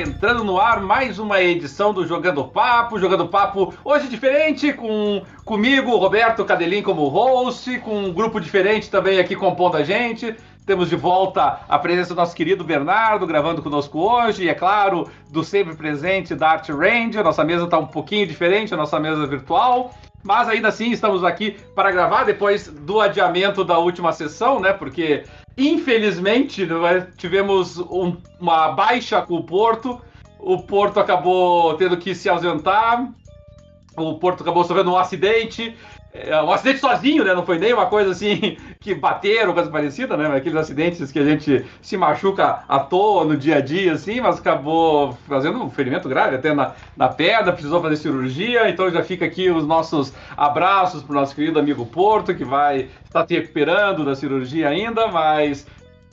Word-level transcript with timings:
Entrando 0.00 0.42
no 0.42 0.58
ar 0.58 0.80
mais 0.80 1.18
uma 1.18 1.42
edição 1.42 1.92
do 1.92 2.06
Jogando 2.06 2.42
Papo. 2.42 2.98
Jogando 2.98 3.28
Papo 3.28 3.74
hoje 3.84 4.08
diferente, 4.08 4.72
com 4.72 5.22
comigo, 5.44 5.94
Roberto 5.94 6.42
Cadelin 6.42 6.80
como 6.80 7.06
host, 7.08 7.78
com 7.80 8.04
um 8.04 8.10
grupo 8.10 8.40
diferente 8.40 8.88
também 8.88 9.18
aqui 9.18 9.36
compondo 9.36 9.76
a 9.76 9.84
gente. 9.84 10.34
Temos 10.64 10.88
de 10.88 10.96
volta 10.96 11.60
a 11.68 11.78
presença 11.78 12.14
do 12.14 12.16
nosso 12.16 12.34
querido 12.34 12.64
Bernardo 12.64 13.26
gravando 13.26 13.60
conosco 13.60 13.98
hoje, 13.98 14.44
e 14.44 14.48
é 14.48 14.54
claro, 14.54 15.06
do 15.30 15.44
sempre 15.44 15.76
presente 15.76 16.34
Dart 16.34 16.70
Ranger. 16.70 17.22
Nossa 17.22 17.44
mesa 17.44 17.64
está 17.64 17.78
um 17.78 17.86
pouquinho 17.86 18.26
diferente, 18.26 18.72
a 18.72 18.78
nossa 18.78 18.98
mesa 18.98 19.26
virtual. 19.26 19.90
Mas 20.22 20.48
ainda 20.48 20.68
assim 20.68 20.90
estamos 20.90 21.24
aqui 21.24 21.56
para 21.74 21.90
gravar 21.90 22.24
depois 22.24 22.68
do 22.68 23.00
adiamento 23.00 23.64
da 23.64 23.78
última 23.78 24.12
sessão, 24.12 24.60
né? 24.60 24.72
Porque 24.72 25.24
infelizmente 25.56 26.66
né, 26.66 27.08
tivemos 27.16 27.78
um, 27.78 28.16
uma 28.38 28.72
baixa 28.72 29.22
com 29.22 29.36
o 29.36 29.44
Porto. 29.44 30.00
O 30.38 30.62
Porto 30.62 31.00
acabou 31.00 31.74
tendo 31.74 31.96
que 31.96 32.14
se 32.14 32.28
ausentar. 32.28 33.12
O 33.96 34.18
Porto 34.18 34.42
acabou 34.42 34.64
sofrendo 34.64 34.92
um 34.92 34.96
acidente 34.96 35.76
é, 36.12 36.42
um 36.42 36.50
acidente 36.50 36.80
sozinho, 36.80 37.24
né? 37.24 37.32
Não 37.34 37.46
foi 37.46 37.58
nem 37.58 37.72
uma 37.72 37.86
coisa 37.86 38.10
assim 38.10 38.56
que 38.80 38.94
bateram, 38.94 39.54
coisa 39.54 39.70
parecida, 39.70 40.16
né? 40.16 40.26
Aqueles 40.36 40.58
acidentes 40.58 41.12
que 41.12 41.18
a 41.18 41.24
gente 41.24 41.64
se 41.80 41.96
machuca 41.96 42.64
à 42.68 42.80
toa 42.80 43.24
no 43.24 43.36
dia 43.36 43.56
a 43.56 43.60
dia, 43.60 43.92
assim, 43.92 44.20
mas 44.20 44.38
acabou 44.38 45.16
fazendo 45.28 45.62
um 45.62 45.70
ferimento 45.70 46.08
grave 46.08 46.34
até 46.34 46.52
na, 46.52 46.74
na 46.96 47.08
perna, 47.08 47.52
precisou 47.52 47.80
fazer 47.80 47.96
cirurgia. 47.96 48.68
Então 48.68 48.90
já 48.90 49.04
fica 49.04 49.24
aqui 49.24 49.50
os 49.50 49.64
nossos 49.64 50.12
abraços 50.36 51.02
para 51.02 51.12
o 51.12 51.20
nosso 51.20 51.34
querido 51.34 51.60
amigo 51.60 51.86
Porto, 51.86 52.34
que 52.34 52.44
vai 52.44 52.88
estar 53.04 53.26
se 53.26 53.34
recuperando 53.34 54.04
da 54.04 54.16
cirurgia 54.16 54.68
ainda, 54.68 55.06
mas 55.06 55.64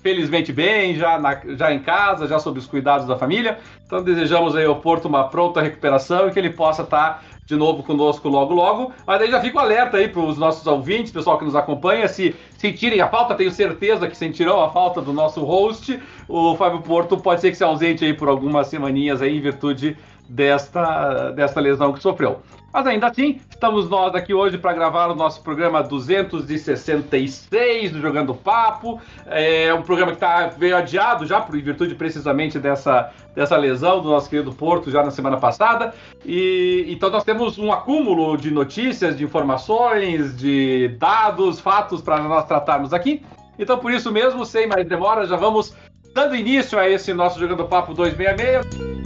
felizmente 0.03 0.53
bem, 0.53 0.95
já, 0.95 1.17
na, 1.17 1.41
já 1.55 1.73
em 1.73 1.79
casa, 1.79 2.27
já 2.27 2.37
sob 2.37 2.59
os 2.59 2.67
cuidados 2.67 3.07
da 3.07 3.17
família. 3.17 3.57
Então 3.85 4.03
desejamos 4.03 4.55
aí 4.55 4.65
ao 4.65 4.75
Porto 4.75 5.05
uma 5.05 5.27
pronta 5.27 5.59
recuperação 5.59 6.27
e 6.27 6.31
que 6.31 6.37
ele 6.37 6.51
possa 6.51 6.83
estar 6.83 7.23
de 7.47 7.55
novo 7.55 7.81
conosco 7.81 8.27
logo 8.27 8.53
logo. 8.53 8.91
Mas 9.05 9.21
aí 9.21 9.31
já 9.31 9.39
fico 9.39 9.57
alerta 9.57 9.97
aí 9.97 10.09
para 10.09 10.21
os 10.21 10.37
nossos 10.37 10.67
ouvintes, 10.67 11.11
pessoal 11.11 11.39
que 11.39 11.45
nos 11.45 11.55
acompanha, 11.55 12.07
se 12.07 12.35
sentirem 12.57 12.99
a 12.99 13.07
falta, 13.07 13.33
tenho 13.35 13.51
certeza 13.51 14.07
que 14.07 14.17
sentirão 14.17 14.61
a 14.61 14.69
falta 14.69 15.01
do 15.01 15.13
nosso 15.13 15.43
host. 15.43 15.97
O 16.27 16.55
Fábio 16.57 16.81
Porto 16.81 17.17
pode 17.17 17.39
ser 17.39 17.51
que 17.51 17.57
se 17.57 17.63
ausente 17.63 18.03
aí 18.03 18.13
por 18.13 18.27
algumas 18.27 18.67
semaninhas 18.67 19.21
aí 19.21 19.37
em 19.37 19.41
virtude 19.41 19.97
desta, 20.29 21.31
desta 21.31 21.59
lesão 21.59 21.93
que 21.93 22.01
sofreu. 22.01 22.41
Mas 22.73 22.85
ainda 22.85 23.07
assim, 23.07 23.39
estamos 23.49 23.89
nós 23.89 24.13
aqui 24.13 24.33
hoje 24.33 24.57
para 24.57 24.73
gravar 24.73 25.07
o 25.07 25.15
nosso 25.15 25.41
programa 25.41 25.81
266 25.81 27.91
do 27.91 28.01
Jogando 28.01 28.35
Papo. 28.35 29.01
É 29.25 29.73
um 29.73 29.81
programa 29.81 30.11
que 30.11 30.19
tá, 30.19 30.47
veio 30.47 30.77
adiado 30.77 31.25
já, 31.25 31.41
por 31.41 31.59
virtude 31.59 31.95
precisamente 31.95 32.59
dessa, 32.59 33.11
dessa 33.33 33.57
lesão 33.57 34.01
do 34.01 34.09
nosso 34.09 34.29
querido 34.29 34.53
Porto 34.53 34.91
já 34.91 35.01
na 35.01 35.11
semana 35.11 35.37
passada. 35.37 35.93
E 36.25 36.85
então 36.89 37.09
nós 37.09 37.23
temos 37.23 37.57
um 37.57 37.71
acúmulo 37.71 38.37
de 38.37 38.51
notícias, 38.51 39.17
de 39.17 39.23
informações, 39.23 40.37
de 40.37 40.89
dados, 40.99 41.59
fatos 41.59 42.01
para 42.01 42.21
nós 42.21 42.45
tratarmos 42.45 42.93
aqui. 42.93 43.23
Então, 43.57 43.79
por 43.79 43.91
isso 43.91 44.11
mesmo, 44.11 44.45
sem 44.45 44.67
mais 44.67 44.87
demora, 44.87 45.25
já 45.25 45.35
vamos 45.35 45.73
dando 46.13 46.35
início 46.35 46.77
a 46.77 46.87
esse 46.87 47.11
nosso 47.13 47.39
Jogando 47.39 47.65
Papo 47.65 47.93
266. 47.93 48.96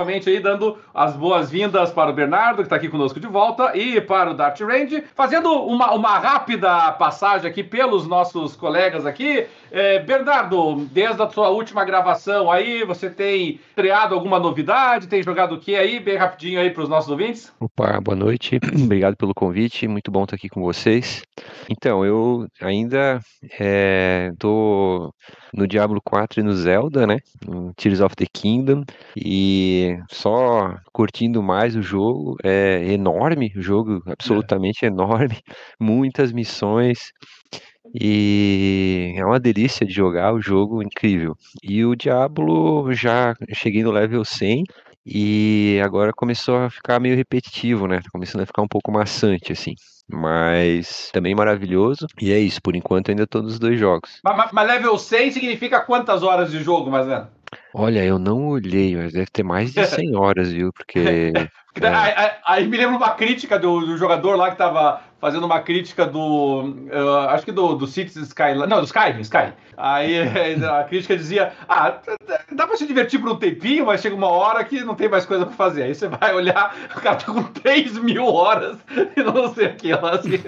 Novamente 0.00 0.30
aí 0.30 0.40
dando 0.40 0.78
as 0.94 1.14
boas-vindas 1.14 1.92
para 1.92 2.10
o 2.10 2.12
Bernardo, 2.14 2.56
que 2.56 2.62
está 2.62 2.76
aqui 2.76 2.88
conosco 2.88 3.20
de 3.20 3.26
volta, 3.26 3.76
e 3.76 4.00
para 4.00 4.30
o 4.30 4.34
Dart 4.34 4.58
Range, 4.60 5.04
fazendo 5.14 5.52
uma, 5.52 5.92
uma 5.92 6.18
rápida 6.18 6.92
passagem 6.92 7.48
aqui 7.48 7.62
pelos 7.62 8.06
nossos 8.06 8.56
colegas 8.56 9.04
aqui. 9.04 9.46
É, 9.70 9.98
Bernardo, 9.98 10.86
desde 10.90 11.22
a 11.22 11.28
sua 11.28 11.50
última 11.50 11.84
gravação 11.84 12.50
aí, 12.50 12.82
você 12.84 13.10
tem 13.10 13.60
criado 13.76 14.14
alguma 14.14 14.38
novidade? 14.38 15.06
Tem 15.06 15.22
jogado 15.22 15.54
o 15.54 15.60
que 15.60 15.76
aí? 15.76 16.00
Bem 16.00 16.16
rapidinho 16.16 16.58
aí 16.58 16.70
para 16.70 16.82
os 16.82 16.88
nossos 16.88 17.10
ouvintes. 17.10 17.52
Opa, 17.60 18.00
boa 18.00 18.16
noite. 18.16 18.58
Obrigado 18.82 19.16
pelo 19.16 19.34
convite. 19.34 19.86
Muito 19.86 20.10
bom 20.10 20.24
estar 20.24 20.36
aqui 20.36 20.48
com 20.48 20.62
vocês. 20.62 21.22
Então, 21.68 22.04
eu 22.04 22.46
ainda 22.62 23.20
estou 23.42 25.12
é, 25.20 25.39
no 25.54 25.66
Diablo 25.66 26.00
4 26.04 26.40
e 26.40 26.42
no 26.42 26.52
Zelda, 26.52 27.06
né? 27.06 27.18
No 27.46 27.72
Tears 27.74 28.00
of 28.00 28.14
the 28.16 28.26
Kingdom. 28.32 28.84
E 29.16 29.98
só 30.10 30.74
curtindo 30.92 31.42
mais 31.42 31.76
o 31.76 31.82
jogo. 31.82 32.36
É 32.42 32.92
enorme 32.92 33.52
o 33.56 33.62
jogo, 33.62 34.02
absolutamente 34.06 34.84
é. 34.84 34.88
enorme. 34.88 35.38
Muitas 35.80 36.32
missões. 36.32 37.12
E 37.94 39.14
é 39.16 39.24
uma 39.24 39.40
delícia 39.40 39.84
de 39.86 39.92
jogar 39.92 40.32
o 40.32 40.40
jogo, 40.40 40.82
incrível. 40.82 41.34
E 41.62 41.84
o 41.84 41.96
Diablo 41.96 42.92
já 42.92 43.34
cheguei 43.52 43.82
no 43.82 43.90
level 43.90 44.24
100 44.24 44.64
e 45.04 45.80
agora 45.82 46.12
começou 46.12 46.56
a 46.56 46.70
ficar 46.70 47.00
meio 47.00 47.16
repetitivo, 47.16 47.88
né? 47.88 48.00
Tá 48.00 48.08
começando 48.12 48.42
a 48.42 48.46
ficar 48.46 48.62
um 48.62 48.68
pouco 48.68 48.92
maçante, 48.92 49.52
assim. 49.52 49.72
Mas 50.12 51.10
também 51.12 51.34
maravilhoso. 51.34 52.06
E 52.20 52.32
é 52.32 52.38
isso, 52.38 52.60
por 52.62 52.74
enquanto 52.74 53.10
ainda 53.10 53.26
todos 53.26 53.54
os 53.54 53.58
dois 53.58 53.78
jogos. 53.78 54.20
Mas, 54.24 54.50
mas 54.52 54.66
level 54.66 54.98
100 54.98 55.32
significa 55.32 55.80
quantas 55.80 56.22
horas 56.22 56.50
de 56.50 56.62
jogo, 56.62 56.90
mais 56.90 57.06
ou? 57.06 57.28
Olha, 57.72 58.04
eu 58.04 58.18
não 58.18 58.48
olhei, 58.48 58.96
mas 58.96 59.12
deve 59.12 59.30
ter 59.30 59.42
mais 59.42 59.72
de 59.72 59.84
100 59.84 60.16
horas, 60.16 60.52
viu? 60.52 60.72
Porque. 60.72 61.32
É. 61.80 61.86
Aí, 61.86 62.30
aí, 62.44 62.68
me 62.68 62.76
lembra 62.76 62.96
uma 62.96 63.10
crítica 63.10 63.56
do, 63.56 63.86
do, 63.86 63.96
jogador 63.96 64.34
lá 64.34 64.50
que 64.50 64.56
tava 64.56 65.00
fazendo 65.20 65.46
uma 65.46 65.60
crítica 65.60 66.04
do. 66.04 66.62
Uh, 66.64 67.28
acho 67.28 67.44
que 67.44 67.52
do, 67.52 67.76
do 67.76 67.86
Cities 67.86 68.16
Skyline. 68.16 68.66
Não, 68.66 68.80
do 68.80 68.86
Skyrim, 68.86 69.20
Skyrim. 69.20 69.52
Aí 69.76 70.18
a 70.68 70.82
crítica 70.84 71.16
dizia: 71.16 71.52
Ah, 71.68 71.98
dá 72.52 72.66
pra 72.66 72.76
se 72.76 72.86
divertir 72.86 73.20
por 73.20 73.30
um 73.30 73.36
tempinho, 73.36 73.86
mas 73.86 74.00
chega 74.00 74.16
uma 74.16 74.28
hora 74.28 74.64
que 74.64 74.82
não 74.82 74.96
tem 74.96 75.08
mais 75.08 75.24
coisa 75.24 75.46
pra 75.46 75.54
fazer. 75.54 75.84
Aí 75.84 75.94
você 75.94 76.08
vai 76.08 76.34
olhar, 76.34 76.74
o 76.94 77.00
cara 77.00 77.16
tá 77.16 77.32
com 77.32 77.44
3 77.44 77.98
mil 77.98 78.26
horas 78.26 78.76
e 79.16 79.22
não 79.22 79.54
sei 79.54 79.68
o 79.68 79.74
que 79.76 79.92
lá. 79.92 80.16
Assim. 80.16 80.40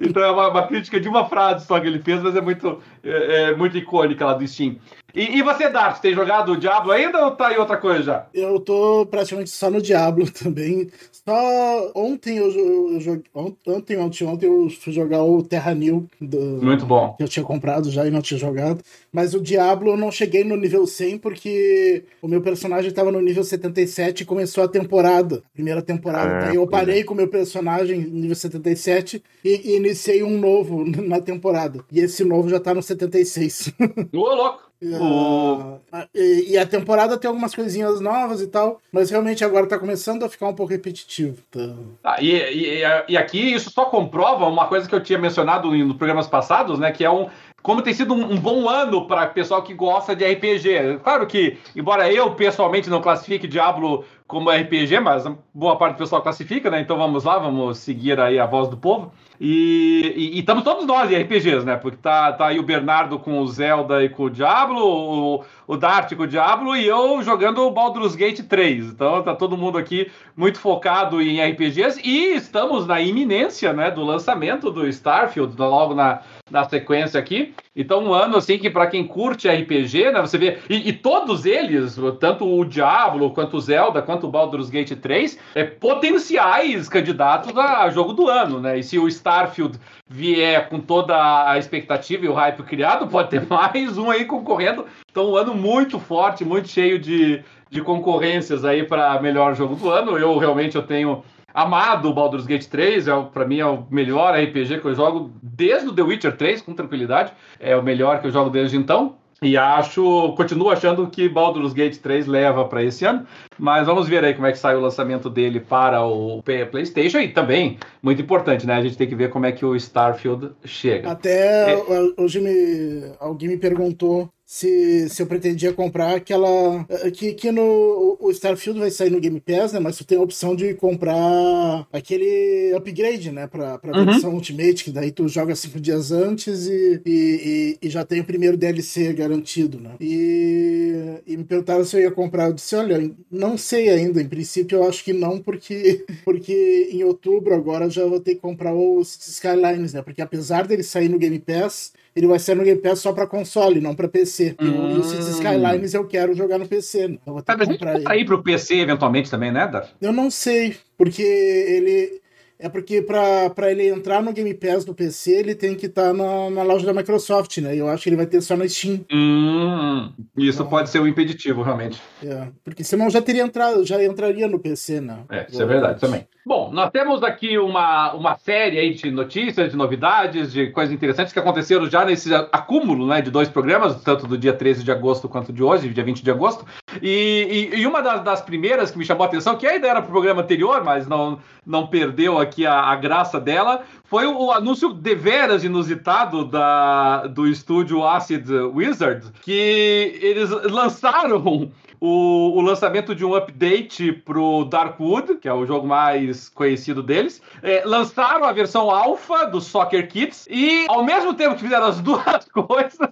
Então 0.00 0.22
é 0.22 0.30
uma, 0.30 0.48
uma, 0.48 0.66
crítica 0.66 0.98
de 0.98 1.08
uma 1.08 1.28
frase 1.28 1.66
só 1.66 1.78
que 1.78 1.86
ele 1.86 1.98
fez, 1.98 2.22
mas 2.22 2.34
é 2.34 2.40
muito, 2.40 2.80
é, 3.04 3.50
é 3.50 3.54
muito 3.54 3.76
icônica 3.76 4.24
lá 4.24 4.32
do 4.32 4.46
Steam. 4.48 4.76
E, 5.14 5.38
e, 5.38 5.42
você, 5.42 5.68
Dart, 5.68 6.00
tem 6.00 6.14
jogado 6.14 6.56
Diablo 6.62 6.92
ainda 6.92 7.24
ou 7.24 7.32
tá 7.32 7.52
em 7.52 7.58
outra 7.58 7.76
coisa 7.76 8.02
já? 8.02 8.26
Eu 8.32 8.60
tô 8.60 9.04
praticamente 9.06 9.50
só 9.50 9.68
no 9.68 9.82
Diablo 9.82 10.30
também. 10.30 10.88
Só 11.10 11.92
ontem 11.94 12.38
eu, 12.38 12.50
eu 12.50 13.00
joguei. 13.00 13.24
Ontem, 13.34 13.98
ontem, 13.98 14.26
ontem 14.26 14.46
eu 14.46 14.70
fui 14.70 14.92
jogar 14.92 15.24
o 15.24 15.42
Terra 15.42 15.74
New. 15.74 16.06
Do, 16.20 16.38
Muito 16.62 16.86
bom. 16.86 17.14
Que 17.16 17.24
eu 17.24 17.28
tinha 17.28 17.44
comprado 17.44 17.90
já 17.90 18.06
e 18.06 18.10
não 18.10 18.22
tinha 18.22 18.38
jogado. 18.38 18.82
Mas 19.12 19.34
o 19.34 19.40
Diablo 19.40 19.90
eu 19.90 19.96
não 19.96 20.10
cheguei 20.10 20.44
no 20.44 20.56
nível 20.56 20.86
100 20.86 21.18
porque 21.18 22.04
o 22.22 22.28
meu 22.28 22.40
personagem 22.40 22.92
tava 22.92 23.10
no 23.10 23.20
nível 23.20 23.42
77 23.42 24.22
e 24.22 24.26
começou 24.26 24.62
a 24.62 24.68
temporada. 24.68 25.42
Primeira 25.52 25.82
temporada. 25.82 26.32
Ah, 26.32 26.44
Daí 26.46 26.56
eu 26.56 26.66
parei 26.66 27.00
é. 27.00 27.04
com 27.04 27.14
o 27.14 27.16
meu 27.16 27.28
personagem 27.28 27.98
nível 27.98 28.36
77 28.36 29.22
e, 29.44 29.72
e 29.72 29.76
iniciei 29.76 30.22
um 30.22 30.38
novo 30.38 30.84
na 31.02 31.20
temporada. 31.20 31.80
E 31.90 31.98
esse 31.98 32.24
novo 32.24 32.48
já 32.48 32.60
tá 32.60 32.72
no 32.72 32.82
76. 32.82 33.72
Ô, 34.14 34.34
louco! 34.34 34.71
Uh, 34.82 35.78
e, 36.12 36.52
e, 36.52 36.58
a 36.58 36.66
temporada 36.66 37.16
tem 37.16 37.28
algumas 37.28 37.54
coisinhas 37.54 38.00
novas 38.00 38.40
e 38.40 38.48
tal, 38.48 38.80
mas 38.90 39.10
realmente 39.10 39.44
agora 39.44 39.68
tá 39.68 39.78
começando 39.78 40.24
a 40.24 40.28
ficar 40.28 40.48
um 40.48 40.54
pouco 40.54 40.72
repetitivo. 40.72 41.38
Tá? 41.52 41.60
Ah, 42.02 42.16
e, 42.20 42.32
e, 42.32 42.82
e, 43.08 43.16
aqui 43.16 43.38
isso 43.38 43.70
só 43.70 43.84
comprova 43.84 44.46
uma 44.46 44.66
coisa 44.66 44.88
que 44.88 44.94
eu 44.94 45.02
tinha 45.02 45.20
mencionado 45.20 45.70
nos 45.70 45.96
programas 45.96 46.26
passados, 46.26 46.80
né? 46.80 46.90
Que 46.90 47.04
é 47.04 47.10
um. 47.10 47.28
Como 47.62 47.80
tem 47.80 47.94
sido 47.94 48.12
um, 48.12 48.32
um 48.32 48.36
bom 48.40 48.68
ano 48.68 49.06
para 49.06 49.28
pessoal 49.28 49.62
que 49.62 49.72
gosta 49.72 50.16
de 50.16 50.24
RPG. 50.24 50.98
Claro 51.04 51.28
que, 51.28 51.58
embora 51.76 52.12
eu 52.12 52.34
pessoalmente 52.34 52.90
não 52.90 53.00
classifique 53.00 53.46
Diablo 53.46 54.04
como 54.26 54.50
RPG, 54.50 54.98
mas 54.98 55.24
boa 55.54 55.76
parte 55.76 55.94
do 55.94 55.98
pessoal 55.98 56.22
classifica, 56.22 56.70
né? 56.70 56.80
Então 56.80 56.98
vamos 56.98 57.22
lá, 57.22 57.38
vamos 57.38 57.78
seguir 57.78 58.18
aí 58.18 58.36
a 58.38 58.46
voz 58.46 58.68
do 58.68 58.76
povo. 58.76 59.12
E, 59.40 60.32
estamos 60.34 60.62
todos 60.62 60.86
nós 60.86 61.10
em 61.10 61.16
RPGs, 61.16 61.64
né? 61.64 61.76
Porque 61.76 61.96
tá, 61.96 62.32
tá 62.32 62.46
aí 62.46 62.58
o 62.58 62.62
Bernardo 62.62 63.18
com 63.18 63.40
o 63.40 63.46
Zelda 63.48 64.04
e 64.04 64.08
com 64.08 64.24
o 64.24 64.30
Diablo, 64.30 64.80
o, 64.80 65.44
o 65.66 65.76
Dart 65.76 66.14
com 66.14 66.22
o 66.22 66.26
Diablo 66.26 66.76
e 66.76 66.86
eu 66.86 67.22
jogando 67.22 67.62
o 67.62 67.70
Baldur's 67.70 68.14
Gate 68.14 68.40
3. 68.40 68.86
Então 68.86 69.22
tá 69.22 69.34
todo 69.34 69.56
mundo 69.56 69.78
aqui 69.78 70.10
muito 70.36 70.58
focado 70.58 71.20
em 71.20 71.40
RPGs 71.40 72.00
e 72.04 72.34
estamos 72.34 72.86
na 72.86 73.00
iminência, 73.00 73.72
né, 73.72 73.90
do 73.90 74.04
lançamento 74.04 74.70
do 74.70 74.86
Starfield, 74.86 75.54
logo 75.58 75.94
na, 75.94 76.20
na 76.52 76.68
sequência 76.68 77.18
aqui. 77.18 77.54
Então, 77.74 78.04
um 78.04 78.12
ano 78.12 78.36
assim 78.36 78.58
que 78.58 78.68
para 78.68 78.86
quem 78.86 79.06
curte 79.06 79.48
RPG, 79.48 80.12
né, 80.12 80.20
você 80.20 80.36
vê 80.36 80.58
e, 80.68 80.90
e, 80.90 80.92
todos 80.92 81.46
eles, 81.46 81.98
tanto 82.20 82.46
o 82.46 82.64
Diablo 82.64 83.30
quanto 83.30 83.56
o 83.56 83.60
Zelda, 83.60 84.02
quanto 84.02 84.26
o 84.26 84.30
Baldur's 84.30 84.68
Gate 84.68 84.92
3, 84.92 85.38
é 85.54 85.64
potenciais 85.64 86.88
candidatos 86.88 87.56
a 87.56 87.88
jogo 87.88 88.12
do 88.12 88.28
ano, 88.28 88.60
né? 88.60 88.78
E 88.78 88.82
se 88.82 88.98
o 88.98 89.08
Starfield 89.08 89.78
vier 90.06 90.68
com 90.68 90.78
toda 90.78 91.50
a 91.50 91.56
expectativa 91.56 92.26
e 92.26 92.28
o 92.28 92.34
hype 92.34 92.62
criado, 92.64 93.08
pode 93.08 93.30
ter 93.30 93.44
mais 93.48 93.96
um 93.96 94.10
aí 94.10 94.26
concorrendo. 94.26 94.84
Então, 95.10 95.30
um 95.30 95.36
ano 95.36 95.54
muito 95.54 95.98
forte, 95.98 96.44
muito 96.44 96.68
cheio 96.68 96.98
de 96.98 97.42
de 97.72 97.80
concorrências 97.80 98.66
aí 98.66 98.84
para 98.84 99.18
melhor 99.22 99.56
jogo 99.56 99.74
do 99.74 99.88
ano. 99.88 100.18
Eu 100.18 100.36
realmente 100.36 100.76
eu 100.76 100.82
tenho 100.82 101.24
amado 101.54 102.08
o 102.08 102.14
Baldur's 102.14 102.46
Gate 102.46 102.66
3, 102.66 103.08
é, 103.08 103.22
para 103.32 103.46
mim 103.46 103.58
é 103.58 103.66
o 103.66 103.86
melhor 103.90 104.34
RPG 104.34 104.80
que 104.80 104.86
eu 104.86 104.94
jogo 104.94 105.30
desde 105.42 105.88
o 105.88 105.94
The 105.94 106.02
Witcher 106.02 106.36
3, 106.36 106.62
com 106.62 106.74
tranquilidade. 106.74 107.32
É 107.58 107.76
o 107.76 107.82
melhor 107.82 108.20
que 108.20 108.26
eu 108.26 108.30
jogo 108.30 108.50
desde 108.50 108.76
então. 108.76 109.16
E 109.42 109.56
acho, 109.56 110.34
continuo 110.36 110.70
achando 110.70 111.08
que 111.08 111.28
Baldur's 111.28 111.72
Gate 111.72 111.96
3 111.96 112.28
leva 112.28 112.64
para 112.64 112.84
esse 112.84 113.04
ano, 113.04 113.26
mas 113.58 113.86
vamos 113.86 114.08
ver 114.08 114.24
aí 114.24 114.34
como 114.34 114.46
é 114.46 114.52
que 114.52 114.58
sai 114.58 114.76
o 114.76 114.80
lançamento 114.80 115.28
dele 115.28 115.58
para 115.58 116.06
o 116.06 116.40
PlayStation 116.70 117.18
e 117.18 117.26
também, 117.26 117.76
muito 118.00 118.22
importante, 118.22 118.64
né? 118.64 118.74
A 118.74 118.82
gente 118.82 118.96
tem 118.96 119.08
que 119.08 119.16
ver 119.16 119.30
como 119.30 119.44
é 119.44 119.50
que 119.50 119.64
o 119.64 119.74
Starfield 119.74 120.52
chega. 120.64 121.10
Até 121.10 121.72
é... 121.72 121.84
hoje 122.16 122.40
me, 122.40 123.12
alguém 123.18 123.48
me 123.48 123.56
perguntou 123.56 124.30
se, 124.52 125.08
se 125.08 125.22
eu 125.22 125.26
pretendia 125.26 125.72
comprar 125.72 126.14
aquela. 126.14 126.84
Que, 127.14 127.32
que 127.32 127.50
no, 127.50 128.18
o 128.20 128.30
Starfield 128.30 128.78
vai 128.78 128.90
sair 128.90 129.08
no 129.08 129.18
Game 129.18 129.40
Pass, 129.40 129.72
né? 129.72 129.80
Mas 129.80 129.96
tu 129.96 130.04
tem 130.04 130.18
a 130.18 130.20
opção 130.20 130.54
de 130.54 130.74
comprar 130.74 131.88
aquele 131.90 132.74
upgrade, 132.76 133.32
né? 133.32 133.46
Pra, 133.46 133.78
pra 133.78 133.98
uhum. 133.98 134.04
versão 134.04 134.34
Ultimate, 134.34 134.84
que 134.84 134.90
daí 134.90 135.10
tu 135.10 135.26
joga 135.26 135.56
cinco 135.56 135.80
dias 135.80 136.12
antes 136.12 136.66
e, 136.66 137.00
e, 137.06 137.78
e, 137.80 137.88
já 137.88 138.04
tem 138.04 138.20
o 138.20 138.26
primeiro 138.26 138.58
DLC 138.58 139.14
garantido, 139.14 139.80
né? 139.80 139.92
E, 139.98 141.22
e 141.26 141.34
me 141.34 141.44
perguntaram 141.44 141.82
se 141.86 141.96
eu 141.96 142.02
ia 142.02 142.10
comprar. 142.10 142.48
Eu 142.48 142.52
disse: 142.52 142.76
olha, 142.76 143.10
não 143.30 143.56
sei 143.56 143.88
ainda. 143.88 144.20
Em 144.20 144.28
princípio, 144.28 144.76
eu 144.76 144.86
acho 144.86 145.02
que 145.02 145.14
não, 145.14 145.40
porque, 145.40 146.04
porque 146.26 146.90
em 146.92 147.02
outubro 147.04 147.54
agora 147.54 147.88
já 147.88 148.04
vou 148.04 148.20
ter 148.20 148.34
que 148.34 148.42
comprar 148.42 148.74
o 148.74 149.00
Skylines, 149.00 149.94
né? 149.94 150.02
Porque 150.02 150.20
apesar 150.20 150.66
dele 150.66 150.82
sair 150.82 151.08
no 151.08 151.18
Game 151.18 151.38
Pass 151.38 151.94
ele 152.14 152.26
vai 152.26 152.38
ser 152.38 152.54
no 152.54 152.64
Game 152.64 152.80
Pass 152.80 153.00
só 153.00 153.12
para 153.12 153.26
console, 153.26 153.80
não 153.80 153.94
para 153.94 154.08
PC. 154.08 154.54
Hum. 154.60 154.96
E 154.96 154.98
o 154.98 155.04
Cities 155.04 155.28
Skylines 155.28 155.94
eu 155.94 156.06
quero 156.06 156.34
jogar 156.34 156.58
no 156.58 156.68
PC. 156.68 157.08
Né? 157.08 157.18
Eu 157.26 157.32
vou 157.32 157.42
ter 157.42 157.56
que 157.56 157.66
comprar 157.66 157.94
ele. 157.96 158.20
ir 158.20 158.24
pro 158.24 158.42
PC 158.42 158.76
eventualmente 158.76 159.30
também, 159.30 159.50
né, 159.50 159.66
Dar? 159.66 159.88
Eu 160.00 160.12
não 160.12 160.30
sei, 160.30 160.76
porque 160.96 161.22
ele 161.22 162.22
é 162.62 162.68
porque 162.68 163.02
para 163.02 163.72
ele 163.72 163.88
entrar 163.88 164.22
no 164.22 164.32
Game 164.32 164.54
Pass 164.54 164.84
do 164.84 164.94
PC, 164.94 165.32
ele 165.32 165.54
tem 165.54 165.74
que 165.74 165.86
estar 165.86 166.08
tá 166.08 166.12
na, 166.12 166.48
na, 166.48 166.62
loja 166.62 166.86
da 166.86 166.94
Microsoft, 166.94 167.58
né? 167.58 167.74
Eu 167.74 167.88
acho 167.88 168.04
que 168.04 168.08
ele 168.08 168.16
vai 168.16 168.26
ter 168.26 168.40
só 168.40 168.56
na 168.56 168.68
Steam. 168.68 169.04
Hum, 169.12 170.12
isso 170.36 170.58
então, 170.58 170.68
pode 170.68 170.88
ser 170.88 171.00
um 171.00 171.08
impeditivo, 171.08 171.62
realmente. 171.62 172.00
É, 172.22 172.46
porque 172.62 172.84
senão 172.84 173.10
já 173.10 173.20
teria 173.20 173.42
entrado, 173.42 173.84
já 173.84 174.02
entraria 174.04 174.46
no 174.46 174.60
PC, 174.60 175.00
né? 175.00 175.24
É, 175.28 175.46
isso 175.50 175.60
é 175.60 175.66
verdade 175.66 176.00
também. 176.00 176.24
Bom, 176.44 176.72
nós 176.72 176.90
temos 176.90 177.22
aqui 177.22 177.56
uma, 177.56 178.12
uma 178.14 178.36
série 178.36 178.76
aí 178.76 178.94
de 178.94 179.12
notícias, 179.12 179.70
de 179.70 179.76
novidades, 179.76 180.52
de 180.52 180.70
coisas 180.70 180.92
interessantes 180.92 181.32
que 181.32 181.38
aconteceram 181.38 181.88
já 181.88 182.04
nesse 182.04 182.34
acúmulo 182.34 183.06
né, 183.06 183.22
de 183.22 183.30
dois 183.30 183.48
programas, 183.48 184.02
tanto 184.02 184.26
do 184.26 184.36
dia 184.36 184.52
13 184.52 184.82
de 184.82 184.90
agosto 184.90 185.28
quanto 185.28 185.52
de 185.52 185.62
hoje, 185.62 185.88
dia 185.90 186.02
20 186.02 186.20
de 186.20 186.30
agosto. 186.32 186.66
E, 187.00 187.70
e, 187.72 187.80
e 187.80 187.86
uma 187.86 188.02
das, 188.02 188.24
das, 188.24 188.42
primeiras 188.42 188.90
que 188.90 188.98
me 188.98 189.04
chamou 189.04 189.22
a 189.22 189.28
atenção, 189.28 189.56
que 189.56 189.68
ainda 189.68 189.86
era 189.86 190.02
para 190.02 190.08
o 190.08 190.12
programa 190.12 190.42
anterior, 190.42 190.82
mas 190.82 191.06
não, 191.06 191.38
não 191.64 191.86
perdeu 191.86 192.36
aqui 192.40 192.66
a, 192.66 192.74
a 192.74 192.96
graça 192.96 193.38
dela, 193.38 193.82
foi 194.02 194.26
o, 194.26 194.46
o 194.46 194.50
anúncio 194.50 194.92
deveras 194.92 195.62
inusitado 195.62 196.44
da, 196.44 197.28
do 197.28 197.46
estúdio 197.46 198.04
Acid 198.04 198.50
Wizard, 198.50 199.30
que 199.42 200.18
eles 200.20 200.50
lançaram 200.50 201.70
o, 202.04 202.58
o, 202.58 202.60
lançamento 202.60 203.14
de 203.14 203.24
um 203.24 203.32
update 203.32 204.10
pro 204.10 204.64
Darkwood, 204.64 205.36
que 205.36 205.46
é 205.46 205.54
o 205.54 205.64
jogo 205.64 205.86
mais 205.86 206.48
conhecido 206.48 207.00
deles. 207.00 207.40
É, 207.62 207.84
lançaram 207.84 208.44
a 208.44 208.50
versão 208.50 208.90
alfa 208.90 209.46
do 209.46 209.60
Soccer 209.60 210.08
Kids 210.08 210.48
e, 210.50 210.84
ao 210.88 211.04
mesmo 211.04 211.32
tempo 211.32 211.54
que 211.54 211.60
fizeram 211.60 211.86
as 211.86 212.00
duas 212.02 212.44
coisas, 212.52 213.08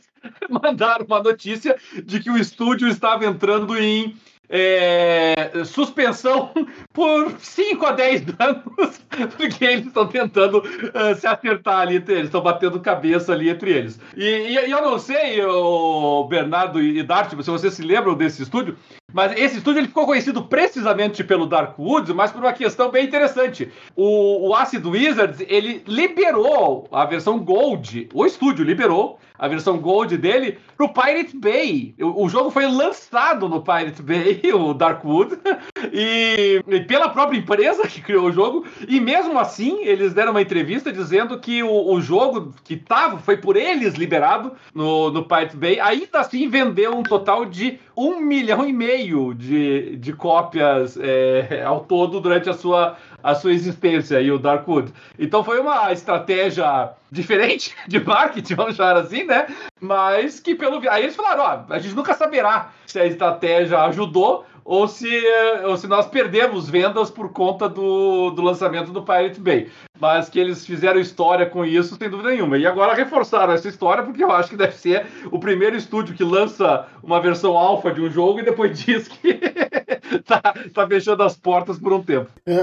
mandaram 0.51 1.07
uma 1.07 1.23
notícia 1.23 1.77
de 2.05 2.19
que 2.19 2.29
o 2.29 2.37
estúdio 2.37 2.89
estava 2.89 3.25
entrando 3.25 3.79
em 3.79 4.17
é, 4.51 5.53
suspensão 5.65 6.51
por 6.93 7.33
5 7.39 7.87
a 7.87 7.93
10 7.93 8.23
anos, 8.39 9.01
porque 9.39 9.65
eles 9.65 9.87
estão 9.87 10.09
tentando 10.09 10.59
uh, 10.59 11.15
se 11.19 11.27
acertar 11.27 11.81
ali 11.81 11.97
entre 11.97 12.15
eles, 12.15 12.27
estão 12.27 12.43
batendo 12.43 12.81
cabeça 12.81 13.33
ali 13.33 13.49
entre 13.49 13.71
eles. 13.71 14.01
E, 14.17 14.25
e, 14.25 14.67
e 14.67 14.71
eu 14.71 14.83
não 14.83 14.99
sei, 14.99 15.41
o 15.45 16.25
Bernardo 16.25 16.83
e 16.83 17.01
Dart, 17.03 17.31
se 17.31 17.37
vocês 17.37 17.75
se 17.75 17.83
lembram 17.83 18.15
desse 18.15 18.43
estúdio, 18.43 18.77
mas 19.13 19.33
esse 19.39 19.59
estúdio 19.59 19.81
ele 19.81 19.89
ficou 19.89 20.07
conhecido 20.07 20.43
precisamente 20.45 21.23
pelo 21.23 21.47
Dark 21.47 21.79
Woods, 21.79 22.15
mas 22.15 22.31
por 22.31 22.41
uma 22.41 22.53
questão 22.53 22.91
bem 22.91 23.07
interessante. 23.07 23.71
O, 23.97 24.49
o 24.49 24.55
Acid 24.55 24.85
Wizards, 24.85 25.45
ele 25.49 25.83
liberou 25.87 26.89
a 26.93 27.05
versão 27.05 27.39
Gold, 27.39 28.09
o 28.13 28.25
estúdio 28.25 28.65
liberou 28.65 29.19
a 29.41 29.49
versão 29.49 29.79
Gold 29.79 30.19
dele 30.19 30.59
pro 30.77 30.93
Pirate 30.93 31.35
Bay. 31.35 31.95
O, 31.99 32.25
o 32.25 32.29
jogo 32.29 32.51
foi 32.51 32.67
lançado 32.67 33.49
no 33.49 33.63
Pirate 33.63 34.03
Bay, 34.03 34.43
o 34.53 34.75
Darkwood, 34.75 35.39
e, 35.91 36.63
e, 36.69 36.81
pela 36.81 37.09
própria 37.09 37.39
empresa 37.39 37.89
que 37.89 38.03
criou 38.03 38.27
o 38.27 38.33
jogo. 38.33 38.67
E 38.87 39.01
mesmo 39.01 39.39
assim, 39.39 39.83
eles 39.83 40.13
deram 40.13 40.33
uma 40.33 40.43
entrevista 40.43 40.93
dizendo 40.93 41.41
que 41.41 41.63
o, 41.63 41.91
o 41.91 42.03
jogo 42.03 42.53
que 42.63 42.77
tava, 42.77 43.17
foi 43.17 43.39
por 43.39 43.57
eles 43.57 43.95
liberado 43.95 44.53
no, 44.75 45.11
no 45.11 45.25
Pirate 45.25 45.57
Bay, 45.57 45.81
ainda 45.81 46.21
assim 46.21 46.47
vendeu 46.47 46.95
um 46.95 47.03
total 47.03 47.47
de 47.47 47.81
um 47.97 48.21
milhão 48.21 48.69
e 48.69 48.75
meio 48.75 49.33
de, 49.33 49.97
de 49.97 50.13
cópias 50.13 50.99
é, 51.01 51.63
ao 51.65 51.81
todo 51.81 52.21
durante 52.21 52.51
a 52.51 52.53
sua 52.53 52.97
a 53.23 53.35
sua 53.35 53.53
existência 53.53 54.21
e 54.21 54.31
o 54.31 54.39
Darkwood. 54.39 54.93
Então 55.19 55.45
foi 55.45 55.61
uma 55.61 55.93
estratégia 55.93 56.91
diferente 57.11 57.75
de 57.87 58.01
marketing, 58.01 58.55
vamos 58.55 58.77
chamar 58.77 58.97
assim, 58.97 59.25
né? 59.31 59.47
Mas 59.81 60.41
que 60.41 60.55
pelo 60.55 60.81
aí 60.91 61.05
eles 61.05 61.17
falaram, 61.17 61.43
ó, 61.43 61.73
a 61.73 61.79
gente 61.79 61.95
nunca 61.95 62.13
saberá 62.15 62.73
se 62.87 62.99
a 63.01 63.07
estratégia 63.07 63.81
ajudou 63.85 64.45
ou 64.71 64.87
se, 64.87 65.11
ou 65.65 65.77
se 65.77 65.89
nós 65.89 66.07
perdemos 66.07 66.71
vendas 66.71 67.11
por 67.11 67.33
conta 67.33 67.69
do, 67.69 68.31
do 68.31 68.41
lançamento 68.41 68.93
do 68.93 69.03
Pirate 69.03 69.41
Bay. 69.41 69.69
Mas 69.99 70.29
que 70.29 70.39
eles 70.39 70.65
fizeram 70.65 71.01
história 71.01 71.45
com 71.45 71.65
isso, 71.65 71.97
sem 71.97 72.09
dúvida 72.09 72.31
nenhuma. 72.31 72.57
E 72.57 72.65
agora 72.65 72.95
reforçaram 72.95 73.53
essa 73.53 73.69
história, 73.69 74.05
porque 74.05 74.23
eu 74.23 74.31
acho 74.31 74.51
que 74.51 74.57
deve 74.57 74.77
ser 74.77 75.07
o 75.33 75.41
primeiro 75.41 75.77
estúdio 75.77 76.15
que 76.15 76.23
lança 76.23 76.87
uma 77.03 77.21
versão 77.21 77.59
alfa 77.59 77.91
de 77.91 78.01
um 78.01 78.09
jogo 78.09 78.39
e 78.39 78.45
depois 78.45 78.79
diz 78.79 79.09
que 79.09 79.41
tá, 80.25 80.41
tá 80.73 80.87
fechando 80.87 81.25
as 81.25 81.37
portas 81.37 81.77
por 81.77 81.93
um 81.93 82.01
tempo. 82.01 82.31
É, 82.47 82.61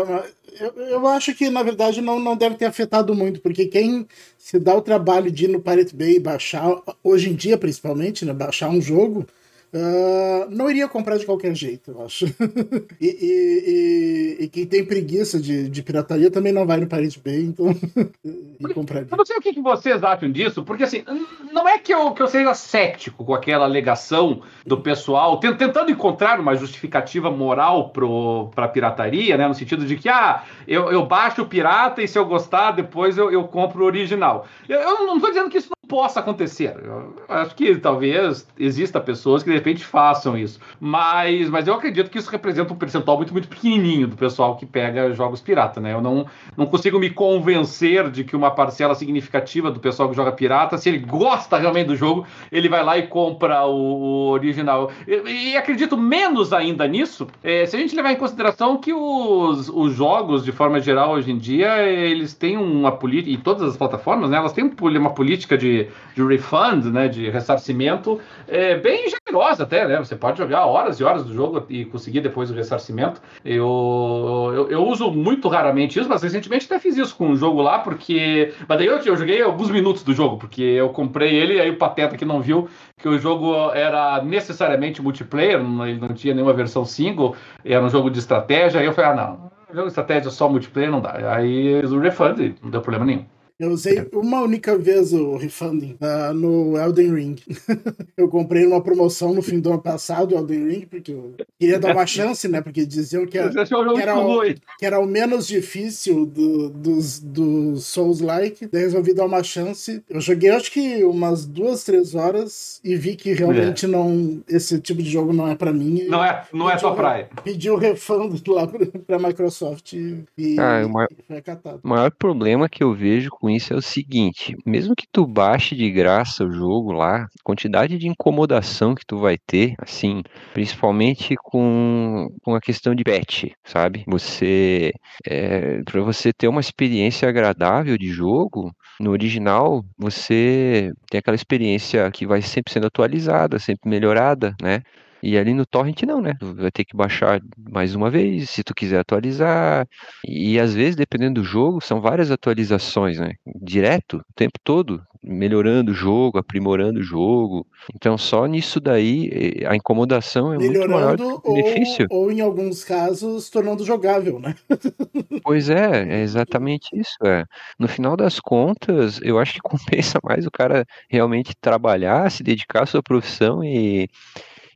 eu, 0.61 0.73
eu 0.77 1.07
acho 1.07 1.35
que, 1.35 1.49
na 1.49 1.61
verdade, 1.61 1.99
não, 1.99 2.21
não 2.21 2.37
deve 2.37 2.55
ter 2.55 2.67
afetado 2.67 3.13
muito, 3.13 3.41
porque 3.41 3.65
quem 3.65 4.07
se 4.37 4.57
dá 4.57 4.73
o 4.73 4.81
trabalho 4.81 5.29
de 5.29 5.43
ir 5.43 5.49
no 5.49 5.59
Pirate 5.59 5.93
Bay 5.93 6.15
e 6.15 6.19
baixar, 6.21 6.73
hoje 7.03 7.29
em 7.29 7.35
dia 7.35 7.57
principalmente, 7.57 8.23
né, 8.23 8.31
baixar 8.31 8.69
um 8.69 8.79
jogo, 8.79 9.27
Uh, 9.73 10.49
não 10.49 10.69
iria 10.69 10.87
comprar 10.87 11.17
de 11.17 11.25
qualquer 11.25 11.53
jeito, 11.53 11.91
eu 11.91 12.05
acho. 12.05 12.25
e, 13.01 13.07
e, 13.07 14.37
e, 14.39 14.43
e, 14.45 14.47
quem 14.47 14.65
tem 14.65 14.85
preguiça 14.85 15.41
de, 15.41 15.67
de, 15.69 15.83
pirataria 15.83 16.31
também 16.31 16.53
não 16.53 16.65
vai 16.65 16.79
no 16.79 16.87
Pirate 16.87 17.19
Bay, 17.19 17.41
então. 17.41 17.67
e 18.23 18.73
compraria. 18.73 19.09
Eu 19.11 19.17
não 19.17 19.25
sei 19.25 19.35
o 19.35 19.41
que, 19.41 19.53
que, 19.53 19.61
vocês 19.61 20.01
acham 20.03 20.31
disso, 20.31 20.63
porque 20.63 20.83
assim, 20.83 21.03
não 21.51 21.67
é 21.67 21.77
que 21.77 21.93
eu, 21.93 22.11
que 22.11 22.21
eu 22.21 22.27
seja 22.27 22.53
cético 22.53 23.25
com 23.25 23.33
aquela 23.33 23.65
alegação 23.65 24.41
do 24.65 24.79
pessoal, 24.79 25.37
tentando 25.37 25.91
encontrar 25.91 26.39
uma 26.39 26.55
justificativa 26.55 27.29
moral 27.29 27.89
para 27.89 28.65
a 28.65 28.69
pirataria, 28.69 29.35
né? 29.35 29.49
No 29.49 29.53
sentido 29.53 29.85
de 29.85 29.97
que, 29.97 30.07
ah, 30.07 30.43
eu, 30.65 30.89
eu 30.91 31.05
baixo 31.05 31.41
o 31.41 31.45
pirata 31.45 32.01
e 32.01 32.07
se 32.07 32.17
eu 32.17 32.25
gostar, 32.25 32.71
depois 32.71 33.17
eu, 33.17 33.29
eu 33.29 33.43
compro 33.49 33.83
o 33.83 33.87
original. 33.87 34.47
Eu, 34.69 34.79
eu 34.79 35.05
não 35.05 35.17
estou 35.17 35.29
dizendo 35.29 35.49
que 35.49 35.57
isso 35.57 35.69
não 35.69 35.76
possa 35.87 36.19
acontecer. 36.19 36.75
Eu 36.83 37.13
acho 37.27 37.55
que 37.55 37.75
talvez 37.75 38.47
exista 38.57 38.99
pessoas 38.99 39.43
que 39.43 39.57
repente 39.57 39.83
façam 39.83 40.37
isso. 40.37 40.59
Mas, 40.79 41.49
mas 41.49 41.67
eu 41.67 41.73
acredito 41.73 42.09
que 42.09 42.17
isso 42.17 42.29
representa 42.29 42.73
um 42.73 42.75
percentual 42.75 43.17
muito, 43.17 43.33
muito 43.33 43.47
pequenininho 43.47 44.07
do 44.07 44.15
pessoal 44.15 44.55
que 44.55 44.65
pega 44.65 45.13
jogos 45.13 45.41
pirata, 45.41 45.79
né? 45.81 45.93
Eu 45.93 46.01
não, 46.01 46.25
não 46.55 46.65
consigo 46.65 46.99
me 46.99 47.09
convencer 47.09 48.09
de 48.09 48.23
que 48.23 48.35
uma 48.35 48.51
parcela 48.51 48.95
significativa 48.95 49.71
do 49.71 49.79
pessoal 49.79 50.09
que 50.09 50.15
joga 50.15 50.31
pirata, 50.31 50.77
se 50.77 50.89
ele 50.89 50.99
gosta 50.99 51.57
realmente 51.57 51.87
do 51.87 51.95
jogo, 51.95 52.25
ele 52.51 52.69
vai 52.69 52.83
lá 52.83 52.97
e 52.97 53.07
compra 53.07 53.65
o, 53.65 53.73
o 53.73 54.29
original. 54.29 54.91
E, 55.07 55.51
e, 55.51 55.57
acredito 55.57 55.97
menos 55.97 56.53
ainda 56.53 56.87
nisso, 56.87 57.27
é, 57.43 57.65
se 57.65 57.75
a 57.75 57.79
gente 57.79 57.95
levar 57.95 58.11
em 58.11 58.15
consideração 58.15 58.77
que 58.77 58.93
os, 58.93 59.69
os 59.69 59.93
jogos, 59.93 60.43
de 60.43 60.51
forma 60.51 60.79
geral, 60.79 61.13
hoje 61.13 61.31
em 61.31 61.37
dia, 61.37 61.83
eles 61.83 62.33
têm 62.33 62.57
uma 62.57 62.91
política, 62.91 63.31
e 63.31 63.37
todas 63.37 63.63
as 63.63 63.77
plataformas, 63.77 64.29
né? 64.29 64.37
Elas 64.37 64.53
têm 64.53 64.71
uma 64.79 65.09
política 65.09 65.57
de, 65.57 65.76
de 66.15 66.23
refund, 66.23 66.85
né? 66.85 67.07
De 67.07 67.29
ressarcimento 67.29 68.19
é, 68.47 68.75
bem 68.75 69.05
generosa 69.09 69.63
até, 69.63 69.87
né? 69.87 69.97
Você 69.99 70.15
pode 70.15 70.37
jogar 70.37 70.65
horas 70.65 70.99
e 70.99 71.03
horas 71.03 71.23
do 71.23 71.33
jogo 71.33 71.65
e 71.69 71.85
conseguir 71.85 72.21
depois 72.21 72.49
o 72.49 72.53
ressarcimento. 72.53 73.21
Eu, 73.43 74.51
eu, 74.53 74.71
eu, 74.71 74.87
uso 74.87 75.11
muito 75.11 75.47
raramente 75.47 75.99
isso, 75.99 76.09
mas 76.09 76.23
recentemente 76.23 76.65
até 76.65 76.79
fiz 76.79 76.97
isso 76.97 77.15
com 77.15 77.29
um 77.29 77.35
jogo 77.35 77.61
lá, 77.61 77.79
porque. 77.79 78.53
Mas 78.67 78.77
daí 78.77 78.87
eu, 78.87 78.97
eu 78.97 79.15
joguei 79.15 79.41
alguns 79.41 79.69
minutos 79.69 80.03
do 80.03 80.13
jogo, 80.13 80.37
porque 80.37 80.61
eu 80.61 80.89
comprei 80.89 81.35
ele 81.35 81.55
e 81.55 81.61
aí 81.61 81.69
o 81.69 81.77
Pateta 81.77 82.17
que 82.17 82.25
não 82.25 82.41
viu 82.41 82.67
que 82.97 83.07
o 83.07 83.19
jogo 83.19 83.71
era 83.73 84.23
necessariamente 84.23 85.01
multiplayer, 85.01 85.59
ele 85.59 85.99
não 85.99 86.09
tinha 86.09 86.33
nenhuma 86.33 86.53
versão 86.53 86.83
single, 86.83 87.35
era 87.63 87.83
um 87.83 87.89
jogo 87.89 88.09
de 88.09 88.17
estratégia, 88.17 88.79
aí 88.79 88.87
eu 88.87 88.93
falei, 88.93 89.11
ah, 89.11 89.15
não, 89.15 89.51
jogo 89.69 89.83
de 89.83 89.89
estratégia 89.89 90.31
só 90.31 90.49
multiplayer 90.49 90.91
não 90.91 91.01
dá. 91.01 91.35
Aí 91.35 91.79
o 91.85 91.99
refund, 91.99 92.55
não 92.61 92.71
deu 92.71 92.81
problema 92.81 93.05
nenhum. 93.05 93.25
Eu 93.59 93.71
usei 93.71 94.07
uma 94.13 94.41
única 94.41 94.77
vez 94.77 95.13
o 95.13 95.35
refunding 95.35 95.97
uh, 95.99 96.31
no 96.31 96.77
Elden 96.77 97.13
Ring. 97.13 97.35
eu 98.15 98.29
comprei 98.29 98.65
numa 98.65 98.81
promoção 98.81 99.33
no 99.33 99.41
fim 99.41 99.59
do 99.59 99.69
ano 99.69 99.81
passado, 99.81 100.35
o 100.35 100.37
Elden 100.37 100.67
Ring, 100.67 100.85
porque 100.85 101.11
eu 101.11 101.33
queria 101.59 101.79
dar 101.79 101.93
uma 101.93 102.05
chance, 102.07 102.47
né? 102.47 102.61
Porque 102.61 102.85
diziam 102.85 103.25
que 103.25 103.35
era, 103.35 103.49
que 103.49 104.01
era, 104.01 104.19
o, 104.19 104.43
que 104.77 104.85
era 104.85 104.99
o 104.99 105.07
menos 105.07 105.47
difícil 105.47 106.27
do, 106.27 106.69
dos, 106.69 107.19
dos 107.19 107.85
Souls-like. 107.85 108.67
Daí 108.67 108.83
resolvi 108.83 109.11
dar 109.11 109.25
uma 109.25 109.41
chance. 109.41 110.03
Eu 110.07 110.21
joguei 110.21 110.51
acho 110.51 110.71
que 110.71 111.03
umas 111.03 111.43
duas, 111.43 111.83
três 111.83 112.13
horas 112.13 112.79
e 112.83 112.95
vi 112.95 113.15
que 113.15 113.33
realmente 113.33 113.85
é. 113.85 113.89
não. 113.89 114.39
Esse 114.47 114.79
tipo 114.79 115.01
de 115.01 115.09
jogo 115.09 115.33
não 115.33 115.47
é 115.47 115.55
pra 115.55 115.73
mim. 115.73 116.05
Não 116.07 116.23
é, 116.23 116.43
não 116.53 116.69
é 116.69 116.77
sua 116.77 116.93
praia. 116.93 117.27
Pedi 117.43 117.71
o 117.71 117.75
refund 117.75 118.39
lá 118.47 118.67
pra, 118.67 118.85
pra 118.85 119.17
Microsoft 119.17 119.93
e, 119.93 120.59
ah, 120.59 120.85
o 120.85 120.89
maior, 120.89 121.09
foi 121.27 121.37
acatado. 121.37 121.79
O 121.83 121.87
maior 121.87 122.11
problema 122.11 122.69
que 122.69 122.83
eu 122.83 122.93
vejo 122.93 123.31
com 123.31 123.46
isso 123.49 123.73
é 123.73 123.75
o 123.75 123.81
seguinte: 123.81 124.55
mesmo 124.65 124.95
que 124.95 125.05
tu 125.11 125.25
baixe 125.25 125.75
de 125.75 125.89
graça 125.91 126.45
o 126.45 126.51
jogo 126.51 126.91
lá, 126.91 127.23
a 127.23 127.27
quantidade 127.43 127.97
de 127.97 128.07
incomodação 128.07 128.95
que 128.95 129.05
tu 129.05 129.17
vai 129.17 129.37
ter, 129.37 129.75
assim, 129.79 130.21
principalmente 130.53 131.35
com, 131.43 132.27
com 132.43 132.55
a 132.55 132.61
questão 132.61 132.95
de 132.95 133.03
patch, 133.03 133.45
sabe? 133.63 134.03
Você. 134.07 134.91
É, 135.25 135.81
para 135.83 136.01
você 136.01 136.31
ter 136.33 136.47
uma 136.47 136.61
experiência 136.61 137.27
agradável 137.27 137.97
de 137.97 138.07
jogo, 138.07 138.71
no 138.99 139.11
original, 139.11 139.83
você 139.97 140.91
tem 141.09 141.19
aquela 141.19 141.35
experiência 141.35 142.09
que 142.11 142.25
vai 142.25 142.41
sempre 142.41 142.73
sendo 142.73 142.87
atualizada, 142.87 143.59
sempre 143.59 143.89
melhorada, 143.89 144.55
né? 144.61 144.81
E 145.21 145.37
ali 145.37 145.53
no 145.53 145.65
torrent 145.65 146.03
não, 146.03 146.21
né? 146.21 146.33
Tu 146.39 146.53
vai 146.53 146.71
ter 146.71 146.85
que 146.85 146.95
baixar 146.95 147.41
mais 147.57 147.95
uma 147.95 148.09
vez, 148.09 148.49
se 148.49 148.63
tu 148.63 148.73
quiser 148.73 148.99
atualizar. 148.99 149.87
E 150.25 150.59
às 150.59 150.73
vezes, 150.73 150.95
dependendo 150.95 151.41
do 151.41 151.47
jogo, 151.47 151.81
são 151.81 151.99
várias 151.99 152.31
atualizações, 152.31 153.19
né? 153.19 153.33
Direto, 153.61 154.17
o 154.17 154.33
tempo 154.35 154.59
todo, 154.63 155.01
melhorando 155.23 155.91
o 155.91 155.95
jogo, 155.95 156.37
aprimorando 156.37 156.99
o 156.99 157.03
jogo. 157.03 157.65
Então, 157.93 158.17
só 158.17 158.45
nisso 158.45 158.79
daí, 158.79 159.63
a 159.67 159.75
incomodação 159.75 160.53
é 160.53 160.57
muito 160.57 160.89
maior 160.89 161.17
do 161.17 161.41
que 161.41 161.49
o 161.49 161.53
benefício. 161.53 162.07
Ou, 162.09 162.23
ou, 162.23 162.31
em 162.31 162.41
alguns 162.41 162.83
casos, 162.83 163.49
tornando 163.49 163.85
jogável, 163.85 164.39
né? 164.39 164.55
pois 165.43 165.69
é, 165.69 166.19
é 166.19 166.21
exatamente 166.21 166.89
isso. 166.93 167.17
É. 167.23 167.43
No 167.79 167.87
final 167.87 168.15
das 168.15 168.39
contas, 168.39 169.19
eu 169.21 169.39
acho 169.39 169.53
que 169.53 169.61
compensa 169.61 170.19
mais 170.23 170.45
o 170.45 170.51
cara 170.51 170.85
realmente 171.09 171.53
trabalhar, 171.59 172.29
se 172.31 172.43
dedicar 172.43 172.83
à 172.83 172.85
sua 172.85 173.03
profissão 173.03 173.63
e 173.63 174.07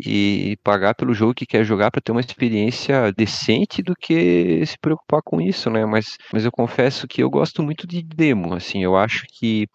e 0.05 0.57
pagar 0.63 0.95
pelo 0.95 1.13
jogo 1.13 1.33
que 1.33 1.45
quer 1.45 1.63
jogar 1.63 1.91
para 1.91 2.01
ter 2.01 2.11
uma 2.11 2.21
experiência 2.21 3.11
decente 3.11 3.81
do 3.81 3.95
que 3.95 4.65
se 4.65 4.77
preocupar 4.79 5.21
com 5.23 5.41
isso, 5.41 5.69
né? 5.69 5.85
Mas, 5.85 6.17
mas 6.33 6.45
eu 6.45 6.51
confesso 6.51 7.07
que 7.07 7.21
eu 7.23 7.29
gosto 7.29 7.63
muito 7.63 7.87
de 7.87 8.01
demo, 8.01 8.53
assim, 8.53 8.83
eu 8.83 8.95
acho 8.95 9.25
que, 9.33 9.67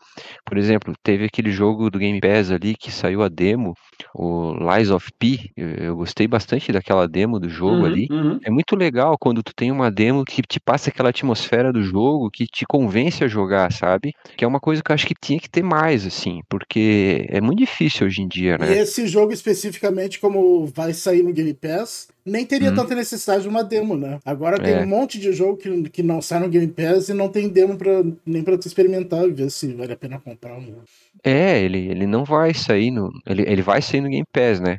por 0.44 0.56
exemplo, 0.56 0.94
teve 1.02 1.24
aquele 1.24 1.50
jogo 1.50 1.90
do 1.90 1.98
Game 1.98 2.20
Pass 2.20 2.50
ali 2.50 2.74
que 2.74 2.90
saiu 2.90 3.22
a 3.22 3.28
demo, 3.28 3.74
o 4.14 4.54
Lies 4.54 4.90
of 4.90 5.10
P, 5.18 5.50
eu, 5.56 5.68
eu 5.68 5.96
gostei 5.96 6.26
bastante 6.26 6.72
daquela 6.72 7.06
demo 7.06 7.38
do 7.38 7.48
jogo 7.48 7.80
uhum, 7.80 7.84
ali. 7.84 8.06
Uhum. 8.10 8.38
É 8.44 8.50
muito 8.50 8.76
legal 8.76 9.16
quando 9.18 9.42
tu 9.42 9.54
tem 9.54 9.70
uma 9.70 9.90
demo 9.90 10.24
que 10.24 10.42
te 10.42 10.60
passa 10.60 10.90
aquela 10.90 11.10
atmosfera 11.10 11.72
do 11.72 11.82
jogo, 11.82 12.30
que 12.30 12.46
te 12.46 12.64
convence 12.66 13.22
a 13.24 13.28
jogar, 13.28 13.72
sabe? 13.72 14.12
Que 14.36 14.44
é 14.44 14.48
uma 14.48 14.60
coisa 14.60 14.82
que 14.82 14.90
eu 14.90 14.94
acho 14.94 15.06
que 15.06 15.14
tinha 15.14 15.38
que 15.38 15.48
ter 15.48 15.62
mais, 15.62 16.06
assim, 16.06 16.40
porque 16.48 17.26
é 17.28 17.40
muito 17.40 17.58
difícil 17.58 18.06
hoje 18.06 18.22
em 18.22 18.28
dia, 18.28 18.58
né? 18.58 18.74
E 18.74 18.78
esse 18.78 19.06
jogo 19.06 19.32
especificamente 19.32 20.15
como 20.18 20.66
vai 20.66 20.92
sair 20.92 21.22
no 21.22 21.32
Game 21.32 21.54
Pass, 21.54 22.08
nem 22.24 22.44
teria 22.44 22.70
hum. 22.70 22.74
tanta 22.74 22.94
necessidade 22.94 23.42
de 23.42 23.48
uma 23.48 23.62
demo, 23.62 23.96
né? 23.96 24.18
Agora 24.24 24.60
tem 24.60 24.74
é. 24.74 24.82
um 24.82 24.86
monte 24.86 25.18
de 25.18 25.32
jogo 25.32 25.56
que, 25.56 25.90
que 25.90 26.02
não 26.02 26.20
sai 26.20 26.40
no 26.40 26.48
Game 26.48 26.66
Pass 26.68 27.08
e 27.08 27.14
não 27.14 27.28
tem 27.28 27.48
demo 27.48 27.76
pra, 27.76 28.02
nem 28.24 28.42
pra 28.42 28.58
tu 28.58 28.66
experimentar 28.66 29.24
e 29.24 29.30
ver 29.30 29.50
se 29.50 29.72
vale 29.74 29.92
a 29.92 29.96
pena 29.96 30.18
comprar 30.18 30.56
um. 30.58 30.76
É, 31.22 31.60
ele, 31.60 31.88
ele 31.88 32.06
não 32.06 32.24
vai 32.24 32.52
sair 32.54 32.90
no. 32.90 33.10
Ele, 33.26 33.42
ele 33.42 33.62
vai 33.62 33.80
sair 33.82 34.00
no 34.00 34.08
Game 34.08 34.26
Pass, 34.32 34.60
né? 34.60 34.78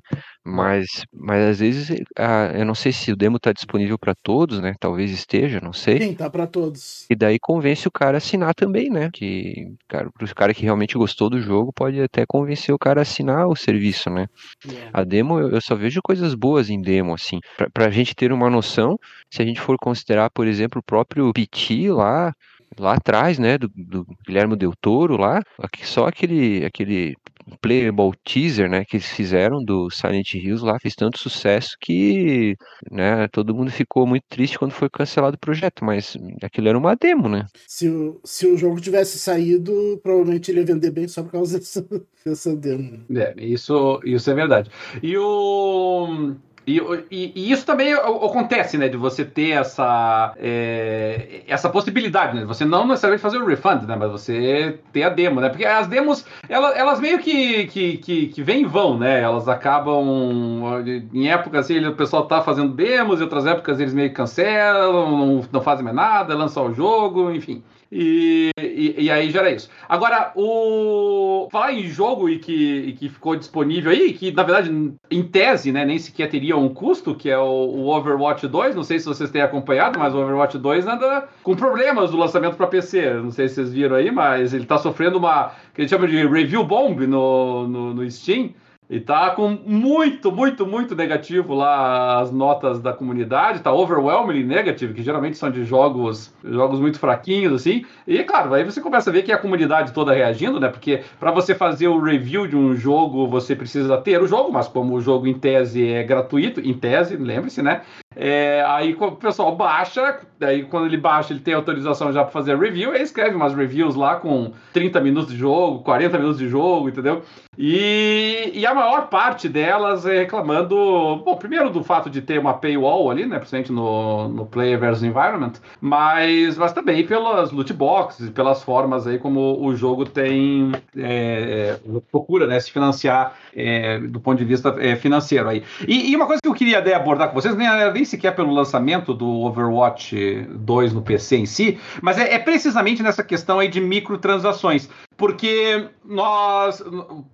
Mas, 0.49 1.03
mas 1.13 1.43
às 1.43 1.59
vezes, 1.59 2.01
ah, 2.17 2.53
eu 2.55 2.65
não 2.65 2.73
sei 2.73 2.93
se 2.93 3.11
o 3.11 3.17
demo 3.17 3.37
tá 3.37 3.51
disponível 3.51 3.99
para 3.99 4.15
todos, 4.15 4.61
né? 4.61 4.73
Talvez 4.79 5.11
esteja, 5.11 5.59
não 5.59 5.73
sei. 5.73 5.99
Sim, 5.99 6.13
tá 6.13 6.29
para 6.29 6.47
todos. 6.47 7.05
E 7.09 7.15
daí 7.15 7.37
convence 7.37 7.85
o 7.85 7.91
cara 7.91 8.15
a 8.15 8.19
assinar 8.19 8.55
também, 8.55 8.89
né? 8.89 9.09
Que, 9.11 9.73
cara, 9.89 10.09
pro 10.09 10.33
cara 10.33 10.53
que 10.53 10.63
realmente 10.63 10.97
gostou 10.97 11.29
do 11.29 11.41
jogo, 11.41 11.73
pode 11.73 12.01
até 12.01 12.25
convencer 12.25 12.73
o 12.73 12.79
cara 12.79 13.01
a 13.01 13.03
assinar 13.03 13.45
o 13.45 13.57
serviço, 13.57 14.09
né? 14.09 14.27
É. 14.65 14.89
A 14.93 15.03
demo, 15.03 15.37
eu, 15.37 15.49
eu 15.49 15.59
só 15.59 15.75
vejo 15.75 15.99
coisas 16.01 16.33
boas 16.33 16.69
em 16.69 16.81
demo, 16.81 17.13
assim. 17.13 17.41
Pra, 17.57 17.69
pra 17.69 17.89
gente 17.89 18.15
ter 18.15 18.31
uma 18.31 18.49
noção, 18.49 18.97
se 19.29 19.41
a 19.41 19.45
gente 19.45 19.59
for 19.59 19.75
considerar, 19.77 20.29
por 20.29 20.47
exemplo, 20.47 20.79
o 20.79 20.83
próprio 20.83 21.33
PT 21.33 21.91
lá, 21.91 22.33
lá 22.79 22.93
atrás, 22.93 23.37
né, 23.37 23.57
do, 23.57 23.69
do 23.75 24.05
Guilherme 24.25 24.55
Del 24.55 24.71
Toro 24.79 25.17
lá, 25.17 25.41
só 25.83 26.07
aquele, 26.07 26.65
aquele 26.65 27.15
playable 27.61 28.11
teaser, 28.23 28.69
né, 28.69 28.83
que 28.85 28.97
eles 28.97 29.07
fizeram 29.07 29.63
do 29.63 29.89
Silent 29.89 30.33
Hills 30.33 30.63
lá, 30.63 30.77
fez 30.79 30.95
tanto 30.95 31.19
sucesso 31.19 31.75
que, 31.79 32.55
né, 32.91 33.27
todo 33.29 33.55
mundo 33.55 33.71
ficou 33.71 34.05
muito 34.05 34.23
triste 34.29 34.57
quando 34.57 34.71
foi 34.71 34.89
cancelado 34.89 35.35
o 35.35 35.39
projeto, 35.39 35.83
mas 35.83 36.17
aquilo 36.43 36.69
era 36.69 36.77
uma 36.77 36.95
demo, 36.95 37.29
né. 37.29 37.45
Se 37.67 37.89
o, 37.89 38.19
se 38.23 38.47
o 38.47 38.57
jogo 38.57 38.79
tivesse 38.81 39.17
saído, 39.19 39.99
provavelmente 40.03 40.51
ele 40.51 40.59
ia 40.59 40.65
vender 40.65 40.91
bem 40.91 41.07
só 41.07 41.23
por 41.23 41.31
causa 41.31 41.57
dessa, 41.59 41.85
dessa 42.25 42.55
demo. 42.55 43.05
É, 43.15 43.33
isso, 43.37 43.99
isso 44.03 44.29
é 44.29 44.33
verdade. 44.33 44.69
E 45.01 45.17
o... 45.17 46.35
E, 46.67 46.81
e, 47.09 47.31
e, 47.33 47.51
isso 47.51 47.65
também 47.65 47.93
acontece, 47.93 48.77
né? 48.77 48.89
De 48.89 48.97
você 48.97 49.23
ter 49.23 49.51
essa, 49.51 50.33
é, 50.37 51.43
essa 51.47 51.69
possibilidade, 51.69 52.35
né? 52.35 52.43
Você 52.43 52.65
não 52.65 52.85
necessariamente 52.85 53.21
fazer 53.21 53.37
o 53.37 53.45
refund, 53.45 53.85
né? 53.87 53.95
Mas 53.95 54.11
você 54.11 54.77
ter 54.91 55.03
a 55.03 55.09
demo, 55.09 55.39
né? 55.39 55.47
Porque 55.47 55.63
as 55.63 55.87
demos, 55.87 56.25
elas, 56.49 56.75
elas 56.75 56.99
meio 56.99 57.19
que, 57.19 57.67
que, 57.67 57.97
que, 57.99 58.27
que 58.27 58.43
vêm 58.43 58.63
e 58.63 58.65
vão, 58.65 58.97
né? 58.97 59.21
Elas 59.21 59.47
acabam. 59.47 60.83
Em 61.13 61.29
épocas 61.29 61.65
assim, 61.65 61.85
o 61.85 61.95
pessoal 61.95 62.27
tá 62.27 62.41
fazendo 62.41 62.73
demos, 62.73 63.21
em 63.21 63.23
outras 63.23 63.45
épocas 63.45 63.79
eles 63.79 63.93
meio 63.93 64.09
que 64.09 64.15
cancelam, 64.15 65.09
não, 65.09 65.41
não 65.49 65.61
fazem 65.61 65.85
mais 65.85 65.95
nada, 65.95 66.35
lançam 66.35 66.67
o 66.67 66.73
jogo, 66.73 67.31
enfim. 67.31 67.63
E, 67.91 68.49
e, 68.59 69.05
e, 69.05 69.11
aí 69.11 69.31
gera 69.31 69.49
isso. 69.49 69.69
Agora, 69.87 70.33
o 70.35 71.47
falar 71.49 71.71
em 71.71 71.87
jogo 71.87 72.29
e 72.29 72.37
que, 72.37 72.53
e 72.53 72.93
que 72.93 73.07
ficou 73.07 73.35
disponível 73.35 73.91
aí, 73.91 74.13
que 74.13 74.31
na 74.31 74.43
verdade, 74.43 74.93
em 75.09 75.23
tese, 75.23 75.71
né, 75.71 75.85
nem 75.85 75.97
sequer 75.97 76.29
teria 76.29 76.56
um 76.57 76.69
custo, 76.69 77.15
que 77.15 77.29
é 77.29 77.37
o, 77.37 77.43
o 77.43 77.87
Overwatch 77.95 78.47
2. 78.47 78.75
Não 78.75 78.83
sei 78.83 78.99
se 78.99 79.05
vocês 79.05 79.29
têm 79.29 79.41
acompanhado, 79.41 79.99
mas 79.99 80.13
o 80.13 80.19
Overwatch 80.19 80.57
2 80.57 80.87
anda 80.87 81.27
com 81.43 81.55
problemas 81.55 82.11
do 82.11 82.17
lançamento 82.17 82.55
para 82.55 82.67
PC. 82.67 83.13
Não 83.15 83.31
sei 83.31 83.47
se 83.47 83.55
vocês 83.55 83.73
viram 83.73 83.95
aí, 83.95 84.11
mas 84.11 84.53
ele 84.53 84.63
está 84.63 84.77
sofrendo 84.77 85.17
uma 85.17 85.51
que 85.73 85.81
ele 85.81 85.87
chama 85.87 86.07
de 86.07 86.27
review 86.27 86.63
bomb 86.63 87.05
no, 87.05 87.67
no, 87.67 87.93
no 87.93 88.11
Steam. 88.11 88.51
E 88.89 89.01
tá 89.01 89.31
com 89.31 89.49
muito, 89.49 90.31
muito, 90.31 90.65
muito 90.65 90.95
negativo 90.95 91.53
lá 91.53 92.21
as 92.21 92.31
notas 92.31 92.79
da 92.79 92.93
comunidade, 92.93 93.59
tá 93.59 93.73
overwhelmingly 93.73 94.45
negative, 94.45 94.93
que 94.93 95.03
geralmente 95.03 95.37
são 95.37 95.51
de 95.51 95.65
jogos, 95.65 96.33
jogos 96.41 96.79
muito 96.79 96.97
fraquinhos 96.97 97.53
assim. 97.53 97.85
E 98.07 98.23
claro, 98.23 98.53
aí 98.53 98.63
você 98.63 98.79
começa 98.79 99.09
a 99.09 99.13
ver 99.13 99.23
que 99.23 99.31
a 99.33 99.37
comunidade 99.37 99.91
toda 99.91 100.13
reagindo, 100.13 100.57
né? 100.57 100.69
Porque 100.69 101.01
para 101.19 101.31
você 101.31 101.53
fazer 101.53 101.89
o 101.89 102.01
review 102.01 102.47
de 102.47 102.55
um 102.55 102.73
jogo, 102.75 103.27
você 103.27 103.55
precisa 103.55 103.97
ter 103.97 104.21
o 104.21 104.27
jogo, 104.27 104.53
mas 104.53 104.69
como 104.69 104.95
o 104.95 105.01
jogo 105.01 105.27
em 105.27 105.33
tese 105.33 105.85
é 105.85 106.03
gratuito, 106.03 106.61
em 106.61 106.73
tese, 106.73 107.17
lembre-se, 107.17 107.61
né? 107.61 107.81
É, 108.15 108.63
aí 108.65 108.97
o 108.99 109.11
pessoal 109.11 109.55
baixa, 109.55 110.21
daí 110.39 110.63
quando 110.63 110.87
ele 110.87 110.97
baixa, 110.97 111.33
ele 111.33 111.39
tem 111.39 111.53
autorização 111.53 112.11
já 112.11 112.23
para 112.23 112.31
fazer 112.31 112.57
review, 112.57 112.91
aí 112.91 113.03
escreve 113.03 113.35
umas 113.35 113.53
reviews 113.53 113.95
lá 113.95 114.15
com 114.15 114.53
30 114.73 114.99
minutos 115.01 115.31
de 115.31 115.37
jogo, 115.37 115.83
40 115.83 116.17
minutos 116.17 116.39
de 116.39 116.47
jogo, 116.49 116.89
entendeu? 116.89 117.21
E, 117.55 118.51
e 118.53 118.65
a 118.65 118.73
maior 118.77 119.07
parte 119.07 119.49
delas 119.49 120.05
é 120.05 120.19
reclamando, 120.19 120.75
bom, 121.23 121.35
primeiro 121.35 121.69
do 121.69 121.83
fato 121.83 122.09
de 122.09 122.21
ter 122.21 122.39
uma 122.39 122.53
paywall 122.53 123.09
ali, 123.09 123.25
né, 123.25 123.37
principalmente 123.37 123.71
no, 123.71 124.27
no 124.27 124.45
Player 124.45 124.79
versus 124.79 125.03
Environment, 125.03 125.53
mas, 125.81 126.57
mas 126.57 126.71
também 126.73 127.05
pelas 127.05 127.51
loot 127.51 127.73
boxes, 127.73 128.29
pelas 128.29 128.63
formas 128.63 129.07
aí 129.07 129.17
como 129.19 129.63
o 129.63 129.75
jogo 129.75 130.05
tem, 130.05 130.71
é 130.97 131.77
procura, 132.11 132.47
né, 132.47 132.59
se 132.59 132.71
financiar 132.71 133.35
é, 133.57 133.99
do 133.99 134.19
ponto 134.19 134.37
de 134.37 134.45
vista 134.45 134.75
é, 134.77 134.95
financeiro 134.95 135.49
aí. 135.49 135.63
E, 135.87 136.11
e, 136.11 136.15
uma 136.15 136.27
coisa 136.27 136.39
que 136.41 136.47
eu 136.47 136.53
queria 136.53 136.77
abordar 136.95 137.29
com 137.29 137.33
vocês, 137.33 137.55
nem, 137.55 137.67
nem 137.91 138.05
sequer 138.05 138.35
pelo 138.35 138.53
lançamento 138.53 139.13
do 139.13 139.27
Overwatch 139.27 140.47
2 140.51 140.93
no 140.93 141.01
PC 141.01 141.37
em 141.37 141.45
si, 141.45 141.79
mas 142.01 142.19
é, 142.19 142.35
é 142.35 142.39
precisamente 142.39 143.01
nessa 143.01 143.23
questão 143.23 143.59
aí 143.59 143.67
de 143.67 143.81
microtransações 143.81 144.87
porque 145.17 145.89
nós, 146.05 146.81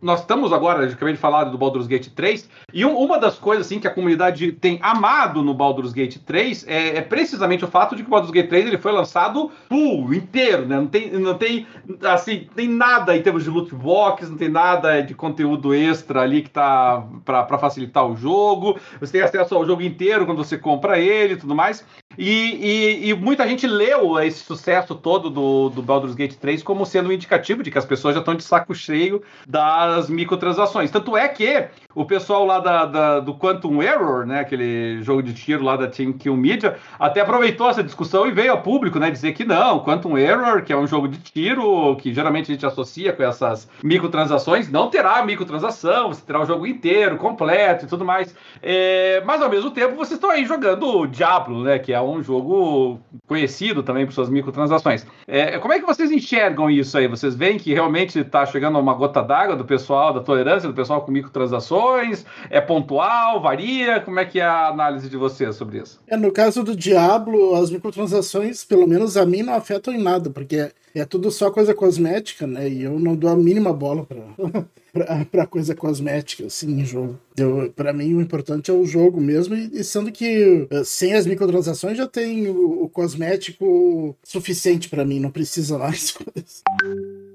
nós 0.01 0.21
estamos 0.21 0.53
agora, 0.53 0.85
acabei 0.85 1.13
de 1.13 1.19
falar 1.19 1.43
do 1.43 1.57
Baldur's 1.57 1.85
Gate 1.85 2.07
3, 2.07 2.49
e 2.73 2.85
um, 2.85 2.97
uma 2.97 3.19
das 3.19 3.37
coisas 3.37 3.65
assim, 3.65 3.77
que 3.77 3.87
a 3.87 3.93
comunidade 3.93 4.53
tem 4.53 4.79
amado 4.81 5.43
no 5.43 5.53
Baldur's 5.53 5.91
Gate 5.91 6.17
3 6.25 6.65
é, 6.65 6.97
é, 6.97 7.01
precisamente 7.01 7.65
o 7.65 7.67
fato 7.67 7.95
de 7.95 8.01
que 8.01 8.07
o 8.07 8.11
Baldur's 8.11 8.31
Gate 8.31 8.47
3 8.47 8.67
ele 8.67 8.77
foi 8.77 8.93
lançado 8.93 9.51
full, 9.67 10.13
inteiro, 10.13 10.65
né? 10.65 10.77
Não 10.77 10.87
tem, 10.87 11.11
não 11.11 11.37
tem, 11.37 11.67
assim, 12.03 12.47
tem 12.55 12.69
nada 12.69 13.15
em 13.17 13.21
termos 13.21 13.43
de 13.43 13.49
loot 13.49 13.75
box, 13.75 14.29
não 14.29 14.37
tem 14.37 14.49
nada 14.49 15.01
de 15.01 15.13
conteúdo 15.13 15.73
extra 15.73 16.12
ali 16.21 16.41
que 16.41 16.49
tá 16.49 17.07
para 17.25 17.57
facilitar 17.57 18.05
o 18.05 18.15
jogo, 18.15 18.79
você 18.99 19.13
tem 19.13 19.21
acesso 19.21 19.55
ao 19.55 19.65
jogo 19.65 19.81
inteiro 19.81 20.25
quando 20.25 20.43
você 20.43 20.57
compra 20.57 20.99
ele 20.99 21.33
e 21.33 21.37
tudo 21.37 21.55
mais. 21.55 21.85
E, 22.17 23.05
e, 23.05 23.09
e, 23.09 23.13
muita 23.13 23.47
gente 23.47 23.65
leu 23.65 24.19
esse 24.19 24.43
sucesso 24.43 24.95
todo 24.95 25.29
do, 25.29 25.69
do 25.69 25.81
Baldur's 25.81 26.15
Gate 26.15 26.35
3 26.35 26.61
como 26.63 26.85
sendo 26.85 27.09
um 27.09 27.11
indicativo 27.11 27.63
de 27.63 27.71
que 27.71 27.77
as 27.77 27.85
pessoas 27.85 28.13
já 28.13 28.19
estão 28.19 28.35
de 28.35 28.43
saco 28.43 28.73
cheio 28.75 29.21
das 29.47 30.09
microtransações. 30.09 30.91
Tanto 30.91 31.17
é 31.17 31.27
que 31.27 31.67
o 31.95 32.05
pessoal 32.05 32.45
lá 32.45 32.59
da, 32.59 32.85
da, 32.85 33.19
do 33.19 33.35
Quantum 33.35 33.81
Error, 33.81 34.25
né, 34.25 34.39
aquele 34.39 35.01
jogo 35.03 35.21
de 35.21 35.33
tiro 35.33 35.63
lá 35.63 35.75
da 35.75 35.87
Team 35.87 36.13
Kill 36.13 36.35
Media, 36.35 36.77
até 36.99 37.21
aproveitou 37.21 37.69
essa 37.69 37.83
discussão 37.83 38.27
e 38.27 38.31
veio 38.31 38.51
ao 38.51 38.61
público 38.61 38.99
né, 38.99 39.11
dizer 39.11 39.33
que 39.33 39.45
não, 39.45 39.83
Quantum 39.83 40.17
Error, 40.17 40.63
que 40.63 40.73
é 40.73 40.77
um 40.77 40.87
jogo 40.87 41.07
de 41.07 41.19
tiro, 41.19 41.95
que 41.97 42.13
geralmente 42.13 42.51
a 42.51 42.55
gente 42.55 42.65
associa 42.65 43.13
com 43.13 43.23
essas 43.23 43.69
microtransações, 43.83 44.69
não 44.69 44.89
terá 44.89 45.23
microtransação, 45.23 46.09
você 46.09 46.21
terá 46.21 46.41
o 46.41 46.45
jogo 46.45 46.65
inteiro, 46.65 47.17
completo 47.17 47.85
e 47.85 47.87
tudo 47.87 48.03
mais. 48.03 48.35
É, 48.61 49.21
mas 49.25 49.41
ao 49.41 49.49
mesmo 49.49 49.71
tempo 49.71 49.95
vocês 49.95 50.13
estão 50.13 50.29
aí 50.29 50.45
jogando 50.45 51.05
Diablo, 51.07 51.63
né, 51.63 51.79
que 51.79 51.93
é 51.93 52.02
um 52.03 52.21
jogo 52.21 52.99
conhecido 53.27 53.83
também 53.83 54.05
por 54.05 54.13
suas 54.13 54.29
microtransações. 54.29 55.05
É, 55.27 55.57
como 55.59 55.73
é 55.73 55.79
que 55.79 55.85
vocês 55.85 56.11
enxergam 56.11 56.69
isso 56.69 56.97
aí? 56.97 57.07
Vocês 57.07 57.35
veem 57.35 57.57
que 57.57 57.73
realmente 57.73 58.19
está 58.19 58.45
chegando 58.45 58.79
uma 58.79 58.93
gota 58.93 59.21
d'água 59.21 59.55
do 59.55 59.65
pessoal, 59.65 60.13
da 60.13 60.21
tolerância 60.21 60.67
do 60.67 60.75
pessoal 60.75 61.01
com 61.01 61.11
microtransações? 61.11 62.25
É 62.49 62.59
pontual, 62.61 63.41
varia? 63.41 63.99
Como 63.99 64.19
é 64.19 64.25
que 64.25 64.39
é 64.39 64.45
a 64.45 64.67
análise 64.67 65.09
de 65.09 65.17
vocês 65.17 65.55
sobre 65.55 65.79
isso? 65.79 65.99
É, 66.07 66.17
no 66.17 66.31
caso 66.31 66.63
do 66.63 66.75
Diablo, 66.75 67.55
as 67.55 67.69
microtransações, 67.69 68.63
pelo 68.63 68.87
menos 68.87 69.17
a 69.17 69.25
mim, 69.25 69.43
não 69.43 69.53
afetam 69.53 69.93
em 69.93 70.01
nada, 70.01 70.29
porque 70.29 70.71
é 70.99 71.05
tudo 71.05 71.31
só 71.31 71.49
coisa 71.49 71.73
cosmética, 71.73 72.45
né? 72.45 72.69
E 72.69 72.83
eu 72.83 72.99
não 72.99 73.15
dou 73.15 73.29
a 73.29 73.35
mínima 73.35 73.73
bola 73.73 74.05
pra, 74.05 74.23
pra, 74.93 75.25
pra 75.25 75.47
coisa 75.47 75.73
cosmética, 75.73 76.45
assim, 76.45 76.79
em 76.79 76.85
jogo. 76.85 77.17
Eu, 77.35 77.73
pra 77.75 77.91
mim, 77.91 78.13
o 78.13 78.21
importante 78.21 78.69
é 78.69 78.73
o 78.73 78.85
jogo 78.85 79.19
mesmo, 79.19 79.55
e, 79.55 79.83
sendo 79.83 80.11
que 80.11 80.67
eh, 80.69 80.83
sem 80.83 81.13
as 81.13 81.25
microtransações 81.25 81.97
já 81.97 82.07
tem 82.07 82.47
o, 82.47 82.83
o 82.83 82.89
cosmético 82.89 84.15
suficiente 84.23 84.87
para 84.87 85.03
mim, 85.03 85.19
não 85.19 85.31
precisa 85.31 85.77
mais 85.79 86.11
coisas. 86.13 86.61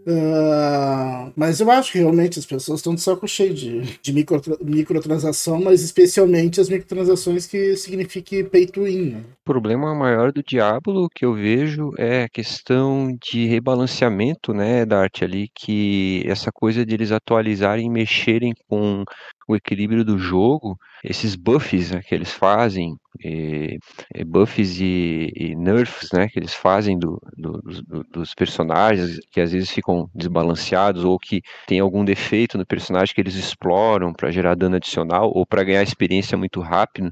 Uh, 0.08 1.30
mas 1.36 1.60
eu 1.60 1.70
acho 1.70 1.92
que 1.92 1.98
realmente 1.98 2.38
as 2.38 2.46
pessoas 2.46 2.80
estão 2.80 2.94
de 2.94 3.02
saco 3.02 3.28
cheio 3.28 3.52
de, 3.52 3.82
de 4.00 4.10
micro, 4.10 4.40
microtransação, 4.62 5.60
mas 5.60 5.82
especialmente 5.82 6.58
as 6.62 6.70
microtransações 6.70 7.46
que 7.46 7.76
signifiquem 7.76 8.42
pay 8.42 8.66
to. 8.66 8.84
Né? 8.84 9.22
O 9.42 9.44
problema 9.44 9.94
maior 9.94 10.32
do 10.32 10.42
Diablo 10.42 11.10
que 11.14 11.26
eu 11.26 11.34
vejo 11.34 11.90
é 11.98 12.22
a 12.22 12.28
questão 12.28 13.14
de 13.22 13.44
rebalanceamento 13.44 14.54
né, 14.54 14.86
arte 14.90 15.24
ali, 15.24 15.50
que 15.54 16.22
essa 16.24 16.50
coisa 16.50 16.86
de 16.86 16.94
eles 16.94 17.12
atualizarem 17.12 17.84
e 17.84 17.90
mexerem 17.90 18.54
com 18.66 19.04
o 19.48 19.56
equilíbrio 19.56 20.04
do 20.04 20.18
jogo, 20.18 20.76
esses 21.02 21.34
buffs 21.34 21.90
né, 21.90 22.02
que 22.06 22.14
eles 22.14 22.30
fazem, 22.30 22.94
e, 23.24 23.78
e 24.14 24.24
buffs 24.24 24.78
e, 24.78 25.32
e, 25.34 25.56
nerfs 25.56 26.10
né, 26.12 26.28
que 26.28 26.38
eles 26.38 26.52
fazem 26.52 26.98
do, 26.98 27.18
do, 27.36 27.60
do, 27.62 28.04
dos 28.12 28.34
personagens, 28.34 29.18
que 29.32 29.40
às 29.40 29.50
vezes 29.50 29.70
ficam 29.70 30.08
desbalanceados 30.14 31.02
ou 31.02 31.18
que 31.18 31.40
tem 31.66 31.80
algum 31.80 32.04
defeito 32.04 32.58
no 32.58 32.66
personagem 32.66 33.14
que 33.14 33.20
eles 33.20 33.34
exploram 33.34 34.12
para 34.12 34.30
gerar 34.30 34.54
dano 34.54 34.76
adicional 34.76 35.32
ou 35.34 35.46
para 35.46 35.64
ganhar 35.64 35.82
experiência 35.82 36.36
muito 36.36 36.60
rápido. 36.60 37.10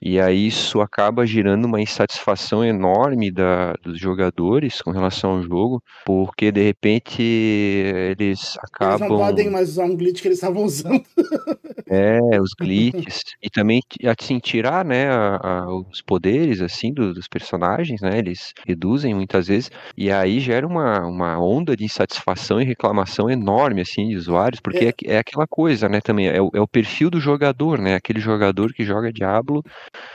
E 0.00 0.20
aí 0.20 0.46
isso 0.46 0.80
acaba 0.80 1.26
gerando 1.26 1.64
uma 1.66 1.80
insatisfação 1.80 2.64
enorme 2.64 3.30
da, 3.30 3.74
dos 3.82 3.98
jogadores 3.98 4.80
com 4.82 4.90
relação 4.90 5.32
ao 5.32 5.42
jogo, 5.42 5.82
porque 6.04 6.50
de 6.52 6.62
repente 6.62 7.22
eles 7.22 8.56
acabam. 8.58 8.98
Eles 8.98 9.10
não 9.10 9.18
podem 9.18 9.50
mais 9.50 9.70
usar 9.70 9.84
um 9.84 9.96
glitch 9.96 10.20
que 10.20 10.28
eles 10.28 10.38
estavam 10.38 10.64
usando. 10.64 11.02
É, 11.86 12.18
os 12.40 12.50
glitches. 12.58 13.22
e 13.42 13.50
também 13.50 13.80
assim, 14.06 14.38
tirar 14.38 14.84
né, 14.84 15.08
a, 15.08 15.36
a, 15.42 15.76
os 15.76 16.00
poderes 16.02 16.60
assim 16.60 16.92
do, 16.92 17.12
dos 17.12 17.28
personagens, 17.28 18.00
né? 18.00 18.18
Eles 18.18 18.52
reduzem 18.66 19.14
muitas 19.14 19.48
vezes. 19.48 19.70
E 19.96 20.10
aí 20.10 20.40
gera 20.40 20.66
uma, 20.66 21.00
uma 21.06 21.38
onda 21.38 21.76
de 21.76 21.84
insatisfação 21.84 22.60
e 22.60 22.64
reclamação 22.64 23.30
enorme 23.30 23.80
assim, 23.80 24.08
de 24.08 24.16
usuários, 24.16 24.60
porque 24.60 24.86
é, 24.86 24.88
é, 24.88 25.14
é 25.14 25.18
aquela 25.18 25.46
coisa, 25.46 25.88
né, 25.88 26.00
também. 26.00 26.28
É 26.28 26.40
o, 26.40 26.50
é 26.54 26.60
o 26.60 26.68
perfil 26.68 27.10
do 27.10 27.20
jogador, 27.20 27.78
né? 27.78 27.94
Aquele 27.94 28.20
jogador 28.20 28.72
que 28.72 28.84
joga 28.84 29.12
Diablo 29.12 29.62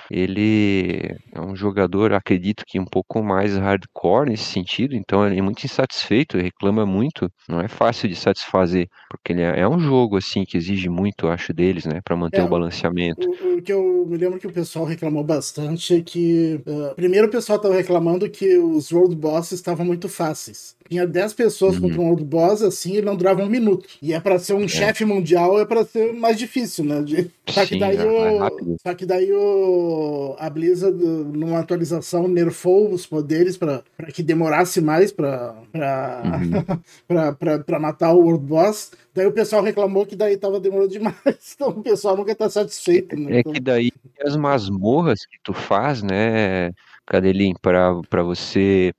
ele 0.09 1.15
é 1.33 1.41
um 1.41 1.55
jogador, 1.55 2.13
acredito 2.13 2.63
que 2.65 2.79
um 2.79 2.85
pouco 2.85 3.23
mais 3.23 3.55
hardcore 3.55 4.29
nesse 4.29 4.43
sentido, 4.43 4.95
então 4.95 5.25
ele 5.25 5.39
é 5.39 5.41
muito 5.41 5.63
insatisfeito, 5.63 6.37
reclama 6.37 6.85
muito, 6.85 7.29
não 7.47 7.59
é 7.59 7.67
fácil 7.67 8.09
de 8.09 8.15
satisfazer, 8.15 8.87
porque 9.09 9.33
ele 9.33 9.41
é, 9.41 9.61
é 9.61 9.67
um 9.67 9.79
jogo 9.79 10.17
assim 10.17 10.43
que 10.43 10.57
exige 10.57 10.89
muito, 10.89 11.27
acho, 11.27 11.53
deles, 11.53 11.85
né, 11.85 12.01
para 12.03 12.15
manter 12.15 12.41
é, 12.41 12.43
o 12.43 12.49
balanceamento. 12.49 13.27
O, 13.29 13.57
o, 13.57 13.61
que 13.61 13.73
eu 13.73 14.05
me 14.07 14.17
lembro 14.17 14.39
que 14.39 14.47
o 14.47 14.53
pessoal 14.53 14.85
reclamou 14.85 15.23
bastante 15.23 15.95
é 15.95 16.01
que, 16.01 16.61
uh, 16.65 16.95
primeiro 16.95 17.27
o 17.27 17.31
pessoal 17.31 17.57
estava 17.57 17.75
reclamando 17.75 18.29
que 18.29 18.57
os 18.57 18.91
road 18.91 19.15
bosses 19.15 19.53
estavam 19.53 19.85
muito 19.85 20.07
fáceis 20.07 20.78
tinha 20.89 21.05
10 21.05 21.33
pessoas 21.33 21.75
uhum. 21.75 21.81
contra 21.81 22.01
um 22.01 22.09
outro 22.09 22.25
boss, 22.25 22.63
assim, 22.63 22.93
ele 22.93 23.05
não 23.05 23.15
durava 23.15 23.43
um 23.43 23.49
minuto. 23.49 23.87
E 24.01 24.11
é 24.11 24.19
para 24.19 24.39
ser 24.39 24.53
um 24.53 24.63
é. 24.63 24.67
chefe 24.67 25.05
mundial, 25.05 25.59
é 25.59 25.65
para 25.65 25.85
ser 25.85 26.13
mais 26.13 26.37
difícil, 26.37 26.83
né? 26.83 27.01
De... 27.01 27.29
Só 27.47 27.65
que 27.65 27.77
daí, 27.77 27.97
o... 27.99 28.77
Só 28.81 28.93
que 28.95 29.05
daí 29.05 29.31
o... 29.31 30.35
a 30.39 30.49
Blizzard, 30.49 30.97
numa 30.97 31.59
atualização, 31.59 32.27
nerfou 32.27 32.91
os 32.91 33.05
poderes 33.05 33.55
para 33.55 33.83
que 34.13 34.23
demorasse 34.23 34.81
mais 34.81 35.11
para 35.11 35.55
pra... 35.71 36.23
Uhum. 36.25 36.79
pra, 37.07 37.33
pra, 37.33 37.59
pra 37.59 37.79
matar 37.79 38.13
o 38.13 38.21
World 38.21 38.45
Boss. 38.45 38.91
Daí 39.13 39.27
o 39.27 39.31
pessoal 39.31 39.61
reclamou 39.61 40.05
que 40.05 40.15
daí 40.15 40.37
tava 40.37 40.59
demorando 40.59 40.89
demais. 40.89 41.15
Então 41.55 41.69
o 41.69 41.83
pessoal 41.83 42.15
nunca 42.15 42.33
tá 42.33 42.49
satisfeito, 42.49 43.15
né? 43.15 43.37
É 43.37 43.39
então... 43.39 43.51
que 43.51 43.59
daí 43.59 43.91
as 44.23 44.35
masmorras 44.35 45.25
que 45.25 45.37
tu 45.43 45.53
faz, 45.53 46.01
né, 46.01 46.71
Cadelim, 47.05 47.53
para 47.61 48.23
você 48.23 48.93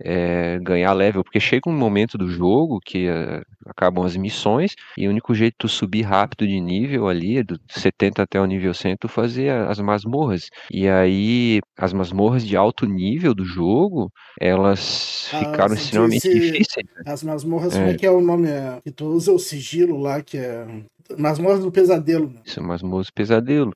é, 0.00 0.58
ganhar 0.60 0.92
level, 0.92 1.22
porque 1.24 1.40
chega 1.40 1.68
um 1.68 1.76
momento 1.76 2.18
do 2.18 2.28
jogo 2.28 2.80
que 2.84 3.08
é, 3.08 3.42
acabam 3.66 4.04
as 4.04 4.16
missões 4.16 4.74
e 4.96 5.06
o 5.06 5.10
único 5.10 5.34
jeito 5.34 5.54
de 5.54 5.58
tu 5.58 5.68
subir 5.68 6.02
rápido 6.02 6.46
de 6.46 6.60
nível 6.60 7.08
ali, 7.08 7.42
do 7.42 7.58
70 7.68 8.22
até 8.22 8.40
o 8.40 8.46
nível 8.46 8.72
100, 8.72 8.96
tu 8.96 9.08
fazer 9.08 9.50
as 9.50 9.78
masmorras. 9.78 10.48
E 10.70 10.88
aí, 10.88 11.60
as 11.78 11.92
masmorras 11.92 12.46
de 12.46 12.56
alto 12.56 12.86
nível 12.86 13.34
do 13.34 13.44
jogo, 13.44 14.10
elas 14.40 15.30
ah, 15.32 15.38
ficaram 15.38 15.74
extremamente 15.74 16.28
difíceis. 16.28 16.86
Né? 16.96 17.02
As 17.06 17.22
masmorras, 17.22 17.74
é. 17.74 17.78
como 17.78 17.90
é 17.90 17.94
que 17.94 18.06
é 18.06 18.10
o 18.10 18.20
nome? 18.20 18.48
É, 18.48 18.80
que 18.82 18.90
tu 18.90 19.06
usa 19.06 19.32
o 19.32 19.38
sigilo 19.38 19.98
lá, 19.98 20.22
que 20.22 20.38
é 20.38 20.66
Masmorra 21.18 21.58
do 21.58 21.70
Pesadelo. 21.70 22.30
Né? 22.30 22.40
Isso, 22.44 22.62
Masmorra 22.62 23.02
do 23.02 23.12
Pesadelo. 23.12 23.72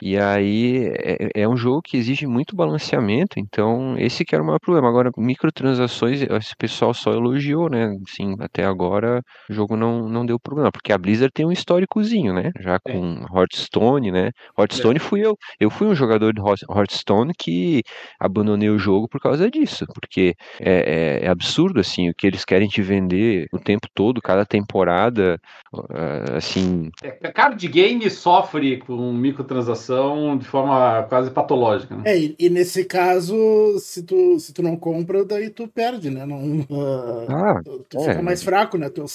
E 0.00 0.16
aí 0.16 0.86
é, 0.86 1.42
é, 1.42 1.48
um 1.48 1.56
jogo 1.56 1.82
que 1.82 1.96
exige 1.96 2.26
muito 2.26 2.56
balanceamento, 2.56 3.38
então 3.38 3.96
esse 3.98 4.24
que 4.24 4.34
era 4.34 4.42
o 4.42 4.46
maior 4.46 4.58
problema. 4.58 4.88
Agora, 4.88 5.10
microtransações, 5.16 6.22
esse 6.22 6.56
pessoal 6.56 6.94
só 6.94 7.12
elogiou, 7.12 7.68
né? 7.68 7.94
Sim, 8.08 8.34
até 8.40 8.64
agora 8.64 9.22
o 9.48 9.52
jogo 9.52 9.76
não, 9.76 10.08
não 10.08 10.24
deu 10.24 10.38
problema, 10.38 10.70
porque 10.70 10.92
a 10.92 10.98
Blizzard 10.98 11.32
tem 11.32 11.44
um 11.44 11.52
históricozinho, 11.52 12.32
né? 12.32 12.52
Já 12.60 12.78
com 12.78 12.90
é. 12.90 13.38
Hearthstone, 13.38 14.10
né? 14.10 14.30
Hearthstone 14.58 14.96
é. 14.96 15.00
fui 15.00 15.20
eu. 15.20 15.36
Eu 15.58 15.70
fui 15.70 15.86
um 15.86 15.94
jogador 15.94 16.32
de 16.32 16.40
Hearthstone 16.40 17.32
que 17.36 17.82
abandonei 18.18 18.70
o 18.70 18.78
jogo 18.78 19.08
por 19.08 19.20
causa 19.20 19.50
disso, 19.50 19.86
porque 19.94 20.34
é, 20.60 21.20
é, 21.22 21.26
é 21.26 21.28
absurdo, 21.28 21.80
assim, 21.80 22.08
o 22.08 22.14
que 22.14 22.26
eles 22.26 22.44
querem 22.44 22.68
te 22.68 22.82
vender 22.82 23.46
o 23.52 23.58
tempo 23.58 23.88
todo, 23.94 24.20
cada 24.20 24.44
temporada, 24.44 25.38
ah, 25.72 26.36
assim... 26.36 26.90
É, 27.02 27.10
card 27.32 27.66
game 27.68 28.08
sofre 28.10 28.78
com 28.78 29.12
microtransações 29.12 30.40
de 30.40 30.44
forma 30.44 31.04
quase 31.08 31.30
patológica. 31.30 31.96
Né? 31.96 32.02
É, 32.06 32.18
e, 32.18 32.36
e, 32.38 32.50
nesse 32.50 32.84
caso, 32.84 33.34
se 33.78 34.02
tu, 34.02 34.38
se 34.38 34.52
tu 34.52 34.62
não 34.62 34.76
compra, 34.76 35.24
daí 35.24 35.50
tu 35.50 35.68
perde, 35.68 36.10
né? 36.10 36.26
Não, 36.26 36.60
uh, 36.60 37.26
ah, 37.28 37.60
tu, 37.64 37.84
tu 37.88 37.98
é. 37.98 38.10
fica 38.10 38.22
mais 38.22 38.42
fraco, 38.42 38.76
né? 38.76 38.88
Teu 38.88 39.06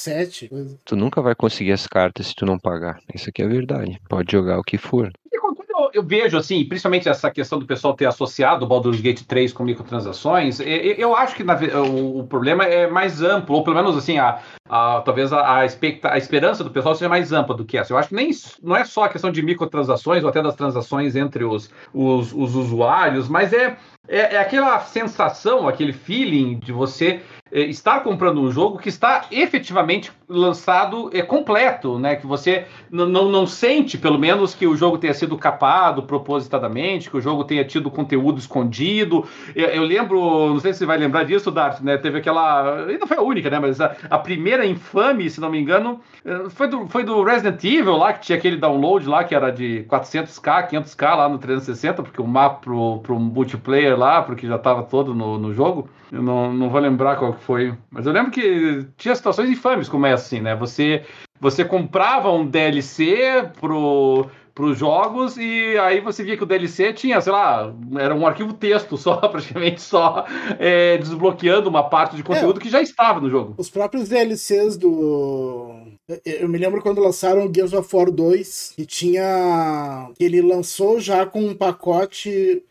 Coisa. 0.49 0.77
Tu 0.85 0.95
nunca 0.95 1.21
vai 1.21 1.35
conseguir 1.35 1.71
as 1.71 1.87
cartas 1.87 2.27
se 2.27 2.35
tu 2.35 2.45
não 2.45 2.59
pagar. 2.59 2.99
Isso 3.13 3.29
aqui 3.29 3.41
é 3.41 3.47
verdade. 3.47 3.99
Pode 4.09 4.31
jogar 4.31 4.59
o 4.59 4.63
que 4.63 4.77
for 4.77 5.11
eu, 5.77 5.89
eu, 5.93 6.03
vejo, 6.03 6.37
assim, 6.37 6.63
principalmente 6.65 7.09
essa 7.09 7.29
questão 7.29 7.59
do 7.59 7.65
pessoal 7.65 7.93
ter 7.93 8.05
associado 8.05 8.65
o 8.65 8.67
Baldur's 8.67 9.01
Gate 9.01 9.23
3 9.23 9.51
com 9.51 9.63
microtransações, 9.63 10.59
eu, 10.59 10.67
eu 10.67 11.15
acho 11.15 11.35
que 11.35 11.43
na, 11.43 11.55
o, 11.81 12.19
o, 12.19 12.27
problema 12.27 12.63
é 12.63 12.87
mais 12.87 13.21
amplo, 13.21 13.55
ou 13.55 13.63
pelo 13.63 13.75
menos, 13.75 13.97
assim, 13.97 14.17
a, 14.17 14.39
a 14.69 15.01
talvez 15.01 15.33
a, 15.33 15.57
a, 15.57 15.65
expecta, 15.65 16.11
a, 16.11 16.17
esperança 16.17 16.63
do 16.63 16.71
pessoal 16.71 16.95
seja 16.95 17.09
mais 17.09 17.31
ampla 17.31 17.55
do 17.55 17.65
que 17.65 17.77
essa. 17.77 17.91
Eu 17.91 17.97
acho 17.97 18.09
que 18.09 18.15
nem 18.15 18.31
não 18.63 18.75
é 18.75 18.85
só 18.85 19.03
a 19.03 19.09
questão 19.09 19.31
de 19.31 19.41
microtransações 19.41 20.23
ou 20.23 20.29
até 20.29 20.41
das 20.41 20.55
transações 20.55 21.15
entre 21.15 21.43
os, 21.43 21.69
os, 21.93 22.33
os 22.33 22.55
usuários, 22.55 23.27
mas 23.27 23.51
é, 23.51 23.77
é, 24.07 24.35
é 24.35 24.37
aquela 24.37 24.79
sensação, 24.79 25.67
aquele 25.67 25.93
feeling 25.93 26.59
de 26.59 26.71
você 26.71 27.21
é, 27.51 27.61
estar 27.61 28.01
comprando 28.01 28.41
um 28.41 28.51
jogo 28.51 28.79
que 28.79 28.89
está 28.89 29.25
efetivamente 29.31 30.11
lançado 30.27 31.09
é, 31.13 31.21
completo, 31.21 31.99
né? 31.99 32.15
Que 32.15 32.25
você 32.25 32.65
não, 32.91 33.45
sente, 33.45 33.97
pelo 33.97 34.17
menos, 34.17 34.55
que 34.55 34.65
o 34.65 34.75
jogo 34.75 34.97
tenha 34.97 35.13
sido 35.13 35.37
capado 35.37 36.03
propositadamente, 36.03 37.09
que 37.09 37.17
o 37.17 37.21
jogo 37.21 37.43
tenha 37.43 37.63
tido 37.63 37.91
conteúdo 37.91 38.39
escondido. 38.39 39.25
Eu, 39.55 39.67
eu 39.67 39.83
lembro, 39.83 40.49
não 40.49 40.59
sei 40.59 40.73
se 40.73 40.79
você 40.79 40.85
vai 40.85 40.97
lembrar 40.97 41.23
disso, 41.23 41.51
Dart, 41.51 41.81
né? 41.81 41.97
Teve 41.97 42.17
aquela. 42.17 42.87
Não 42.99 43.07
foi 43.07 43.17
a 43.17 43.21
única, 43.21 43.49
né? 43.49 43.59
Mas 43.59 43.79
a, 43.79 43.95
a, 44.09 44.17
primeira 44.17 44.65
infame, 44.65 45.29
se 45.29 45.39
não 45.39 45.49
me 45.49 45.59
engano, 45.59 46.01
é, 46.13 46.14
foi 46.49 46.67
do, 46.67 46.87
foi 46.87 47.03
do 47.03 47.23
Resident 47.23 47.63
Evil 47.63 47.97
lá, 47.97 48.13
que 48.13 48.25
tinha 48.25 48.37
aquele 48.37 48.57
download 48.57 49.07
lá 49.07 49.23
que 49.23 49.35
era 49.35 49.51
de 49.51 49.85
400k, 49.87 50.69
500k 50.71 51.15
lá 51.15 51.29
no 51.29 51.37
360, 51.37 52.01
porque 52.01 52.21
o 52.21 52.27
mapa 52.27 52.61
pro, 52.61 52.99
pro 52.99 53.19
multiplayer 53.19 53.97
lá, 53.97 54.23
porque 54.23 54.47
já 54.47 54.55
estava 54.55 54.81
todo 54.83 55.13
no, 55.13 55.37
no 55.37 55.53
jogo. 55.53 55.87
Eu 56.11 56.23
não, 56.23 56.51
não 56.51 56.69
vou 56.69 56.79
lembrar 56.79 57.17
qual 57.17 57.33
que 57.33 57.43
foi. 57.43 57.73
Mas 57.91 58.07
eu 58.07 58.13
lembro 58.13 58.31
que 58.31 58.87
tinha 58.97 59.15
situações 59.15 59.49
infames 59.49 59.87
como 59.87 60.05
essa, 60.07 60.25
assim, 60.25 60.41
né? 60.41 60.55
Você, 60.55 61.03
você 61.39 61.63
comprava 61.63 62.31
um 62.31 62.45
DLC 62.45 63.49
pro 63.59 64.27
para 64.55 64.65
os 64.65 64.77
jogos 64.77 65.35
e 65.35 65.77
aí 65.79 65.99
você 65.99 66.23
via 66.23 66.37
que 66.37 66.43
o 66.43 66.45
DLC 66.45 66.93
tinha, 66.93 67.19
sei 67.19 67.33
lá, 67.33 67.73
era 67.99 68.15
um 68.15 68.25
arquivo 68.25 68.53
texto 68.53 68.95
só, 68.95 69.17
praticamente 69.27 69.81
só 69.81 70.25
é, 70.57 70.97
desbloqueando 70.97 71.69
uma 71.69 71.83
parte 71.83 72.15
de 72.15 72.23
conteúdo 72.23 72.61
é, 72.61 72.63
que 72.63 72.69
já 72.69 72.81
estava 72.81 73.19
no 73.19 73.29
jogo. 73.29 73.53
Os 73.57 73.69
próprios 73.69 74.07
DLCs 74.07 74.77
do. 74.77 75.84
Eu 76.23 76.47
me 76.47 76.57
lembro 76.59 76.81
quando 76.83 77.01
lançaram 77.01 77.45
o 77.45 77.53
Gears 77.53 77.73
of 77.73 77.95
War 77.95 78.11
2, 78.11 78.73
que 78.75 78.85
tinha. 78.85 80.11
Ele 80.19 80.39
lançou 80.41 80.99
já 80.99 81.25
com 81.25 81.41
um 81.41 81.55
pacote 81.55 82.63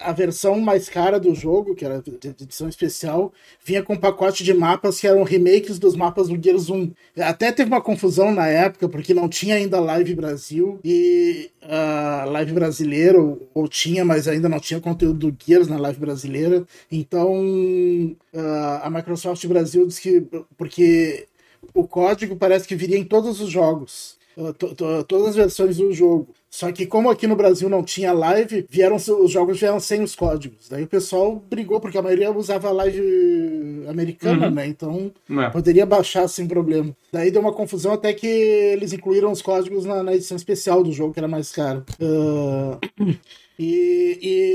a 0.00 0.12
versão 0.12 0.60
mais 0.60 0.88
cara 0.88 1.18
do 1.18 1.34
jogo, 1.34 1.74
que 1.74 1.84
era 1.84 2.02
edição 2.40 2.68
especial, 2.68 3.32
vinha 3.64 3.82
com 3.82 3.94
um 3.94 3.98
pacote 3.98 4.42
de 4.44 4.52
mapas 4.52 5.00
que 5.00 5.06
eram 5.06 5.22
remakes 5.22 5.78
dos 5.78 5.96
mapas 5.96 6.28
do 6.28 6.42
Gears 6.42 6.68
1. 6.68 6.90
Até 7.18 7.52
teve 7.52 7.70
uma 7.70 7.80
confusão 7.80 8.32
na 8.32 8.46
época, 8.46 8.88
porque 8.88 9.14
não 9.14 9.28
tinha 9.28 9.54
ainda 9.54 9.80
Live 9.80 10.14
Brasil 10.14 10.78
e 10.84 11.50
uh, 11.62 12.30
Live 12.30 12.52
brasileira, 12.52 13.20
ou, 13.20 13.48
ou, 13.54 13.68
tinha, 13.68 14.04
mas 14.04 14.28
ainda 14.28 14.48
não 14.48 14.60
tinha 14.60 14.80
conteúdo 14.80 15.30
do 15.30 15.36
Gears 15.44 15.68
na 15.68 15.78
Live 15.78 16.00
brasileira. 16.00 16.64
Então 16.90 17.32
uh, 18.34 18.80
a 18.82 18.90
Microsoft 18.90 19.44
Brasil 19.46 19.86
disse 19.86 20.00
que. 20.00 20.26
Porque 20.56 21.26
o 21.74 21.86
código 21.86 22.36
parece 22.36 22.66
que 22.66 22.74
viria 22.74 22.98
em 22.98 23.04
todos 23.04 23.40
os 23.40 23.50
jogos. 23.50 24.18
Uh, 24.36 24.54
todas 25.04 25.28
as 25.28 25.36
versões 25.36 25.76
do 25.76 25.92
jogo. 25.92 26.28
Só 26.48 26.70
que 26.72 26.86
como 26.86 27.10
aqui 27.10 27.26
no 27.26 27.36
Brasil 27.36 27.68
não 27.68 27.82
tinha 27.82 28.12
live, 28.12 28.66
vieram 28.68 28.96
os 28.96 29.30
jogos 29.30 29.60
vieram 29.60 29.78
sem 29.78 30.02
os 30.02 30.14
códigos. 30.14 30.68
Daí 30.68 30.84
o 30.84 30.88
pessoal 30.88 31.42
brigou 31.48 31.80
porque 31.80 31.98
a 31.98 32.02
maioria 32.02 32.32
usava 32.32 32.72
live 32.72 33.84
americana, 33.88 34.48
uhum. 34.48 34.54
né? 34.54 34.66
Então 34.66 35.12
é. 35.30 35.50
poderia 35.50 35.84
baixar 35.84 36.26
sem 36.26 36.46
problema. 36.46 36.96
Daí 37.12 37.30
deu 37.30 37.40
uma 37.40 37.52
confusão 37.52 37.92
até 37.92 38.12
que 38.12 38.26
eles 38.26 38.92
incluíram 38.92 39.30
os 39.30 39.42
códigos 39.42 39.84
na, 39.84 40.02
na 40.02 40.14
edição 40.14 40.36
especial 40.36 40.82
do 40.82 40.92
jogo 40.92 41.12
que 41.12 41.20
era 41.20 41.28
mais 41.28 41.52
caro. 41.52 41.84
Uh... 42.00 42.78
E, 43.62 44.18
e, 44.22 44.49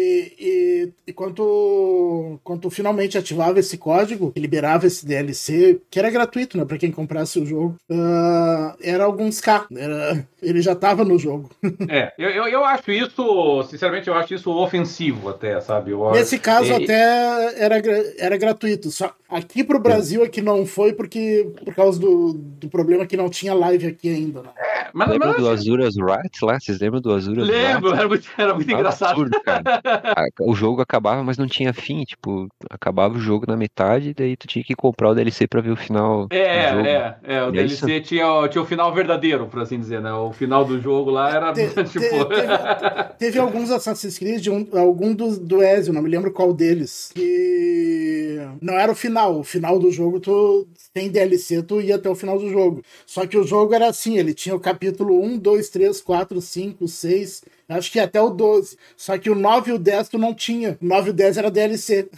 quando, 1.15 2.39
quando 2.43 2.69
finalmente 2.69 3.17
ativava 3.17 3.60
esse 3.60 3.78
código, 3.78 4.34
liberava 4.36 4.86
esse 4.86 5.06
DLC, 5.06 5.82
que 5.89 5.97
era 5.97 6.12
gratuito, 6.12 6.58
né, 6.58 6.65
pra 6.65 6.78
quem 6.78 6.91
comprasse 6.91 7.39
o 7.39 7.45
jogo, 7.45 7.75
uh, 7.89 8.75
era 8.82 9.06
alguns 9.06 9.39
K. 9.39 9.65
Era, 9.75 10.28
ele 10.41 10.62
já 10.62 10.75
tava 10.75 11.04
no 11.04 11.17
jogo. 11.17 11.49
É, 11.88 12.12
eu, 12.17 12.30
eu, 12.30 12.47
eu, 12.47 12.65
acho 12.65 12.91
isso, 12.91 13.63
sinceramente, 13.69 14.08
eu 14.08 14.15
acho 14.15 14.34
isso 14.34 14.51
ofensivo 14.51 15.30
até, 15.30 15.62
sabe? 15.62 15.91
Eu, 15.91 16.12
Nesse 16.12 16.39
caso, 16.39 16.71
é, 16.71 16.75
até 16.75 17.63
era, 17.63 17.82
era 18.17 18.38
gratuito. 18.38 18.89
Só 18.89 19.13
aqui 19.30 19.63
pro 19.63 19.80
Brasil 19.80 20.23
é 20.23 20.28
que 20.28 20.41
não 20.41 20.65
foi 20.65 20.93
porque 20.93 21.51
por 21.63 21.75
causa 21.75 21.99
do, 21.99 22.34
do 22.34 22.67
problema 22.69 23.06
que 23.06 23.15
não 23.15 23.30
tinha 23.30 23.54
live 23.54 23.88
aqui 23.88 24.10
ainda. 24.10 24.41
Né? 24.41 24.49
É, 24.58 24.88
mas, 24.93 25.10
Lembra 25.10 25.28
mas... 25.30 25.38
do 25.38 25.49
Azuras 25.49 25.95
Wrath 25.95 26.41
lá? 26.41 26.60
Vocês 26.60 26.80
lembram 26.80 27.01
do 27.01 27.13
Azuras 27.13 27.47
Lembro, 27.47 27.93
era 27.93 28.08
muito, 28.08 28.28
era 28.38 28.54
muito 28.54 28.71
engraçado 28.71 29.12
absurdo, 29.12 29.41
cara. 29.41 29.63
o 30.41 30.56
jogo 30.56 30.82
acabava, 31.05 31.23
mas 31.23 31.37
não 31.37 31.47
tinha 31.47 31.73
fim. 31.73 32.03
Tipo, 32.03 32.47
acabava 32.69 33.15
o 33.15 33.19
jogo 33.19 33.45
na 33.47 33.55
metade, 33.55 34.13
daí 34.13 34.35
tu 34.35 34.47
tinha 34.47 34.63
que 34.63 34.75
comprar 34.75 35.09
o 35.09 35.15
DLC 35.15 35.47
pra 35.47 35.61
ver 35.61 35.71
o 35.71 35.75
final. 35.75 36.27
É, 36.31 36.39
é, 36.39 37.15
é. 37.23 37.43
O 37.43 37.49
e 37.49 37.51
DLC 37.51 37.91
é 37.91 37.99
tinha, 37.99 38.47
tinha 38.49 38.61
o 38.61 38.65
final 38.65 38.93
verdadeiro, 38.93 39.47
por 39.47 39.61
assim 39.61 39.79
dizer, 39.79 40.01
né? 40.01 40.11
O 40.13 40.31
final 40.31 40.65
do 40.65 40.79
jogo 40.81 41.11
lá 41.11 41.29
era 41.29 41.53
te, 41.53 41.67
tipo. 41.85 42.25
Te, 42.25 42.35
teve, 42.35 43.03
teve, 43.19 43.39
alguns 43.39 43.69
Assassin's 43.69 44.17
Creed, 44.17 44.47
um, 44.47 44.67
algum 44.77 45.13
do, 45.13 45.39
do 45.39 45.63
Ezio, 45.63 45.93
não 45.93 46.01
me 46.01 46.09
lembro 46.09 46.31
qual 46.31 46.53
deles. 46.53 47.11
Que 47.13 48.39
não 48.61 48.73
era 48.73 48.91
o 48.91 48.95
final. 48.95 49.39
O 49.39 49.43
final 49.43 49.77
do 49.77 49.91
jogo, 49.91 50.19
tu 50.19 50.67
tem 50.93 51.09
DLC, 51.09 51.61
tu 51.61 51.81
ia 51.81 51.95
até 51.95 52.09
o 52.09 52.15
final 52.15 52.39
do 52.39 52.49
jogo. 52.49 52.81
Só 53.05 53.25
que 53.27 53.37
o 53.37 53.43
jogo 53.43 53.73
era 53.73 53.87
assim, 53.87 54.17
ele 54.17 54.33
tinha 54.33 54.55
o 54.55 54.59
capítulo 54.59 55.21
1, 55.21 55.37
2, 55.37 55.69
3, 55.69 56.01
4, 56.01 56.41
5, 56.41 56.87
6 56.87 57.43
Acho 57.67 57.91
que 57.91 57.99
até 57.99 58.21
o 58.21 58.30
12. 58.30 58.78
Só 58.95 59.17
que 59.17 59.30
o 59.30 59.36
9 59.36 59.71
e 59.71 59.73
o 59.73 59.80
10 59.80 60.10
tu 60.10 60.17
não 60.17 60.34
tinha. 60.34 60.78
O 60.82 60.86
9 60.86 61.08
e 61.08 61.12
o 61.12 61.13
10 61.13 61.38
era 61.38 61.51
DLC. 61.51 62.10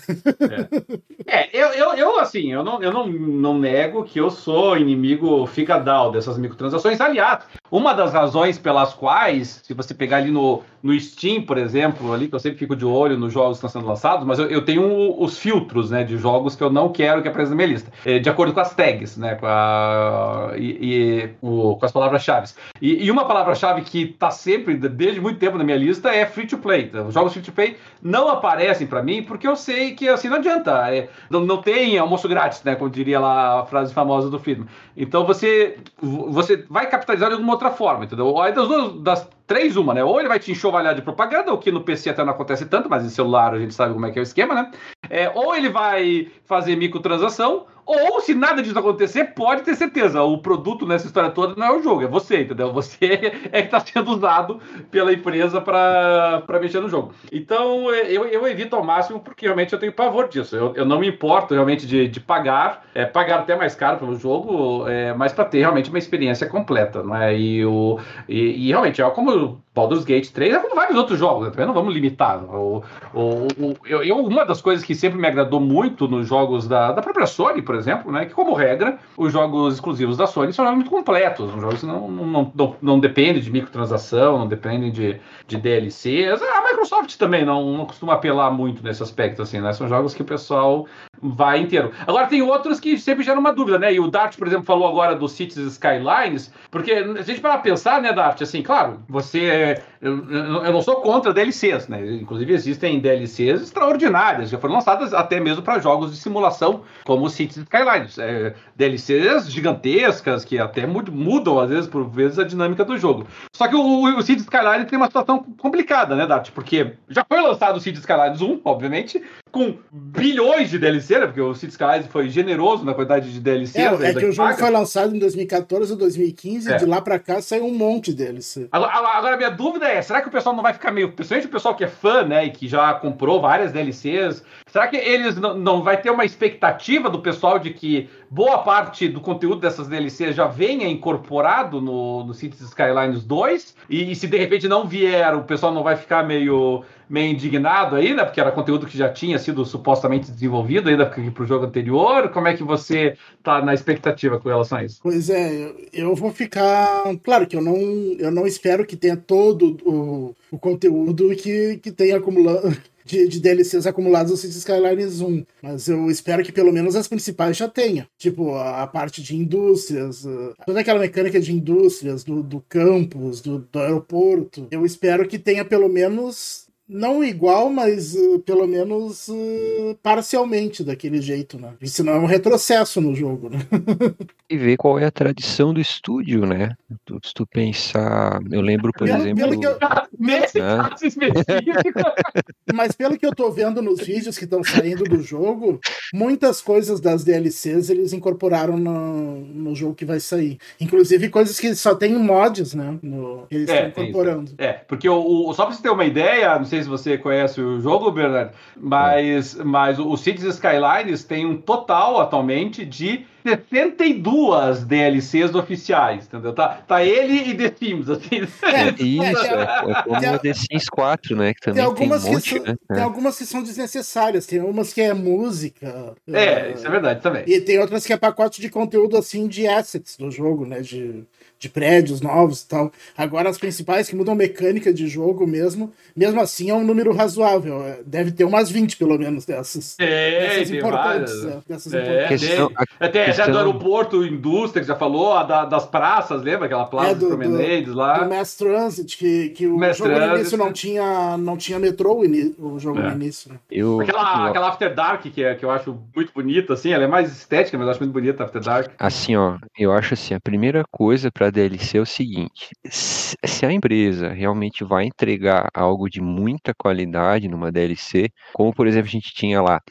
É, 1.25 1.39
é 1.39 1.49
eu, 1.53 1.67
eu, 1.69 1.93
eu, 1.93 2.19
assim, 2.19 2.51
eu, 2.51 2.63
não, 2.63 2.81
eu 2.81 2.91
não, 2.91 3.07
não 3.07 3.57
nego 3.57 4.03
que 4.03 4.19
eu 4.19 4.29
sou 4.29 4.77
inimigo 4.77 5.45
fica-down 5.47 6.11
dessas 6.11 6.37
microtransações. 6.37 6.99
Aliás, 6.99 7.43
uma 7.71 7.93
das 7.93 8.13
razões 8.13 8.57
pelas 8.57 8.93
quais, 8.93 9.61
se 9.63 9.73
você 9.73 9.93
pegar 9.93 10.17
ali 10.17 10.31
no, 10.31 10.63
no 10.81 10.97
Steam, 10.99 11.41
por 11.41 11.57
exemplo, 11.57 12.13
ali, 12.13 12.27
que 12.27 12.35
eu 12.35 12.39
sempre 12.39 12.57
fico 12.57 12.75
de 12.75 12.85
olho 12.85 13.17
nos 13.17 13.33
jogos 13.33 13.59
que 13.59 13.65
estão 13.65 13.81
sendo 13.81 13.89
lançados, 13.89 14.25
mas 14.25 14.39
eu, 14.39 14.47
eu 14.47 14.63
tenho 14.63 15.21
os 15.21 15.37
filtros, 15.37 15.91
né, 15.91 16.03
de 16.03 16.17
jogos 16.17 16.55
que 16.55 16.63
eu 16.63 16.69
não 16.69 16.89
quero 16.89 17.21
que 17.21 17.27
apareçam 17.27 17.51
na 17.51 17.57
minha 17.57 17.67
lista. 17.67 17.91
É, 18.05 18.19
de 18.19 18.29
acordo 18.29 18.53
com 18.53 18.59
as 18.59 18.73
tags, 18.73 19.17
né, 19.17 19.35
com, 19.35 19.45
a, 19.45 20.53
e, 20.55 20.77
e 20.81 21.29
o, 21.41 21.75
com 21.75 21.85
as 21.85 21.91
palavras-chave. 21.91 22.47
E, 22.81 23.05
e, 23.05 23.11
uma 23.11 23.25
palavra-chave 23.25 23.81
que 23.81 24.03
está 24.03 24.31
sempre, 24.31 24.75
desde 24.75 25.19
muito 25.19 25.36
muito 25.37 25.39
tempo 25.39 25.57
na 25.57 25.63
minha 25.63 25.77
lista 25.77 26.09
é 26.09 26.25
free 26.25 26.47
to 26.47 26.57
play. 26.57 26.91
Os 27.07 27.13
jogos 27.13 27.33
free 27.33 27.41
to 27.41 27.51
play 27.51 27.77
não 28.01 28.27
aparecem 28.27 28.87
para 28.87 29.03
mim 29.03 29.23
porque 29.23 29.47
eu 29.47 29.55
sei 29.55 29.93
que 29.93 30.09
assim 30.09 30.27
não 30.27 30.37
adianta. 30.37 30.71
É, 30.93 31.09
não, 31.29 31.41
não 31.41 31.61
tem 31.61 31.97
almoço 31.97 32.27
grátis, 32.27 32.63
né? 32.63 32.75
Como 32.75 32.89
diria 32.89 33.19
lá 33.19 33.61
a 33.61 33.65
frase 33.65 33.93
famosa 33.93 34.29
do 34.29 34.39
filme. 34.39 34.65
Então 34.95 35.25
você, 35.25 35.77
você 36.01 36.65
vai 36.69 36.89
capitalizar 36.89 37.29
de 37.29 37.35
alguma 37.35 37.53
outra 37.53 37.69
forma, 37.69 38.05
entendeu? 38.05 38.39
Aí 38.41 38.51
das, 38.51 38.67
duas, 38.67 38.93
das 39.01 39.29
três, 39.45 39.77
uma, 39.77 39.93
né? 39.93 40.03
Ou 40.03 40.19
ele 40.19 40.27
vai 40.27 40.39
te 40.39 40.51
enxovalhar 40.51 40.95
de 40.95 41.01
propaganda, 41.01 41.53
o 41.53 41.57
que 41.57 41.71
no 41.71 41.81
PC 41.81 42.09
até 42.09 42.23
não 42.23 42.33
acontece 42.33 42.65
tanto, 42.65 42.89
mas 42.89 43.05
em 43.05 43.09
celular 43.09 43.53
a 43.53 43.59
gente 43.59 43.73
sabe 43.73 43.93
como 43.93 44.05
é 44.05 44.11
que 44.11 44.19
é 44.19 44.21
o 44.21 44.23
esquema, 44.23 44.55
né? 44.55 44.71
É, 45.09 45.31
ou 45.33 45.55
ele 45.55 45.69
vai 45.69 46.29
fazer 46.45 46.75
microtransação, 46.75 47.65
ou, 47.87 48.19
se 48.19 48.35
nada 48.35 48.61
disso 48.61 48.77
acontecer, 48.77 49.33
pode 49.33 49.61
ter 49.61 49.73
certeza, 49.75 50.21
o 50.21 50.37
produto 50.39 50.85
nessa 50.85 51.07
história 51.07 51.29
toda 51.29 51.55
não 51.55 51.65
é 51.65 51.71
o 51.71 51.81
jogo, 51.81 52.03
é 52.03 52.07
você, 52.07 52.41
entendeu? 52.41 52.73
Você 52.73 53.31
é 53.51 53.61
que 53.61 53.67
está 53.67 53.79
sendo 53.79 54.11
usado 54.11 54.59
pela 54.91 55.13
empresa 55.13 55.61
para 55.61 56.59
mexer 56.61 56.81
no 56.81 56.89
jogo. 56.89 57.13
Então, 57.31 57.89
eu, 57.91 58.25
eu 58.25 58.45
evito 58.47 58.75
ao 58.75 58.83
máximo, 58.83 59.21
porque 59.21 59.45
realmente 59.45 59.71
eu 59.71 59.79
tenho 59.79 59.93
pavor 59.93 60.27
disso. 60.27 60.55
Eu, 60.55 60.73
eu 60.75 60.85
não 60.85 60.99
me 60.99 61.07
importo 61.07 61.53
realmente 61.53 61.87
de, 61.87 62.07
de 62.09 62.19
pagar, 62.19 62.85
é, 62.93 63.05
pagar 63.05 63.39
até 63.39 63.55
mais 63.55 63.73
caro 63.73 63.97
pelo 63.97 64.15
jogo, 64.15 64.87
é, 64.87 65.13
mas 65.13 65.31
para 65.31 65.45
ter 65.45 65.59
realmente 65.59 65.89
uma 65.89 65.99
experiência 65.99 66.47
completa, 66.47 67.01
não 67.01 67.15
é? 67.15 67.37
E, 67.37 67.65
o, 67.65 67.99
e, 68.27 68.67
e 68.67 68.67
realmente, 68.67 69.01
é 69.01 69.09
como 69.09 69.61
Baldur's 69.77 70.03
Gate 70.03 70.31
3 70.31 70.55
é 70.55 70.59
como 70.59 70.73
vários 70.73 70.97
outros 70.97 71.19
jogos, 71.19 71.45
né? 71.45 71.51
também 71.51 71.67
não 71.67 71.73
vamos 71.73 71.93
limitar. 71.93 72.43
O, 72.43 72.83
o, 73.13 73.47
o, 73.59 73.77
eu, 73.85 74.17
uma 74.25 74.43
das 74.43 74.59
coisas 74.59 74.83
que 74.83 74.95
sempre 74.95 75.19
me 75.19 75.27
agradou 75.27 75.59
muito 75.59 76.07
nos 76.07 76.27
jogos 76.27 76.67
da, 76.67 76.91
da 76.91 77.01
própria 77.01 77.27
Sony, 77.27 77.61
por 77.61 77.75
exemplo, 77.75 78.11
né? 78.11 78.25
Que, 78.25 78.33
como 78.33 78.55
regra, 78.55 78.97
os 79.15 79.31
jogos 79.31 79.75
exclusivos 79.75 80.17
da 80.17 80.25
Sony 80.25 80.51
são 80.51 80.65
muito 80.73 80.89
completos. 80.89 81.51
São 81.51 81.61
jogos 81.61 81.83
não, 81.83 82.09
não, 82.09 82.51
não, 82.55 82.75
não 82.81 82.99
dependem 82.99 83.39
de 83.39 83.51
microtransação, 83.51 84.39
não 84.39 84.47
dependem 84.47 84.91
de, 84.91 85.19
de 85.45 85.57
DLCs. 85.57 86.41
A 86.41 86.67
Microsoft 86.69 87.15
também 87.17 87.45
não, 87.45 87.77
não 87.77 87.85
costuma 87.85 88.13
apelar 88.13 88.49
muito 88.49 88.83
nesse 88.83 89.03
aspecto, 89.03 89.43
assim, 89.43 89.61
né? 89.61 89.73
São 89.73 89.87
jogos 89.87 90.15
que 90.15 90.23
o 90.23 90.25
pessoal 90.25 90.87
vai 91.21 91.59
inteiro. 91.59 91.91
Agora 92.05 92.27
tem 92.27 92.41
outros 92.41 92.79
que 92.79 92.97
sempre 92.97 93.23
geram 93.23 93.39
uma 93.39 93.53
dúvida, 93.53 93.79
né? 93.79 93.93
E 93.93 93.99
o 93.99 94.09
Dart, 94.09 94.37
por 94.37 94.47
exemplo, 94.47 94.65
falou 94.65 94.87
agora 94.87 95.15
do 95.15 95.27
Cities 95.27 95.73
Skylines, 95.73 96.51
porque 96.69 96.91
a 96.91 97.21
gente 97.21 97.41
para 97.41 97.57
pensar, 97.57 98.01
né, 98.01 98.13
Dart, 98.13 98.41
assim, 98.41 98.61
claro, 98.61 98.99
você 99.07 99.81
eu, 100.01 100.63
eu, 100.63 100.71
não 100.71 100.81
sou 100.81 100.97
contra 100.97 101.33
DLCs, 101.33 101.87
né? 101.87 101.99
Inclusive 102.15 102.53
existem 102.53 102.99
DLCs 102.99 103.63
extraordinárias, 103.63 104.49
já 104.49 104.57
foram 104.57 104.75
lançadas 104.75 105.13
até 105.13 105.39
mesmo 105.39 105.63
para 105.63 105.79
jogos 105.79 106.11
de 106.11 106.17
simulação, 106.17 106.83
como 107.03 107.25
o 107.25 107.29
Cities 107.29 107.57
Skylines. 107.57 108.17
É, 108.19 108.53
DLCs 108.75 109.51
gigantescas 109.51 110.45
que 110.45 110.59
até 110.59 110.85
mudam, 110.85 111.59
às 111.59 111.69
vezes, 111.69 111.87
por 111.87 112.07
vezes, 112.09 112.37
a 112.37 112.43
dinâmica 112.43 112.85
do 112.85 112.97
jogo. 112.97 113.25
Só 113.55 113.67
que 113.67 113.75
o, 113.75 114.03
o 114.17 114.21
Cities 114.21 114.43
Skylines 114.43 114.87
tem 114.87 114.97
uma 114.97 115.07
situação 115.07 115.43
complicada, 115.57 116.15
né, 116.15 116.27
Dart? 116.27 116.51
Porque 116.51 116.93
já 117.09 117.25
foi 117.27 117.41
lançado 117.41 117.77
o 117.77 117.81
Cities 117.81 118.01
Skylines 118.01 118.41
1, 118.41 118.61
obviamente, 118.63 119.21
com 119.57 119.75
bilhões 119.91 120.69
de 120.69 120.77
DLC, 120.77 121.17
né? 121.17 121.25
Porque 121.25 121.41
o 121.41 121.53
Cities 121.55 121.73
Skylines 121.73 122.07
foi 122.07 122.29
generoso 122.29 122.85
na 122.85 122.93
quantidade 122.93 123.33
de 123.33 123.39
DLC. 123.39 123.79
É, 123.79 123.85
é 123.85 124.13
que 124.13 124.25
o 124.25 124.31
jogo 124.31 124.49
paga. 124.49 124.59
foi 124.59 124.69
lançado 124.69 125.15
em 125.15 125.19
2014 125.19 125.91
ou 125.91 125.97
2015 125.97 126.71
é. 126.71 126.75
e 126.75 126.79
de 126.79 126.85
lá 126.85 127.01
pra 127.01 127.17
cá 127.17 127.41
saiu 127.41 127.65
um 127.65 127.73
monte 127.73 128.11
de 128.11 128.25
DLC. 128.25 128.67
Agora, 128.71 128.91
agora, 128.93 129.37
minha 129.37 129.49
dúvida 129.49 129.87
é, 129.87 130.01
será 130.01 130.21
que 130.21 130.27
o 130.27 130.31
pessoal 130.31 130.55
não 130.55 130.61
vai 130.61 130.73
ficar 130.73 130.91
meio... 130.91 131.11
Principalmente 131.11 131.47
o 131.47 131.51
pessoal 131.51 131.75
que 131.75 131.83
é 131.83 131.87
fã, 131.87 132.23
né? 132.23 132.45
E 132.45 132.51
que 132.51 132.67
já 132.67 132.93
comprou 132.93 133.41
várias 133.41 133.71
DLCs. 133.71 134.43
Será 134.67 134.87
que 134.87 134.95
eles 134.95 135.35
não, 135.37 135.57
não 135.57 135.81
vai 135.81 135.97
ter 135.99 136.11
uma 136.11 136.25
expectativa 136.25 137.09
do 137.09 137.19
pessoal 137.19 137.57
de 137.57 137.71
que 137.71 138.09
boa 138.29 138.59
parte 138.59 139.07
do 139.07 139.19
conteúdo 139.19 139.61
dessas 139.61 139.87
DLCs 139.87 140.35
já 140.35 140.45
venha 140.45 140.87
incorporado 140.87 141.81
no, 141.81 142.23
no 142.25 142.33
Cities 142.33 142.61
Skylines 142.61 143.23
2? 143.23 143.75
E, 143.89 144.11
e 144.11 144.15
se 144.15 144.27
de 144.27 144.37
repente 144.37 144.67
não 144.67 144.85
vier, 144.85 145.33
o 145.33 145.43
pessoal 145.43 145.73
não 145.73 145.81
vai 145.81 145.95
ficar 145.95 146.23
meio 146.23 146.83
meio 147.09 147.31
indignado 147.31 147.95
aí, 147.95 148.13
né? 148.13 148.23
Porque 148.23 148.39
era 148.39 148.51
conteúdo 148.51 148.85
que 148.85 148.97
já 148.97 149.09
tinha 149.09 149.39
sido 149.39 149.65
supostamente 149.65 150.31
desenvolvido 150.31 150.89
ainda 150.89 151.05
para 151.05 151.43
o 151.43 151.47
jogo 151.47 151.65
anterior. 151.65 152.29
Como 152.29 152.47
é 152.47 152.55
que 152.55 152.63
você 152.63 153.15
tá 153.41 153.61
na 153.61 153.73
expectativa 153.73 154.39
com 154.39 154.49
relação 154.49 154.77
a 154.77 154.83
isso? 154.83 154.99
Pois 155.01 155.29
é, 155.29 155.71
eu 155.93 156.15
vou 156.15 156.31
ficar. 156.31 157.03
Claro 157.23 157.47
que 157.47 157.55
eu 157.55 157.61
não, 157.61 157.77
eu 158.19 158.31
não 158.31 158.45
espero 158.45 158.85
que 158.85 158.95
tenha 158.95 159.15
todo 159.15 159.77
o, 159.85 160.35
o 160.51 160.57
conteúdo 160.57 161.29
que, 161.35 161.77
que 161.77 161.91
tenha 161.91 162.17
acumulado. 162.17 162.75
De, 163.07 163.25
de, 163.25 163.39
DLCs 163.39 163.87
acumulados 163.87 164.33
no 164.33 164.37
Cities 164.37 164.57
Skylines 164.57 165.21
1. 165.21 165.45
Mas 165.63 165.87
eu 165.87 166.11
espero 166.11 166.43
que 166.43 166.51
pelo 166.51 166.73
menos 166.73 166.93
as 166.93 167.07
principais 167.07 167.55
já 167.55 167.65
tenha. 167.65 168.05
Tipo, 168.17 168.55
a, 168.55 168.83
a 168.83 168.87
parte 168.87 169.23
de 169.23 169.33
indústrias, 169.33 170.25
uh, 170.25 170.53
toda 170.65 170.81
aquela 170.81 170.99
mecânica 170.99 171.39
de 171.39 171.53
indústrias, 171.53 172.25
do, 172.25 172.43
do 172.43 172.61
campus, 172.67 173.39
do, 173.39 173.59
do 173.59 173.79
aeroporto. 173.79 174.67
Eu 174.69 174.85
espero 174.85 175.25
que 175.25 175.39
tenha 175.39 175.63
pelo 175.63 175.87
menos 175.87 176.66
não 176.87 177.23
igual, 177.23 177.69
mas 177.69 178.15
uh, 178.15 178.39
pelo 178.39 178.65
menos 178.65 179.27
uh, 179.27 179.97
parcialmente 180.01 180.83
daquele 180.83 181.21
jeito, 181.21 181.59
né? 181.59 181.73
Isso 181.81 182.03
não 182.03 182.13
é 182.13 182.19
um 182.19 182.25
retrocesso 182.25 183.01
no 183.01 183.13
jogo, 183.13 183.49
né? 183.49 183.59
e 184.49 184.57
ver 184.57 184.77
qual 184.77 184.97
é 184.97 185.05
a 185.05 185.11
tradição 185.11 185.73
do 185.73 185.81
estúdio, 185.81 186.45
né? 186.45 186.75
Se 187.23 187.33
tu 187.33 187.45
pensar, 187.45 188.39
eu 188.49 188.61
lembro, 188.61 188.93
por 188.93 189.05
pelo, 189.05 189.19
exemplo. 189.19 189.49
Pelo 189.49 189.63
eu... 189.63 189.77
Nesse 190.17 190.59
né? 190.59 190.77
caso 190.77 191.05
específico. 191.05 191.99
mas 192.73 192.93
pelo 192.93 193.17
que 193.17 193.25
eu 193.25 193.35
tô 193.35 193.51
vendo 193.51 193.81
nos 193.81 193.99
vídeos 193.99 194.37
que 194.37 194.45
estão 194.45 194.63
saindo 194.63 195.03
do 195.03 195.21
jogo, 195.21 195.79
muitas 196.13 196.61
coisas 196.61 197.01
das 197.01 197.23
DLCs 197.23 197.89
eles 197.89 198.13
incorporaram 198.13 198.77
no, 198.77 199.41
no 199.41 199.75
jogo 199.75 199.93
que 199.93 200.05
vai 200.05 200.19
sair. 200.19 200.57
Inclusive 200.79 201.29
coisas 201.29 201.59
que 201.59 201.75
só 201.75 201.93
tem 201.93 202.17
mods, 202.17 202.73
né? 202.73 202.97
No, 203.01 203.45
eles 203.51 203.69
é, 203.69 203.89
estão 203.89 204.03
incorporando. 204.03 204.53
É, 204.57 204.73
porque 204.73 205.09
o, 205.09 205.49
o, 205.49 205.53
só 205.53 205.65
pra 205.65 205.75
você 205.75 205.81
ter 205.81 205.89
uma 205.89 206.05
ideia, 206.05 206.57
não 206.57 206.65
sei 206.65 206.76
sei 206.77 206.83
se 206.83 206.89
você 206.89 207.17
conhece 207.17 207.61
o 207.61 207.81
jogo, 207.81 208.11
Bernardo, 208.11 208.51
mas, 208.75 209.59
é. 209.59 209.63
mas 209.63 209.99
o 209.99 210.15
Cities 210.15 210.43
Skylines 210.55 211.23
tem 211.23 211.45
um 211.45 211.57
total 211.57 212.19
atualmente 212.19 212.85
de 212.85 213.25
72 213.43 214.83
DLCs 214.83 215.55
oficiais, 215.55 216.25
entendeu? 216.25 216.53
Tá, 216.53 216.81
tá 216.85 217.03
ele 217.03 217.49
e 217.49 217.55
The 217.55 217.73
Sims, 217.77 218.09
assim. 218.09 218.41
É, 218.63 218.89
isso, 219.01 219.45
é, 219.45 219.61
é 219.61 220.03
como 220.03 220.35
o 220.35 220.39
The 220.39 220.53
Sims 220.53 220.89
4, 220.89 221.35
né? 221.35 221.53
Que 221.53 221.61
também 221.61 221.75
tem, 221.75 221.85
algumas 221.85 222.23
tem 222.23 222.31
um 222.31 222.33
monte, 222.35 222.49
que 222.53 222.57
são, 222.57 222.65
né? 222.65 222.77
Tem 222.87 223.03
algumas 223.03 223.37
que 223.37 223.45
são 223.45 223.63
desnecessárias, 223.63 224.45
tem 224.45 224.59
umas 224.59 224.91
que 224.91 225.01
é 225.01 225.13
música. 225.13 226.13
É, 226.27 226.69
uh, 226.69 226.75
isso 226.75 226.85
é 226.85 226.89
verdade 226.89 227.21
também. 227.21 227.43
E 227.47 227.61
tem 227.61 227.79
outras 227.79 228.05
que 228.05 228.11
é 228.11 228.17
pacote 228.17 228.59
de 228.59 228.69
conteúdo, 228.69 229.17
assim, 229.17 229.47
de 229.47 229.65
assets 229.67 230.17
do 230.17 230.29
jogo, 230.29 230.65
né? 230.65 230.81
De, 230.81 231.23
de 231.59 231.69
prédios 231.69 232.21
novos 232.21 232.61
e 232.61 232.67
tal. 232.67 232.91
Agora, 233.17 233.49
as 233.49 233.57
principais 233.57 234.07
que 234.07 234.15
mudam 234.15 234.35
mecânica 234.35 234.93
de 234.93 235.07
jogo 235.07 235.47
mesmo, 235.47 235.91
mesmo 236.15 236.39
assim 236.39 236.69
é 236.69 236.73
um 236.73 236.83
número 236.83 237.13
razoável. 237.13 237.83
É, 237.83 237.99
deve 238.05 238.31
ter 238.31 238.43
umas 238.43 238.69
20, 238.69 238.97
pelo 238.97 239.17
menos, 239.17 239.45
dessas. 239.45 239.95
É, 239.99 240.49
dessas 240.49 240.71
importantes. 240.71 241.45
É, 241.45 241.59
dessas 241.67 241.93
é, 241.93 242.01
importantes. 242.01 242.47
Questão, 242.47 242.71
até 242.99 243.25
questão... 243.25 243.51
do 243.51 243.57
aeroporto, 243.57 244.25
indústria, 244.25 244.81
que 244.81 244.87
já 244.87 244.95
falou, 244.95 245.33
a 245.33 245.43
da, 245.43 245.65
das 245.65 245.85
praças, 245.85 246.41
lembra? 246.43 246.65
Aquela 246.65 246.85
praça 246.85 247.11
é, 247.11 247.15
do, 247.15 247.27
Promenades 247.27 247.93
lá. 247.93 248.19
Do 248.19 248.29
Mass 248.29 248.55
Transit, 248.55 249.17
que, 249.17 249.49
que 249.49 249.67
o 249.67 249.77
Mass 249.77 249.97
jogo 249.97 250.11
Transit. 250.11 250.29
no 250.29 250.39
início 250.39 250.57
não 250.57 250.73
tinha, 250.73 251.37
não 251.37 251.57
tinha 251.57 251.79
metrô, 251.79 252.17
o 252.17 252.79
jogo 252.79 252.99
é. 252.99 253.03
no 253.03 253.11
início. 253.13 253.51
Né? 253.51 253.59
Eu, 253.71 254.01
aquela, 254.01 254.39
eu... 254.39 254.45
aquela 254.45 254.69
After 254.69 254.93
Dark, 254.93 255.21
que, 255.23 255.43
é, 255.43 255.55
que 255.55 255.65
eu 255.65 255.71
acho 255.71 255.97
muito 256.15 256.31
bonita, 256.33 256.73
assim, 256.73 256.91
ela 256.91 257.03
é 257.03 257.07
mais 257.07 257.31
estética, 257.31 257.77
mas 257.77 257.85
eu 257.87 257.91
acho 257.91 257.99
muito 257.99 258.13
bonita 258.13 258.43
a 258.43 258.45
After 258.45 258.61
Dark. 258.61 258.91
Assim, 258.99 259.35
ó, 259.35 259.57
eu 259.77 259.91
acho 259.91 260.13
assim, 260.13 260.33
a 260.33 260.39
primeira 260.39 260.83
coisa 260.91 261.31
pra 261.47 261.51
DLC 261.51 261.97
é 261.97 262.01
o 262.01 262.05
seguinte: 262.05 262.69
se 262.85 263.65
a 263.65 263.71
empresa 263.71 264.29
realmente 264.29 264.83
vai 264.83 265.05
entregar 265.05 265.69
algo 265.73 266.09
de 266.09 266.21
muita 266.21 266.73
qualidade 266.73 267.47
numa 267.47 267.71
DLC, 267.71 268.29
como 268.53 268.73
por 268.73 268.87
exemplo 268.87 269.07
a 269.07 269.11
gente 269.11 269.33
tinha 269.33 269.61
lá 269.61 269.81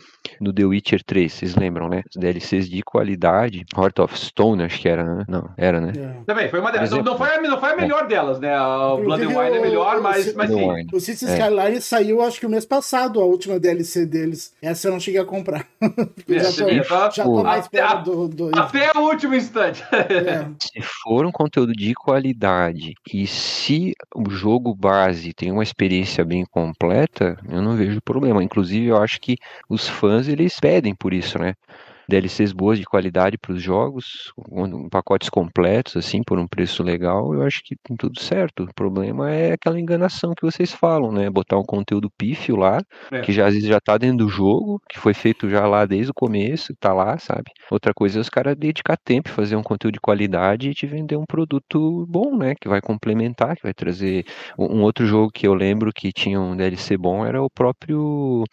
no 0.40 0.52
The 0.52 0.64
Witcher 0.64 1.02
3, 1.04 1.32
vocês 1.32 1.56
lembram, 1.56 1.88
né? 1.88 2.02
Os 2.08 2.20
DLCs 2.20 2.68
de 2.68 2.82
qualidade, 2.82 3.64
Heart 3.76 3.98
of 4.00 4.18
Stone, 4.18 4.62
acho 4.62 4.80
que 4.80 4.88
era, 4.88 5.04
né? 5.04 5.24
Não, 5.28 5.48
era, 5.56 5.80
né? 5.80 5.92
É. 5.96 6.24
Também, 6.24 6.48
foi 6.48 6.60
uma 6.60 6.72
delas. 6.72 6.90
Não, 6.90 7.02
não, 7.02 7.16
foi, 7.16 7.30
a, 7.30 7.40
não 7.40 7.60
foi 7.60 7.72
a 7.72 7.76
melhor 7.76 8.06
delas, 8.06 8.40
né? 8.40 8.54
A 8.54 8.96
Blood 8.96 9.24
and 9.24 9.28
Wine 9.28 9.56
é 9.56 9.60
melhor, 9.60 10.00
mas, 10.00 10.34
mas 10.34 10.50
sim. 10.50 10.86
O 10.92 11.00
Cities 11.00 11.28
é. 11.28 11.38
Skyline 11.38 11.80
saiu, 11.80 12.22
acho 12.22 12.40
que 12.40 12.46
o 12.46 12.50
mês 12.50 12.66
passado, 12.66 13.20
a 13.20 13.24
última 13.24 13.58
DLC 13.58 14.04
deles. 14.04 14.52
Essa 14.60 14.88
eu 14.88 14.92
não 14.92 15.00
cheguei 15.00 15.20
a 15.20 15.24
comprar. 15.24 15.66
É, 16.28 16.38
já, 16.50 16.52
tô, 16.52 16.88
tá... 16.88 17.10
já 17.10 17.24
tô 17.24 17.42
mais 17.42 17.68
perto 17.68 18.28
do, 18.28 18.50
do... 18.50 18.58
Até 18.58 18.90
o 18.96 19.02
último 19.02 19.34
instante. 19.34 19.84
É. 19.92 20.46
Se 20.60 20.80
for 21.02 21.24
um 21.24 21.32
conteúdo 21.46 21.72
de 21.72 21.94
qualidade 21.94 22.94
e 23.12 23.26
se 23.26 23.92
o 24.14 24.28
jogo 24.28 24.74
base 24.74 25.32
tem 25.32 25.52
uma 25.52 25.62
experiência 25.62 26.24
bem 26.24 26.44
completa, 26.44 27.36
eu 27.48 27.62
não 27.62 27.76
vejo 27.76 28.00
problema. 28.02 28.42
Inclusive, 28.42 28.86
eu 28.86 28.96
acho 28.96 29.20
que 29.20 29.36
os 29.68 29.88
fãs 29.88 30.26
eles 30.26 30.58
pedem 30.58 30.94
por 30.94 31.14
isso, 31.14 31.38
né? 31.38 31.54
DLCs 32.08 32.52
boas 32.52 32.78
de 32.78 32.84
qualidade 32.84 33.36
para 33.38 33.52
os 33.52 33.62
jogos, 33.62 34.32
pacotes 34.90 35.28
completos, 35.28 35.96
assim, 35.96 36.22
por 36.22 36.38
um 36.38 36.46
preço 36.46 36.82
legal, 36.82 37.34
eu 37.34 37.42
acho 37.42 37.62
que 37.64 37.76
tem 37.82 37.96
tudo 37.96 38.20
certo. 38.20 38.64
O 38.64 38.74
problema 38.74 39.30
é 39.30 39.52
aquela 39.52 39.80
enganação 39.80 40.32
que 40.34 40.44
vocês 40.44 40.72
falam, 40.72 41.10
né? 41.10 41.28
Botar 41.28 41.58
um 41.58 41.64
conteúdo 41.64 42.10
pífio 42.16 42.56
lá, 42.56 42.80
é. 43.10 43.20
que 43.20 43.32
já 43.32 43.46
às 43.46 43.54
vezes 43.54 43.68
já 43.68 43.80
tá 43.80 43.98
dentro 43.98 44.18
do 44.18 44.28
jogo, 44.28 44.80
que 44.88 44.98
foi 44.98 45.14
feito 45.14 45.48
já 45.48 45.66
lá 45.66 45.84
desde 45.84 46.10
o 46.10 46.14
começo, 46.14 46.74
tá 46.78 46.92
lá, 46.92 47.18
sabe? 47.18 47.50
Outra 47.70 47.92
coisa 47.92 48.18
é 48.18 48.20
os 48.20 48.28
caras 48.28 48.56
dedicar 48.56 48.96
tempo, 48.96 49.28
fazer 49.28 49.56
um 49.56 49.62
conteúdo 49.62 49.94
de 49.94 50.00
qualidade 50.00 50.70
e 50.70 50.74
te 50.74 50.86
vender 50.86 51.16
um 51.16 51.26
produto 51.26 52.06
bom, 52.08 52.36
né? 52.36 52.54
Que 52.60 52.68
vai 52.68 52.80
complementar, 52.80 53.56
que 53.56 53.62
vai 53.62 53.74
trazer. 53.74 54.24
Um 54.58 54.82
outro 54.82 55.06
jogo 55.06 55.30
que 55.30 55.46
eu 55.46 55.54
lembro 55.54 55.92
que 55.92 56.12
tinha 56.12 56.40
um 56.40 56.56
DLC 56.56 56.96
bom 56.96 57.26
era 57.26 57.42
o 57.42 57.50
próprio 57.50 58.44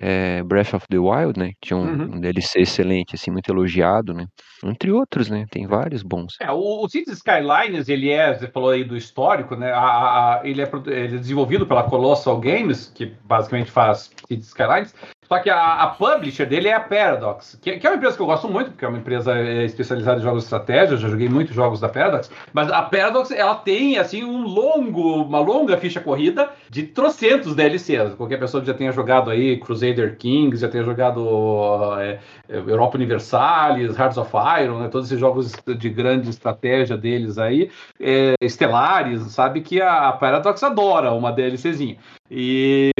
é, 0.00 0.42
Breath 0.42 0.74
of 0.74 0.86
the 0.88 0.98
Wild, 0.98 1.38
né? 1.38 1.52
Tinha 1.60 1.76
um, 1.76 1.84
uhum. 1.84 2.16
um 2.16 2.20
DLC 2.20 2.60
excelente 2.60 2.87
excelente, 2.88 3.14
assim, 3.14 3.30
muito 3.30 3.50
elogiado, 3.50 4.14
né? 4.14 4.26
Entre 4.64 4.90
outros, 4.90 5.28
né? 5.28 5.46
Tem 5.50 5.66
vários 5.66 6.02
bons. 6.02 6.36
É, 6.40 6.50
o, 6.50 6.84
o 6.84 6.88
Cities 6.88 7.18
Skylines, 7.18 7.88
ele 7.88 8.10
é, 8.10 8.34
você 8.34 8.48
falou 8.48 8.70
aí 8.70 8.84
do 8.84 8.96
histórico, 8.96 9.54
né? 9.54 9.70
A, 9.72 10.40
a, 10.40 10.40
ele, 10.44 10.62
é, 10.62 10.70
ele 10.86 11.16
é 11.16 11.18
desenvolvido 11.18 11.66
pela 11.66 11.84
Colossal 11.84 12.38
Games, 12.40 12.90
que 12.94 13.06
basicamente 13.24 13.70
faz 13.70 14.10
Cities 14.28 14.48
Skylines, 14.48 14.94
só 15.28 15.38
que 15.40 15.50
a, 15.50 15.82
a 15.82 15.86
publisher 15.88 16.46
dele 16.46 16.68
é 16.68 16.74
a 16.74 16.80
Paradox, 16.80 17.58
que, 17.60 17.78
que, 17.78 17.86
é 17.86 17.90
uma 17.90 17.96
empresa 17.96 18.16
que 18.16 18.22
eu 18.22 18.26
gosto 18.26 18.48
muito, 18.48 18.70
porque 18.70 18.84
é 18.84 18.88
uma 18.88 18.96
empresa 18.96 19.36
é, 19.36 19.64
especializada 19.64 20.20
em 20.20 20.22
jogos 20.22 20.40
de 20.40 20.46
estratégia, 20.46 20.96
já 20.96 21.08
joguei 21.08 21.28
muitos 21.28 21.54
jogos 21.54 21.80
da 21.80 21.88
Paradox, 21.88 22.30
mas 22.52 22.72
a 22.72 22.80
Paradox, 22.80 23.30
ela 23.30 23.54
tem, 23.56 23.98
assim, 23.98 24.24
um 24.24 24.42
longo, 24.42 25.22
uma 25.22 25.38
longa 25.38 25.76
ficha 25.76 26.00
corrida 26.00 26.48
de 26.70 26.84
trocentos 26.84 27.54
DLCs. 27.54 28.14
Qualquer 28.16 28.38
pessoa 28.38 28.62
que 28.62 28.66
já 28.66 28.74
tenha 28.74 28.90
jogado 28.90 29.30
aí 29.30 29.58
Crusader 29.58 30.16
Kings, 30.16 30.62
já 30.62 30.68
tenha 30.68 30.82
jogado 30.82 31.98
é, 32.00 32.18
Europa 32.48 32.96
Universalis, 32.96 33.98
Hearts 33.98 34.16
of 34.16 34.32
Iron, 34.62 34.78
né, 34.78 34.88
todos 34.88 35.08
esses 35.08 35.20
jogos 35.20 35.52
de 35.76 35.90
grande 35.90 36.30
estratégia 36.30 36.96
deles 36.96 37.36
aí, 37.36 37.70
é, 38.00 38.32
estelares, 38.40 39.20
sabe 39.32 39.60
que 39.60 39.82
a, 39.82 40.08
a 40.08 40.12
Paradox 40.12 40.62
adora 40.62 41.12
uma 41.12 41.30
DLCzinha. 41.30 41.98
E, 42.30 42.90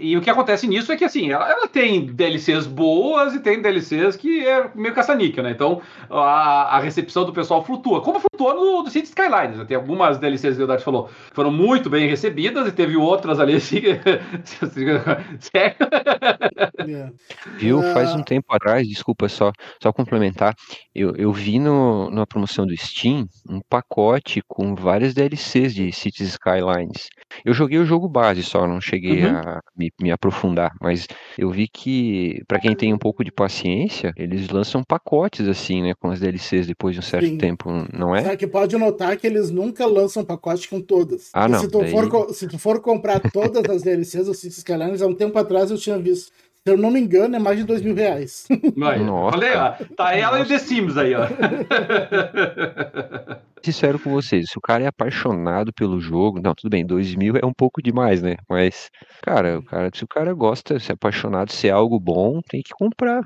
e, 0.00 0.16
o 0.16 0.22
que 0.22 0.30
acontece 0.30 0.66
nisso 0.66 0.90
é 0.90 0.96
que 0.96 1.04
assim, 1.04 1.30
ela, 1.30 1.50
ela, 1.50 1.68
tem 1.68 2.06
DLCs 2.06 2.66
boas 2.66 3.34
e 3.34 3.40
tem 3.40 3.60
DLCs 3.60 4.16
que 4.16 4.46
é 4.46 4.70
meio 4.74 4.94
caça-níquel, 4.94 5.44
né? 5.44 5.50
Então 5.50 5.82
a, 6.08 6.76
a, 6.76 6.80
recepção 6.80 7.26
do 7.26 7.34
pessoal 7.34 7.62
flutua. 7.62 8.00
Como 8.00 8.18
flutua 8.18 8.54
no 8.54 8.82
do 8.82 8.90
City 8.90 9.08
Skylines. 9.08 9.58
Né? 9.58 9.64
Tem 9.66 9.76
algumas 9.76 10.18
DLCs 10.18 10.56
que 10.56 10.62
o 10.62 10.66
Dart 10.66 10.82
falou 10.82 11.04
que 11.06 11.34
foram 11.34 11.52
muito 11.52 11.90
bem 11.90 12.08
recebidas 12.08 12.66
e 12.66 12.72
teve 12.72 12.96
outras 12.96 13.38
ali 13.38 13.56
assim. 13.56 13.82
Sério? 15.38 15.76
Yeah. 16.86 17.12
Viu? 17.58 17.82
Faz 17.92 18.14
um 18.14 18.22
tempo 18.22 18.46
atrás, 18.54 18.88
desculpa 18.88 19.28
só, 19.28 19.52
só 19.82 19.92
complementar. 19.92 20.54
Eu, 20.94 21.14
eu 21.16 21.32
vi 21.32 21.58
no, 21.58 22.10
na 22.10 22.26
promoção 22.26 22.66
do 22.66 22.76
Steam 22.76 23.26
um 23.48 23.60
pacote 23.68 24.42
com 24.48 24.74
várias 24.74 25.12
DLCs 25.12 25.74
de 25.74 25.92
Cities 25.92 26.30
Skylines. 26.30 27.08
Eu 27.44 27.52
joguei 27.52 27.78
o 27.78 27.84
jogo 27.84 28.08
base 28.08 28.42
só, 28.42 28.61
não 28.66 28.80
cheguei 28.80 29.24
uhum. 29.24 29.36
a 29.36 29.60
me, 29.76 29.92
me, 30.00 30.10
aprofundar, 30.10 30.72
mas 30.80 31.06
eu 31.38 31.50
vi 31.50 31.68
que, 31.68 32.42
para 32.46 32.58
quem 32.58 32.74
tem 32.74 32.92
um 32.92 32.98
pouco 32.98 33.24
de 33.24 33.32
paciência, 33.32 34.12
eles 34.16 34.48
lançam 34.48 34.82
pacotes 34.82 35.46
assim, 35.48 35.82
né, 35.82 35.94
com 35.98 36.10
as 36.10 36.20
DLCs 36.20 36.66
depois 36.66 36.94
de 36.94 37.00
um 37.00 37.02
certo 37.02 37.26
Sim. 37.26 37.38
tempo, 37.38 37.70
não 37.92 38.14
é? 38.14 38.24
Só 38.24 38.36
que 38.36 38.46
pode 38.46 38.76
notar 38.76 39.16
que 39.16 39.26
eles 39.26 39.50
nunca 39.50 39.86
lançam 39.86 40.24
pacote 40.24 40.68
com 40.68 40.80
todas. 40.80 41.30
Ah, 41.32 41.48
não. 41.48 41.60
Se 41.60 41.68
tu, 41.68 41.80
daí... 41.80 41.90
for, 41.90 42.32
se 42.32 42.46
tu 42.46 42.58
for 42.58 42.80
comprar 42.80 43.20
todas 43.20 43.64
as 43.68 43.82
DLCs 43.82 44.26
do 44.26 44.34
Cities 44.34 44.58
Skylines, 44.58 45.02
há 45.02 45.06
um 45.06 45.14
tempo 45.14 45.38
atrás 45.38 45.70
eu 45.70 45.78
tinha 45.78 45.98
visto 45.98 46.32
Se 46.64 46.72
eu 46.72 46.76
não 46.76 46.90
me 46.90 47.00
engano, 47.00 47.36
é 47.36 47.38
mais 47.38 47.58
de 47.58 47.64
dois 47.64 47.82
mil 47.82 47.94
reais. 47.94 48.46
Nossa. 48.76 49.38
Falei, 49.38 49.54
ó, 49.54 49.74
tá 49.96 50.14
ela 50.14 50.38
Nossa. 50.38 50.52
e 50.52 50.56
o 50.56 50.58
The 50.58 50.64
Sims 50.64 50.96
aí, 50.96 51.14
ó. 51.14 51.26
Sincero 53.64 53.98
com 53.98 54.10
vocês, 54.10 54.46
se 54.50 54.58
o 54.58 54.60
cara 54.60 54.84
é 54.84 54.86
apaixonado 54.86 55.72
pelo 55.72 56.00
jogo, 56.00 56.40
não, 56.42 56.54
tudo 56.54 56.70
bem, 56.70 56.84
dois 56.84 57.14
mil 57.14 57.36
é 57.36 57.46
um 57.46 57.52
pouco 57.52 57.82
demais, 57.82 58.20
né? 58.20 58.36
Mas, 58.48 58.90
cara, 59.22 59.58
o 59.58 59.62
cara, 59.62 59.90
se 59.94 60.04
o 60.04 60.08
cara 60.08 60.32
gosta, 60.34 60.78
se 60.78 60.90
é 60.90 60.94
apaixonado, 60.94 61.52
se 61.52 61.68
é 61.68 61.70
algo 61.70 61.98
bom, 61.98 62.40
tem 62.48 62.62
que 62.62 62.72
comprar. 62.74 63.24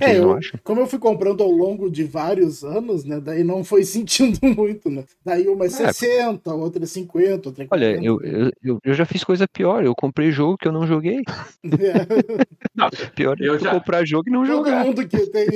É, 0.00 0.18
eu, 0.18 0.38
como 0.64 0.80
eu 0.80 0.86
fui 0.86 0.98
comprando 0.98 1.42
ao 1.42 1.50
longo 1.50 1.90
de 1.90 2.04
vários 2.04 2.64
anos, 2.64 3.04
né? 3.04 3.20
Daí 3.20 3.44
não 3.44 3.62
foi 3.62 3.84
sentindo 3.84 4.38
muito, 4.42 4.90
né? 4.90 5.04
Daí 5.24 5.46
uma 5.48 5.66
é 5.66 5.68
60, 5.68 6.52
outra 6.54 6.82
é 6.82 6.86
50, 6.86 7.48
outra 7.48 7.64
é 7.64 7.66
40. 7.66 7.74
Olha, 7.74 8.04
eu, 8.04 8.20
eu, 8.62 8.80
eu 8.82 8.94
já 8.94 9.04
fiz 9.04 9.22
coisa 9.22 9.46
pior, 9.46 9.84
eu 9.84 9.94
comprei 9.94 10.30
jogo 10.30 10.56
que 10.58 10.66
eu 10.66 10.72
não 10.72 10.86
joguei. 10.86 11.22
É. 11.64 12.50
Não, 12.74 12.88
pior 13.14 13.36
é 13.40 13.46
eu 13.46 13.58
já... 13.58 13.72
comprar 13.72 14.06
jogo 14.06 14.28
e 14.28 14.32
não 14.32 14.44
Todo 14.44 14.56
jogar. 14.56 14.84
Todo 14.84 14.86
mundo 14.86 15.08
que 15.08 15.26
tem, 15.26 15.46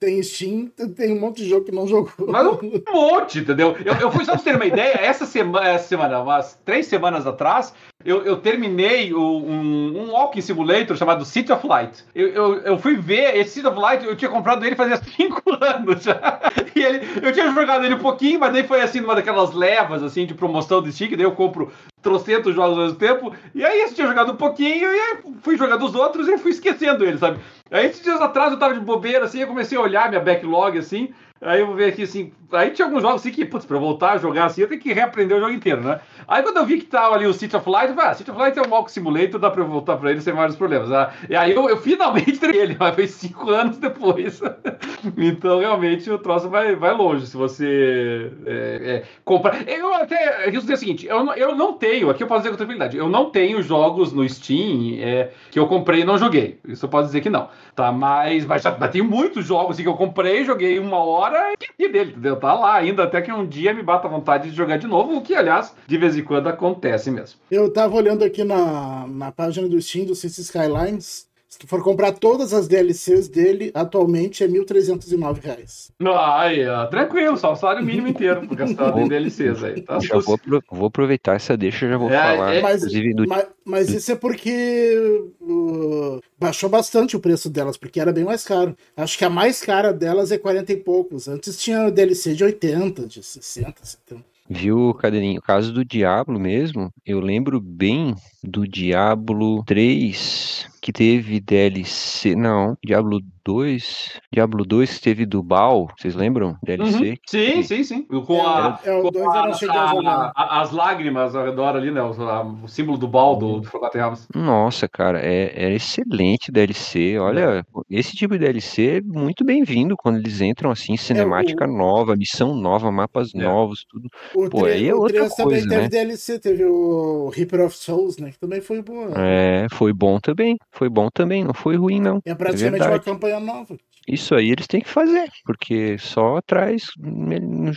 tem 0.00 0.22
Steam 0.22 0.66
tem 0.96 1.12
um 1.12 1.20
monte 1.20 1.42
de 1.42 1.48
jogo 1.48 1.64
que 1.64 1.72
não 1.72 1.86
jogou. 1.86 2.26
Mas 2.26 2.46
um 2.46 2.82
monte, 2.92 3.40
entendeu? 3.46 3.76
Eu, 3.84 3.94
eu 3.94 4.10
fui 4.10 4.24
só 4.24 4.32
pra 4.32 4.40
você 4.40 4.50
ter 4.50 4.56
uma 4.56 4.66
ideia, 4.66 4.98
essa 5.00 5.24
semana, 5.24 5.68
essa 5.68 5.86
semana, 5.86 6.20
umas 6.20 6.58
três 6.64 6.86
semanas 6.86 7.26
atrás, 7.26 7.72
eu, 8.04 8.24
eu 8.24 8.36
terminei 8.36 9.12
o, 9.14 9.20
um, 9.20 10.02
um 10.02 10.10
walking 10.10 10.40
simulator 10.40 10.96
chamado 10.96 11.24
City 11.24 11.52
of 11.52 11.66
Light. 11.66 12.04
Eu, 12.14 12.28
eu, 12.28 12.54
eu, 12.60 12.78
fui 12.78 12.96
ver 12.96 13.36
esse 13.36 13.54
City 13.54 13.66
of 13.66 13.78
Light, 13.78 14.04
eu 14.04 14.16
tinha 14.16 14.30
comprado 14.30 14.64
ele 14.64 14.76
fazia 14.76 14.96
cinco 15.16 15.42
anos 15.60 16.02
já. 16.02 16.40
E 16.74 16.82
ele, 16.82 17.06
eu 17.22 17.32
tinha 17.32 17.50
jogado 17.52 17.84
ele 17.84 17.94
um 17.94 18.00
pouquinho, 18.00 18.40
mas 18.40 18.52
daí 18.52 18.64
foi 18.64 18.80
assim, 18.80 19.00
numa 19.00 19.14
daquelas 19.14 19.52
levas 19.54 20.02
assim 20.02 20.26
de 20.26 20.34
promoção 20.34 20.82
de 20.82 20.92
Steam, 20.92 21.10
daí 21.12 21.22
eu 21.22 21.32
compro 21.32 21.72
trocentos 22.02 22.54
jogos 22.54 22.78
ao 22.78 22.84
mesmo 22.84 22.98
tempo. 22.98 23.34
E 23.54 23.64
aí 23.64 23.82
eu 23.82 23.92
tinha 23.92 24.06
jogado 24.06 24.32
um 24.32 24.36
pouquinho, 24.36 24.90
e 24.92 25.00
aí 25.00 25.18
fui 25.42 25.56
jogando 25.56 25.84
os 25.84 25.94
outros 25.94 26.28
e 26.28 26.38
fui 26.38 26.50
esquecendo 26.50 27.04
ele, 27.04 27.18
sabe? 27.18 27.38
Aí 27.70 27.86
esses 27.86 28.02
dias 28.02 28.20
atrás 28.20 28.52
eu 28.52 28.58
tava 28.58 28.74
de 28.74 28.80
bobeira, 28.80 29.24
assim, 29.24 29.40
eu 29.40 29.48
comecei 29.48 29.76
a 29.76 29.80
olhar 29.80 30.08
minha 30.08 30.20
backlog, 30.20 30.78
assim, 30.78 31.12
Aí 31.40 31.60
eu 31.60 31.66
vou 31.66 31.76
ver 31.76 31.92
aqui 31.92 32.02
assim. 32.02 32.32
Aí 32.52 32.70
tinha 32.70 32.86
alguns 32.86 33.02
jogos 33.02 33.20
assim 33.20 33.30
que, 33.30 33.44
putz, 33.44 33.66
pra 33.66 33.78
voltar 33.78 34.12
a 34.12 34.18
jogar 34.18 34.46
assim, 34.46 34.62
eu 34.62 34.68
tenho 34.68 34.80
que 34.80 34.92
reaprender 34.92 35.36
o 35.36 35.40
jogo 35.40 35.52
inteiro, 35.52 35.82
né? 35.82 36.00
Aí 36.26 36.42
quando 36.42 36.56
eu 36.56 36.66
vi 36.66 36.78
que 36.78 36.86
tava 36.86 37.14
ali 37.14 37.26
o 37.26 37.32
City 37.32 37.54
of 37.56 37.68
Light, 37.68 37.90
eu 37.90 37.94
falei, 37.94 38.10
ah, 38.10 38.14
City 38.14 38.30
of 38.30 38.40
Light 38.40 38.58
é 38.58 38.62
um 38.62 38.70
Walk 38.70 38.90
Simulator, 38.90 39.38
dá 39.38 39.50
pra 39.50 39.62
eu 39.62 39.68
voltar 39.68 39.96
pra 39.96 40.10
ele 40.10 40.20
sem 40.20 40.32
vários 40.32 40.56
problemas. 40.56 40.90
Ah, 40.90 41.12
e 41.28 41.36
aí 41.36 41.52
eu, 41.52 41.68
eu 41.68 41.76
finalmente 41.76 42.38
treinei 42.38 42.62
ele, 42.62 42.76
mas 42.78 42.94
foi 42.94 43.06
cinco 43.06 43.50
anos 43.50 43.78
depois. 43.78 44.40
então 45.16 45.58
realmente 45.60 46.10
o 46.10 46.18
troço 46.18 46.48
vai, 46.48 46.74
vai 46.74 46.94
longe 46.94 47.26
se 47.26 47.36
você 47.36 48.32
é, 48.46 48.80
é, 48.84 49.02
comprar. 49.24 49.68
Eu 49.68 49.94
até. 49.94 50.46
Eu 50.46 50.50
dizer 50.52 50.74
o 50.74 50.76
seguinte, 50.76 51.06
eu, 51.06 51.32
eu 51.34 51.54
não 51.54 51.74
tenho, 51.74 52.08
aqui 52.08 52.22
eu 52.22 52.26
posso 52.26 52.40
dizer 52.40 52.50
com 52.50 52.56
tranquilidade, 52.56 52.96
eu 52.96 53.08
não 53.08 53.30
tenho 53.30 53.62
jogos 53.62 54.12
no 54.12 54.26
Steam 54.28 54.96
é, 55.00 55.30
que 55.50 55.58
eu 55.58 55.66
comprei 55.66 56.00
e 56.00 56.04
não 56.04 56.16
joguei. 56.16 56.58
Isso 56.66 56.86
eu 56.86 56.88
posso 56.88 57.06
dizer 57.06 57.20
que 57.20 57.30
não. 57.30 57.48
Tá? 57.74 57.92
Mas, 57.92 58.46
mas 58.46 58.62
mas 58.64 58.90
tem 58.90 59.02
muitos 59.02 59.44
jogos 59.44 59.72
assim, 59.72 59.82
que 59.82 59.88
eu 59.88 59.94
comprei, 59.94 60.44
joguei 60.44 60.78
uma 60.78 60.96
hora 60.98 61.26
hora 61.26 61.54
e 61.78 61.88
dele, 61.88 62.10
entendeu? 62.12 62.36
Tá 62.36 62.54
lá 62.54 62.74
ainda, 62.74 63.04
até 63.04 63.20
que 63.20 63.32
um 63.32 63.46
dia 63.46 63.74
me 63.74 63.82
bata 63.82 64.06
a 64.06 64.10
vontade 64.10 64.50
de 64.50 64.56
jogar 64.56 64.76
de 64.76 64.86
novo, 64.86 65.16
o 65.16 65.22
que, 65.22 65.34
aliás, 65.34 65.74
de 65.86 65.98
vez 65.98 66.15
em 66.16 66.24
quando 66.24 66.48
acontece 66.48 67.10
mesmo. 67.10 67.38
Eu 67.50 67.72
tava 67.72 67.96
olhando 67.96 68.24
aqui 68.24 68.44
na, 68.44 69.06
na 69.06 69.32
página 69.32 69.68
do 69.68 69.80
Steam 69.80 70.06
do 70.06 70.14
Cities 70.14 70.38
Skylines. 70.38 71.26
Se 71.48 71.60
tu 71.60 71.68
for 71.68 71.82
comprar 71.82 72.12
todas 72.12 72.52
as 72.52 72.66
DLCs 72.68 73.28
dele, 73.28 73.70
atualmente 73.72 74.42
é 74.42 74.48
1.309 74.48 75.40
reais. 75.40 75.92
Aí, 76.04 76.66
ó, 76.68 76.86
tranquilo, 76.86 77.36
só 77.36 77.52
o 77.52 77.56
salário 77.56 77.82
mínimo 77.82 78.08
inteiro 78.08 78.46
gastado 78.48 79.00
em 79.00 79.08
DLCs 79.08 79.64
aí. 79.64 79.80
Tá 79.80 79.98
já 80.00 80.18
vou, 80.18 80.38
vou, 80.70 80.86
aproveitar 80.88 81.36
essa 81.36 81.56
deixa, 81.56 81.88
já 81.88 81.96
vou 81.96 82.10
é, 82.10 82.20
falar. 82.20 82.54
É, 82.54 82.60
mas, 82.60 82.82
do... 82.82 83.28
mas, 83.28 83.46
mas, 83.64 83.88
isso 83.90 84.12
é 84.12 84.16
porque 84.16 84.98
uh, 85.40 86.20
baixou 86.38 86.68
bastante 86.68 87.16
o 87.16 87.20
preço 87.20 87.48
delas, 87.48 87.76
porque 87.76 88.00
era 88.00 88.12
bem 88.12 88.24
mais 88.24 88.44
caro. 88.44 88.76
Acho 88.96 89.16
que 89.16 89.24
a 89.24 89.30
mais 89.30 89.62
cara 89.62 89.92
delas 89.92 90.32
é 90.32 90.38
40 90.38 90.72
e 90.72 90.76
poucos. 90.76 91.28
Antes 91.28 91.56
tinha 91.56 91.90
DLC 91.90 92.34
de 92.34 92.44
80, 92.44 93.06
de 93.06 93.22
60, 93.22 93.82
70. 93.82 94.35
Viu, 94.48 94.94
Cadeirinho? 94.94 95.40
O 95.40 95.42
caso 95.42 95.72
do 95.72 95.84
Diablo 95.84 96.38
mesmo, 96.38 96.92
eu 97.04 97.18
lembro 97.18 97.60
bem 97.60 98.14
do 98.44 98.66
Diablo 98.66 99.64
3 99.64 100.68
que 100.80 100.92
teve 100.92 101.40
DLC. 101.40 102.36
Não, 102.36 102.76
Diablo 102.84 103.20
2. 103.46 104.20
Diablo 104.32 104.64
2 104.64 104.98
teve 104.98 105.24
do 105.24 105.40
Baal, 105.40 105.88
vocês 105.96 106.16
lembram? 106.16 106.56
DLC? 106.64 107.10
Uhum. 107.10 107.16
Sim, 107.28 107.62
sim, 107.62 107.84
sim. 107.84 108.02
Com, 108.02 108.44
a, 108.44 108.80
é, 108.84 108.92
o 108.92 109.08
2 109.08 109.24
a, 109.24 109.70
a, 109.70 110.32
a, 110.34 110.60
as 110.60 110.72
lágrimas 110.72 111.36
ao 111.36 111.44
redor 111.44 111.76
ali, 111.76 111.92
né? 111.92 112.02
O, 112.02 112.64
o 112.64 112.68
símbolo 112.68 112.98
do 112.98 113.06
Baal 113.06 113.36
do, 113.36 113.60
do 113.60 113.68
Forgotten 113.68 114.00
Realms. 114.00 114.26
Nossa, 114.34 114.88
cara, 114.88 115.20
é, 115.20 115.52
é 115.54 115.74
excelente 115.74 116.50
DLC. 116.50 117.18
Olha, 117.18 117.60
é. 117.60 117.62
esse 117.88 118.16
tipo 118.16 118.34
de 118.34 118.40
DLC 118.40 118.98
é 118.98 119.00
muito 119.00 119.44
bem-vindo 119.44 119.96
quando 119.96 120.16
eles 120.16 120.40
entram 120.40 120.72
assim, 120.72 120.96
cinemática 120.96 121.64
é, 121.64 121.68
o... 121.68 121.70
nova, 121.72 122.16
missão 122.16 122.54
nova, 122.54 122.90
mapas 122.90 123.32
é. 123.32 123.38
novos, 123.38 123.84
tudo. 123.88 124.08
O 124.34 124.50
Pô, 124.50 124.64
aí 124.64 124.88
é 124.88 124.94
outra 124.94 125.28
coisa, 125.30 125.36
também 125.36 125.66
né? 125.66 125.76
teve 125.76 125.88
DLC, 125.88 126.38
teve 126.40 126.64
o 126.64 127.28
Reaper 127.28 127.66
of 127.66 127.76
Souls, 127.76 128.18
né? 128.18 128.32
Que 128.32 128.40
também 128.40 128.60
foi 128.60 128.82
bom. 128.82 129.08
É, 129.16 129.66
foi 129.70 129.92
bom 129.92 130.18
também 130.18 130.56
foi 130.76 130.88
bom 130.88 131.08
também, 131.12 131.42
não 131.44 131.54
foi 131.54 131.76
ruim, 131.76 132.00
não. 132.00 132.20
É 132.24 132.34
praticamente 132.34 132.84
é 132.84 132.88
uma 132.88 132.98
campanha 132.98 133.35
nova. 133.40 133.76
Isso 134.06 134.36
aí 134.36 134.50
eles 134.50 134.68
têm 134.68 134.80
que 134.80 134.88
fazer, 134.88 135.28
porque 135.44 135.98
só 135.98 136.40
traz, 136.40 136.84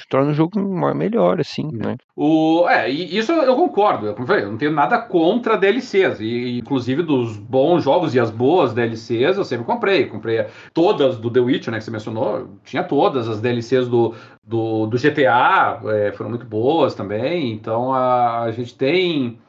torna 0.10 0.30
o 0.30 0.34
jogo 0.34 0.60
melhor, 0.93 1.39
assim, 1.39 1.67
né? 1.72 1.98
O, 2.15 2.67
é, 2.69 2.88
isso 2.88 3.32
eu 3.32 3.56
concordo. 3.56 4.06
Eu, 4.06 4.15
eu 4.15 4.52
não 4.52 4.58
tenho 4.58 4.72
nada 4.72 5.00
contra 5.00 5.58
DLCs. 5.58 6.19
E, 6.19 6.60
inclusive, 6.60 7.02
dos 7.02 7.36
bons 7.36 7.84
jogos 7.84 8.13
e 8.13 8.19
as 8.19 8.30
boas 8.30 8.74
DLCs, 8.74 9.38
eu 9.38 9.43
sempre 9.43 9.65
comprei. 9.65 10.06
Comprei 10.06 10.45
todas 10.72 11.17
do 11.17 11.32
The 11.32 11.39
Witcher, 11.39 11.72
né, 11.72 11.80
que 11.80 11.86
você 11.86 11.91
mencionou. 11.91 12.48
Tinha 12.63 12.84
todas 12.84 13.28
as 13.28 13.41
DLCs 13.41 13.88
do, 13.88 14.13
do, 14.43 14.86
do 14.86 14.98
GTA, 14.98 15.80
é, 15.86 16.12
foram 16.12 16.30
muito 16.30 16.45
boas 16.45 16.93
também. 16.93 17.52
Então, 17.54 17.91
a, 17.91 18.41
a 18.43 18.52
gente 18.52 18.76
tem 18.76 19.39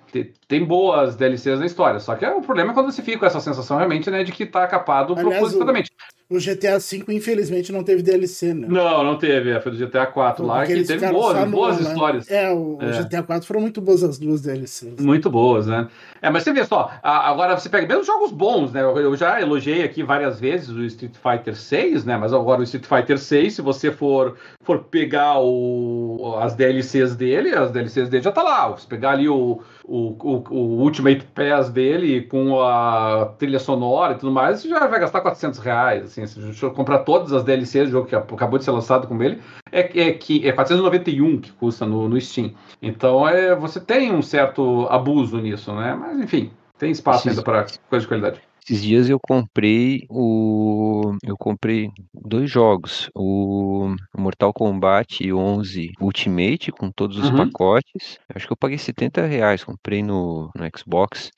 tem 0.49 0.65
boas 0.65 1.15
DLCs 1.17 1.61
na 1.61 1.67
história. 1.67 2.01
Só 2.01 2.15
que 2.15 2.25
é, 2.25 2.33
o 2.33 2.43
problema 2.43 2.73
é 2.73 2.75
quando 2.75 2.91
você 2.91 3.03
fica 3.03 3.19
com 3.19 3.27
essa 3.27 3.41
sensação 3.41 3.77
realmente, 3.77 4.11
né, 4.11 4.25
de 4.25 4.33
que 4.33 4.45
tá 4.45 4.67
capado 4.67 5.13
Aliás, 5.13 5.29
propositadamente. 5.29 5.91
O, 6.29 6.37
o, 6.37 6.39
GTA 6.39 6.79
V, 6.79 7.05
infelizmente, 7.09 7.73
não 7.73 7.85
teve 7.85 8.03
DLC, 8.03 8.55
né? 8.55 8.67
Não, 8.69 9.05
não 9.05 9.17
teve. 9.17 9.51
É, 9.51 9.61
foi 9.61 9.73
do 9.73 9.79
GTA 9.79 10.07
4 10.07 10.45
lá, 10.45 10.67
que 10.67 10.83
teve 10.85 11.07
boas, 11.09 11.49
boas 11.49 11.79
no, 11.79 11.85
né? 11.85 11.91
histórias. 11.91 12.29
Né? 12.29 12.45
É, 12.45 12.53
o, 12.53 12.79
é. 12.81 13.03
GTA 13.03 13.23
4 13.23 13.47
foram 13.47 13.61
muito 13.61 13.81
boas 13.81 14.03
as 14.03 14.19
duas 14.19 14.41
DLCs. 14.41 15.01
Muito 15.01 15.31
boas, 15.31 15.67
né? 15.67 15.89
É, 16.23 16.31
mas 16.31 16.43
você 16.43 16.53
vê 16.53 16.65
só, 16.65 16.91
agora 17.03 17.59
você 17.59 17.69
pega 17.69 17.87
mesmo 17.87 18.05
jogos 18.05 18.31
bons, 18.31 18.73
né? 18.73 18.83
Eu 18.83 19.17
já 19.17 19.41
elogiei 19.41 19.83
aqui 19.83 20.03
várias 20.03 20.39
vezes 20.39 20.69
o 20.69 20.85
Street 20.85 21.15
Fighter 21.15 21.57
6, 21.57 22.05
né? 22.05 22.17
Mas 22.17 22.33
agora 22.33 22.61
o 22.61 22.65
Street 22.65 22.85
Fighter 22.85 23.19
6, 23.19 23.55
se 23.55 23.63
você 23.63 23.91
for, 23.91 24.37
for 24.63 24.85
pegar 24.85 25.41
o, 25.41 26.37
as 26.41 26.55
DLCs 26.55 27.17
dele, 27.17 27.55
as 27.55 27.71
DLCs 27.71 28.09
dele 28.09 28.23
já 28.23 28.33
tá 28.33 28.43
lá. 28.43 28.77
Se 28.77 28.87
pegar 28.87 29.13
ali 29.13 29.29
o, 29.29 29.63
o, 29.91 30.17
o, 30.23 30.55
o 30.55 30.83
Ultimate 30.83 31.27
Pass 31.35 31.69
dele 31.69 32.23
com 32.23 32.61
a 32.61 33.35
trilha 33.37 33.59
sonora 33.59 34.13
e 34.13 34.19
tudo 34.19 34.31
mais, 34.31 34.61
você 34.61 34.69
já 34.69 34.87
vai 34.87 35.01
gastar 35.01 35.21
400 35.21 35.59
reais. 35.59 36.05
Assim, 36.05 36.25
se 36.29 36.41
você 36.41 36.71
comprar 36.71 37.01
todas 37.01 37.33
as 37.33 37.43
DLCs 37.43 37.87
do 37.87 37.91
jogo 37.91 38.07
que 38.07 38.15
acabou 38.15 38.57
de 38.57 38.65
ser 38.65 38.71
lançado 38.71 39.09
com 39.09 39.21
ele, 39.21 39.43
é, 39.73 39.81
é, 39.81 40.13
que, 40.13 40.47
é 40.47 40.53
491 40.53 41.41
que 41.41 41.51
custa 41.53 41.85
no, 41.85 42.09
no 42.09 42.21
Steam. 42.21 42.53
Então 42.81 43.29
é, 43.29 43.53
você 43.57 43.81
tem 43.81 44.15
um 44.15 44.23
certo 44.23 44.87
abuso 44.89 45.39
nisso, 45.39 45.75
né? 45.75 45.97
Mas 45.99 46.21
enfim, 46.21 46.53
tem 46.79 46.93
espaço 46.93 47.29
ainda 47.29 47.43
para 47.43 47.67
coisa 47.89 48.05
de 48.05 48.09
qualidade. 48.09 48.41
Esses 48.65 48.83
dias 48.83 49.09
eu 49.09 49.19
comprei 49.19 50.03
o. 50.09 51.17
Eu 51.25 51.37
comprei 51.37 51.91
dois 52.15 52.51
jogos. 52.51 53.11
O 53.15 53.95
Mortal 54.17 54.53
Kombat 54.53 55.33
11 55.33 55.93
Ultimate, 56.01 56.71
com 56.73 56.91
todos 56.91 57.19
os 57.19 57.31
uhum. 57.31 57.37
pacotes. 57.37 58.19
Acho 58.35 58.47
que 58.47 58.53
eu 58.53 58.57
paguei 58.57 58.79
70 58.79 59.27
reais. 59.27 59.65
Comprei 59.65 60.03
no, 60.03 60.51
no 60.55 60.69
Xbox. 60.77 61.31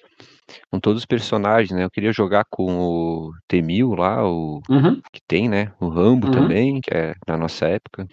Com 0.71 0.79
todos 0.79 1.03
os 1.03 1.07
personagens, 1.07 1.71
né? 1.71 1.85
Eu 1.85 1.91
queria 1.91 2.13
jogar 2.13 2.45
com 2.51 2.79
o 2.79 3.31
T-1000 3.49 3.97
lá, 3.97 4.23
o 4.27 4.61
uhum. 4.69 5.01
que 5.13 5.21
tem, 5.27 5.49
né? 5.49 5.73
O 5.81 5.89
Rambo 5.89 6.27
uhum. 6.27 6.33
também, 6.33 6.81
que 6.81 6.93
é 6.93 7.15
da 7.27 7.39
nossa 7.39 7.67
época. 7.67 8.07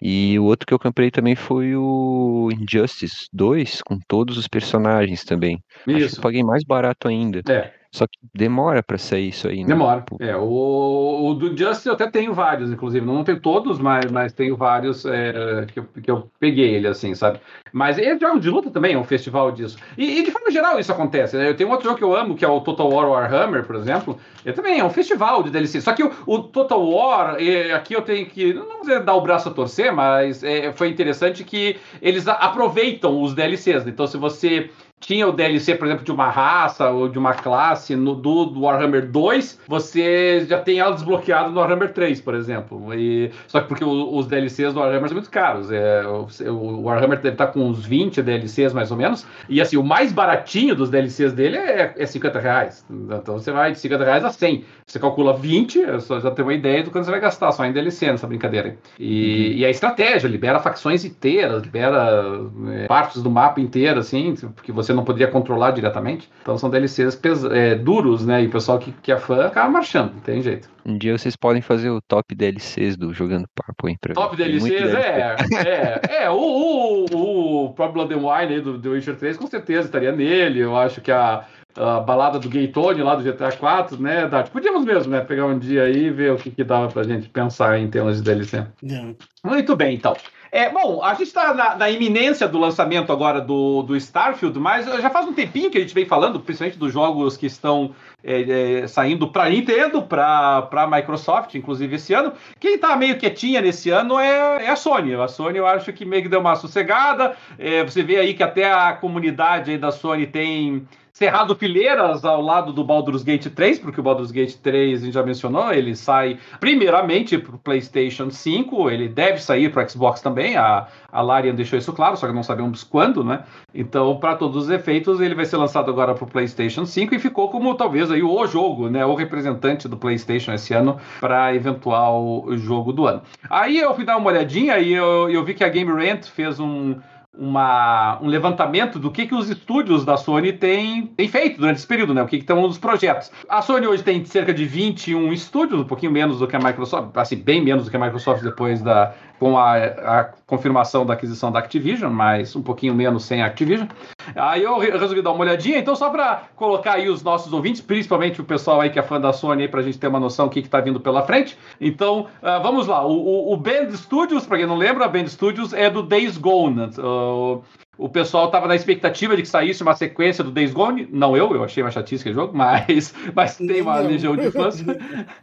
E 0.00 0.38
o 0.38 0.44
outro 0.44 0.66
que 0.66 0.74
eu 0.74 0.78
comprei 0.78 1.10
também 1.10 1.34
foi 1.34 1.74
o 1.74 2.48
Injustice 2.52 3.28
2, 3.32 3.82
com 3.82 3.98
todos 4.06 4.36
os 4.36 4.48
personagens 4.48 5.24
também. 5.24 5.58
Isso. 5.86 5.96
Acho 5.96 6.08
que 6.08 6.18
eu 6.18 6.22
paguei 6.22 6.42
mais 6.42 6.64
barato 6.64 7.08
ainda. 7.08 7.40
É. 7.48 7.72
Só 7.90 8.06
que 8.06 8.18
demora 8.34 8.82
para 8.82 8.98
sair 8.98 9.28
isso 9.28 9.48
aí, 9.48 9.62
né? 9.62 9.68
Demora. 9.68 10.04
É, 10.20 10.36
o, 10.36 11.28
o 11.28 11.34
do 11.34 11.56
Justice 11.56 11.88
eu 11.88 11.94
até 11.94 12.10
tenho 12.10 12.34
vários, 12.34 12.70
inclusive. 12.70 13.04
Não 13.04 13.24
tenho 13.24 13.40
todos, 13.40 13.78
mas, 13.78 14.10
mas 14.10 14.32
tenho 14.32 14.56
vários 14.56 15.04
é, 15.04 15.66
que, 15.72 15.78
eu, 15.78 15.84
que 16.02 16.10
eu 16.10 16.30
peguei 16.38 16.74
ele, 16.74 16.88
assim, 16.88 17.14
sabe? 17.14 17.40
Mas 17.72 17.98
ele 17.98 18.08
é 18.08 18.18
jogo 18.18 18.40
de 18.40 18.50
luta 18.50 18.70
também, 18.70 18.94
é 18.94 18.98
um 18.98 19.04
festival 19.04 19.52
disso. 19.52 19.78
E, 19.96 20.18
e, 20.18 20.22
de 20.22 20.30
forma 20.30 20.50
geral 20.50 20.78
isso 20.78 20.92
acontece, 20.92 21.36
né? 21.36 21.48
Eu 21.48 21.56
tenho 21.56 21.70
outro 21.70 21.84
jogo 21.84 21.98
que 21.98 22.04
eu 22.04 22.14
amo, 22.14 22.36
que 22.36 22.44
é 22.44 22.48
o 22.48 22.60
Total 22.60 22.88
War 22.88 23.08
Warhammer, 23.08 23.64
por 23.64 23.76
exemplo. 23.76 24.18
Ele 24.44 24.54
também 24.54 24.78
é 24.78 24.84
um 24.84 24.90
festival 24.90 25.42
de 25.42 25.50
DLC. 25.50 25.80
Só 25.80 25.92
que 25.92 26.02
o, 26.02 26.12
o 26.26 26.38
Total 26.40 26.82
War, 26.84 27.36
é, 27.38 27.72
aqui 27.72 27.94
eu 27.94 28.02
tenho 28.02 28.26
que, 28.26 28.52
não 28.52 28.66
vou 28.66 28.80
dizer 28.80 29.02
dar 29.02 29.14
o 29.14 29.20
braço 29.20 29.48
a 29.48 29.52
torcer, 29.52 29.92
mas 29.92 30.42
é, 30.42 30.72
foi 30.72 30.88
interessante 30.88 31.44
que 31.44 31.76
eles 32.00 32.26
aproveitam 32.28 33.22
os 33.22 33.34
DLCs. 33.34 33.86
Então 33.86 34.06
se 34.06 34.16
você 34.16 34.70
tinha 34.98 35.28
o 35.28 35.32
DLC, 35.32 35.74
por 35.74 35.86
exemplo, 35.86 36.04
de 36.04 36.10
uma 36.10 36.30
raça 36.30 36.90
ou 36.90 37.08
de 37.08 37.18
uma 37.18 37.34
classe 37.34 37.94
no 37.94 38.14
do, 38.14 38.46
do 38.46 38.62
Warhammer 38.62 39.08
2, 39.10 39.60
você 39.68 40.44
já 40.48 40.58
tem 40.60 40.78
ela 40.78 40.92
desbloqueada 40.92 41.50
no 41.50 41.60
Warhammer 41.60 41.92
3, 41.92 42.20
por 42.20 42.34
exemplo. 42.34 42.92
E, 42.94 43.30
só 43.46 43.60
que 43.60 43.68
porque 43.68 43.84
o, 43.84 44.16
os 44.16 44.26
DLCs 44.26 44.72
do 44.72 44.80
Warhammer 44.80 45.08
são 45.08 45.16
muito 45.16 45.30
caros. 45.30 45.70
É, 45.70 46.02
o, 46.06 46.26
o, 46.50 46.82
Warhammer 46.84 47.18
deve 47.20 47.34
estar 47.34 47.48
com 47.48 47.60
uns 47.60 47.84
20 47.84 48.22
DLCs 48.22 48.72
mais 48.72 48.90
ou 48.90 48.96
menos. 48.96 49.26
E 49.48 49.60
assim, 49.60 49.76
o 49.76 49.82
mais 49.82 50.12
baratinho 50.12 50.74
dos 50.74 50.90
DLCs 50.90 51.32
dele 51.32 51.56
é, 51.56 51.94
é 51.96 52.06
50 52.06 52.40
reais. 52.40 52.84
Então 52.90 53.38
você 53.38 53.52
vai 53.52 53.72
de 53.72 53.78
50 53.78 54.04
reais 54.04 54.24
a 54.24 54.32
100. 54.32 54.64
Você 54.86 54.98
calcula 54.98 55.36
20, 55.36 55.78
eu 55.78 56.00
só 56.00 56.18
já 56.20 56.30
tenho 56.30 56.48
uma 56.48 56.54
ideia 56.54 56.82
do 56.82 56.90
quanto 56.90 57.04
você 57.04 57.10
vai 57.10 57.20
gastar 57.20 57.52
só 57.52 57.64
em 57.64 57.72
DLC 57.72 58.10
nessa 58.10 58.26
brincadeira. 58.26 58.76
E, 58.98 59.50
uhum. 59.52 59.58
e 59.58 59.64
a 59.64 59.70
estratégia 59.70 60.26
libera 60.28 60.58
facções 60.58 61.04
inteiras, 61.04 61.62
libera 61.62 62.40
é, 62.72 62.86
partes 62.86 63.22
do 63.22 63.30
mapa 63.30 63.60
inteiro, 63.60 64.00
assim, 64.00 64.34
porque 64.54 64.72
você 64.72 64.85
não 64.92 65.04
poderia 65.04 65.28
controlar 65.28 65.72
diretamente. 65.72 66.28
Então 66.42 66.56
são 66.58 66.70
DLCs 66.70 67.18
é, 67.50 67.74
duros, 67.74 68.24
né? 68.24 68.42
E 68.42 68.46
o 68.46 68.50
pessoal 68.50 68.78
que, 68.78 68.92
que 69.02 69.12
é 69.12 69.16
fã 69.16 69.46
acaba 69.46 69.70
marchando, 69.70 70.14
não 70.14 70.20
tem 70.20 70.42
jeito. 70.42 70.68
Um 70.84 70.96
dia 70.96 71.16
vocês 71.16 71.34
podem 71.34 71.60
fazer 71.60 71.90
o 71.90 72.00
top 72.00 72.34
DLCs 72.34 72.96
do 72.96 73.12
Jogando 73.12 73.46
Papo, 73.54 73.88
hein? 73.88 73.98
top 74.14 74.36
DLCs, 74.36 74.94
é, 74.94 75.36
é, 75.64 76.00
é. 76.24 76.30
O, 76.30 76.36
o, 76.36 77.64
o 77.64 77.72
próprio 77.72 78.06
Blood 78.06 78.14
and 78.14 78.26
Wine 78.26 78.60
do 78.60 78.78
The 78.78 78.88
Witcher 78.88 79.16
3 79.16 79.36
com 79.36 79.46
certeza 79.46 79.86
estaria 79.86 80.12
nele. 80.12 80.60
Eu 80.60 80.76
acho 80.76 81.00
que 81.00 81.10
a, 81.10 81.44
a 81.76 82.00
balada 82.00 82.38
do 82.38 82.48
Gay 82.48 82.68
Tony 82.68 83.02
lá 83.02 83.14
do 83.14 83.22
GTA 83.22 83.52
4, 83.52 84.00
né, 84.00 84.26
Dart? 84.28 84.50
Podíamos 84.50 84.84
mesmo, 84.84 85.12
né, 85.12 85.20
pegar 85.20 85.46
um 85.46 85.58
dia 85.58 85.84
aí 85.84 86.06
e 86.06 86.10
ver 86.10 86.32
o 86.32 86.36
que, 86.36 86.50
que 86.50 86.64
dava 86.64 86.88
pra 86.88 87.02
gente 87.02 87.28
pensar 87.28 87.78
em 87.78 87.88
termos 87.88 88.16
de 88.16 88.22
DLC. 88.22 88.66
Yeah. 88.82 89.14
Muito 89.44 89.76
bem, 89.76 89.94
então. 89.94 90.16
É, 90.50 90.70
bom, 90.70 91.02
a 91.02 91.14
gente 91.14 91.28
está 91.28 91.52
na, 91.52 91.76
na, 91.76 91.90
iminência 91.90 92.46
do 92.46 92.58
lançamento 92.58 93.12
agora 93.12 93.40
do, 93.40 93.82
do 93.82 93.96
Starfield, 93.96 94.58
mas 94.58 94.86
já 94.86 95.10
faz 95.10 95.26
um 95.26 95.32
tempinho 95.32 95.70
que 95.70 95.78
a 95.78 95.80
gente 95.80 95.94
vem 95.94 96.06
falando, 96.06 96.40
principalmente 96.40 96.78
dos 96.78 96.92
jogos 96.92 97.36
que 97.36 97.46
estão 97.46 97.94
é, 98.22 98.82
é, 98.82 98.86
saindo 98.86 99.28
para 99.28 99.48
Nintendo, 99.48 100.02
para 100.02 100.88
Microsoft, 100.90 101.54
inclusive 101.54 101.96
esse 101.96 102.12
ano. 102.12 102.32
Quem 102.58 102.74
está 102.74 102.96
meio 102.96 103.18
quietinha 103.18 103.60
nesse 103.60 103.90
ano 103.90 104.18
é, 104.18 104.64
é, 104.64 104.68
a 104.68 104.76
Sony. 104.76 105.14
A 105.14 105.28
Sony 105.28 105.58
eu 105.58 105.66
acho 105.66 105.92
que 105.92 106.04
meio 106.04 106.22
que 106.22 106.28
deu 106.28 106.40
uma 106.40 106.56
sossegada. 106.56 107.36
É, 107.58 107.84
você 107.84 108.02
vê 108.02 108.16
aí 108.16 108.34
que 108.34 108.42
até 108.42 108.70
a 108.72 108.92
comunidade 108.92 109.78
da 109.78 109.90
Sony 109.90 110.26
tem 110.26 110.86
cerrado 111.16 111.56
fileiras 111.56 112.26
ao 112.26 112.42
lado 112.42 112.74
do 112.74 112.84
Baldur's 112.84 113.22
Gate 113.22 113.46
3, 113.46 113.78
porque 113.78 113.98
o 113.98 114.02
Baldur's 114.02 114.30
Gate 114.30 114.56
3, 114.56 115.00
a 115.00 115.04
gente 115.06 115.14
já 115.14 115.22
mencionou, 115.22 115.72
ele 115.72 115.96
sai 115.96 116.38
primeiramente 116.60 117.38
para 117.38 117.56
o 117.56 117.58
PlayStation 117.58 118.30
5, 118.30 118.90
ele 118.90 119.08
deve 119.08 119.38
sair 119.38 119.72
para 119.72 119.88
Xbox 119.88 120.20
também, 120.20 120.58
a, 120.58 120.88
a 121.10 121.22
Larian 121.22 121.54
deixou 121.54 121.78
isso 121.78 121.90
claro, 121.94 122.18
só 122.18 122.26
que 122.26 122.34
não 122.34 122.42
sabemos 122.42 122.84
quando, 122.84 123.24
né? 123.24 123.44
Então, 123.74 124.18
para 124.18 124.36
todos 124.36 124.64
os 124.64 124.70
efeitos, 124.70 125.18
ele 125.18 125.34
vai 125.34 125.46
ser 125.46 125.56
lançado 125.56 125.90
agora 125.90 126.14
para 126.14 126.24
o 126.24 126.30
PlayStation 126.30 126.84
5 126.84 127.14
e 127.14 127.18
ficou 127.18 127.48
como 127.48 127.74
talvez 127.74 128.10
aí 128.10 128.22
o 128.22 128.46
jogo, 128.46 128.90
né? 128.90 129.02
O 129.06 129.14
representante 129.14 129.88
do 129.88 129.96
PlayStation 129.96 130.52
esse 130.52 130.74
ano 130.74 130.98
para 131.18 131.54
eventual 131.54 132.44
jogo 132.58 132.92
do 132.92 133.06
ano. 133.06 133.22
Aí 133.48 133.78
eu 133.78 133.94
fui 133.94 134.04
dar 134.04 134.18
uma 134.18 134.28
olhadinha 134.28 134.78
e 134.78 134.92
eu, 134.92 135.30
eu 135.30 135.42
vi 135.42 135.54
que 135.54 135.64
a 135.64 135.68
Game 135.70 135.90
Rant 135.90 136.26
fez 136.26 136.60
um 136.60 136.96
uma, 137.38 138.18
um 138.22 138.26
levantamento 138.26 138.98
do 138.98 139.10
que, 139.10 139.26
que 139.26 139.34
os 139.34 139.50
estúdios 139.50 140.04
da 140.04 140.16
Sony 140.16 140.52
têm, 140.52 141.06
têm 141.06 141.28
feito 141.28 141.58
durante 141.58 141.76
esse 141.76 141.86
período, 141.86 142.14
né? 142.14 142.22
O 142.22 142.26
que, 142.26 142.38
que 142.38 142.42
estão 142.42 142.64
os 142.64 142.78
projetos. 142.78 143.30
A 143.48 143.60
Sony 143.60 143.86
hoje 143.86 144.02
tem 144.02 144.24
cerca 144.24 144.54
de 144.54 144.64
21 144.64 145.32
estúdios, 145.32 145.80
um 145.80 145.84
pouquinho 145.84 146.12
menos 146.12 146.38
do 146.38 146.46
que 146.46 146.56
a 146.56 146.58
Microsoft, 146.58 147.10
assim, 147.14 147.36
bem 147.36 147.62
menos 147.62 147.84
do 147.84 147.90
que 147.90 147.96
a 147.96 148.00
Microsoft 148.00 148.42
depois 148.42 148.80
da, 148.80 149.14
com 149.38 149.58
a, 149.58 149.76
a, 149.76 150.24
confirmação 150.46 151.04
da 151.04 151.14
aquisição 151.14 151.50
da 151.50 151.58
Activision, 151.58 152.12
mas 152.12 152.54
um 152.54 152.62
pouquinho 152.62 152.94
menos 152.94 153.24
sem 153.24 153.42
a 153.42 153.46
Activision. 153.46 153.88
Aí 154.34 154.62
eu 154.62 154.78
resolvi 154.78 155.22
dar 155.22 155.32
uma 155.32 155.42
olhadinha, 155.42 155.78
então 155.78 155.94
só 155.94 156.10
para 156.10 156.44
colocar 156.54 156.94
aí 156.94 157.08
os 157.08 157.22
nossos 157.22 157.52
ouvintes, 157.52 157.80
principalmente 157.80 158.40
o 158.40 158.44
pessoal 158.44 158.80
aí 158.80 158.90
que 158.90 158.98
é 158.98 159.02
fã 159.02 159.20
da 159.20 159.32
Sony, 159.32 159.68
para 159.68 159.80
a 159.80 159.82
gente 159.82 159.98
ter 159.98 160.06
uma 160.06 160.20
noção 160.20 160.46
do 160.46 160.52
que 160.52 160.60
está 160.60 160.80
vindo 160.80 161.00
pela 161.00 161.22
frente. 161.22 161.58
Então, 161.80 162.26
uh, 162.42 162.62
vamos 162.62 162.86
lá. 162.86 163.04
O, 163.04 163.12
o, 163.12 163.52
o 163.52 163.56
Band 163.56 163.90
Studios, 163.92 164.46
para 164.46 164.58
quem 164.58 164.66
não 164.66 164.76
lembra, 164.76 165.08
Band 165.08 165.26
Studios 165.26 165.72
é 165.72 165.90
do 165.90 166.02
Days 166.02 166.38
Gone. 166.38 166.90
Uh, 166.98 167.62
o 167.98 168.08
pessoal 168.08 168.46
estava 168.46 168.66
na 168.66 168.74
expectativa 168.74 169.36
de 169.36 169.42
que 169.42 169.48
saísse 169.48 169.82
uma 169.82 169.94
sequência 169.94 170.44
do 170.44 170.50
Days 170.50 170.72
Gone. 170.72 171.08
Não 171.10 171.36
eu, 171.36 171.54
eu 171.54 171.64
achei 171.64 171.82
uma 171.82 171.90
chatice 171.90 172.22
aquele 172.22 172.34
jogo, 172.34 172.52
mas, 172.56 173.14
mas 173.34 173.56
tem 173.56 173.82
uma 173.82 174.00
não. 174.00 174.08
legião 174.08 174.36
de 174.36 174.50
fãs. 174.50 174.82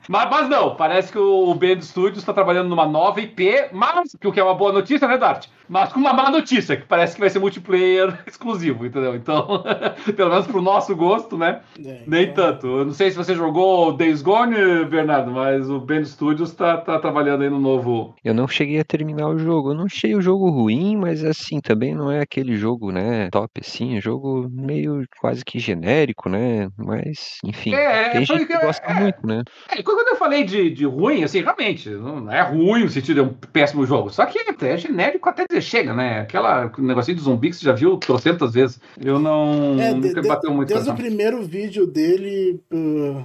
mas, 0.08 0.30
mas 0.30 0.50
não, 0.50 0.76
parece 0.76 1.12
que 1.12 1.18
o 1.18 1.54
Band 1.54 1.82
Studios 1.82 2.20
está 2.20 2.34
trabalhando 2.34 2.70
numa 2.70 2.88
nova 2.88 3.22
IP, 3.22 3.70
mas, 3.72 4.16
que 4.20 4.28
o 4.28 4.32
que 4.32 4.40
é 4.40 4.44
uma 4.44 4.56
boa 4.56 4.72
notícia, 4.72 5.08
né, 5.08 5.18
Dart? 5.18 5.48
Mas 5.68 5.94
com 5.94 6.00
uma 6.00 6.14
má 6.14 6.30
notícia, 6.30 6.76
que 6.76 6.86
parece 6.86 7.16
que 7.16 7.22
vai 7.22 7.30
ser 7.30 7.40
multiplayer 7.40 8.20
exclusivo, 8.28 8.86
entendeu? 8.86 9.16
Então, 9.16 9.64
pelo 10.16 10.30
menos 10.30 10.46
pro 10.46 10.62
nosso 10.62 10.96
gosto, 10.96 11.38
né? 11.38 11.62
É, 11.84 12.02
Nem 12.06 12.24
então... 12.24 12.52
tanto. 12.52 12.68
Eu 12.68 12.86
não 12.86 12.94
sei 12.94 13.12
se 13.12 13.18
você 13.18 13.34
jogou 13.34 13.94
Days 13.94 14.22
Gone, 14.22 14.86
Bernardo, 14.86 15.32
mas 15.32 15.70
o 15.70 15.80
Band 15.80 16.04
Studios 16.06 16.50
está 16.50 16.78
tá 16.78 17.00
trabalhando 17.00 17.44
aí 17.44 17.50
no 17.50 17.60
novo. 17.60 18.14
Eu 18.24 18.34
não 18.34 18.48
cheguei 18.48 18.80
a 18.80 18.84
terminar 18.84 19.30
o 19.30 19.38
jogo. 19.38 19.72
Eu 19.72 19.76
não 19.76 19.86
achei 19.86 20.16
o 20.16 20.22
jogo 20.22 20.50
ruim, 20.50 20.98
mas 20.98 21.24
assim, 21.24 21.60
também 21.60 21.96
não 21.96 22.12
é 22.12 22.20
aquele 22.20 22.43
aquele 22.44 22.58
jogo, 22.58 22.92
né, 22.92 23.30
top 23.32 23.52
assim, 23.60 24.00
jogo 24.02 24.50
meio 24.52 25.04
quase 25.20 25.44
que 25.44 25.58
genérico, 25.58 26.30
né? 26.30 26.70
Mas, 26.78 27.38
enfim, 27.44 27.74
é, 27.74 28.10
tem 28.10 28.26
gente 28.26 28.46
que, 28.46 28.58
que 28.58 28.66
gosta 28.66 28.86
é, 28.86 28.94
muito, 28.94 29.26
né? 29.26 29.44
É, 29.70 29.82
quando 29.82 30.08
eu 30.08 30.16
falei 30.16 30.44
de, 30.44 30.70
de 30.70 30.86
ruim, 30.86 31.24
assim, 31.24 31.42
realmente, 31.42 31.90
não 31.90 32.32
é 32.32 32.42
ruim 32.42 32.84
no 32.84 32.90
sentido 32.90 33.24
de 33.24 33.30
um 33.30 33.34
péssimo 33.34 33.86
jogo, 33.86 34.10
só 34.10 34.26
que 34.26 34.40
é 34.62 34.78
genérico 34.78 35.30
até 35.30 35.46
dizer 35.48 35.62
chega, 35.62 35.94
né? 35.94 36.22
Aquela 36.22 36.72
negocinho 36.78 37.18
de 37.18 37.24
zumbi 37.24 37.50
que 37.50 37.56
você 37.56 37.66
já 37.66 37.74
viu 37.74 37.98
trocentas 37.98 38.54
vezes. 38.54 38.80
Eu 39.04 39.20
não 39.20 39.80
é, 39.80 39.94
nunca 39.94 40.22
de, 40.22 40.28
bateu 40.28 40.54
muito 40.54 40.70
Desde 40.70 40.90
o 40.90 40.96
primeiro 40.96 41.44
vídeo 41.44 41.86
dele, 41.86 42.60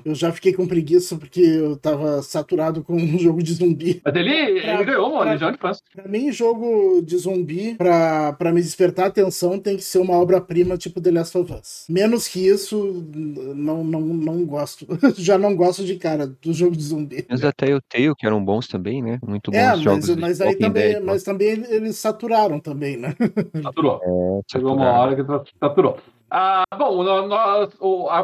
eu 0.05 0.15
já 0.15 0.33
fiquei 0.33 0.53
com 0.53 0.67
preguiça 0.67 1.17
porque 1.17 1.41
eu 1.41 1.77
tava 1.77 2.23
saturado 2.23 2.83
com 2.83 2.95
um 2.95 3.19
jogo 3.19 3.43
de 3.43 3.53
zumbi. 3.55 4.01
Mas 4.05 4.15
ele, 4.15 4.61
pra, 4.61 4.75
ele 4.75 4.85
ganhou 4.85 5.13
uma 5.13 5.25
legião 5.25 5.53
de 5.53 5.59
fãs. 5.59 5.81
Pra 5.95 6.09
mim, 6.09 6.33
jogo 6.33 7.03
de 7.03 7.17
zumbi, 7.17 7.75
pra, 7.75 8.33
pra 8.33 8.53
me 8.53 8.61
despertar 8.61 9.08
atenção 9.09 9.59
tem 9.59 9.77
que 9.77 9.83
ser 9.83 9.99
uma 9.99 10.15
obra-prima 10.15 10.77
tipo 10.77 11.01
The 11.01 11.11
Last 11.11 11.37
of 11.37 11.53
Us. 11.53 11.85
Menos 11.89 12.29
que 12.29 12.47
isso, 12.47 13.05
não, 13.15 13.83
não, 13.85 14.01
não 14.01 14.47
gosto. 14.47 14.87
Já 15.17 15.37
não 15.37 15.57
gosto 15.57 15.85
de 15.85 15.97
cara 15.97 16.27
do 16.27 16.53
jogo 16.53 16.77
de 16.77 16.83
zumbi. 16.83 17.27
Mas 17.29 17.45
até 17.45 17.75
o 17.75 17.81
Tale, 17.81 18.15
que 18.17 18.27
eram 18.27 18.45
bons 18.45 18.69
também, 18.69 19.03
né? 19.03 19.19
Muito 19.27 19.51
é, 19.53 19.71
bons 19.71 19.81
é, 19.81 19.83
jogos. 19.83 20.09
Mas, 20.11 20.19
mas 20.19 20.41
aí 20.41 20.57
também, 20.57 20.93
Dead, 20.93 21.03
mas 21.03 21.23
também 21.23 21.49
eles 21.69 21.97
saturaram 21.97 22.61
também, 22.61 22.97
né? 22.97 23.15
Saturou. 23.63 24.01
É, 24.03 24.41
Chegou 24.51 24.75
uma 24.75 24.91
hora 24.93 25.17
que 25.17 25.51
saturou. 25.59 25.99
Ah, 26.31 26.65
bom, 26.77 27.03
nós, 27.03 27.71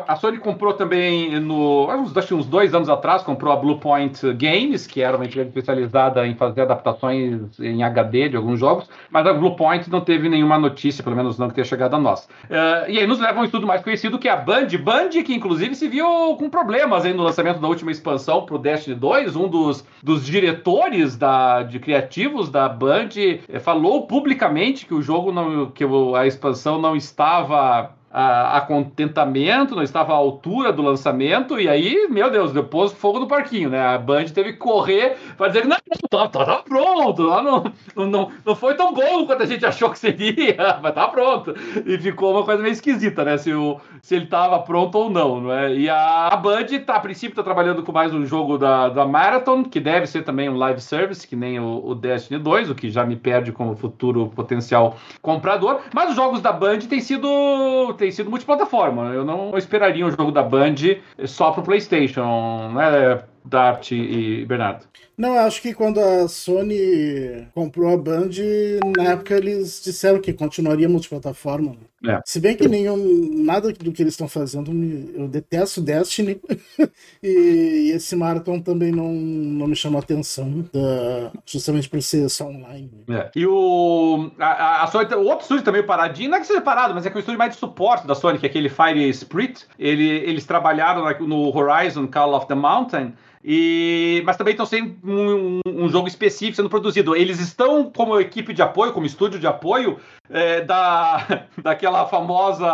a 0.07 0.17
Sony 0.17 0.37
comprou 0.37 0.75
também 0.75 1.41
no 1.41 1.89
acho 1.91 2.29
que 2.29 2.35
uns 2.35 2.45
dois 2.45 2.75
anos 2.75 2.91
atrás 2.91 3.23
comprou 3.23 3.51
a 3.51 3.57
Bluepoint 3.57 4.21
Games, 4.35 4.87
que 4.87 5.01
era 5.01 5.17
uma 5.17 5.25
empresa 5.25 5.49
especializada 5.49 6.27
em 6.27 6.35
fazer 6.35 6.63
adaptações 6.63 7.59
em 7.59 7.83
HD 7.83 8.29
de 8.29 8.37
alguns 8.37 8.61
jogos, 8.61 8.91
mas 9.11 9.27
a 9.27 9.33
Bluepoint 9.33 9.91
não 9.91 10.03
teve 10.03 10.29
nenhuma 10.29 10.59
notícia, 10.59 11.03
pelo 11.03 11.17
menos 11.17 11.39
não 11.39 11.49
que 11.49 11.55
tenha 11.55 11.65
chegado 11.65 11.95
a 11.95 11.99
nós. 11.99 12.25
Uh, 12.45 12.91
e 12.91 12.99
aí 12.99 13.07
nos 13.07 13.19
leva 13.19 13.39
a 13.39 13.43
um 13.43 13.45
estudo 13.47 13.67
mais 13.67 13.83
conhecido 13.83 14.19
que 14.19 14.29
é 14.29 14.33
a 14.33 14.37
Band, 14.37 14.69
Band 14.83 15.09
que 15.25 15.35
inclusive 15.35 15.75
se 15.75 15.89
viu 15.89 16.07
com 16.39 16.51
problemas 16.51 17.07
aí 17.07 17.15
no 17.15 17.23
lançamento 17.23 17.59
da 17.59 17.69
última 17.69 17.91
expansão 17.91 18.45
para 18.45 18.55
o 18.55 18.59
Destiny 18.59 18.97
2, 18.97 19.35
um 19.35 19.49
dos, 19.49 19.83
dos 20.03 20.27
diretores 20.27 21.17
da, 21.17 21.63
de 21.63 21.79
criativos 21.79 22.51
da 22.51 22.69
Band 22.69 23.09
eh, 23.17 23.59
falou 23.59 24.07
publicamente 24.07 24.85
que 24.85 24.93
o 24.93 25.01
jogo 25.01 25.33
não, 25.33 25.71
que 25.71 25.85
a 26.17 26.27
expansão 26.27 26.79
não 26.79 26.95
estava 26.95 27.94
a, 28.17 28.61
contentamento, 28.61 29.75
não 29.75 29.83
estava 29.83 30.13
à 30.13 30.17
altura 30.17 30.73
do 30.73 30.83
lançamento, 30.83 31.59
e 31.59 31.69
aí, 31.69 32.07
meu 32.09 32.31
Deus, 32.31 32.53
depois 32.53 32.93
fogo 32.93 33.19
no 33.19 33.27
parquinho, 33.27 33.69
né? 33.69 33.85
A 33.85 33.99
Band 33.99 34.27
teve 34.27 34.53
que 34.53 34.59
correr 34.59 35.17
para 35.37 35.49
dizer 35.49 35.63
que 35.63 35.67
não, 35.67 35.77
tá, 36.09 36.29
tá, 36.29 36.45
tá 36.45 36.63
pronto, 36.63 37.23
não, 37.25 37.43
não, 37.97 38.07
não, 38.07 38.33
não 38.47 38.55
foi 38.55 38.77
tão 38.77 38.95
bom 38.95 39.27
quanto 39.27 39.43
a 39.43 39.47
gente 39.47 39.67
achou 39.67 39.91
que 39.91 39.99
seria, 39.99 40.79
mas 40.81 40.95
tá 40.95 41.09
pronto. 41.09 41.57
E 41.85 41.99
ficou 41.99 42.33
uma 42.33 42.45
coisa 42.45 42.63
meio 42.63 42.73
esquisita, 42.73 43.25
né? 43.25 43.37
Se, 43.37 43.53
o, 43.53 43.81
se 44.01 44.15
ele 44.15 44.27
estava 44.27 44.61
pronto 44.61 44.97
ou 44.97 45.11
não, 45.11 45.41
não 45.41 45.53
é? 45.53 45.75
E 45.75 45.91
a, 45.91 46.29
a 46.29 46.37
Band, 46.37 46.67
tá, 46.87 46.95
a 46.95 47.01
princípio, 47.01 47.33
está 47.33 47.43
trabalhando 47.43 47.83
com 47.83 47.91
mais 47.91 48.15
um 48.15 48.25
jogo 48.25 48.57
da, 48.57 48.91
da 48.91 49.05
Marathon, 49.05 49.65
que 49.65 49.81
deve 49.81 50.07
ser 50.07 50.23
também 50.23 50.49
um 50.49 50.57
live 50.57 50.81
service, 50.81 51.27
que 51.27 51.35
nem 51.35 51.59
o, 51.59 51.85
o 51.85 51.95
Destiny 51.97 52.39
2, 52.39 52.71
o 52.71 52.77
que 52.77 52.91
já 52.91 53.05
me 53.05 53.17
perde 53.17 53.51
como 53.51 53.75
futuro 53.75 54.29
potencial 54.29 54.97
comprador. 55.21 55.81
Mas 55.93 56.11
os 56.11 56.17
jogos 56.17 56.41
da 56.41 56.53
Band 56.53 56.79
têm 56.79 57.01
sido 57.01 57.27
tem 58.05 58.13
sido 58.13 58.29
multiplataforma. 58.29 59.15
Eu 59.15 59.25
não 59.25 59.57
esperaria 59.57 60.05
um 60.05 60.11
jogo 60.11 60.31
da 60.31 60.43
Band 60.43 60.75
só 61.25 61.53
pro 61.53 61.63
PlayStation, 61.63 62.71
né? 62.75 63.25
Dart 63.45 63.93
e 63.93 64.45
Bernardo? 64.47 64.87
Não, 65.17 65.39
acho 65.39 65.63
que 65.63 65.73
quando 65.73 66.01
a 66.01 66.27
Sony 66.27 67.47
comprou 67.55 67.93
a 67.93 67.97
Band, 67.97 68.31
na 68.97 69.13
época 69.13 69.35
eles 69.35 69.81
disseram 69.83 70.21
que 70.21 70.33
continuaria 70.33 70.89
multiplataforma. 70.89 71.77
Né? 72.03 72.15
É. 72.15 72.21
Se 72.27 72.41
bem 72.41 72.57
que 72.57 72.67
nenhum, 72.67 73.45
nada 73.45 73.73
do 73.73 73.93
que 73.93 74.03
eles 74.03 74.15
estão 74.15 74.27
fazendo, 74.27 74.73
eu 75.15 75.29
detesto 75.29 75.81
Destiny 75.81 76.41
e, 77.23 77.93
esse 77.95 78.17
Marathon 78.17 78.61
também 78.61 78.91
não, 78.91 79.13
não 79.13 79.69
me 79.69 79.77
chamou 79.77 80.01
atenção, 80.01 80.65
da, 80.73 81.31
justamente 81.47 81.89
por 81.89 82.03
ser 82.03 82.29
só 82.29 82.47
online. 82.47 83.05
É. 83.09 83.31
E 83.37 83.47
o, 83.47 84.33
a, 84.39 84.83
a 84.83 84.87
Sony, 84.89 85.15
o 85.15 85.25
outro 85.25 85.43
estúdio 85.43 85.65
também 85.65 85.87
paradinho, 85.87 86.31
não 86.31 86.39
é 86.39 86.41
que 86.41 86.47
seja 86.47 86.61
parado, 86.61 86.93
mas 86.93 87.07
é 87.07 87.11
que 87.11 87.17
o 87.17 87.21
estúdio 87.21 87.39
mais 87.39 87.53
de 87.53 87.59
suporte 87.59 88.07
da 88.07 88.17
Sony, 88.17 88.39
que 88.39 88.47
é 88.47 88.49
aquele 88.49 88.69
Fire 88.69 89.15
Spirit, 89.15 89.65
ele, 89.79 90.09
eles 90.09 90.45
trabalharam 90.45 91.05
no 91.27 91.57
Horizon 91.57 92.09
Call 92.09 92.35
of 92.35 92.49
the 92.49 92.55
Mountain, 92.55 93.13
e, 93.47 94.23
mas 94.25 94.39
também 94.39 94.53
estão 94.53 94.65
sem 94.65 94.97
um, 95.05 95.61
um, 95.67 95.87
jogo 95.91 96.09
específico 96.09 96.57
sendo 96.57 96.71
produzido. 96.71 97.15
Eles 97.15 97.39
estão 97.41 97.91
como 97.91 98.19
equipe 98.19 98.55
de 98.55 98.63
apoio, 98.63 98.95
como 98.95 99.05
estúdio 99.05 99.39
de 99.39 99.47
apoio 99.47 99.99
é, 100.31 100.63
da, 100.63 101.47
daquela 101.63 102.07
famosa 102.07 102.67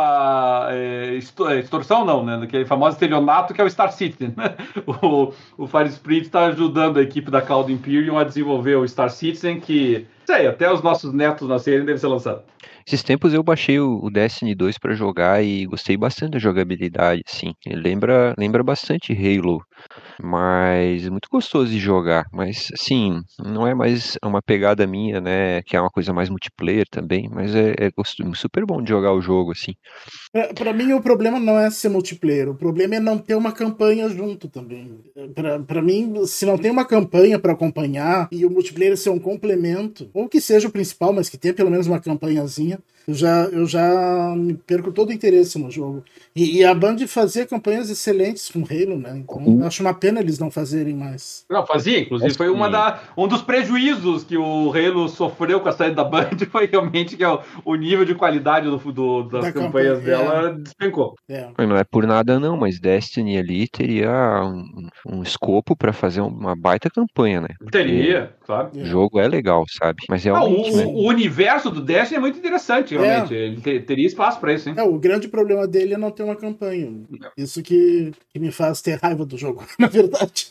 é, 0.70 1.18
extorsão, 1.58 2.04
não, 2.04 2.24
né? 2.24 2.38
Daquele 2.38 2.64
famoso 2.64 2.94
estelionato 2.94 3.52
que 3.52 3.60
é 3.60 3.64
o 3.64 3.70
Star 3.70 3.92
Citizen. 3.92 4.32
Né? 4.36 4.54
O, 5.02 5.32
o 5.56 5.66
Fire 5.66 5.88
Sprint 5.88 6.26
está 6.26 6.46
ajudando 6.46 6.98
a 6.98 7.02
equipe 7.02 7.30
da 7.30 7.40
Cloud 7.40 7.72
Imperium 7.72 8.18
a 8.18 8.24
desenvolver 8.24 8.76
o 8.76 8.86
Star 8.86 9.10
Citizen, 9.10 9.58
que, 9.58 10.06
sei, 10.24 10.46
até 10.46 10.70
os 10.70 10.82
nossos 10.82 11.12
netos 11.12 11.48
nascerem 11.48 11.84
deve 11.84 11.98
ser 11.98 12.08
lançado. 12.08 12.42
Esses 12.86 13.02
tempos 13.02 13.32
eu 13.32 13.42
baixei 13.42 13.78
o, 13.78 14.10
Destiny 14.10 14.54
2 14.54 14.78
para 14.78 14.94
jogar 14.94 15.42
e 15.44 15.66
gostei 15.66 15.96
bastante 15.96 16.32
da 16.32 16.38
jogabilidade, 16.38 17.22
assim. 17.26 17.52
lembra, 17.66 18.34
lembra 18.36 18.62
bastante 18.62 19.12
Halo, 19.12 19.62
mas 20.22 21.06
é 21.06 21.10
muito 21.10 21.28
gostoso 21.30 21.70
de 21.70 21.78
jogar. 21.78 22.26
Mas, 22.32 22.68
assim, 22.72 23.20
não 23.38 23.66
é 23.66 23.74
mais 23.74 24.16
uma 24.24 24.42
pegada 24.42 24.86
minha, 24.86 25.20
né? 25.20 25.62
Que 25.62 25.76
é 25.76 25.80
uma 25.80 25.90
coisa 25.90 26.12
mais 26.12 26.28
multiplayer 26.28 26.86
também, 26.90 27.28
mas 27.32 27.54
é, 27.54 27.74
é 27.78 27.90
super 28.34 28.64
bom 28.64 28.82
de 28.82 28.90
jogar 28.90 29.12
o 29.12 29.20
jogo, 29.20 29.52
assim. 29.52 29.74
Para 30.54 30.72
mim, 30.72 30.92
o 30.92 31.02
problema 31.02 31.38
não 31.40 31.58
é 31.58 31.70
ser 31.70 31.88
multiplayer, 31.88 32.48
o 32.48 32.54
problema 32.54 32.96
é 32.96 33.00
não 33.00 33.18
ter 33.18 33.34
uma 33.34 33.52
campanha 33.52 34.08
junto 34.08 34.48
também. 34.48 34.98
Para 35.66 35.82
mim, 35.82 36.26
se 36.26 36.46
não 36.46 36.56
tem 36.56 36.70
uma 36.70 36.84
campanha 36.84 37.38
para 37.38 37.52
acompanhar 37.52 38.28
e 38.30 38.44
o 38.44 38.50
multiplayer 38.50 38.96
ser 38.96 39.10
um 39.10 39.18
complemento, 39.18 40.08
ou 40.14 40.28
que 40.28 40.40
seja 40.40 40.68
o 40.68 40.72
principal, 40.72 41.12
mas 41.12 41.28
que 41.28 41.38
tenha 41.38 41.54
pelo 41.54 41.70
menos 41.70 41.86
uma 41.86 42.00
campanhazinha, 42.00 42.78
eu 43.10 43.14
já, 43.14 43.44
eu 43.46 43.66
já 43.66 44.34
perco 44.66 44.92
todo 44.92 45.10
o 45.10 45.12
interesse 45.12 45.58
no 45.58 45.70
jogo. 45.70 46.04
E, 46.34 46.58
e, 46.58 46.64
a 46.64 46.72
Band 46.72 46.98
fazia 47.08 47.44
campanhas 47.44 47.90
excelentes 47.90 48.48
com 48.48 48.60
Halo, 48.60 48.96
né? 48.96 49.16
Então 49.16 49.38
uhum. 49.38 49.66
acho 49.66 49.82
uma 49.82 49.92
pena 49.92 50.20
eles 50.20 50.38
não 50.38 50.50
fazerem 50.50 50.94
mais. 50.94 51.44
Não, 51.50 51.66
fazia, 51.66 51.98
inclusive 51.98 52.34
foi 52.34 52.48
uma 52.48 52.68
da, 52.68 53.00
um 53.16 53.26
dos 53.26 53.42
prejuízos 53.42 54.22
que 54.22 54.36
o 54.36 54.72
Halo 54.72 55.08
sofreu 55.08 55.60
com 55.60 55.68
a 55.68 55.72
saída 55.72 55.96
da 55.96 56.04
Band 56.04 56.30
foi 56.50 56.66
realmente 56.66 57.16
que 57.16 57.24
é 57.24 57.28
o, 57.28 57.40
o 57.64 57.74
nível 57.74 58.04
de 58.04 58.14
qualidade 58.14 58.66
do, 58.66 58.78
do 58.92 59.24
das 59.24 59.46
da 59.46 59.52
campanhas 59.52 59.98
campanha, 59.98 60.18
dela 60.18 60.48
é. 60.50 60.54
despencou. 60.54 61.14
É. 61.28 61.48
Não 61.66 61.76
é 61.76 61.82
por 61.82 62.06
nada 62.06 62.38
não, 62.38 62.56
mas 62.56 62.78
Destiny 62.78 63.38
ali 63.38 63.66
teria 63.66 64.10
um, 64.44 64.88
um 65.06 65.22
escopo 65.22 65.74
para 65.74 65.92
fazer 65.92 66.20
uma 66.20 66.54
baita 66.54 66.88
campanha, 66.88 67.40
né? 67.40 67.48
Porque 67.58 67.76
teria, 67.76 68.34
claro. 68.46 68.70
O 68.72 68.84
jogo 68.84 69.18
é 69.18 69.26
legal, 69.26 69.64
sabe? 69.68 70.04
Mas 70.08 70.24
ah, 70.28 70.44
o, 70.44 70.76
né? 70.76 70.84
o 70.86 71.08
universo 71.08 71.70
do 71.70 71.80
Destiny 71.80 72.18
é 72.18 72.20
muito 72.20 72.38
interessante, 72.38 72.96
realmente. 73.00 73.34
É. 73.34 73.38
Ele 73.38 73.60
ter, 73.60 73.84
teria 73.84 74.06
espaço 74.06 74.40
para 74.40 74.52
isso, 74.52 74.68
hein? 74.68 74.74
É, 74.78 74.82
o 74.82 74.98
grande 74.98 75.28
problema 75.28 75.66
dele 75.66 75.94
é 75.94 75.98
não 75.98 76.10
ter 76.10 76.22
uma 76.22 76.36
campanha. 76.36 76.92
Isso 77.36 77.62
que, 77.62 78.12
que 78.32 78.38
me 78.38 78.50
faz 78.50 78.80
ter 78.80 78.98
raiva 78.98 79.24
do 79.24 79.36
jogo, 79.36 79.64
na 79.78 79.86
verdade. 79.86 80.46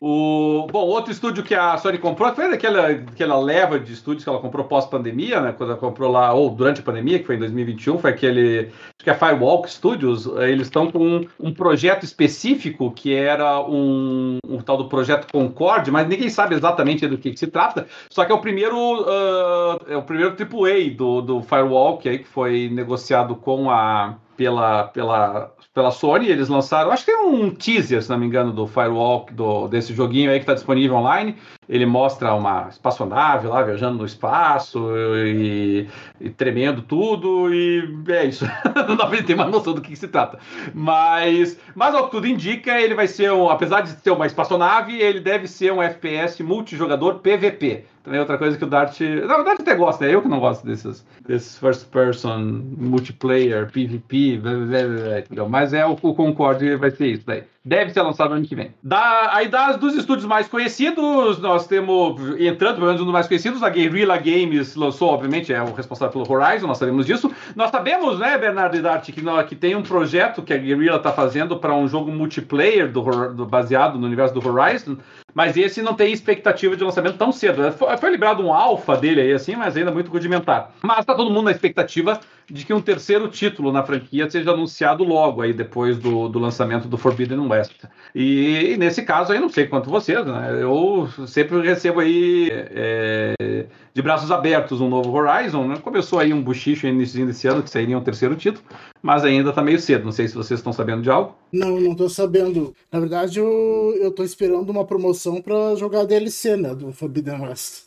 o, 0.00 0.66
bom, 0.70 0.86
outro 0.86 1.12
estúdio 1.12 1.42
que 1.42 1.54
a 1.54 1.76
Sony 1.76 1.98
comprou 1.98 2.34
foi 2.34 2.50
daquela 2.50 2.90
aquela 2.90 3.38
leva 3.38 3.78
de 3.78 3.92
estúdios 3.92 4.24
que 4.24 4.30
ela 4.30 4.40
comprou 4.40 4.64
pós-pandemia, 4.66 5.40
né? 5.40 5.52
Quando 5.52 5.70
ela 5.70 5.78
comprou 5.78 6.10
lá, 6.10 6.32
ou 6.32 6.50
durante 6.50 6.80
a 6.80 6.84
pandemia, 6.84 7.18
que 7.18 7.26
foi 7.26 7.36
em 7.36 7.38
2021, 7.38 7.98
foi 7.98 8.10
aquele. 8.10 8.68
Acho 8.68 9.04
que 9.04 9.10
é 9.10 9.14
Firewalk 9.14 9.70
Studios. 9.70 10.26
Eles 10.26 10.66
estão 10.66 10.90
com 10.90 10.98
um, 10.98 11.28
um, 11.40 11.52
projeto 11.52 12.04
específico 12.04 12.90
que 12.90 13.14
era 13.14 13.60
um, 13.60 14.38
um, 14.46 14.58
tal 14.58 14.76
do 14.76 14.88
projeto 14.88 15.30
Concorde, 15.30 15.90
mas 15.90 16.08
ninguém 16.08 16.28
sabe 16.28 16.54
exatamente 16.54 17.06
do 17.06 17.18
que, 17.18 17.30
que 17.30 17.38
se 17.38 17.46
trata. 17.46 17.86
Só 18.10 18.24
que 18.24 18.32
é 18.32 18.34
o 18.34 18.40
primeiro. 18.40 18.76
Uh, 18.76 19.80
é 19.88 19.96
o 19.96 20.02
primeiro 20.02 20.30
AAA 20.30 20.94
do, 20.96 21.20
do 21.20 21.42
Firewalk 21.52 22.08
aí, 22.08 22.18
que 22.18 22.28
foi 22.28 22.70
negociado 22.72 23.36
com 23.36 23.70
a 23.70 24.16
pela, 24.36 24.84
pela, 24.84 25.52
pela 25.74 25.90
Sony, 25.90 26.28
eles 26.28 26.48
lançaram, 26.48 26.90
acho 26.90 27.04
que 27.04 27.12
tem 27.12 27.20
um 27.20 27.50
teaser, 27.50 28.02
se 28.02 28.08
não 28.10 28.18
me 28.18 28.26
engano, 28.26 28.52
do 28.52 28.66
Firewalk, 28.66 29.32
do, 29.32 29.68
desse 29.68 29.94
joguinho 29.94 30.30
aí 30.30 30.38
que 30.38 30.42
está 30.42 30.54
disponível 30.54 30.96
online. 30.96 31.36
Ele 31.68 31.86
mostra 31.86 32.34
uma 32.34 32.68
espaçonave 32.68 33.46
lá 33.46 33.62
viajando 33.62 33.98
no 33.98 34.06
espaço 34.06 34.90
e, 34.96 35.86
e 36.20 36.30
tremendo 36.30 36.82
tudo, 36.82 37.52
e 37.52 37.86
é 38.08 38.24
isso. 38.24 38.44
não 38.88 38.96
dá 38.96 39.06
pra 39.06 39.22
ter 39.22 39.34
uma 39.34 39.46
noção 39.46 39.74
do 39.74 39.80
que, 39.80 39.90
que, 39.90 39.96
se 39.96 40.08
trata. 40.08 40.38
Mas, 40.74 41.58
mas 41.74 41.94
ao 41.94 42.06
que 42.06 42.10
tudo 42.10 42.26
indica, 42.26 42.80
ele 42.80 42.94
vai 42.94 43.06
ser, 43.06 43.30
um, 43.32 43.48
apesar 43.48 43.82
de 43.82 43.90
ser 43.90 44.10
uma 44.10 44.26
espaçonave, 44.26 44.98
ele 44.98 45.20
deve 45.20 45.46
ser 45.46 45.72
um 45.72 45.82
FPS 45.82 46.42
multijogador 46.42 47.20
PVP. 47.20 47.84
Também 48.02 48.18
outra 48.18 48.36
coisa 48.36 48.58
que 48.58 48.64
o 48.64 48.68
Dart. 48.68 49.00
O 49.00 49.44
Dart 49.44 49.60
até 49.60 49.74
gosta, 49.74 50.04
é 50.04 50.14
eu 50.14 50.22
que 50.22 50.28
não 50.28 50.40
gosto 50.40 50.66
desses, 50.66 51.06
desses 51.26 51.58
first 51.58 51.88
person, 51.90 52.62
multiplayer, 52.76 53.70
PvP, 53.70 54.38
blá, 54.38 54.52
blá, 54.52 55.22
blá, 55.30 55.48
mas 55.48 55.72
é 55.72 55.86
o, 55.86 55.92
o 55.92 56.14
Concorde 56.14 56.76
vai 56.76 56.90
ser 56.90 57.06
isso 57.06 57.26
daí. 57.26 57.44
Deve 57.64 57.92
ser 57.92 58.02
lançado 58.02 58.30
no 58.30 58.36
ano 58.36 58.44
que 58.44 58.56
vem. 58.56 58.74
Da, 58.82 59.36
aí 59.36 59.46
das, 59.46 59.76
dos 59.76 59.94
estúdios 59.94 60.26
mais 60.26 60.48
conhecidos, 60.48 61.38
nós 61.38 61.68
temos, 61.68 62.20
entrando 62.40 62.74
pelo 62.74 62.86
menos 62.86 63.00
um 63.00 63.04
dos 63.04 63.12
mais 63.12 63.28
conhecidos, 63.28 63.62
a 63.62 63.70
Guerrilla 63.70 64.16
Games 64.16 64.74
lançou, 64.74 65.10
obviamente, 65.10 65.52
é 65.52 65.62
o 65.62 65.72
responsável 65.72 66.24
pelo 66.24 66.36
Horizon, 66.36 66.66
nós 66.66 66.78
sabemos 66.78 67.06
disso. 67.06 67.30
Nós 67.54 67.70
sabemos, 67.70 68.18
né, 68.18 68.36
Bernardo 68.36 68.76
e 68.76 68.82
Dart, 68.82 69.04
que, 69.04 69.22
que 69.48 69.54
tem 69.54 69.76
um 69.76 69.82
projeto 69.82 70.42
que 70.42 70.52
a 70.52 70.58
Guerrilla 70.58 70.96
está 70.96 71.12
fazendo 71.12 71.56
para 71.56 71.72
um 71.72 71.86
jogo 71.86 72.10
multiplayer 72.10 72.90
do, 72.90 73.00
do, 73.32 73.46
baseado 73.46 73.96
no 73.96 74.06
universo 74.06 74.34
do 74.34 74.44
Horizon, 74.44 74.96
mas 75.34 75.56
esse 75.56 75.82
não 75.82 75.94
tem 75.94 76.12
expectativa 76.12 76.76
de 76.76 76.84
lançamento 76.84 77.16
tão 77.16 77.32
cedo. 77.32 77.72
Foi, 77.72 77.96
foi 77.96 78.10
liberado 78.10 78.44
um 78.44 78.52
alfa 78.52 78.96
dele 78.96 79.20
aí, 79.20 79.32
assim, 79.32 79.56
mas 79.56 79.76
ainda 79.76 79.90
muito 79.90 80.10
rudimentar. 80.10 80.72
Mas 80.82 81.00
está 81.00 81.14
todo 81.14 81.30
mundo 81.30 81.44
na 81.44 81.50
expectativa 81.50 82.20
de 82.52 82.66
que 82.66 82.74
um 82.74 82.82
terceiro 82.82 83.28
título 83.28 83.72
na 83.72 83.82
franquia 83.82 84.28
seja 84.28 84.50
anunciado 84.50 85.02
logo 85.02 85.40
aí 85.40 85.54
depois 85.54 85.96
do, 85.96 86.28
do 86.28 86.38
lançamento 86.38 86.86
do 86.86 86.98
Forbidden 86.98 87.48
West. 87.48 87.84
E, 88.14 88.72
e, 88.72 88.76
nesse 88.76 89.02
caso 89.02 89.32
aí, 89.32 89.40
não 89.40 89.48
sei 89.48 89.66
quanto 89.66 89.88
vocês, 89.88 90.26
né? 90.26 90.58
Eu 90.60 91.08
sempre 91.26 91.62
recebo 91.62 92.00
aí 92.00 92.50
é, 92.52 93.66
de 93.94 94.02
braços 94.02 94.30
abertos 94.30 94.82
um 94.82 94.88
novo 94.88 95.10
Horizon, 95.12 95.66
né? 95.66 95.78
Começou 95.78 96.18
aí 96.18 96.34
um 96.34 96.42
buchicho 96.42 96.86
no 96.86 96.92
início 96.92 97.24
desse 97.24 97.48
ano 97.48 97.62
que 97.62 97.70
sairia 97.70 97.96
um 97.96 98.02
terceiro 98.02 98.36
título, 98.36 98.64
mas 99.00 99.24
ainda 99.24 99.48
está 99.48 99.62
meio 99.62 99.78
cedo. 99.78 100.04
Não 100.04 100.12
sei 100.12 100.28
se 100.28 100.34
vocês 100.34 100.60
estão 100.60 100.74
sabendo 100.74 101.00
de 101.00 101.10
algo. 101.10 101.34
Não, 101.50 101.80
não 101.80 101.92
estou 101.92 102.10
sabendo. 102.10 102.74
Na 102.90 103.00
verdade, 103.00 103.38
eu, 103.38 103.96
eu 103.98 104.10
tô 104.10 104.22
esperando 104.22 104.68
uma 104.68 104.84
promoção 104.84 105.40
para 105.40 105.74
jogar 105.76 106.02
a 106.02 106.04
DLC, 106.04 106.56
né? 106.56 106.74
Do 106.74 106.92
Forbidden 106.92 107.40
West. 107.40 107.84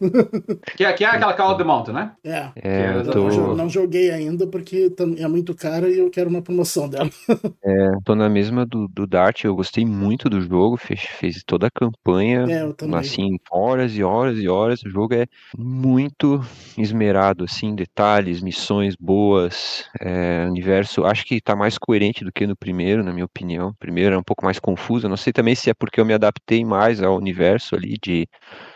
que, 0.76 0.84
é, 0.84 0.94
que 0.94 1.04
é 1.04 1.08
aquela 1.08 1.34
Call 1.34 1.52
of 1.52 1.58
the 1.58 1.64
Mountain, 1.64 1.94
né? 1.94 2.12
É. 2.24 2.50
é 2.56 3.04
tô... 3.04 3.28
não, 3.28 3.56
não 3.56 3.70
joguei 3.70 4.10
ainda 4.10 4.48
porque 4.56 4.90
é 5.18 5.28
muito 5.28 5.54
cara 5.54 5.90
e 5.90 6.00
eu 6.00 6.10
quero 6.10 6.30
uma 6.30 6.42
promoção 6.42 6.88
dela. 6.88 7.10
é, 7.62 7.92
tô 8.06 8.16
na 8.16 8.30
mesma 8.30 8.66
do, 8.66 8.88
do 8.88 9.06
Dart, 9.06 9.44
eu 9.44 9.54
gostei 9.54 9.86
muito 9.86 10.30
do 10.30 10.40
jogo, 10.40 10.78
fez, 10.78 11.02
fez 11.02 11.44
toda 11.46 11.68
a 11.68 11.70
campanha, 11.70 12.46
é, 12.50 12.98
assim, 12.98 13.38
horas 13.52 13.98
e 13.98 14.02
horas 14.02 14.40
e 14.40 14.48
horas, 14.48 14.82
o 14.84 14.90
jogo 14.90 15.14
é 15.14 15.26
muito 15.58 16.40
esmerado, 16.78 17.44
assim, 17.44 17.76
detalhes, 17.76 18.42
missões 18.42 18.96
boas, 18.96 19.84
é, 20.00 20.46
universo, 20.48 21.04
acho 21.04 21.26
que 21.26 21.42
tá 21.42 21.54
mais 21.54 21.78
coerente 21.78 22.24
do 22.24 22.32
que 22.32 22.48
no 22.48 22.56
primeiro, 22.56 23.04
na 23.04 23.12
minha 23.12 23.26
opinião, 23.26 23.70
o 23.70 23.76
primeiro 23.76 24.12
era 24.12 24.20
um 24.20 24.24
pouco 24.24 24.46
mais 24.46 24.58
confuso, 24.58 25.10
não 25.10 25.18
sei 25.18 25.34
também 25.34 25.54
se 25.54 25.70
é 25.70 25.74
porque 25.74 26.00
eu 26.00 26.06
me 26.06 26.14
adaptei 26.14 26.64
mais 26.64 27.04
ao 27.04 27.18
universo 27.18 27.76
ali 27.76 27.98
de, 28.02 28.26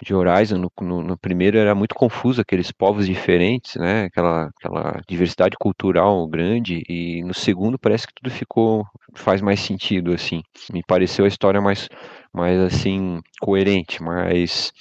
de 0.03 0.13
Horizon, 0.13 0.57
no, 0.57 0.69
no, 0.81 1.01
no 1.01 1.17
primeiro 1.17 1.57
era 1.57 1.73
muito 1.73 1.95
confuso, 1.95 2.41
aqueles 2.41 2.69
povos 2.69 3.05
diferentes, 3.05 3.77
né, 3.77 4.03
aquela, 4.03 4.49
aquela 4.57 5.01
diversidade 5.07 5.55
cultural 5.59 6.25
grande 6.27 6.81
e 6.89 7.21
no 7.23 7.33
segundo 7.33 7.77
parece 7.77 8.07
que 8.07 8.13
tudo 8.13 8.31
ficou 8.31 8.87
faz 9.13 9.41
mais 9.41 9.59
sentido 9.59 10.13
assim. 10.13 10.41
Me 10.71 10.81
pareceu 10.81 11.25
a 11.25 11.27
história 11.27 11.61
mais 11.61 11.89
mais 12.33 12.59
assim, 12.59 13.21
coerente, 13.41 14.01
mas 14.01 14.71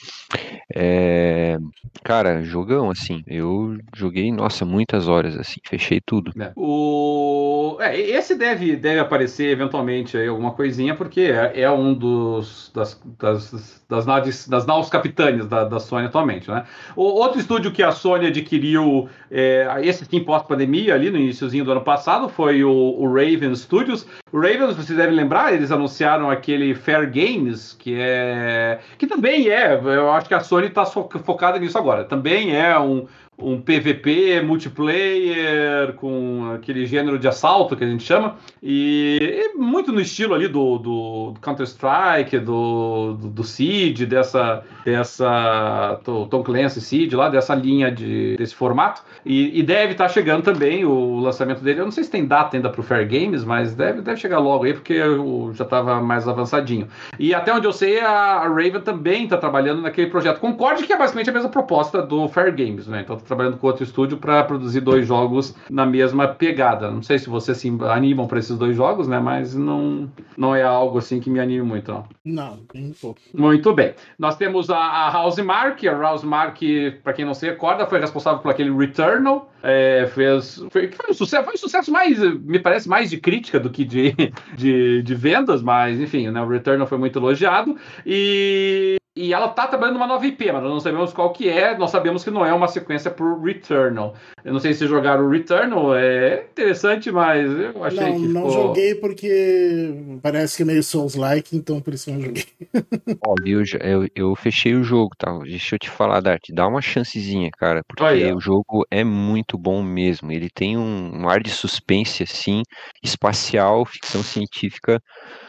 é, 0.75 1.57
cara, 2.05 2.43
jogão, 2.43 2.91
assim, 2.91 3.25
eu 3.27 3.79
joguei, 3.97 4.31
nossa, 4.31 4.65
muitas 4.65 5.09
horas, 5.09 5.37
assim, 5.37 5.61
fechei 5.65 6.01
tudo. 6.01 6.33
É. 6.39 6.53
O... 6.55 7.79
É, 7.81 7.99
esse 7.99 8.35
deve, 8.35 8.77
deve 8.77 9.01
aparecer 9.01 9.51
eventualmente 9.51 10.17
aí 10.17 10.29
alguma 10.29 10.53
coisinha, 10.53 10.95
porque 10.95 11.23
é, 11.23 11.63
é 11.63 11.71
um 11.71 11.95
dos 11.95 12.71
das, 12.75 13.01
das, 13.19 13.85
das, 13.89 14.07
naves, 14.07 14.47
das 14.47 14.67
naus 14.67 14.91
capitâneas 14.91 15.47
da, 15.47 15.65
da 15.65 15.81
Sony 15.81 16.07
atualmente, 16.07 16.51
né? 16.51 16.65
O 16.95 17.03
outro 17.03 17.41
estúdio 17.41 17.73
que 17.73 17.83
a 17.83 17.91
Sony 17.91 18.27
adquiriu, 18.27 19.09
é, 19.31 19.67
esse 19.83 20.05
sim 20.05 20.23
pós-pandemia, 20.23 20.95
ali 20.95 21.11
no 21.11 21.17
iníciozinho 21.17 21.65
do 21.65 21.73
ano 21.73 21.83
passado, 21.83 22.29
foi 22.29 22.63
o, 22.63 22.71
o 22.71 23.07
Raven 23.07 23.55
Studios. 23.55 24.07
O 24.31 24.39
Raven, 24.39 24.67
vocês 24.75 24.99
devem 24.99 25.15
lembrar, 25.15 25.55
eles 25.55 25.73
anunciaram 25.73 26.31
aquele 26.31 26.75
Fair 26.75 27.11
Game, 27.11 27.48
Games, 27.49 27.73
que 27.79 27.97
é. 27.99 28.81
que 28.99 29.07
também 29.07 29.49
é, 29.49 29.75
eu 29.75 30.11
acho 30.13 30.29
que 30.29 30.35
a 30.35 30.41
Sony 30.41 30.67
está 30.67 30.85
focada 30.85 31.59
nisso 31.59 31.79
agora. 31.79 32.05
Também 32.05 32.55
é 32.55 32.79
um, 32.79 33.07
um 33.41 33.61
PVP 33.61 34.43
multiplayer 34.43 35.93
com 35.95 36.53
aquele 36.55 36.85
gênero 36.87 37.19
de 37.19 37.29
assalto 37.29 37.77
que 37.77 37.85
a 37.85 37.87
gente 37.87 38.03
chama 38.03 38.37
e, 38.61 39.53
e 39.55 39.59
muito 39.59 39.93
no 39.93 40.01
estilo 40.01 40.35
ali 40.35 40.49
do, 40.49 40.79
do, 40.79 41.35
Counter 41.41 41.65
Strike, 41.65 42.39
do, 42.41 43.15
do, 43.15 43.29
do 43.29 43.45
Siege, 43.45 44.07
dessa 44.07 44.65
dessa 44.85 46.01
Tom 46.05 46.43
Clancy 46.43 46.81
Siege 46.81 47.15
lá 47.15 47.29
dessa 47.29 47.55
linha 47.55 47.93
de 47.93 48.37
desse 48.37 48.55
formato 48.55 49.03
e, 49.25 49.61
e 49.61 49.63
deve 49.63 49.93
estar 49.93 50.09
tá 50.09 50.11
chegando 50.11 50.43
também 50.43 50.85
o 50.85 51.21
lançamento 51.21 51.63
dele. 51.63 51.81
Eu 51.81 51.85
não 51.85 51.93
sei 51.93 52.03
se 52.05 52.11
tem 52.11 52.27
data 52.27 52.57
ainda 52.57 52.71
para 52.71 52.81
o 52.81 52.85
Fair 52.85 53.07
Games, 53.07 53.45
mas 53.45 53.75
deve, 53.75 54.01
deve 54.01 54.19
chegar 54.19 54.39
logo 54.39 54.65
aí 54.65 54.75
porque 54.75 54.95
eu 54.95 55.53
já 55.55 55.65
estava 55.65 56.01
mais 56.01 56.27
avançadinho. 56.27 56.89
E 57.19 57.33
até 57.33 57.55
onde 57.55 57.67
eu 57.67 57.73
sei 57.73 58.01
a, 58.01 58.11
a 58.11 58.49
Raven 58.49 58.81
também 58.81 59.25
está 59.25 59.37
trabalhando 59.37 59.83
naquele 59.83 60.09
projeto 60.09 60.41
Concorde 60.41 60.85
que 60.85 60.93
é 60.93 60.99
basicamente 60.99 61.31
a 61.31 61.33
mesma 61.33 61.49
proposta 61.49 62.03
do 62.03 62.29
Fair 62.29 62.55
Games, 62.55 62.89
né? 62.89 63.03
Então 63.03 63.17
trabalhando 63.29 63.59
com 63.59 63.67
outro 63.67 63.85
estúdio 63.85 64.19
para 64.19 64.43
produzir 64.43 64.81
dois 64.81 65.07
jogos 65.07 65.55
na 65.71 65.87
mesma 65.87 66.27
pegada. 66.27 66.91
Não 66.91 67.03
sei 67.03 67.19
se 67.19 67.29
vocês 67.29 67.59
se 67.59 67.73
animam 67.89 68.27
para 68.27 68.39
esses 68.39 68.57
dois 68.57 68.77
jogos, 68.77 69.07
né? 69.07 69.21
Mas 69.21 69.55
não, 69.55 70.11
não 70.37 70.57
é 70.57 70.63
algo 70.63 70.99
assim 70.99 71.21
que 71.21 71.31
me 71.31 71.39
anime 71.39 71.63
muito. 71.63 71.93
Não, 72.25 72.59
não 72.75 72.93
pouco. 73.01 73.21
Muito 73.35 73.73
bem. 73.73 73.95
Nós 74.19 74.37
temos 74.37 74.71
a, 74.71 74.79
a 74.79 75.11
House 75.11 75.39
Mark. 75.39 75.85
A 75.85 75.93
House 75.93 76.25
Mark, 76.25 76.59
para 77.05 77.13
quem 77.13 77.25
não 77.25 77.35
se 77.35 77.47
recorda, 77.47 77.87
foi 77.87 78.01
responsável 78.01 78.41
por 78.41 78.51
aquele 78.51 78.75
Returnal. 78.75 79.53
É, 79.63 80.09
fez, 80.15 80.65
foi, 80.71 80.91
foi, 80.91 81.11
um 81.11 81.15
sucesso, 81.15 81.45
foi 81.45 81.55
um 81.55 81.59
sucesso 81.59 81.91
mais, 81.91 82.19
me 82.19 82.61
parece, 82.61 82.89
mais 82.89 83.11
de 83.11 83.19
crítica 83.19 83.59
do 83.59 83.71
que 83.71 83.85
de, 83.85 84.15
de, 84.57 85.03
de 85.03 85.15
vendas, 85.15 85.63
mas 85.63 86.01
enfim, 86.01 86.31
né, 86.31 86.41
o 86.41 86.49
Returnal 86.49 86.87
foi 86.87 86.99
muito 86.99 87.19
elogiado. 87.19 87.77
E 88.07 88.98
e 89.19 89.33
ela 89.33 89.49
tá 89.49 89.67
trabalhando 89.67 89.95
numa 89.95 90.07
nova 90.07 90.25
IP, 90.25 90.53
mas 90.53 90.63
nós 90.63 90.73
não 90.73 90.79
sabemos 90.79 91.13
qual 91.13 91.33
que 91.33 91.49
é. 91.49 91.77
Nós 91.77 91.91
sabemos 91.91 92.23
que 92.23 92.31
não 92.31 92.47
é 92.47 92.55
uma 92.55 92.69
sequência 92.69 93.11
pro 93.11 93.43
Returnal. 93.43 94.15
Eu 94.45 94.53
não 94.53 94.61
sei 94.61 94.73
se 94.73 94.87
jogaram 94.87 95.27
o 95.27 95.31
Returnal, 95.31 95.97
é 95.97 96.45
interessante, 96.53 97.11
mas 97.11 97.51
eu 97.51 97.83
achei 97.83 98.01
não, 98.01 98.13
que. 98.13 98.29
Não 98.29 98.49
ficou... 98.49 98.63
joguei 98.63 98.95
porque 98.95 99.93
parece 100.23 100.57
que 100.57 100.63
é 100.63 100.67
meio 100.67 100.85
Souls-like, 100.85 101.57
então 101.57 101.81
por 101.81 101.95
isso 101.95 102.11
eu 102.11 102.15
não 102.15 102.23
joguei. 102.23 102.45
Ó, 103.27 103.35
viu? 103.43 103.63
Eu, 103.81 104.09
eu 104.15 104.37
fechei 104.37 104.77
o 104.77 104.85
jogo, 104.85 105.11
tá? 105.19 105.37
Deixa 105.41 105.75
eu 105.75 105.81
te 105.81 105.91
falar, 105.91 106.21
Dart, 106.21 106.45
dá 106.53 106.69
uma 106.69 106.81
chancezinha, 106.81 107.51
cara, 107.59 107.83
porque 107.89 108.33
o 108.33 108.41
jogo 108.41 108.87
é 108.89 109.03
muito 109.03 109.59
bom 109.59 109.83
mesmo. 109.83 110.31
Ele 110.31 110.49
tem 110.49 110.77
um, 110.77 111.23
um 111.23 111.29
ar 111.29 111.43
de 111.43 111.51
suspense, 111.51 112.23
assim, 112.23 112.63
espacial, 113.03 113.85
ficção 113.85 114.23
científica 114.23 115.03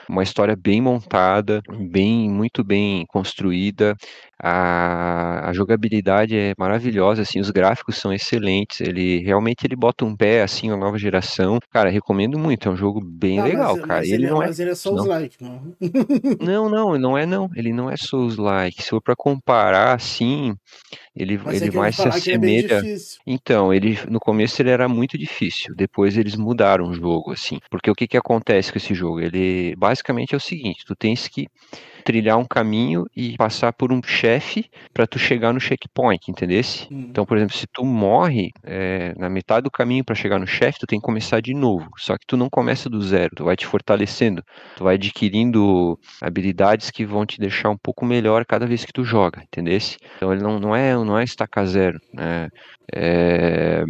uma 0.09 0.23
história 0.23 0.55
bem 0.55 0.81
montada, 0.81 1.61
bem 1.91 2.29
muito 2.29 2.63
bem 2.63 3.05
construída. 3.07 3.95
A, 4.41 5.49
a, 5.49 5.53
jogabilidade 5.53 6.37
é 6.37 6.53
maravilhosa, 6.57 7.23
assim, 7.23 7.39
os 7.41 7.51
gráficos 7.51 7.97
são 7.97 8.13
excelentes. 8.13 8.79
Ele 8.79 9.19
realmente 9.19 9.65
ele 9.65 9.75
bota 9.75 10.05
um 10.05 10.15
pé 10.15 10.43
assim, 10.43 10.71
a 10.71 10.77
nova 10.77 10.97
geração. 10.97 11.59
Cara, 11.71 11.89
recomendo 11.89 12.39
muito. 12.39 12.69
É 12.69 12.71
um 12.71 12.77
jogo 12.77 13.01
bem 13.03 13.39
ah, 13.39 13.43
legal, 13.43 13.75
mas, 13.75 13.85
cara. 13.85 13.99
Mas 13.99 14.09
ele, 14.09 14.23
ele, 14.23 14.31
não 14.31 14.41
é, 14.41 14.47
mas 14.47 14.59
ele 14.59 14.69
é 14.69 14.75
Souls-like, 14.75 15.37
não. 15.43 15.75
não, 16.39 16.69
não, 16.69 16.97
não 16.97 17.17
é 17.17 17.25
não. 17.25 17.49
Ele 17.53 17.73
não 17.73 17.89
é 17.89 17.97
Souls-like. 17.97 18.81
Se 18.81 18.89
for 18.89 19.01
para 19.01 19.15
comparar, 19.15 19.93
assim, 19.93 20.55
ele, 21.15 21.39
ele 21.47 21.67
é 21.67 21.71
mais 21.71 21.97
se 21.97 22.03
é 22.03 22.07
assemelha. 22.07 22.81
É 22.85 22.95
então, 23.27 23.73
ele 23.73 23.99
no 24.09 24.21
começo 24.21 24.61
ele 24.61 24.69
era 24.69 24.87
muito 24.87 25.17
difícil. 25.17 25.75
Depois 25.75 26.17
eles 26.17 26.35
mudaram 26.35 26.85
o 26.85 26.93
jogo, 26.93 27.31
assim. 27.33 27.59
Porque 27.69 27.91
o 27.91 27.95
que 27.95 28.07
que 28.07 28.17
acontece 28.17 28.71
com 28.71 28.77
esse 28.77 28.93
jogo? 28.93 29.19
Ele 29.19 29.75
basicamente 29.75 30.33
é 30.33 30.37
o 30.37 30.39
seguinte: 30.39 30.85
tu 30.85 30.95
tens 30.95 31.27
que 31.27 31.47
trilhar 32.03 32.37
um 32.37 32.45
caminho 32.45 33.05
e 33.15 33.35
passar 33.37 33.73
por 33.73 33.91
um 33.91 34.01
chefe 34.03 34.69
para 34.93 35.07
tu 35.07 35.19
chegar 35.19 35.53
no 35.53 35.59
checkpoint, 35.59 36.29
entendesse? 36.29 36.87
Hum. 36.91 37.07
Então, 37.09 37.25
por 37.25 37.37
exemplo, 37.37 37.55
se 37.55 37.67
tu 37.67 37.83
morre 37.85 38.51
é, 38.63 39.13
na 39.17 39.29
metade 39.29 39.63
do 39.63 39.71
caminho 39.71 40.03
para 40.03 40.15
chegar 40.15 40.39
no 40.39 40.47
chefe, 40.47 40.79
tu 40.79 40.87
tem 40.87 40.99
que 40.99 41.05
começar 41.05 41.41
de 41.41 41.53
novo. 41.53 41.89
Só 41.97 42.17
que 42.17 42.25
tu 42.25 42.37
não 42.37 42.49
começa 42.49 42.89
do 42.89 43.01
zero, 43.01 43.31
tu 43.35 43.45
vai 43.45 43.55
te 43.55 43.65
fortalecendo, 43.65 44.43
tu 44.75 44.83
vai 44.83 44.95
adquirindo 44.95 45.99
habilidades 46.21 46.89
que 46.89 47.05
vão 47.05 47.25
te 47.25 47.39
deixar 47.39 47.69
um 47.69 47.77
pouco 47.77 48.05
melhor 48.05 48.45
cada 48.45 48.65
vez 48.65 48.85
que 48.85 48.93
tu 48.93 49.03
joga, 49.03 49.41
entendesse? 49.43 49.97
Então 50.17 50.31
ele 50.31 50.41
não, 50.41 50.59
não 50.59 50.75
é 50.75 50.93
não 50.93 51.17
é 51.17 51.23
estacar 51.23 51.65
zero, 51.65 51.99
né? 52.13 52.49
É, 52.93 53.83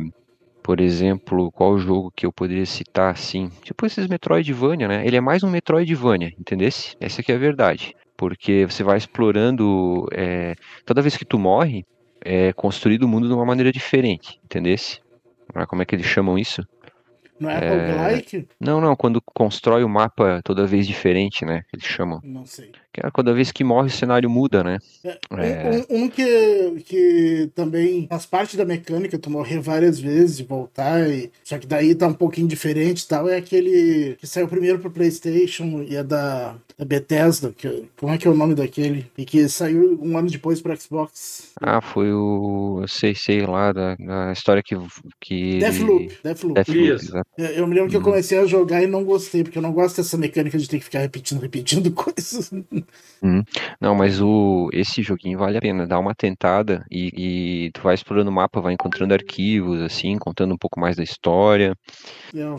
por 0.69 0.79
exemplo, 0.79 1.51
qual 1.51 1.79
jogo 1.79 2.13
que 2.15 2.27
eu 2.27 2.31
poderia 2.31 2.63
citar 2.63 3.11
assim? 3.11 3.49
Tipo 3.63 3.87
esses 3.87 4.05
Metroidvania, 4.05 4.87
né? 4.87 5.03
Ele 5.03 5.17
é 5.17 5.19
mais 5.19 5.41
um 5.41 5.49
Metroidvania, 5.49 6.31
entendesse? 6.39 6.95
Essa 6.99 7.21
aqui 7.21 7.31
é 7.31 7.35
a 7.35 7.39
verdade. 7.39 7.95
Porque 8.15 8.67
você 8.67 8.83
vai 8.83 8.95
explorando. 8.95 10.05
É, 10.11 10.53
toda 10.85 11.01
vez 11.01 11.17
que 11.17 11.25
tu 11.25 11.39
morre, 11.39 11.83
é 12.23 12.53
construído 12.53 13.01
o 13.01 13.07
mundo 13.07 13.27
de 13.27 13.33
uma 13.33 13.45
maneira 13.45 13.71
diferente, 13.71 14.39
entendesse? 14.45 15.01
Como 15.67 15.81
é 15.81 15.85
que 15.85 15.95
eles 15.95 16.05
chamam 16.05 16.37
isso? 16.37 16.63
Não 17.39 17.49
é, 17.49 17.65
é 17.65 17.69
roguelike? 17.69 18.47
Não, 18.59 18.79
não, 18.79 18.95
quando 18.95 19.19
constrói 19.33 19.83
o 19.83 19.89
mapa 19.89 20.39
toda 20.43 20.67
vez 20.67 20.85
diferente, 20.85 21.45
né? 21.45 21.63
Eles 21.73 21.87
chamam. 21.87 22.19
Não 22.23 22.45
sei. 22.45 22.73
É 22.97 23.09
cada 23.11 23.33
vez 23.33 23.51
que 23.51 23.63
morre 23.63 23.87
o 23.87 23.91
cenário 23.91 24.29
muda, 24.29 24.63
né? 24.63 24.79
É, 25.03 25.17
é... 25.31 25.85
Um, 25.89 26.03
um, 26.03 26.09
que, 26.09 26.83
que 26.85 27.51
também 27.55 28.07
faz 28.07 28.25
parte 28.25 28.57
da 28.57 28.65
mecânica, 28.65 29.19
tu 29.19 29.29
morrer 29.29 29.59
várias 29.59 29.99
vezes 29.99 30.39
e 30.39 30.43
voltar, 30.43 31.07
e... 31.09 31.31
só 31.43 31.57
que 31.57 31.67
daí 31.67 31.93
tá 31.93 32.07
um 32.07 32.13
pouquinho 32.13 32.47
diferente 32.47 33.03
e 33.03 33.07
tal, 33.07 33.29
é 33.29 33.37
aquele 33.37 34.15
que 34.19 34.25
saiu 34.25 34.47
primeiro 34.47 34.79
pro 34.79 34.91
Playstation 34.91 35.83
e 35.87 35.95
é 35.95 36.03
da, 36.03 36.55
da 36.77 36.85
Bethesda, 36.85 37.53
que, 37.55 37.85
como 37.97 38.13
é 38.13 38.17
que 38.17 38.27
é 38.27 38.31
o 38.31 38.35
nome 38.35 38.55
daquele? 38.55 39.05
E 39.17 39.25
que 39.25 39.47
saiu 39.49 39.99
um 40.01 40.17
ano 40.17 40.29
depois 40.29 40.61
pro 40.61 40.75
Xbox. 40.79 41.51
Ah, 41.61 41.81
foi 41.81 42.11
o. 42.13 42.79
Eu 42.81 42.87
sei, 42.87 43.13
sei 43.13 43.45
lá, 43.45 43.73
da, 43.73 43.95
da 43.95 44.31
história 44.31 44.63
que. 44.63 44.75
que... 45.19 45.59
Deathloop. 45.59 46.17
Deathloop. 46.23 46.53
Deathloop 46.53 47.23
eu, 47.37 47.45
eu 47.45 47.67
me 47.67 47.75
lembro 47.75 47.89
que 47.89 47.95
eu 47.95 47.99
uhum. 47.99 48.05
comecei 48.05 48.39
a 48.39 48.45
jogar 48.45 48.81
e 48.81 48.87
não 48.87 49.03
gostei, 49.03 49.43
porque 49.43 49.57
eu 49.57 49.61
não 49.61 49.73
gosto 49.73 49.97
dessa 49.97 50.17
mecânica 50.17 50.57
de 50.57 50.69
ter 50.69 50.79
que 50.79 50.85
ficar 50.85 50.99
repetindo, 50.99 51.41
repetindo 51.41 51.91
coisas. 51.93 52.49
Hum. 53.21 53.43
Não, 53.81 53.93
mas 53.95 54.21
o, 54.21 54.69
esse 54.71 55.01
joguinho 55.01 55.37
vale 55.37 55.57
a 55.57 55.61
pena, 55.61 55.85
dá 55.85 55.99
uma 55.99 56.15
tentada 56.15 56.85
e, 56.89 57.65
e, 57.65 57.71
tu 57.71 57.81
vai 57.81 57.93
explorando 57.93 58.29
o 58.29 58.33
mapa, 58.33 58.61
vai 58.61 58.73
encontrando 58.73 59.13
arquivos, 59.13 59.81
assim, 59.81 60.17
contando 60.17 60.53
um 60.53 60.57
pouco 60.57 60.79
mais 60.79 60.95
da 60.95 61.03
história. 61.03 61.75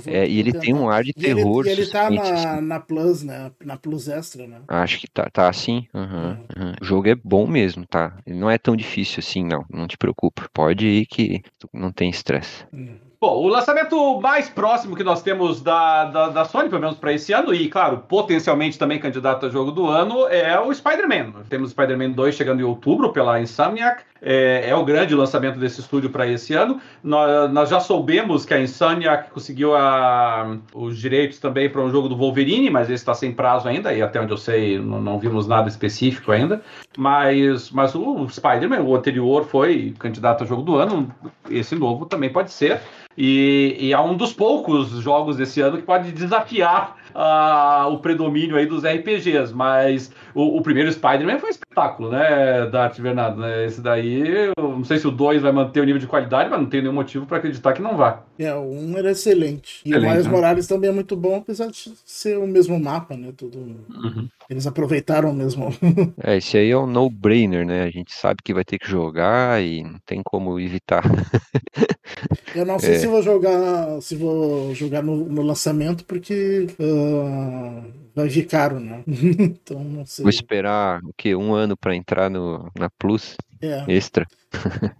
É, 0.06 0.28
e 0.28 0.38
ele 0.38 0.52
tentar. 0.52 0.64
tem 0.64 0.74
um 0.74 0.90
ar 0.90 1.02
de 1.02 1.12
terror. 1.12 1.66
E 1.66 1.70
ele, 1.70 1.80
e 1.80 1.82
ele 1.82 1.90
tá 1.90 2.10
na, 2.10 2.22
assim. 2.22 2.60
na 2.60 2.80
Plus, 2.80 3.22
né? 3.22 3.50
Na 3.64 3.76
Plus 3.76 4.08
Extra, 4.08 4.46
né? 4.46 4.60
Acho 4.68 5.00
que 5.00 5.06
tá, 5.06 5.28
tá 5.32 5.48
assim. 5.48 5.86
Uhum, 5.94 6.30
uhum. 6.56 6.72
O 6.80 6.84
jogo 6.84 7.08
é 7.08 7.14
bom 7.14 7.46
mesmo, 7.46 7.86
tá? 7.86 8.18
Ele 8.26 8.38
não 8.38 8.50
é 8.50 8.58
tão 8.58 8.76
difícil 8.76 9.20
assim, 9.20 9.44
não. 9.44 9.64
Não 9.70 9.86
te 9.86 9.96
preocupa. 9.96 10.48
Pode 10.52 10.86
ir 10.86 11.06
que 11.06 11.42
não 11.72 11.90
tem 11.90 12.10
estresse. 12.10 12.64
Uhum. 12.72 13.09
Bom, 13.22 13.36
o 13.36 13.48
lançamento 13.48 14.18
mais 14.18 14.48
próximo 14.48 14.96
que 14.96 15.04
nós 15.04 15.20
temos 15.20 15.60
da, 15.60 16.06
da, 16.06 16.28
da 16.30 16.44
Sony, 16.46 16.70
pelo 16.70 16.80
menos 16.80 16.96
para 16.96 17.12
esse 17.12 17.34
ano, 17.34 17.52
e 17.52 17.68
claro, 17.68 17.98
potencialmente 18.08 18.78
também 18.78 18.98
candidato 18.98 19.44
a 19.44 19.50
jogo 19.50 19.70
do 19.70 19.86
ano, 19.86 20.26
é 20.28 20.58
o 20.58 20.72
Spider-Man. 20.72 21.42
Temos 21.50 21.72
Spider-Man 21.72 22.12
2 22.12 22.34
chegando 22.34 22.60
em 22.60 22.64
outubro 22.64 23.12
pela 23.12 23.38
Insomniac. 23.38 24.04
É, 24.22 24.68
é 24.68 24.74
o 24.74 24.84
grande 24.84 25.14
lançamento 25.14 25.58
desse 25.58 25.80
estúdio 25.80 26.10
para 26.10 26.26
esse 26.26 26.54
ano. 26.54 26.80
Nós, 27.02 27.50
nós, 27.52 27.68
já 27.68 27.80
soubemos 27.80 28.44
que 28.44 28.52
a 28.52 28.60
Insomniac 28.60 29.30
conseguiu 29.30 29.74
a, 29.74 30.58
os 30.74 30.98
direitos 30.98 31.38
também 31.38 31.70
para 31.70 31.80
um 31.80 31.90
jogo 31.90 32.08
do 32.08 32.16
Wolverine, 32.16 32.70
mas 32.70 32.88
esse 32.88 32.94
está 32.94 33.14
sem 33.14 33.32
prazo 33.32 33.68
ainda, 33.68 33.92
e 33.92 34.02
até 34.02 34.20
onde 34.20 34.32
eu 34.32 34.36
sei 34.36 34.78
não, 34.78 35.00
não 35.00 35.18
vimos 35.18 35.46
nada 35.46 35.68
específico 35.68 36.32
ainda. 36.32 36.60
Mas, 36.98 37.70
mas 37.70 37.94
o 37.94 38.28
Spider-Man, 38.28 38.82
o 38.82 38.94
anterior, 38.94 39.44
foi 39.44 39.94
candidato 39.98 40.44
a 40.44 40.46
jogo 40.46 40.62
do 40.62 40.76
ano, 40.76 41.10
esse 41.48 41.74
novo 41.74 42.06
também 42.06 42.30
pode 42.30 42.50
ser. 42.52 42.80
E, 43.16 43.76
e, 43.78 43.92
é 43.92 44.00
um 44.00 44.16
dos 44.16 44.32
poucos 44.32 44.88
jogos 45.02 45.36
desse 45.36 45.60
ano 45.60 45.76
que 45.76 45.82
pode 45.82 46.12
desafiar 46.12 46.96
uh, 47.14 47.92
o 47.92 47.98
predomínio 47.98 48.56
aí 48.56 48.66
dos 48.66 48.84
RPGs. 48.84 49.52
Mas 49.52 50.12
o, 50.34 50.58
o 50.58 50.62
primeiro 50.62 50.90
Spider-Man 50.90 51.38
foi 51.38 51.48
um 51.48 51.52
espetáculo, 51.52 52.10
né, 52.10 52.66
Dart 52.66 52.98
Bernardo? 53.00 53.40
Né? 53.40 53.66
Esse 53.66 53.80
daí, 53.80 54.09
eu 54.12 54.52
não 54.56 54.84
sei 54.84 54.98
se 54.98 55.06
o 55.06 55.10
2 55.10 55.42
vai 55.42 55.52
manter 55.52 55.80
o 55.80 55.84
nível 55.84 56.00
de 56.00 56.06
qualidade, 56.06 56.50
mas 56.50 56.60
não 56.60 56.68
tem 56.68 56.80
nenhum 56.80 56.94
motivo 56.94 57.26
para 57.26 57.38
acreditar 57.38 57.72
que 57.72 57.82
não 57.82 57.96
vá. 57.96 58.22
É, 58.38 58.54
o 58.54 58.62
1 58.62 58.90
um 58.92 58.98
era 58.98 59.10
excelente. 59.10 59.80
E 59.84 59.90
excelente, 59.90 60.06
o 60.06 60.10
Miles 60.10 60.26
né? 60.26 60.32
Morales 60.32 60.66
também 60.66 60.90
é 60.90 60.92
muito 60.92 61.16
bom, 61.16 61.36
apesar 61.36 61.66
de 61.68 61.92
ser 62.04 62.38
o 62.38 62.46
mesmo 62.46 62.78
mapa, 62.78 63.16
né? 63.16 63.32
Tudo. 63.36 63.58
Uhum. 63.58 64.28
Eles 64.50 64.66
aproveitaram 64.66 65.32
mesmo. 65.32 65.68
é, 66.20 66.36
esse 66.36 66.58
aí 66.58 66.70
é 66.70 66.76
um 66.76 66.84
no-brainer, 66.84 67.64
né? 67.64 67.84
A 67.84 67.90
gente 67.90 68.12
sabe 68.12 68.42
que 68.42 68.52
vai 68.52 68.64
ter 68.64 68.80
que 68.80 68.88
jogar 68.88 69.62
e 69.62 69.84
não 69.84 70.00
tem 70.04 70.20
como 70.24 70.58
evitar. 70.58 71.04
eu 72.56 72.66
não 72.66 72.76
sei 72.76 72.94
é. 72.94 72.98
se 72.98 73.06
vou 73.06 73.22
jogar, 73.22 74.02
se 74.02 74.16
vou 74.16 74.74
jogar 74.74 75.04
no, 75.04 75.24
no 75.28 75.42
lançamento, 75.42 76.04
porque 76.04 76.66
uh, 76.80 77.92
vai 78.12 78.26
vir 78.26 78.44
caro, 78.48 78.80
né? 78.80 79.04
então 79.06 79.84
não 79.84 80.04
sei. 80.04 80.24
Vou 80.24 80.30
esperar 80.30 81.00
o 81.04 81.12
quê? 81.16 81.36
Um 81.36 81.54
ano 81.54 81.76
para 81.76 81.94
entrar 81.94 82.28
no, 82.28 82.68
na 82.76 82.90
Plus 82.90 83.36
é. 83.62 83.84
extra. 83.86 84.26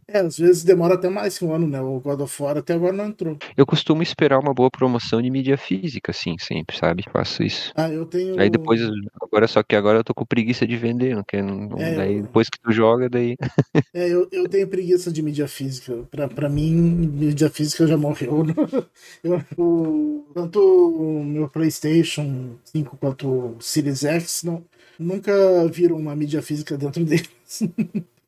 É, 0.07 0.19
às 0.19 0.39
vezes 0.39 0.65
demora 0.65 0.95
até 0.95 1.09
mais 1.09 1.39
que 1.39 1.45
um 1.45 1.53
ano, 1.55 1.67
né? 1.67 1.81
O 1.81 2.01
God 2.01 2.21
of 2.21 2.43
War 2.43 2.57
até 2.59 2.75
agora 2.75 2.93
não 2.93 3.07
entrou. 3.07 3.37
Eu 3.57 3.65
costumo 3.65 4.03
esperar 4.03 4.39
uma 4.41 4.53
boa 4.53 4.71
promoção 4.71 5.23
de 5.23 5.31
mídia 5.31 5.57
física, 5.57 6.11
assim, 6.11 6.37
sempre, 6.39 6.77
sabe? 6.77 7.05
Faço 7.13 7.43
isso. 7.43 7.73
Ah, 7.77 7.89
eu 7.89 8.05
tenho. 8.07 8.39
Aí 8.41 8.51
depois, 8.51 8.81
agora 9.23 9.47
só 9.47 9.63
que 9.63 9.77
agora 9.77 9.99
eu 9.99 10.05
tô 10.05 10.13
com 10.15 10.25
preguiça 10.25 10.67
de 10.67 10.77
vender, 10.77 11.15
não 11.15 11.23
quero. 11.23 11.47
Não, 11.47 11.79
É, 11.79 11.95
daí 11.95 12.17
eu- 12.17 12.23
depois 12.23 12.49
que 12.49 12.59
tu 12.61 12.73
joga, 12.73 13.09
daí. 13.09 13.37
É, 13.95 14.09
eu, 14.09 14.29
eu 14.31 14.49
tenho 14.49 14.69
preguiça 14.69 15.11
de 15.13 15.23
mídia 15.23 15.47
física. 15.49 15.95
Pra, 16.11 16.29
pra 16.29 16.49
mim, 16.49 16.73
mídia 16.73 17.51
física 17.51 17.87
já 17.87 17.97
morreu. 17.97 18.45
Eu, 19.23 19.41
o- 19.57 20.25
tanto 20.35 20.61
o 20.61 21.25
meu 21.25 21.49
PlayStation 21.49 22.57
5 22.65 22.97
quanto 22.97 23.29
o 23.29 23.57
Series 23.61 24.05
X 24.05 24.43
não, 24.45 24.65
nunca 24.99 25.33
viram 25.69 25.97
uma 25.97 26.15
mídia 26.17 26.41
física 26.43 26.77
dentro 26.79 27.03
deles. 27.05 27.31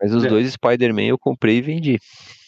Mas 0.02 0.12
os 0.12 0.24
É. 0.24 0.28
dois 0.28 0.52
Spider-Man 0.52 1.02
eu 1.04 1.18
comprei 1.18 1.58
e 1.58 1.62
vendi. 1.62 1.98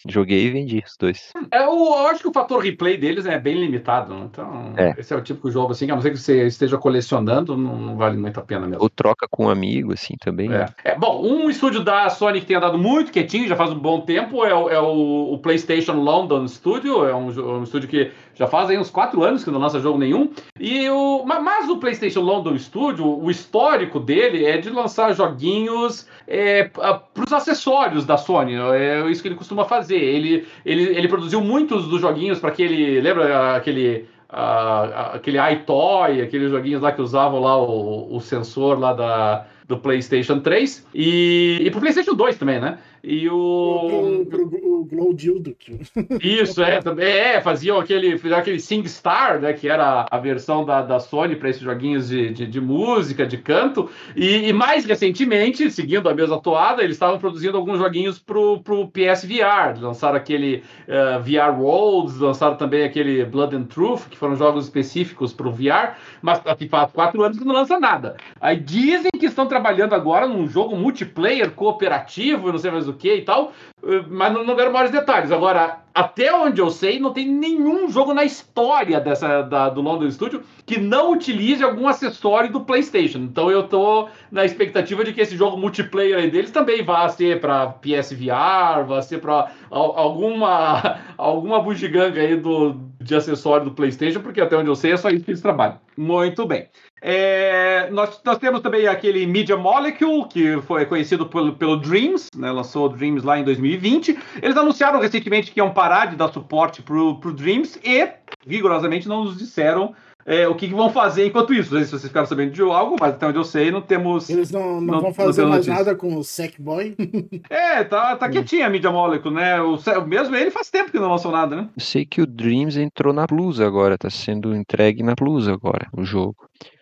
Joguei 0.06 0.44
e 0.44 0.50
vendi 0.50 0.82
os 0.86 0.96
dois. 1.00 1.32
É, 1.50 1.66
o, 1.66 1.86
eu 1.96 2.06
acho 2.08 2.20
que 2.20 2.28
o 2.28 2.32
fator 2.32 2.62
replay 2.62 2.98
deles 2.98 3.24
é 3.24 3.38
bem 3.38 3.54
limitado. 3.58 4.12
né? 4.14 4.26
Então, 4.30 4.74
É. 4.76 4.94
esse 4.98 5.14
é 5.14 5.16
o 5.16 5.22
típico 5.22 5.50
jogo 5.50 5.72
assim, 5.72 5.86
que 5.86 5.92
a 5.92 5.94
não 5.94 6.02
ser 6.02 6.10
que 6.10 6.18
você 6.18 6.46
esteja 6.46 6.76
colecionando, 6.76 7.56
não, 7.56 7.78
não 7.78 7.96
vale 7.96 8.18
muito 8.18 8.38
a 8.38 8.42
pena 8.42 8.66
mesmo. 8.66 8.82
Ou 8.82 8.90
troca 8.90 9.26
com 9.30 9.46
um 9.46 9.48
amigo, 9.48 9.94
assim, 9.94 10.14
também. 10.20 10.52
É. 10.52 10.66
É, 10.84 10.98
bom, 10.98 11.22
um 11.24 11.48
estúdio 11.48 11.82
da 11.82 12.10
Sony 12.10 12.40
que 12.40 12.46
tem 12.46 12.56
andado 12.56 12.76
muito 12.76 13.10
quietinho, 13.12 13.48
já 13.48 13.56
faz 13.56 13.70
um 13.70 13.78
bom 13.78 14.02
tempo, 14.02 14.44
é 14.44 14.54
o, 14.54 14.68
é 14.68 14.78
o- 14.78 15.32
o 15.32 15.38
PlayStation 15.38 15.94
London 15.94 16.46
Studio. 16.48 17.06
É 17.08 17.14
um, 17.14 17.28
um 17.60 17.62
estúdio 17.62 17.88
que 17.88 18.10
já 18.34 18.46
faz 18.46 18.70
aí 18.70 18.78
uns 18.78 18.90
quatro 18.90 19.22
anos 19.22 19.44
que 19.44 19.50
não 19.50 19.58
lança 19.60 19.78
jogo 19.80 19.98
nenhum. 19.98 20.30
E 20.58 20.88
o, 20.90 21.24
ma- 21.24 21.40
mas 21.40 21.68
o 21.68 21.76
PlayStation 21.78 22.20
London 22.20 22.58
Studio, 22.58 23.06
o 23.06 23.30
histórico 23.30 24.00
dele 24.00 24.44
é 24.44 24.56
de 24.58 24.70
lançar 24.70 25.14
joguinhos 25.14 26.06
é, 26.26 26.64
para 26.64 27.02
os 27.24 27.32
acessórios 27.32 28.04
da 28.04 28.16
Sony. 28.16 28.54
É 28.56 29.06
isso 29.10 29.22
que 29.22 29.28
ele 29.28 29.34
costuma 29.34 29.64
fazer. 29.64 29.96
Ele, 29.98 30.46
ele, 30.64 30.82
ele 30.96 31.08
produziu 31.08 31.40
muitos 31.40 31.86
dos 31.88 32.00
joguinhos 32.00 32.38
para 32.38 32.50
aquele. 32.50 33.00
Lembra 33.00 33.56
aquele. 33.56 34.06
ah, 34.28 35.12
aquele 35.14 35.38
iToy, 35.52 36.20
aqueles 36.22 36.50
joguinhos 36.50 36.82
lá 36.82 36.92
que 36.92 37.00
usavam 37.00 37.40
lá 37.40 37.56
o, 37.56 38.16
o 38.16 38.20
sensor 38.20 38.78
lá 38.78 38.92
da, 38.92 39.46
do 39.68 39.78
PlayStation 39.78 40.40
3 40.40 40.86
e, 40.94 41.58
e 41.62 41.70
pro 41.70 41.80
PlayStation 41.80 42.14
2 42.14 42.36
também, 42.36 42.60
né? 42.60 42.78
E 43.06 43.28
o. 43.28 44.24
Pro, 44.30 44.48
pro, 44.48 44.80
o 44.80 44.84
Glow 44.86 45.12
Dildo. 45.12 45.54
Isso, 46.22 46.62
é, 46.62 46.80
também 46.80 47.06
é, 47.06 47.40
faziam 47.40 47.78
aquele, 47.78 48.16
fizeram 48.16 48.40
aquele 48.40 48.58
SingStar, 48.58 49.38
né, 49.40 49.52
que 49.52 49.68
era 49.68 50.06
a 50.10 50.18
versão 50.18 50.64
da, 50.64 50.80
da 50.80 50.98
Sony 50.98 51.36
para 51.36 51.50
esses 51.50 51.60
joguinhos 51.60 52.08
de, 52.08 52.30
de, 52.30 52.46
de 52.46 52.60
música, 52.62 53.26
de 53.26 53.36
canto, 53.36 53.90
e, 54.16 54.48
e 54.48 54.52
mais 54.54 54.86
recentemente, 54.86 55.70
seguindo 55.70 56.08
a 56.08 56.14
mesma 56.14 56.40
toada, 56.40 56.82
eles 56.82 56.96
estavam 56.96 57.18
produzindo 57.18 57.58
alguns 57.58 57.78
joguinhos 57.78 58.18
pro, 58.18 58.60
pro 58.62 58.88
PSVR, 58.88 59.78
lançaram 59.78 60.16
aquele 60.16 60.62
eh, 60.88 61.18
VR 61.18 61.58
Worlds, 61.60 62.18
lançaram 62.18 62.56
também 62.56 62.84
aquele 62.84 63.24
Blood 63.24 63.54
and 63.54 63.64
Truth, 63.64 64.08
que 64.08 64.16
foram 64.16 64.36
jogos 64.36 64.64
específicos 64.64 65.32
pro 65.32 65.52
VR, 65.52 65.96
mas 66.22 66.40
assim, 66.46 66.68
faz 66.68 66.90
quatro 66.90 67.22
anos 67.22 67.38
que 67.38 67.44
não 67.44 67.54
lança 67.54 67.78
nada. 67.78 68.16
Aí 68.40 68.56
dizem 68.56 69.10
que 69.18 69.26
estão 69.26 69.46
trabalhando 69.46 69.94
agora 69.94 70.26
num 70.26 70.48
jogo 70.48 70.76
multiplayer 70.76 71.50
cooperativo, 71.50 72.50
não 72.50 72.58
sei 72.58 72.70
mais 72.70 72.88
o 72.88 72.93
que 72.94 73.14
e 73.14 73.22
tal, 73.22 73.52
eh, 73.84 74.04
mas 74.08 74.32
não, 74.32 74.44
não 74.44 74.56
deram 74.56 74.72
maiores 74.72 74.92
detalhes. 74.92 75.30
Agora, 75.30 75.83
até 75.94 76.34
onde 76.34 76.60
eu 76.60 76.70
sei, 76.70 76.98
não 76.98 77.12
tem 77.12 77.26
nenhum 77.28 77.88
jogo 77.88 78.12
na 78.12 78.24
história 78.24 79.00
dessa 79.00 79.42
da- 79.42 79.68
do 79.68 79.80
London 79.80 80.10
Studio 80.10 80.42
que 80.66 80.78
não 80.78 81.12
utilize 81.12 81.62
algum 81.62 81.86
acessório 81.86 82.50
do 82.50 82.62
PlayStation. 82.62 83.18
Então 83.18 83.50
eu 83.50 83.68
tô 83.68 84.08
na 84.30 84.44
expectativa 84.44 85.04
de 85.04 85.12
que 85.12 85.20
esse 85.20 85.36
jogo 85.36 85.56
multiplayer 85.56 86.30
deles 86.30 86.50
também 86.50 86.82
vá 86.82 87.08
ser 87.08 87.40
para 87.40 87.66
PSVR, 87.68 88.84
vá 88.86 89.00
ser 89.02 89.20
para 89.20 89.52
alguma 89.70 90.98
alguma 91.16 91.60
bugiganga 91.62 92.20
aí 92.20 92.36
do 92.36 92.74
de 93.00 93.14
acessório 93.14 93.66
do 93.66 93.72
PlayStation, 93.72 94.20
porque 94.20 94.40
até 94.40 94.56
onde 94.56 94.68
eu 94.68 94.74
sei 94.74 94.92
é 94.92 94.96
só 94.96 95.10
isso 95.10 95.24
que 95.24 95.30
eles 95.30 95.42
trabalham. 95.42 95.78
Muito 95.96 96.46
bem. 96.46 96.68
É, 97.02 97.90
nós, 97.90 98.18
nós 98.24 98.38
temos 98.38 98.62
também 98.62 98.86
aquele 98.86 99.26
Media 99.26 99.58
Molecule, 99.58 100.26
que 100.26 100.58
foi 100.62 100.86
conhecido 100.86 101.26
pelo, 101.26 101.52
pelo 101.52 101.76
Dreams, 101.76 102.30
né, 102.34 102.50
lançou 102.50 102.86
o 102.86 102.88
Dreams 102.88 103.22
lá 103.22 103.38
em 103.38 103.44
2020. 103.44 104.18
Eles 104.42 104.56
anunciaram 104.56 105.00
recentemente 105.00 105.52
que 105.52 105.60
iam 105.60 105.70
parar 105.84 106.06
de 106.06 106.16
dar 106.16 106.32
suporte 106.32 106.80
pro, 106.82 107.16
pro 107.16 107.30
Dreams 107.34 107.78
e 107.84 108.08
rigorosamente 108.46 109.06
não 109.06 109.24
nos 109.24 109.36
disseram 109.36 109.94
é, 110.26 110.48
o 110.48 110.54
que, 110.54 110.66
que 110.68 110.72
vão 110.74 110.88
fazer 110.88 111.26
enquanto 111.26 111.52
isso. 111.52 111.70
Não 111.74 111.80
sei 111.80 111.84
se 111.84 111.90
vocês 111.90 112.04
ficaram 112.08 112.26
sabendo 112.26 112.50
de 112.52 112.62
algo, 112.62 112.96
mas 112.98 113.12
até 113.12 113.26
onde 113.26 113.36
eu 113.36 113.44
sei, 113.44 113.70
não 113.70 113.82
temos. 113.82 114.30
Eles 114.30 114.50
não, 114.50 114.80
não, 114.80 114.80
Não- 114.80 114.92
vão 114.94 115.02
não 115.02 115.12
fazer 115.14 115.42
tem 115.42 115.50
mais 115.50 115.66
notícia. 115.66 115.84
nada 115.84 115.94
com 115.94 116.16
o 116.16 116.24
Sackboy. 116.24 116.96
É, 117.50 117.84
tá, 117.84 118.16
tá 118.16 118.28
quietinha 118.30 118.66
a 118.66 118.70
Media 118.70 118.90
Molecule, 118.90 119.34
né? 119.34 119.60
O, 119.60 119.76
mesmo 120.06 120.34
ele 120.34 120.50
faz 120.50 120.70
tempo 120.70 120.90
que 120.90 120.98
não 120.98 121.10
lançou 121.10 121.30
nada, 121.30 121.54
né? 121.54 121.68
Eu 121.76 121.82
sei 121.82 122.06
que 122.06 122.22
o 122.22 122.26
Dreams 122.26 122.78
entrou 122.78 123.12
na 123.12 123.26
Plus 123.26 123.60
agora, 123.60 123.98
tá 123.98 124.08
sendo 124.08 124.56
entregue 124.56 125.02
na 125.02 125.14
Plus 125.14 125.46
agora, 125.46 125.86
o 125.92 126.02
jogo. 126.04 126.36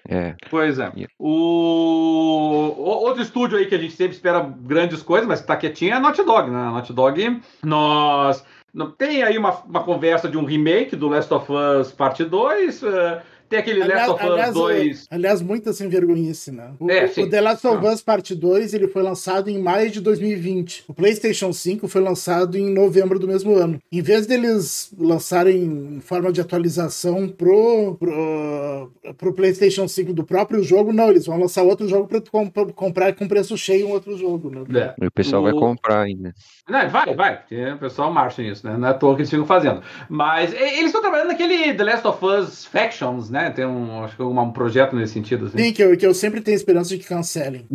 É. 0.09 0.35
Pois 0.51 0.79
é. 0.79 0.85
Yeah. 0.95 1.13
O... 1.19 2.75
o- 2.77 3.05
outro 3.07 3.23
estúdio 3.23 3.59
aí 3.59 3.67
que 3.67 3.75
a 3.75 3.79
gente 3.79 3.95
sempre 3.95 4.15
espera 4.15 4.41
grandes 4.41 5.03
coisas, 5.03 5.27
mas 5.29 5.41
que 5.41 5.47
tá 5.47 5.57
quietinho 5.57 5.93
é 5.93 5.97
a 5.97 6.01
Naughty 6.01 6.23
Dog, 6.25 6.51
né? 6.51 6.59
A 6.59 6.71
Naughty 6.71 6.93
Dog, 6.93 7.41
nós. 7.65 8.45
Não- 8.73 8.91
Tem 8.91 9.23
aí 9.23 9.37
uma, 9.39 9.53
uma 9.63 9.83
conversa 9.85 10.29
de 10.29 10.37
um 10.37 10.45
remake 10.45 10.97
do 10.97 11.09
Last 11.09 11.33
of 11.33 11.47
Us 11.53 11.93
Parte 11.93 12.25
2. 12.25 12.83
eh, 12.83 13.23
tem 13.49 13.59
aquele 13.59 13.83
Aliás, 13.83 14.09
Last 14.09 14.13
of 14.15 14.25
Us 14.25 14.31
aliás, 14.33 14.55
2. 14.55 15.07
aliás, 15.11 15.43
muita 15.43 15.75
sem 15.75 15.87
vergonhice, 15.87 16.51
né? 16.51 16.71
O, 16.81 16.91
É, 16.91 17.05
o- 17.05 17.29
The 17.29 17.41
Last 17.43 17.67
of 17.67 17.87
Ah. 17.87 17.93
Us 17.93 18.01
Parte 18.01 18.35
2 18.35 18.73
ele 18.73 18.89
foi 18.89 19.03
lançado 19.03 19.51
em 19.51 19.59
maio 19.61 19.91
de 19.91 20.01
2020. 20.01 20.85
O 20.89 20.95
PlayStation 20.95 21.53
5 21.53 21.87
foi 21.87 22.01
lançado 22.01 22.57
em 22.57 22.73
novembro 22.73 23.19
do 23.19 23.29
mesmo 23.29 23.55
ano. 23.55 23.79
Em 23.93 24.01
vez 24.01 24.27
deles 24.27 24.91
lançarem 24.99 25.65
em 25.97 26.01
forma 26.01 26.33
de 26.33 26.41
atualização 26.41 27.29
pro, 27.29 27.97
pro, 28.01 28.91
pro 29.19 29.35
PlayStation 29.35 29.87
5 29.87 30.15
do 30.15 30.25
próprio 30.25 30.63
jogo, 30.63 30.91
não, 30.91 31.11
eles 31.11 31.27
vão 31.27 31.39
lançar 31.39 31.63
outro 31.63 31.87
jogo 31.87 32.09
para 32.09 32.23
tu 32.23 32.31
comp- 32.33 32.73
comprar 32.75 33.15
com 33.15 33.29
preço 33.29 33.55
cheio 33.59 33.87
um 33.87 33.91
outro 33.91 34.17
jogo, 34.17 34.49
né? 34.49 34.65
É. 34.99 35.05
E 35.05 35.07
o 35.09 35.11
pessoal 35.13 35.43
vai 35.43 35.53
O- 35.53 35.61
comprar 35.61 36.01
ainda. 36.01 36.33
Não, 36.69 36.89
vai, 36.89 37.15
vai, 37.15 37.39
porque 37.39 37.71
o 37.71 37.79
pessoal 37.79 38.13
marcha 38.13 38.41
nisso, 38.41 38.67
né? 38.67 38.77
Não 38.77 38.87
é 38.87 38.91
à 38.93 38.95
toa 38.95 39.17
que 39.17 39.23
eles 39.23 39.31
ficam 39.31 39.45
fazendo. 39.45 39.83
Mas 40.09 40.53
eles 40.55 40.87
estão 40.87 41.01
trabalhando 41.01 41.29
naquele 41.29 41.75
The 41.75 41.83
Last 41.83 42.07
of 42.07 42.25
Us 42.25 42.65
Factions, 42.65 43.31
né? 43.31 43.51
Tem 43.51 43.67
um, 43.67 44.05
acho 44.05 44.15
que 44.15 44.23
um 44.23 44.53
projeto 44.53 44.95
nesse 44.95 45.15
sentido. 45.15 45.47
Assim. 45.47 45.59
Sim, 45.59 45.73
que 45.73 45.83
eu, 45.83 45.97
que 45.97 46.07
eu 46.07 46.15
sempre 46.15 46.41
tenho 46.41 46.55
esperança 46.55 46.91
de 46.91 46.99
que 46.99 47.09
cancelem. 47.09 47.67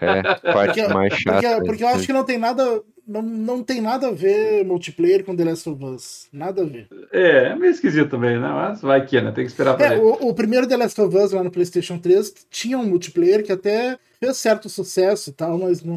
É, 0.00 0.22
parte 0.52 0.80
Porque, 0.80 0.88
mais 0.88 1.14
chata. 1.14 1.40
porque, 1.40 1.66
porque 1.66 1.84
eu 1.84 1.88
acho 1.88 2.06
que 2.06 2.12
não 2.12 2.24
tem 2.24 2.38
nada. 2.38 2.82
Não, 3.12 3.22
não 3.22 3.62
tem 3.62 3.80
nada 3.80 4.08
a 4.08 4.12
ver 4.12 4.64
multiplayer 4.64 5.24
com 5.24 5.36
The 5.36 5.44
Last 5.44 5.68
of 5.68 5.84
Us. 5.84 6.28
Nada 6.32 6.62
a 6.62 6.64
ver. 6.64 6.88
É, 7.12 7.48
é 7.48 7.54
meio 7.56 7.70
esquisito 7.72 8.08
também, 8.10 8.38
né? 8.40 8.48
Mas 8.48 8.80
vai 8.80 9.04
que, 9.04 9.20
né? 9.20 9.30
Tem 9.32 9.44
que 9.44 9.50
esperar 9.50 9.76
pra 9.76 9.86
É, 9.86 9.90
ver. 9.96 10.00
o, 10.02 10.28
o 10.28 10.34
primeiro 10.34 10.66
The 10.66 10.76
Last 10.76 11.00
of 11.00 11.16
Us 11.16 11.32
lá 11.32 11.42
no 11.44 11.50
PlayStation 11.50 11.98
3 11.98 12.46
tinha 12.50 12.78
um 12.78 12.86
multiplayer 12.86 13.42
que 13.44 13.52
até 13.52 13.98
fez 14.18 14.36
certo 14.36 14.68
sucesso 14.68 15.30
e 15.30 15.32
tal, 15.32 15.58
mas 15.58 15.82
não. 15.82 15.96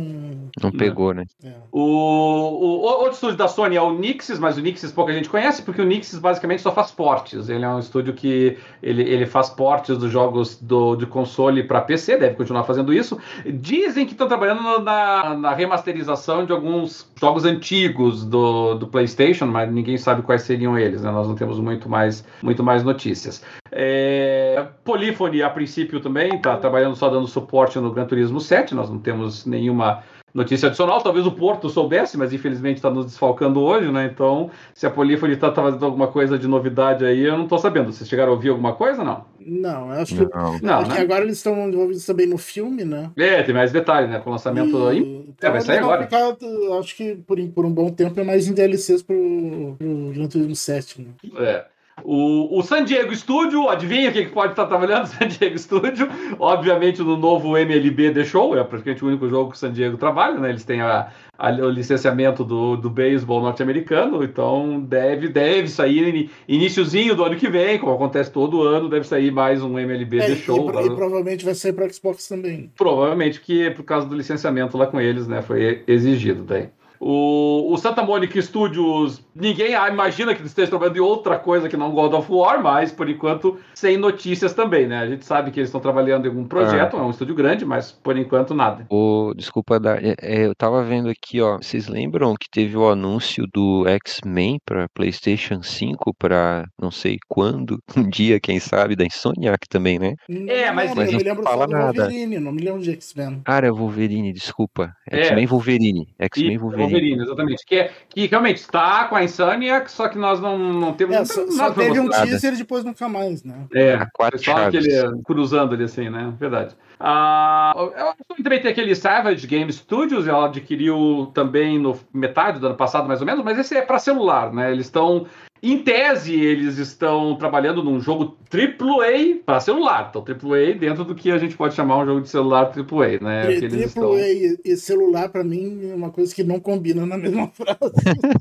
Não 0.62 0.72
pegou, 0.72 1.14
né? 1.14 1.26
é. 1.44 1.52
O, 1.72 1.80
o- 1.80 2.82
o 2.82 2.82
outro 2.82 3.12
estúdio 3.14 3.38
da 3.38 3.48
Sony 3.48 3.76
é 3.76 3.82
o 3.82 3.94
Nixis, 3.98 4.40
mas 4.40 4.58
o 4.58 4.62
Nixis 4.62 4.92
pouca 4.92 5.14
gente 5.14 5.30
conhece, 5.30 5.62
porque 5.62 5.80
o 5.80 5.86
Nixis 5.86 6.18
basicamente 6.18 6.64
só 6.64 6.72
faz 6.74 6.90
portes. 6.90 7.50
Ele 7.50 7.64
é 7.64 7.70
um 7.70 7.78
estúdio 7.78 8.14
que 8.16 8.58
ele, 8.82 9.04
ele 9.04 9.28
faz 9.28 9.50
portes 9.50 9.96
dos 9.98 10.12
jogos 10.12 10.60
do, 10.60 10.96
de 10.96 11.06
console 11.06 11.64
para 11.64 11.82
PC, 11.82 12.18
deve 12.18 12.34
continuar 12.36 12.64
fazendo 12.64 12.92
isso. 12.92 13.16
Dizem 13.46 14.08
que 14.08 14.14
estão 14.14 14.28
trabalhando 14.28 14.80
na, 14.80 15.36
na 15.38 15.54
remasterização 15.54 16.46
de 16.48 16.52
alguns 16.52 17.05
jogos 17.20 17.46
antigos 17.46 18.26
do, 18.26 18.76
do 18.76 18.88
PlayStation, 18.88 19.46
mas 19.46 19.72
ninguém 19.72 19.98
sabe 19.98 20.22
quais 20.22 20.42
seriam 20.42 20.78
eles, 20.78 21.02
né? 21.02 21.12
Nós 21.12 21.28
não 21.28 21.36
temos 21.36 21.60
muito 21.60 21.88
mais, 21.88 22.26
muito 22.42 22.64
mais 22.64 22.84
notícias. 22.84 23.44
É, 23.72 24.68
Polyphony, 24.84 25.42
a 25.42 25.50
princípio, 25.50 26.00
também 26.00 26.36
está 26.36 26.58
trabalhando 26.58 26.96
só 26.96 27.10
dando 27.10 27.28
suporte 27.28 27.80
no 27.80 27.92
Gran 27.92 28.06
Turismo 28.06 28.40
7, 28.40 28.76
nós 28.76 28.90
não 28.90 29.00
temos 29.00 29.46
nenhuma 29.46 30.04
notícia 30.36 30.68
adicional. 30.68 31.02
Talvez 31.02 31.26
o 31.26 31.32
Porto 31.32 31.70
soubesse, 31.70 32.18
mas 32.18 32.34
infelizmente 32.34 32.76
está 32.76 32.90
nos 32.92 33.06
desfalcando 33.06 33.62
hoje, 33.62 33.90
né? 33.92 34.10
Então, 34.14 34.52
se 34.74 34.86
a 34.86 34.90
Polyphony 34.92 35.34
está 35.34 35.52
fazendo 35.54 35.86
alguma 35.86 36.08
coisa 36.08 36.38
de 36.38 36.48
novidade 36.48 37.06
aí, 37.06 37.22
eu 37.22 37.38
não 37.38 37.44
estou 37.46 37.58
sabendo. 37.58 37.92
Vocês 37.92 38.08
chegaram 38.10 38.34
a 38.34 38.36
ouvir 38.36 38.50
alguma 38.50 38.74
coisa 38.74 39.04
não? 39.04 39.24
Não, 39.40 39.94
eu 39.94 40.02
acho 40.02 40.16
que. 40.16 40.36
Não. 40.36 40.60
Não, 40.62 40.74
acho 40.80 40.92
que 40.92 40.98
né? 40.98 41.02
agora 41.04 41.24
eles 41.24 41.38
estão 41.38 41.70
envolvidos 41.70 42.06
também 42.06 42.28
no 42.28 42.38
filme, 42.38 42.84
né? 42.84 43.12
É, 43.16 43.42
tem 43.44 43.56
mais 43.56 43.72
detalhes, 43.72 44.10
né? 44.10 44.20
Com 44.20 44.30
o 44.30 44.34
lançamento 44.34 44.88
aí. 44.88 45.00
E- 45.00 45.26
É, 45.42 45.50
vai 45.50 45.62
sair 45.62 45.80
agora. 45.80 46.04
ficar, 46.04 46.36
acho 46.80 46.96
que 46.96 47.16
por, 47.16 47.40
por 47.50 47.66
um 47.66 47.72
bom 47.72 47.90
tempo 47.90 48.20
é 48.20 48.24
mais 48.24 48.48
em 48.48 48.54
DLCs 48.54 49.02
pro, 49.04 49.76
pro 49.78 50.12
Gran 50.14 50.28
Turismo 50.28 50.56
7. 50.56 51.02
Né? 51.02 51.08
É. 51.40 51.66
O, 52.08 52.60
o 52.60 52.62
San 52.62 52.84
Diego 52.86 53.16
Studio, 53.16 53.68
adivinha 53.68 54.12
quem 54.12 54.26
que 54.26 54.32
pode 54.32 54.52
estar 54.54 54.68
trabalhando 54.68 55.02
no 55.02 55.08
San 55.18 55.28
Diego 55.28 55.58
Studio? 55.58 56.08
Obviamente 56.40 57.02
no 57.02 57.18
novo 57.18 57.58
MLB 57.58 58.12
The 58.12 58.24
Show, 58.24 58.56
é 58.56 58.64
praticamente 58.64 59.04
o 59.04 59.08
único 59.08 59.28
jogo 59.28 59.50
que 59.52 59.56
o 59.58 59.60
San 59.60 59.72
Diego 59.72 59.98
trabalha, 59.98 60.40
né? 60.40 60.50
Eles 60.50 60.64
têm 60.64 60.82
a, 60.82 61.08
a- 61.36 61.52
o 61.52 61.70
licenciamento 61.70 62.44
do, 62.44 62.78
do 62.78 62.92
beisebol 62.92 63.42
norte-americano, 63.42 64.24
então 64.24 64.80
deve, 64.82 65.28
deve 65.30 65.68
sair 65.68 66.16
in- 66.16 66.30
iniciozinho 66.48 67.16
do 67.16 67.24
ano 67.24 67.36
que 67.38 67.50
vem, 67.50 67.80
como 67.80 67.94
acontece 67.94 68.32
todo 68.32 68.62
ano, 68.62 68.88
deve 68.88 69.08
sair 69.08 69.32
mais 69.32 69.64
um 69.64 69.80
MLB 69.80 70.20
É, 70.20 70.26
The 70.28 70.32
e, 70.34 70.36
Show. 70.36 70.66
pro- 70.68 70.86
e 70.86 70.96
provavelmente 70.96 71.44
vai 71.44 71.56
sair 71.56 71.74
para 71.74 71.90
Xbox 71.92 72.28
também. 72.28 72.70
Provavelmente 72.78 73.42
que 73.42 73.64
é 73.64 73.70
por 73.72 73.84
causa 73.84 74.08
do 74.08 74.16
licenciamento 74.16 74.78
lá 74.78 74.86
com 74.86 75.02
eles, 75.02 75.28
né? 75.28 75.42
Foi 75.42 75.84
exigido 75.88 76.44
daí. 76.44 76.68
O, 77.00 77.72
o 77.74 77.78
Santa 77.78 78.04
Monica 78.04 78.42
Studios, 78.42 79.22
ninguém 79.36 79.74
imagina 79.74 80.34
que 80.34 80.42
eles 80.42 80.52
estejam 80.52 80.72
trabalhando 80.72 80.98
em 80.98 81.02
outra 81.02 81.38
coisa 81.38 81.70
que 81.70 81.78
não 81.78 81.92
God 81.92 82.14
of 82.14 82.32
War, 82.32 82.62
mas 82.62 82.92
por 82.92 83.10
enquanto 83.10 83.58
sem 83.74 83.98
notícias 83.98 84.54
também, 84.54 84.88
né? 84.88 85.00
A 85.00 85.08
gente 85.08 85.26
sabe 85.26 85.52
que 85.52 85.60
eles 85.60 85.70
estão 85.70 85.82
trabalhando 85.82 86.26
em 86.26 86.30
algum 86.30 86.46
projeto, 86.46 86.98
ah. 86.98 87.00
é 87.00 87.04
um 87.04 87.10
estúdio 87.10 87.36
grande, 87.36 87.66
mas 87.66 87.92
por 87.92 88.18
enquanto 88.18 88.54
nada. 88.54 88.86
O, 88.90 89.34
desculpa, 89.36 89.80
é, 90.02 90.16
é, 90.22 90.46
eu 90.46 90.56
tava 90.56 90.84
vendo 90.84 91.10
aqui, 91.10 91.42
ó, 91.42 91.58
vocês 91.58 91.88
lembram 91.88 92.36
que 92.40 92.50
teve 92.50 92.78
o 92.78 92.88
anúncio 92.88 93.46
do 93.54 93.88
X-Men 93.88 94.58
para 94.66 94.88
PlayStation 94.94 95.62
5 95.62 96.14
para 96.18 96.66
não 96.80 96.92
sei 96.92 97.18
quando, 97.28 97.80
um 97.98 98.08
dia, 98.10 98.40
quem 98.40 98.60
sabe, 98.60 98.96
da 98.96 99.06
Insomniac 99.06 99.68
também, 99.70 100.00
né? 100.00 100.16
É, 100.48 100.72
mas, 100.72 100.94
mas 100.96 101.10
a 101.10 101.12
gente 101.12 101.26
não 101.26 101.44
fala 101.44 101.68
nada. 101.68 102.04
Wolverine, 102.04 102.40
não 102.40 102.52
me 102.52 102.62
lembro 102.62 102.82
de 102.82 102.92
X-Men. 102.92 103.42
Ah, 103.46 103.60
é 103.60 103.70
Wolverine, 103.70 104.32
desculpa. 104.32 104.94
X-Men 105.10 105.44
é. 105.44 105.48
Wolverine. 105.48 106.08
X-Men 106.20 106.58
Wolverine. 106.58 106.85
Wolverine, 106.86 107.24
exatamente. 107.24 107.66
Que, 107.66 107.76
é, 107.76 107.92
que 108.10 108.28
realmente 108.28 108.58
está 108.58 109.06
com 109.06 109.16
a 109.16 109.24
Insomniac, 109.24 109.92
só 109.92 110.08
que 110.08 110.18
nós 110.18 110.40
não, 110.40 110.58
não 110.58 110.94
temos 110.94 111.16
é, 111.16 111.26
só, 111.26 111.48
só 111.52 111.72
teve 111.72 112.00
um 112.00 112.10
teaser 112.10 112.54
e 112.54 112.58
depois 112.58 112.84
nunca 112.84 113.08
mais, 113.08 113.44
né? 113.44 113.66
É, 113.74 114.00
só 114.38 114.68
aquele 114.68 115.22
cruzando 115.24 115.74
ali 115.74 115.84
assim, 115.84 116.10
né? 116.10 116.34
Verdade. 116.40 116.76
Uh, 117.00 118.44
também 118.44 118.62
tem 118.62 118.72
aquele 118.72 118.96
Savage 118.96 119.46
Game 119.48 119.72
Studios, 119.72 120.28
ela 120.28 120.46
adquiriu 120.46 121.32
também 121.34 121.80
no 121.80 121.98
metade 122.14 122.60
do 122.60 122.68
ano 122.68 122.76
passado, 122.76 123.08
mais 123.08 123.20
ou 123.20 123.26
menos, 123.26 123.44
mas 123.44 123.58
esse 123.58 123.76
é 123.76 123.82
para 123.82 124.00
celular, 124.00 124.54
né? 124.54 124.72
Eles 124.72 124.86
estão 124.86 125.28
em 125.66 125.80
tese, 125.80 126.40
eles 126.40 126.78
estão 126.78 127.36
trabalhando 127.38 127.84
num 127.84 128.00
jogo 128.00 128.38
AAA 128.54 129.40
para 129.44 129.60
celular. 129.60 130.12
Então, 130.12 130.24
AAA 130.24 130.76
dentro 130.76 131.04
do 131.04 131.16
que 131.16 131.32
a 131.32 131.40
gente 131.40 131.58
pode 131.58 131.74
chamar 131.74 131.98
um 131.98 132.06
jogo 132.06 132.22
de 132.22 132.30
celular 132.30 132.66
AAA, 132.66 133.20
né? 133.20 133.46
Tri 133.58 133.78
AAA 133.78 133.86
estão... 133.86 134.16
e 134.64 134.78
celular, 134.78 135.30
para 135.30 135.44
mim, 135.44 135.90
é 135.92 135.96
uma 135.96 136.12
coisa 136.12 136.36
que 136.36 136.44
não 136.44 136.60
combina 136.60 137.04
na 137.06 137.18
mesma 137.18 137.48
frase. 137.56 137.80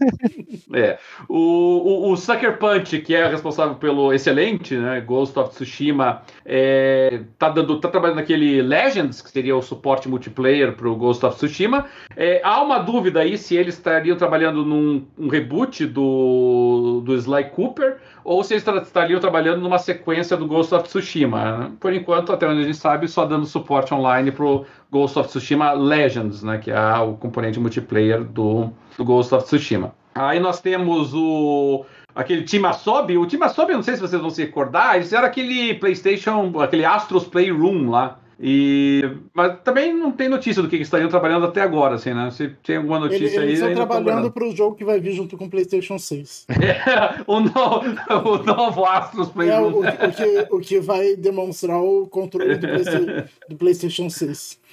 é. 0.74 0.98
O, 1.26 1.38
o, 1.38 2.12
o, 2.12 2.16
Sucker 2.16 2.58
Punch, 2.58 3.00
que 3.00 3.14
é 3.14 3.26
responsável 3.26 3.76
pelo 3.76 4.12
excelente, 4.12 4.76
né? 4.76 5.00
Ghost 5.00 5.38
of 5.38 5.54
Tsushima, 5.54 6.22
é, 6.44 7.22
tá, 7.38 7.48
dando, 7.48 7.80
tá 7.80 7.88
trabalhando 7.88 8.16
naquele 8.16 8.43
Legends, 8.62 9.20
que 9.20 9.30
seria 9.30 9.56
o 9.56 9.62
suporte 9.62 10.08
multiplayer 10.08 10.74
para 10.74 10.88
o 10.88 10.96
Ghost 10.96 11.24
of 11.24 11.36
Tsushima. 11.36 11.86
É, 12.16 12.40
há 12.44 12.62
uma 12.62 12.78
dúvida 12.78 13.20
aí 13.20 13.36
se 13.36 13.56
eles 13.56 13.74
estariam 13.74 14.16
trabalhando 14.16 14.64
num 14.64 15.04
um 15.18 15.28
reboot 15.28 15.86
do, 15.86 17.02
do 17.04 17.14
Sly 17.14 17.44
Cooper, 17.50 17.98
ou 18.24 18.42
se 18.42 18.54
eles 18.54 18.66
estariam 18.66 19.20
trabalhando 19.20 19.60
numa 19.60 19.78
sequência 19.78 20.36
do 20.36 20.46
Ghost 20.46 20.74
of 20.74 20.88
Tsushima. 20.88 21.72
Por 21.80 21.92
enquanto, 21.92 22.32
até 22.32 22.46
onde 22.46 22.60
a 22.60 22.64
gente 22.64 22.78
sabe, 22.78 23.08
só 23.08 23.24
dando 23.24 23.46
suporte 23.46 23.92
online 23.92 24.30
pro 24.30 24.64
Ghost 24.90 25.18
of 25.18 25.28
Tsushima 25.28 25.72
Legends, 25.72 26.42
né? 26.42 26.58
que 26.58 26.70
é 26.70 26.98
o 26.98 27.14
componente 27.14 27.60
multiplayer 27.60 28.24
do, 28.24 28.70
do 28.96 29.04
Ghost 29.04 29.34
of 29.34 29.44
Tsushima. 29.44 29.94
Aí 30.14 30.38
nós 30.38 30.60
temos 30.60 31.12
o 31.12 31.84
aquele 32.14 32.42
Team 32.42 32.64
Asobi. 32.66 33.18
O 33.18 33.26
Team 33.26 33.42
Asobi, 33.42 33.72
não 33.72 33.82
sei 33.82 33.94
se 33.94 34.00
vocês 34.00 34.20
vão 34.20 34.30
se 34.30 34.42
recordar, 34.42 34.96
eles 34.96 35.12
eram 35.12 35.26
aquele 35.26 35.74
PlayStation, 35.74 36.52
aquele 36.60 36.84
Astros 36.84 37.24
Playroom 37.24 37.90
lá. 37.90 38.18
E, 38.40 39.08
mas 39.32 39.60
também 39.62 39.94
não 39.94 40.10
tem 40.10 40.28
notícia 40.28 40.62
do 40.62 40.68
que, 40.68 40.76
eles 40.76 40.86
estariam 40.86 41.08
trabalhando 41.08 41.46
até 41.46 41.60
agora, 41.60 41.94
assim, 41.94 42.12
né? 42.12 42.30
Se 42.30 42.48
tem 42.62 42.76
alguma 42.76 42.98
notícia 42.98 43.26
Ele, 43.26 43.38
aí. 43.38 43.44
Eles 43.48 43.60
estão 43.60 43.74
trabalhando 43.74 44.30
para 44.30 44.44
o 44.44 44.54
jogo 44.54 44.76
que 44.76 44.84
vai 44.84 45.00
vir 45.00 45.12
junto 45.12 45.36
com 45.36 45.44
o 45.44 45.50
PlayStation 45.50 45.98
6. 45.98 46.46
É, 46.50 47.22
o, 47.26 47.40
no, 47.40 47.50
o 47.50 48.42
novo 48.42 48.84
Astros 48.84 49.28
Playroom. 49.28 49.84
É, 49.84 49.90
o, 49.90 50.08
o, 50.08 50.12
que, 50.12 50.54
o 50.54 50.60
que 50.60 50.80
vai 50.80 51.16
demonstrar 51.16 51.80
o 51.80 52.06
controle 52.06 52.56
do, 52.56 52.66
PlayStation, 52.66 53.24
do 53.48 53.56
PlayStation 53.56 54.10
6 54.10 54.63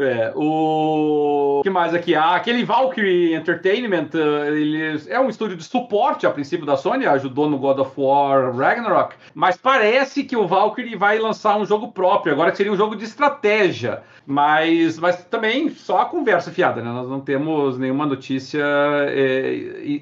é, 0.00 0.32
o 0.34 1.60
que 1.62 1.70
mais 1.70 1.94
aqui? 1.94 2.14
Ah, 2.14 2.34
aquele 2.34 2.64
Valkyrie 2.64 3.34
Entertainment, 3.34 4.10
eh, 4.14 4.48
ele 4.48 5.02
é 5.08 5.20
um 5.20 5.28
estúdio 5.28 5.56
de 5.56 5.64
suporte 5.64 6.26
a 6.26 6.30
princípio 6.30 6.64
da 6.66 6.76
Sony, 6.76 7.06
ajudou 7.06 7.48
no 7.48 7.58
God 7.58 7.78
of 7.78 7.92
War 7.96 8.54
Ragnarok, 8.56 9.14
mas 9.34 9.56
parece 9.56 10.24
que 10.24 10.36
o 10.36 10.46
Valkyrie 10.46 10.96
vai 10.96 11.18
lançar 11.18 11.56
um 11.56 11.64
jogo 11.64 11.92
próprio, 11.92 12.32
agora 12.32 12.50
que 12.50 12.56
seria 12.56 12.72
um 12.72 12.76
jogo 12.76 12.96
de 12.96 13.04
estratégia. 13.04 14.02
Mas, 14.24 15.00
mas 15.00 15.24
também 15.24 15.68
só 15.70 16.02
a 16.02 16.04
conversa 16.04 16.52
fiada, 16.52 16.80
né? 16.80 16.88
Nós 16.88 17.08
não 17.08 17.20
temos 17.20 17.76
nenhuma 17.76 18.06
notícia 18.06 18.64
é, 19.08 19.52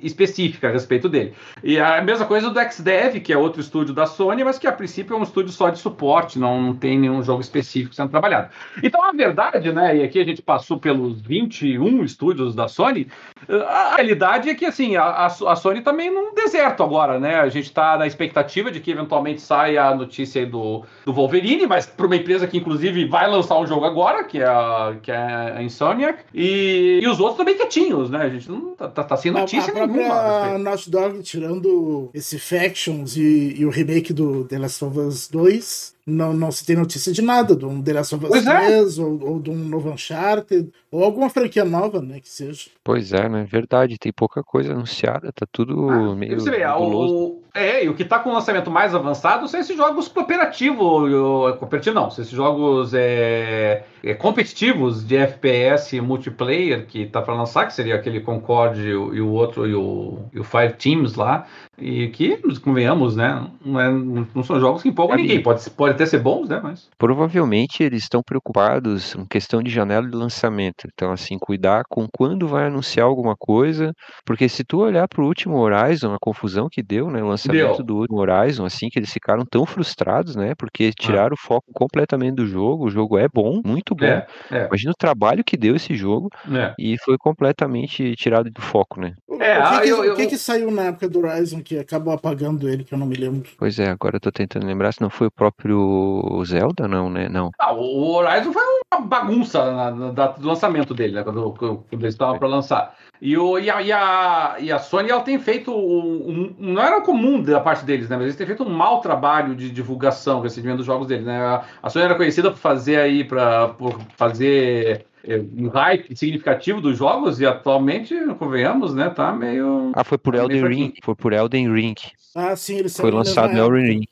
específica 0.03 0.69
a 0.69 0.71
respeito 0.71 1.09
dele. 1.09 1.33
E 1.65 1.81
a 1.81 2.03
mesma 2.03 2.27
coisa 2.27 2.51
do 2.51 2.61
XDev, 2.61 3.21
que 3.21 3.33
é 3.33 3.39
outro 3.39 3.63
estúdio 3.63 3.95
da 3.95 4.05
Sony, 4.05 4.45
mas 4.45 4.59
que 4.59 4.67
a 4.67 4.73
princípio 4.73 5.17
é 5.17 5.19
um 5.19 5.23
estúdio 5.23 5.51
só 5.53 5.71
de 5.71 5.79
suporte, 5.79 6.39
não, 6.39 6.61
não 6.61 6.77
tem 6.77 6.99
nenhum 6.99 7.23
jogo 7.23 7.41
específico 7.41 7.95
sendo 7.95 8.11
trabalhado. 8.11 8.51
Então 8.83 9.00
a 9.03 9.13
verdade, 9.13 9.73
né? 9.73 9.97
E 9.97 10.03
aqui 10.03 10.21
a 10.21 10.25
gente 10.25 10.43
passou 10.43 10.79
pelos 10.79 11.21
21 11.21 12.05
estúdios 12.05 12.55
da 12.55 12.69
Sony, 12.69 13.09
a 13.49 13.95
realidade 13.97 14.51
é 14.51 14.55
que 14.55 14.67
assim, 14.67 14.97
a, 14.97 15.27
a 15.27 15.57
Sony 15.57 15.83
também 15.83 16.13
tá 16.13 16.21
num 16.21 16.35
deserto 16.35 16.83
agora, 16.83 17.19
né? 17.19 17.37
A 17.37 17.49
gente 17.49 17.67
está 17.67 17.97
na 17.97 18.07
expectativa 18.07 18.71
de 18.71 18.81
que 18.81 18.91
eventualmente 18.91 19.41
saia 19.41 19.85
a 19.85 19.95
notícia 19.95 20.45
do, 20.47 20.85
do 21.05 21.13
Wolverine, 21.13 21.67
mas 21.67 21.87
para 21.87 22.07
uma 22.07 22.17
empresa 22.17 22.47
que 22.47 22.59
inclusive 22.59 23.07
vai 23.07 23.29
lançar 23.29 23.59
um 23.59 23.67
jogo 23.67 23.85
agora 23.85 24.01
agora, 24.01 24.25
que 24.25 24.39
é 24.39 24.47
a, 24.47 24.97
que 25.03 25.11
é 25.11 25.17
a 25.17 25.63
Insomniac, 25.63 26.25
e, 26.35 27.01
e 27.03 27.09
os 27.09 27.21
outros 27.21 27.39
também 27.39 27.57
quietinhos, 27.57 28.11
né? 28.11 28.23
A 28.23 28.29
gente 28.29 28.51
não 28.51 28.75
tá, 28.75 28.89
tá, 28.89 29.05
tá 29.05 29.17
sem 29.17 29.31
notícia 29.31 29.73
a, 29.73 29.83
a 29.83 29.87
nenhuma. 29.87 30.15
A 30.15 30.59
Naughty 30.59 30.91
Dog, 30.91 31.23
tirando 31.23 32.11
esse 32.15 32.39
Factions 32.39 33.17
e, 33.17 33.55
e 33.59 33.65
o 33.65 33.71
remake 33.71 34.13
do 34.13 34.45
The 34.45 34.59
Last 34.59 34.85
of 34.85 34.99
Us 34.99 35.29
2, 35.29 36.00
não, 36.11 36.33
não 36.33 36.51
se 36.51 36.65
tem 36.65 36.77
notícia 36.77 37.13
de 37.13 37.23
nada, 37.23 37.57
de 37.57 37.65
um 37.65 37.83
The 37.83 37.93
Last 37.93 38.15
of 38.15 38.27
Us 38.27 38.43
3, 38.43 38.99
é. 38.99 39.01
ou, 39.01 39.23
ou, 39.23 39.41
de 39.41 39.51
um 39.51 39.55
novo 39.55 39.91
Uncharted, 39.91 40.71
ou 40.91 41.05
alguma 41.05 41.31
franquia 41.31 41.65
nova, 41.65 42.03
né, 42.03 42.21
que 42.21 42.29
seja. 42.29 42.71
Pois 42.83 43.13
é, 43.13 43.29
né, 43.29 43.47
verdade, 43.49 43.99
tem 43.99 44.13
pouca 44.13 44.43
coisa 44.43 44.73
anunciada, 44.73 45.33
tá 45.33 45.47
tudo 45.51 45.89
ah, 45.89 46.17
meio 46.17 46.41
você 46.41 46.51
vê, 46.51 46.67
o, 46.67 47.43
É, 47.55 47.85
e 47.85 47.89
o 47.89 47.95
que 47.95 48.05
tá 48.05 48.19
com 48.19 48.31
o 48.31 48.35
lançamento 48.35 48.71
mais 48.71 48.95
avançado 48.95 49.47
são 49.47 49.61
esses 49.61 49.77
jogos 49.77 50.09
cooperativos, 50.09 51.11
cooperativo 51.59 51.95
não, 51.95 52.11
são 52.11 52.23
esses 52.23 52.35
jogos 52.35 52.93
é, 52.93 53.85
é, 54.03 54.15
competitivos 54.15 55.07
de 55.07 55.17
FPS 55.17 56.01
multiplayer 56.01 56.87
que 56.87 57.07
tá 57.07 57.23
para 57.23 57.35
lançar, 57.35 57.67
que 57.67 57.73
seria 57.73 57.95
aquele 57.95 58.21
Concorde 58.21 58.89
e 58.89 58.95
o, 58.95 59.15
e 59.15 59.21
o 59.21 59.31
outro, 59.31 59.67
e 59.67 59.75
o, 59.75 60.19
e 60.33 60.41
o 60.41 60.45
Fire 60.45 60.73
Teams 60.73 61.15
lá, 61.15 61.47
e 61.79 62.09
que, 62.09 62.37
convenhamos, 62.63 63.17
né, 63.17 63.47
não, 63.65 63.81
é, 63.81 63.91
não 63.91 64.43
são 64.43 64.61
jogos 64.61 64.83
que 64.83 64.89
empolgam 64.89 65.17
ninguém, 65.17 65.43
pode, 65.43 65.69
pode 65.71 65.95
até 65.95 66.05
ser 66.05 66.19
bons, 66.19 66.49
né? 66.49 66.61
Mas... 66.63 66.89
Provavelmente 66.99 67.83
eles 67.83 68.03
estão 68.03 68.23
preocupados 68.23 69.15
em 69.15 69.25
questão 69.25 69.63
de 69.63 69.71
janela 69.71 70.07
de 70.07 70.17
lançamento. 70.17 70.80
Então, 70.93 71.13
assim, 71.13 71.39
cuidar 71.39 71.85
com 71.89 72.07
quando 72.11 72.47
vai 72.47 72.67
anunciar 72.67 73.07
alguma 73.07 73.37
coisa, 73.37 73.93
porque 74.25 74.49
se 74.49 74.65
tu 74.65 74.81
olhar 74.81 75.07
para 75.09 75.23
o 75.23 75.27
último 75.27 75.57
Horizon, 75.57 76.15
a 76.15 76.19
confusão 76.21 76.69
que 76.71 76.83
deu, 76.83 77.11
né? 77.11 77.23
O 77.23 77.29
lançamento 77.29 77.77
deu. 77.79 77.85
do 77.85 77.97
último 77.99 78.19
Horizon, 78.19 78.65
assim, 78.65 78.89
que 78.89 78.99
eles 78.99 79.13
ficaram 79.13 79.45
tão 79.45 79.67
frustrados, 79.67 80.37
né? 80.37 80.55
Porque 80.57 80.91
ah. 80.91 81.03
tiraram 81.03 81.33
ah. 81.33 81.35
o 81.35 81.47
foco 81.47 81.73
completamente 81.73 82.37
do 82.37 82.47
jogo. 82.47 82.87
O 82.87 82.91
jogo 82.91 83.19
é 83.19 83.29
bom, 83.29 83.61
muito 83.65 83.95
bom. 83.95 84.05
É, 84.05 84.27
é. 84.51 84.67
Imagina 84.67 84.93
o 84.93 84.99
trabalho 84.99 85.45
que 85.45 85.57
deu 85.57 85.77
esse 85.77 85.95
jogo 85.95 86.31
é. 86.53 86.75
e 86.79 86.97
foi 86.99 87.17
completamente 87.19 88.15
tirado 88.17 88.51
do 88.51 88.61
foco, 88.61 89.01
né? 89.01 89.15
É, 89.41 89.59
o 89.59 89.63
que, 89.63 89.75
ah, 89.75 89.81
que, 89.81 89.89
eu, 89.89 90.05
eu... 90.05 90.15
que, 90.17 90.27
que 90.27 90.39
saiu 90.39 90.71
na 90.71 90.85
época 90.85 91.09
do 91.09 91.21
Horizon 91.21 91.63
que 91.63 91.79
acabou 91.79 92.13
apagando 92.13 92.69
ele, 92.69 92.85
que 92.85 92.93
eu 92.93 92.99
não 92.99 93.07
me 93.07 93.17
lembro? 93.17 93.49
Pois 93.59 93.79
é, 93.79 93.89
agora 93.89 94.17
eu 94.17 94.21
tô 94.21 94.31
tentando 94.31 94.67
lembrar 94.67 94.93
se 94.93 95.01
não 95.01 95.09
foi 95.09 95.29
o 95.29 95.31
próprio 95.31 96.43
Zelda, 96.45 96.87
não, 96.87 97.09
né? 97.09 97.29
Não. 97.29 97.51
Ah, 97.59 97.73
o 97.73 98.13
Horizon 98.13 98.53
foi 98.53 98.63
uma 98.93 99.07
bagunça 99.07 99.73
na, 99.73 99.91
na 99.91 100.13
data 100.13 100.41
do 100.41 100.47
lançamento 100.47 100.70
dele, 100.95 101.15
né? 101.15 101.23
Quando, 101.23 101.53
quando 101.53 101.85
eles 101.93 102.15
estavam 102.15 102.39
para 102.39 102.49
lançar. 102.49 102.97
E, 103.21 103.37
o, 103.37 103.59
e, 103.59 103.71
a, 103.71 103.83
e, 103.83 103.93
a, 103.93 104.57
e 104.59 104.73
a 104.73 104.79
Sony 104.79 105.11
ela 105.11 105.21
tem 105.21 105.39
feito. 105.39 105.73
Um, 105.73 106.55
um, 106.59 106.73
não 106.73 106.83
era 106.83 107.01
comum 107.01 107.43
da 107.43 107.61
parte 107.61 107.85
deles, 107.85 108.09
né? 108.09 108.17
Mas 108.17 108.27
eles 108.27 108.37
têm 108.37 108.47
feito 108.47 108.63
um 108.63 108.71
mau 108.71 109.01
trabalho 109.01 109.55
de 109.55 109.71
divulgação, 109.71 110.41
recebimento 110.41 110.79
dos 110.79 110.87
jogos 110.87 111.07
deles, 111.07 111.27
né? 111.27 111.63
A 111.83 111.91
Sony 111.91 112.05
era 112.05 112.15
conhecida 112.15 112.51
por 112.51 112.59
fazer 112.59 112.97
aí, 112.97 113.25
para 113.25 113.69
por 113.69 114.01
fazer 114.17 115.07
é, 115.25 115.39
um 115.39 115.69
hype 115.69 116.17
significativo 116.17 116.81
dos 116.81 116.97
jogos 116.97 117.41
e 117.41 117.47
atualmente, 117.47 118.15
convenhamos, 118.39 118.95
né, 118.95 119.11
tá 119.11 119.33
meio. 119.33 119.93
Ah, 119.95 120.05
foi 120.05 120.19
por 120.19 120.35
tá 120.35 120.43
Elden 120.43 120.67
Ring. 120.67 120.93
Foi 121.03 121.15
por 121.15 121.33
Elden 121.33 121.73
Ring. 121.73 121.95
Ah, 122.35 122.55
sim, 122.55 122.77
ele 122.77 122.89
Foi 122.89 123.11
lançado 123.11 123.53
no 123.53 123.59
Elden 123.59 123.83
Ring. 123.83 124.07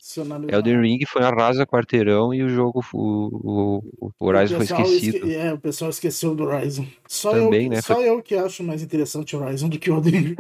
Elden 0.49 0.81
Ring 0.81 0.99
foi 1.07 1.23
arrasa 1.23 1.65
quarteirão 1.65 2.35
e 2.35 2.43
o 2.43 2.49
jogo, 2.49 2.85
o, 2.93 3.29
o, 3.33 3.81
o 4.19 4.27
Horizon 4.27 4.55
o 4.55 4.57
foi 4.57 4.67
esquecido. 4.67 5.17
Esque... 5.17 5.37
É, 5.37 5.53
o 5.53 5.59
pessoal 5.59 5.91
esqueceu 5.91 6.35
do 6.35 6.43
Horizon. 6.45 6.85
Só, 7.07 7.31
Também, 7.31 7.67
eu, 7.67 7.71
né, 7.71 7.81
só 7.81 7.95
foi... 7.95 8.09
eu 8.09 8.21
que 8.21 8.35
acho 8.35 8.65
mais 8.65 8.83
interessante 8.83 9.37
o 9.37 9.41
Horizon 9.41 9.69
do 9.69 9.79
que 9.79 9.89
o 9.91 9.95
Elden 9.95 10.21
Ring. 10.21 10.37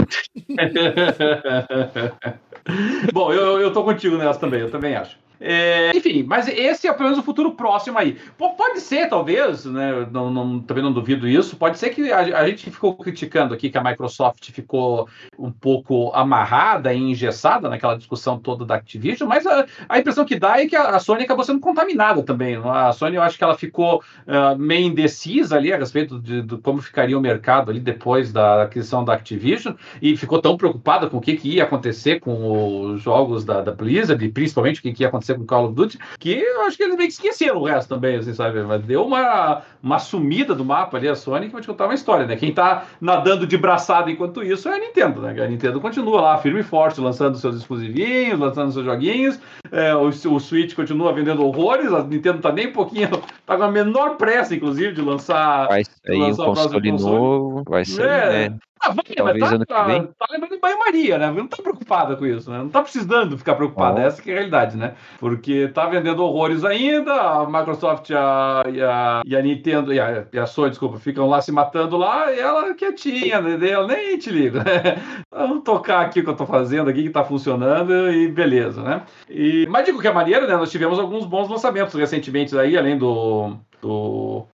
Bom, 3.12 3.32
eu, 3.32 3.60
eu 3.60 3.72
tô 3.72 3.84
contigo 3.84 4.18
nessa 4.18 4.40
também, 4.40 4.60
eu 4.60 4.70
também 4.70 4.96
acho. 4.96 5.16
É, 5.40 5.96
enfim, 5.96 6.24
mas 6.24 6.48
esse 6.48 6.88
é 6.88 6.92
pelo 6.92 7.04
menos 7.04 7.18
o 7.18 7.22
futuro 7.22 7.52
próximo 7.52 7.98
aí. 7.98 8.12
P 8.12 8.48
pode 8.56 8.80
ser, 8.80 9.08
talvez, 9.08 9.64
né? 9.64 10.06
Não, 10.10 10.30
não, 10.30 10.60
também 10.60 10.82
não 10.82 10.92
duvido 10.92 11.28
isso. 11.28 11.56
Pode 11.56 11.78
ser 11.78 11.90
que 11.90 12.10
a, 12.12 12.18
a, 12.18 12.48
gente 12.48 12.70
ficou 12.70 12.96
criticando 12.96 13.54
aqui 13.54 13.70
que 13.70 13.78
a 13.78 13.82
Microsoft 13.82 14.50
ficou 14.50 15.08
um 15.38 15.50
pouco 15.50 16.10
amarrada 16.12 16.92
e 16.92 16.98
engessada 16.98 17.68
naquela 17.68 17.96
discussão 17.96 18.38
toda 18.38 18.64
da 18.64 18.74
Activision, 18.74 19.28
mas 19.28 19.46
a, 19.46 19.66
a 19.88 19.98
impressão 19.98 20.24
que 20.24 20.38
dá 20.38 20.60
é 20.60 20.66
que 20.66 20.74
a, 20.74 20.90
a, 20.90 20.98
Sony 20.98 21.22
acabou 21.22 21.44
sendo 21.44 21.60
contaminada 21.60 22.22
também. 22.22 22.56
A 22.64 22.92
Sony, 22.92 23.16
eu 23.16 23.22
acho 23.22 23.38
que 23.38 23.44
ela 23.44 23.56
ficou 23.56 24.02
uh, 24.26 24.58
meio 24.58 24.86
indecisa 24.86 25.56
ali 25.56 25.72
a 25.72 25.76
respeito 25.76 26.18
de, 26.18 26.42
de, 26.42 26.56
como 26.58 26.82
ficaria 26.82 27.16
o 27.16 27.20
mercado 27.20 27.70
ali 27.70 27.80
depois 27.80 28.32
da 28.32 28.64
aquisição 28.64 29.04
da 29.04 29.14
Activision 29.14 29.74
e 30.02 30.16
ficou 30.16 30.40
tão 30.40 30.56
preocupada 30.56 31.08
com 31.08 31.18
o 31.18 31.20
que, 31.20 31.36
que 31.36 31.56
ia 31.56 31.64
acontecer 31.64 32.20
com 32.20 32.92
os 32.92 33.02
jogos 33.02 33.44
da, 33.44 33.62
da 33.62 33.72
Blizzard 33.72 34.24
e 34.24 34.28
principalmente 34.28 34.80
o 34.80 34.82
que, 34.82 34.92
que 34.92 35.02
ia 35.02 35.08
acontecer 35.08 35.27
acontecer 35.28 35.34
com 35.34 35.46
Call 35.46 35.66
of 35.66 35.74
Duty, 35.74 35.98
que 36.18 36.32
eu 36.32 36.62
acho 36.62 36.76
que 36.76 36.82
eles 36.82 36.96
meio 36.96 37.08
que 37.08 37.14
esqueceram 37.14 37.58
o 37.58 37.64
resto 37.64 37.88
também, 37.88 38.16
assim, 38.16 38.32
sabe? 38.32 38.62
Mas 38.62 38.82
deu 38.82 39.04
uma, 39.04 39.62
uma 39.82 39.98
sumida 39.98 40.54
do 40.54 40.64
mapa 40.64 40.96
ali, 40.96 41.08
a 41.08 41.14
Sony, 41.14 41.46
que 41.46 41.52
vou 41.52 41.60
te 41.60 41.66
contar 41.66 41.86
uma 41.86 41.94
história, 41.94 42.26
né? 42.26 42.36
Quem 42.36 42.52
tá 42.52 42.84
nadando 43.00 43.46
de 43.46 43.56
braçada 43.56 44.10
enquanto 44.10 44.42
isso 44.42 44.68
é 44.68 44.76
a 44.76 44.78
Nintendo, 44.78 45.20
né? 45.22 45.42
A 45.42 45.46
Nintendo 45.46 45.80
continua 45.80 46.20
lá, 46.20 46.38
firme 46.38 46.60
e 46.60 46.64
forte, 46.64 47.00
lançando 47.00 47.36
seus 47.36 47.56
exclusivinhos, 47.56 48.38
lançando 48.38 48.72
seus 48.72 48.84
joguinhos, 48.84 49.38
é, 49.70 49.94
o, 49.94 50.08
o 50.08 50.40
Switch 50.40 50.74
continua 50.74 51.12
vendendo 51.12 51.44
horrores, 51.44 51.92
a 51.92 52.02
Nintendo 52.02 52.38
tá 52.38 52.52
nem 52.52 52.68
um 52.68 52.72
pouquinho, 52.72 53.10
tá 53.44 53.56
com 53.56 53.62
a 53.62 53.70
menor 53.70 54.16
pressa, 54.16 54.54
inclusive, 54.54 54.92
de 54.92 55.02
lançar, 55.02 55.68
vai 55.68 55.84
sair 55.84 56.18
lançar 56.18 56.42
um 56.42 56.46
console, 56.54 56.90
console 56.90 56.92
novo, 56.92 57.64
vai 57.68 57.84
sair, 57.84 58.06
é. 58.06 58.48
né? 58.50 58.58
Ah, 58.80 58.90
vai, 58.90 59.04
Talvez 59.16 59.38
tá, 59.38 59.54
ano 59.54 59.66
que 59.66 59.82
vem. 59.84 60.06
Tá, 60.06 60.12
tá 60.18 60.26
lembrando 60.30 60.54
de 60.54 60.60
banho-maria, 60.60 61.18
né? 61.18 61.30
Não 61.30 61.46
tá 61.46 61.56
preocupada 61.62 62.16
com 62.16 62.26
isso, 62.26 62.50
né? 62.50 62.58
Não 62.58 62.68
tá 62.68 62.82
precisando 62.82 63.36
ficar 63.36 63.54
preocupada, 63.54 64.00
oh. 64.00 64.04
essa 64.04 64.22
que 64.22 64.30
é 64.30 64.34
a 64.34 64.36
realidade, 64.36 64.76
né? 64.76 64.94
Porque 65.18 65.68
tá 65.68 65.86
vendendo 65.86 66.22
horrores 66.22 66.64
ainda, 66.64 67.12
a 67.12 67.46
Microsoft 67.46 68.10
a, 68.10 68.64
e, 68.72 68.80
a, 68.82 69.22
e 69.24 69.36
a 69.36 69.42
Nintendo 69.42 69.92
e 69.92 70.00
a, 70.00 70.26
e 70.32 70.38
a 70.38 70.46
Sony, 70.46 70.70
desculpa, 70.70 70.98
ficam 70.98 71.28
lá 71.28 71.40
se 71.40 71.52
matando 71.52 71.96
lá 71.96 72.32
e 72.32 72.38
ela 72.38 72.74
quietinha, 72.74 73.40
né? 73.40 73.68
Ela 73.68 73.86
nem 73.86 74.18
te 74.18 74.30
liga, 74.30 74.62
né? 74.64 75.22
Vamos 75.30 75.62
tocar 75.64 76.00
aqui 76.00 76.20
o 76.20 76.24
que 76.24 76.30
eu 76.30 76.36
tô 76.36 76.46
fazendo 76.46 76.88
aqui, 76.90 77.02
que 77.02 77.10
tá 77.10 77.24
funcionando 77.24 78.10
e 78.12 78.28
beleza, 78.28 78.82
né? 78.82 79.02
E, 79.28 79.66
mas 79.68 79.84
de 79.84 79.92
qualquer 79.92 80.14
maneira, 80.14 80.46
né? 80.46 80.56
Nós 80.56 80.70
tivemos 80.70 80.98
alguns 80.98 81.24
bons 81.24 81.48
lançamentos 81.48 81.94
recentemente 81.94 82.56
aí, 82.58 82.76
além 82.76 82.96
do 82.96 83.56
do 83.80 84.46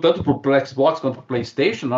tanto 0.00 0.22
para 0.22 0.32
o 0.32 0.66
Xbox 0.66 1.00
quanto 1.00 1.14
para 1.14 1.22
o 1.22 1.26
PlayStation, 1.26 1.86
né? 1.86 1.96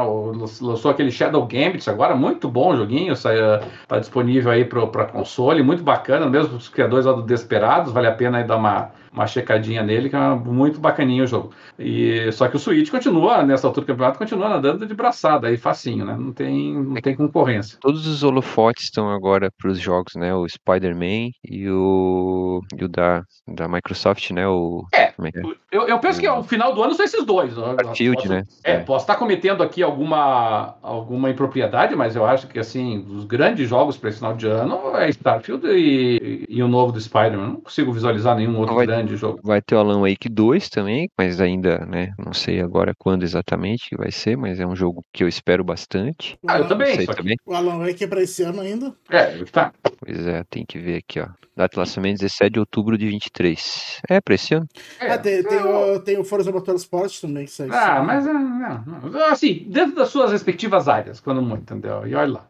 lançou 0.60 0.90
aquele 0.90 1.10
Shadow 1.10 1.46
Gambit 1.46 1.88
agora, 1.88 2.14
muito 2.14 2.48
bom 2.48 2.74
joguinho, 2.76 3.12
está 3.12 3.98
disponível 3.98 4.50
aí 4.50 4.64
para 4.64 5.06
console, 5.06 5.62
muito 5.62 5.82
bacana, 5.82 6.26
mesmo 6.26 6.56
os 6.56 6.68
criadores 6.68 7.04
lá 7.04 7.12
do 7.12 7.22
Desperados, 7.22 7.92
vale 7.92 8.06
a 8.06 8.12
pena 8.12 8.38
aí 8.38 8.44
dar 8.44 8.56
uma 8.56 8.90
uma 9.14 9.28
checadinha 9.28 9.82
nele, 9.82 10.10
que 10.10 10.16
é 10.16 10.34
muito 10.34 10.80
bacaninho 10.80 11.22
o 11.22 11.26
jogo. 11.26 11.52
E, 11.78 12.30
só 12.32 12.48
que 12.48 12.56
o 12.56 12.58
Switch 12.58 12.90
continua, 12.90 13.44
nessa 13.44 13.68
altura 13.68 13.86
do 13.86 13.88
campeonato, 13.88 14.18
continua 14.18 14.48
nadando 14.48 14.84
de 14.84 14.92
braçada 14.92 15.46
aí, 15.46 15.56
facinho, 15.56 16.04
né? 16.04 16.16
Não 16.18 16.32
tem, 16.32 16.74
não 16.74 17.00
tem 17.00 17.14
concorrência. 17.14 17.78
Todos 17.80 18.08
os 18.08 18.24
holofotes 18.24 18.84
estão 18.84 19.08
agora 19.08 19.50
para 19.56 19.70
os 19.70 19.78
jogos, 19.78 20.14
né? 20.16 20.34
O 20.34 20.48
Spider-Man 20.48 21.30
e 21.48 21.70
o, 21.70 22.60
e 22.76 22.84
o 22.84 22.88
da, 22.88 23.22
da 23.46 23.68
Microsoft, 23.68 24.32
né? 24.32 24.48
O, 24.48 24.84
é, 24.92 25.02
é, 25.02 25.12
é? 25.28 25.42
Eu, 25.70 25.86
eu 25.86 25.98
penso 26.00 26.18
o... 26.18 26.20
que 26.20 26.26
ao 26.26 26.42
final 26.42 26.74
do 26.74 26.82
ano 26.82 26.94
são 26.94 27.04
esses 27.04 27.24
dois. 27.24 27.56
Starfield, 27.82 28.16
posso, 28.16 28.28
né? 28.28 28.42
É, 28.64 28.72
é, 28.72 28.78
posso 28.80 29.04
estar 29.04 29.16
cometendo 29.16 29.62
aqui 29.62 29.82
alguma, 29.82 30.76
alguma 30.82 31.30
impropriedade, 31.30 31.94
mas 31.94 32.16
eu 32.16 32.26
acho 32.26 32.48
que, 32.48 32.58
assim, 32.58 33.04
os 33.08 33.24
grandes 33.24 33.68
jogos 33.68 33.96
para 33.96 34.08
esse 34.08 34.18
final 34.18 34.34
de 34.34 34.46
ano 34.46 34.96
é 34.96 35.08
Starfield 35.10 35.66
e, 35.66 36.46
e, 36.48 36.56
e 36.56 36.62
o 36.62 36.68
novo 36.68 36.92
do 36.92 37.00
Spider-Man. 37.00 37.44
Não 37.44 37.60
consigo 37.60 37.92
visualizar 37.92 38.36
nenhum 38.36 38.58
outro 38.58 38.74
grande 38.74 39.04
grande 39.04 39.16
jogo. 39.16 39.40
Vai 39.42 39.60
ter 39.60 39.74
o 39.74 39.78
Alan 39.78 40.00
Wake 40.00 40.28
2 40.28 40.68
também, 40.68 41.08
mas 41.16 41.40
ainda, 41.40 41.84
né, 41.86 42.12
não 42.18 42.32
sei 42.32 42.60
agora 42.60 42.92
quando 42.98 43.22
exatamente 43.22 43.88
que 43.90 43.96
vai 43.96 44.10
ser, 44.10 44.36
mas 44.36 44.58
é 44.60 44.66
um 44.66 44.74
jogo 44.74 45.02
que 45.12 45.22
eu 45.22 45.28
espero 45.28 45.62
bastante. 45.62 46.38
Ah, 46.46 46.58
eu 46.58 46.68
também. 46.68 47.04
também. 47.06 47.36
O 47.46 47.54
Alan 47.54 47.78
Wake 47.78 48.04
é 48.04 48.06
pra 48.06 48.22
esse 48.22 48.42
ano 48.42 48.60
ainda? 48.60 48.94
É, 49.10 49.44
tá. 49.44 49.72
Pois 50.04 50.26
é, 50.26 50.44
tem 50.44 50.64
que 50.66 50.78
ver 50.78 50.96
aqui, 50.98 51.18
ó. 51.18 51.28
Data 51.56 51.74
de 51.74 51.78
lançamento 51.78 52.18
17 52.18 52.52
de 52.52 52.58
outubro 52.58 52.98
de 52.98 53.06
23. 53.06 54.02
É, 54.08 54.20
pra 54.20 54.34
esse 54.34 54.54
ano. 54.54 54.66
É, 55.00 55.12
ah, 55.12 55.18
tem, 55.18 55.42
tem, 55.42 55.58
o, 55.58 56.00
tem 56.00 56.18
o 56.18 56.24
Forza 56.24 56.50
Motorsport 56.52 57.20
também, 57.20 57.46
que 57.46 57.62
Ah, 57.70 58.02
mas, 58.02 58.26
não, 58.26 58.34
não. 58.34 59.24
assim, 59.26 59.64
dentro 59.68 59.94
das 59.94 60.08
suas 60.08 60.32
respectivas 60.32 60.88
áreas, 60.88 61.20
quando 61.20 61.40
muito, 61.40 61.62
entendeu? 61.62 62.06
E 62.06 62.14
olha 62.14 62.32
lá. 62.34 62.48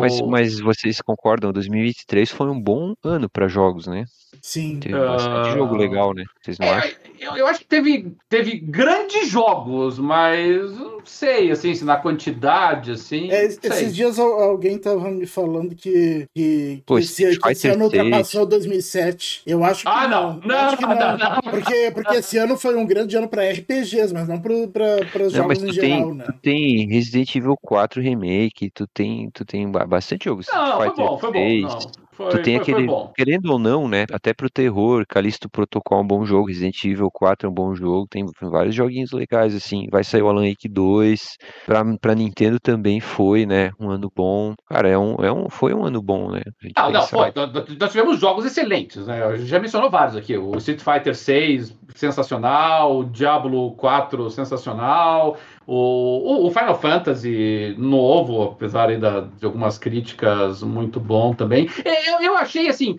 Mas, 0.00 0.20
mas 0.20 0.60
vocês 0.60 1.00
concordam, 1.00 1.52
2023 1.52 2.30
foi 2.30 2.48
um 2.48 2.60
bom 2.60 2.94
ano 3.02 3.28
para 3.28 3.48
jogos, 3.48 3.86
né? 3.86 4.04
Sim. 4.40 4.78
Teve 4.80 4.98
bastante 4.98 5.48
uh... 5.48 5.52
jogo 5.54 5.76
legal, 5.76 6.14
né? 6.14 6.24
Vocês 6.42 6.58
não 6.58 6.66
é, 6.66 6.70
acham? 6.70 6.90
Eu, 7.18 7.36
eu, 7.36 7.46
acho 7.46 7.60
que 7.60 7.66
teve, 7.66 8.12
teve 8.28 8.58
grandes 8.58 9.28
jogos, 9.28 9.98
mas 9.98 10.70
não 10.72 11.00
sei, 11.04 11.50
assim, 11.50 11.74
se 11.74 11.84
na 11.84 11.96
quantidade, 11.96 12.92
assim. 12.92 13.30
É, 13.30 13.44
esses 13.44 13.94
dias 13.94 14.18
alguém 14.18 14.76
tava 14.78 15.10
me 15.10 15.26
falando 15.26 15.74
que, 15.74 16.26
que, 16.34 16.82
Pô, 16.84 16.98
esse, 16.98 17.38
que 17.38 17.48
esse 17.48 17.68
ano 17.68 17.84
ultrapassou 17.84 18.44
2007. 18.44 19.42
Eu 19.46 19.64
acho 19.64 19.82
que 19.82 19.88
ah, 19.88 20.08
não. 20.08 20.40
Não, 20.40 20.72
não, 20.72 20.80
não, 20.80 21.18
não, 21.18 21.18
não, 21.18 21.42
Porque, 21.42 21.90
porque 21.94 22.16
esse 22.16 22.36
ano 22.36 22.58
foi 22.58 22.76
um 22.76 22.84
grande 22.84 23.16
ano 23.16 23.28
para 23.28 23.50
RPGs, 23.50 24.12
mas 24.12 24.28
não 24.28 24.40
para 24.40 25.26
os 25.26 25.32
jogos 25.32 25.62
em 25.62 25.72
geral, 25.72 25.88
tem, 25.88 26.14
né? 26.14 26.24
Tu 26.24 26.32
tem 26.42 26.88
Resident 26.88 27.34
Evil 27.34 27.56
4 27.62 28.02
Remake, 28.02 28.70
tu 28.70 28.86
tem, 28.86 29.23
tu 29.30 29.44
tem 29.44 29.70
bastante 29.70 30.24
jogos. 30.24 30.46
Não, 30.52 30.76
foi 30.76 30.94
bom, 30.94 31.18
foi 31.18 31.32
bom. 31.32 31.60
Não. 31.60 32.03
Foi, 32.16 32.30
tu 32.30 32.42
tem 32.42 32.54
foi, 32.56 32.62
aquele, 32.62 32.86
foi 32.86 33.06
querendo 33.16 33.46
ou 33.52 33.58
não, 33.58 33.88
né? 33.88 34.04
Até 34.12 34.32
pro 34.32 34.50
terror, 34.50 35.04
Callisto 35.08 35.48
Protocol 35.48 35.98
é 35.98 36.02
um 36.02 36.06
bom 36.06 36.24
jogo, 36.24 36.48
Resident 36.48 36.84
Evil 36.84 37.10
4 37.12 37.48
é 37.48 37.50
um 37.50 37.54
bom 37.54 37.74
jogo, 37.74 38.06
tem 38.08 38.24
vários 38.40 38.74
joguinhos 38.74 39.12
legais, 39.12 39.54
assim. 39.54 39.86
Vai 39.90 40.04
sair 40.04 40.22
o 40.22 40.28
Alan 40.28 40.48
Wake 40.48 40.68
2, 40.68 41.36
pra, 41.66 41.84
pra 42.00 42.14
Nintendo 42.14 42.60
também 42.60 43.00
foi, 43.00 43.46
né? 43.46 43.70
Um 43.80 43.90
ano 43.90 44.10
bom. 44.14 44.54
Cara, 44.68 44.88
é 44.88 44.96
um, 44.96 45.16
é 45.16 45.32
um, 45.32 45.48
foi 45.50 45.74
um 45.74 45.84
ano 45.84 46.00
bom, 46.00 46.30
né? 46.30 46.42
Ah, 46.76 46.90
não, 46.90 47.02
foi. 47.02 47.32
Nós 47.78 47.90
tivemos 47.90 48.20
jogos 48.20 48.44
excelentes, 48.44 49.06
né? 49.06 49.24
A 49.24 49.36
gente 49.36 49.48
já 49.48 49.58
mencionou 49.58 49.90
vários 49.90 50.16
aqui. 50.16 50.36
O 50.36 50.56
Street 50.56 50.80
Fighter 50.80 51.14
6, 51.14 51.76
sensacional. 51.94 52.98
O 52.98 53.04
Diablo 53.04 53.72
4, 53.72 54.30
sensacional. 54.30 55.36
O, 55.66 56.46
o, 56.46 56.50
Final 56.50 56.78
Fantasy 56.78 57.74
novo, 57.78 58.42
apesar 58.42 58.88
de 58.88 59.46
algumas 59.46 59.78
críticas, 59.78 60.62
muito 60.62 61.00
bom 61.00 61.32
também. 61.32 61.68
Eu, 62.04 62.20
eu 62.20 62.36
achei 62.36 62.68
assim 62.68 62.98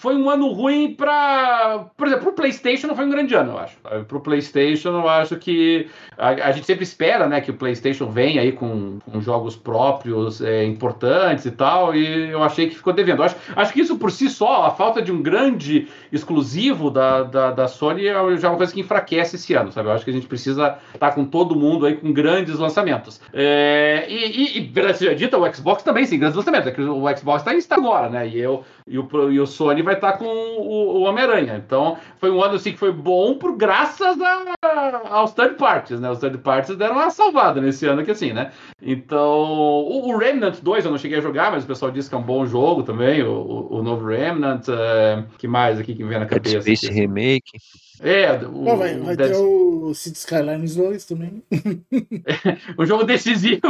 foi 0.00 0.16
um 0.16 0.30
ano 0.30 0.50
ruim 0.50 0.94
para. 0.94 1.84
Por 1.94 2.06
exemplo, 2.06 2.24
para 2.24 2.32
o 2.32 2.34
PlayStation 2.34 2.86
não 2.86 2.96
foi 2.96 3.04
um 3.04 3.10
grande 3.10 3.34
ano, 3.34 3.52
eu 3.52 3.58
acho. 3.58 3.76
Para 3.76 4.16
o 4.16 4.20
PlayStation, 4.20 4.88
eu 4.88 5.06
acho 5.06 5.36
que. 5.36 5.90
A, 6.16 6.28
a, 6.28 6.52
gente 6.52 6.66
sempre 6.66 6.84
espera 6.84 7.28
né, 7.28 7.42
que 7.42 7.50
o 7.50 7.54
PlayStation 7.54 8.06
venha 8.06 8.40
aí 8.40 8.50
com, 8.50 8.98
com 9.00 9.20
jogos 9.20 9.56
próprios 9.56 10.40
é, 10.40 10.64
importantes 10.64 11.44
e 11.44 11.50
tal, 11.50 11.94
e 11.94 12.30
eu 12.30 12.42
achei 12.42 12.70
que 12.70 12.76
ficou 12.76 12.94
devendo. 12.94 13.22
Acho, 13.22 13.36
acho 13.54 13.74
que 13.74 13.82
isso 13.82 13.98
por 13.98 14.10
si 14.10 14.30
só, 14.30 14.64
a 14.64 14.70
falta 14.70 15.02
de 15.02 15.12
um 15.12 15.20
grande 15.20 15.86
exclusivo 16.10 16.90
da, 16.90 17.22
da, 17.22 17.50
da 17.50 17.68
Sony, 17.68 18.06
é 18.06 18.36
já 18.38 18.48
uma 18.48 18.56
coisa 18.56 18.72
que 18.72 18.80
enfraquece 18.80 19.36
esse 19.36 19.52
ano, 19.52 19.70
sabe? 19.70 19.90
Eu 19.90 19.92
acho 19.92 20.04
que 20.04 20.10
a 20.10 20.14
gente 20.14 20.26
precisa 20.26 20.78
estar 20.94 21.10
tá 21.10 21.12
com 21.14 21.26
todo 21.26 21.54
mundo 21.54 21.84
aí 21.84 21.96
com 21.96 22.10
grandes 22.10 22.58
lançamentos. 22.58 23.20
É, 23.34 24.06
e, 24.08 24.14
e, 24.14 24.58
e, 24.58 24.60
verdade 24.66 24.96
seja 24.96 25.14
dita, 25.14 25.36
o 25.36 25.54
Xbox 25.54 25.82
também, 25.82 26.06
sim, 26.06 26.18
grandes 26.18 26.38
lançamentos. 26.38 26.72
É 26.72 26.80
o 26.80 27.16
Xbox 27.18 27.42
está 27.42 27.54
está 27.54 27.76
agora, 27.76 28.08
né? 28.08 28.26
E, 28.26 28.40
eu, 28.40 28.64
e, 28.86 28.98
o, 28.98 29.30
e 29.30 29.38
o 29.38 29.46
Sony 29.46 29.82
vai 29.89 29.89
vai 29.90 29.94
estar 29.94 30.12
com 30.12 30.24
o, 30.24 30.98
o 30.98 31.02
Homem-Aranha. 31.02 31.62
Então, 31.64 31.98
foi 32.18 32.30
um 32.30 32.42
ano 32.42 32.54
assim 32.54 32.72
que 32.72 32.78
foi 32.78 32.92
bom 32.92 33.34
por 33.34 33.56
graças 33.56 34.16
a, 34.20 35.10
aos 35.10 35.32
third 35.32 35.56
parties, 35.56 36.00
né? 36.00 36.10
Os 36.10 36.18
third 36.18 36.38
parties 36.38 36.76
deram 36.76 36.94
uma 36.94 37.10
salvada 37.10 37.60
nesse 37.60 37.86
ano 37.86 38.02
aqui, 38.02 38.10
assim, 38.12 38.32
né? 38.32 38.52
Então, 38.80 39.28
o, 39.28 40.10
o, 40.10 40.16
Remnant 40.16 40.60
2 40.62 40.84
eu 40.84 40.90
não 40.90 40.98
cheguei 40.98 41.18
a 41.18 41.22
jogar, 41.22 41.50
mas 41.50 41.64
o 41.64 41.66
pessoal 41.66 41.90
disse 41.90 42.08
que 42.08 42.14
é 42.14 42.18
um 42.18 42.22
bom 42.22 42.46
jogo 42.46 42.82
também, 42.82 43.22
o, 43.22 43.68
o, 43.70 43.82
novo 43.82 44.06
Remnant. 44.06 44.68
É, 44.68 45.24
que 45.38 45.48
mais 45.48 45.78
aqui 45.78 45.94
que 45.94 46.04
vem 46.04 46.18
na 46.18 46.26
cabeça? 46.26 46.60
Dead 46.60 46.62
Space 46.62 46.86
aqui, 46.86 46.94
Remake. 46.94 47.58
É, 48.02 48.32
o, 48.32 48.48
Bom, 48.48 48.76
vai, 48.78 48.98
vai 48.98 49.16
ter 49.16 49.36
o 49.36 49.92
City 49.94 50.18
Skylines 50.18 50.74
2 50.74 51.04
também. 51.04 51.42
o 52.78 52.86
jogo 52.86 53.04
decisivo. 53.04 53.60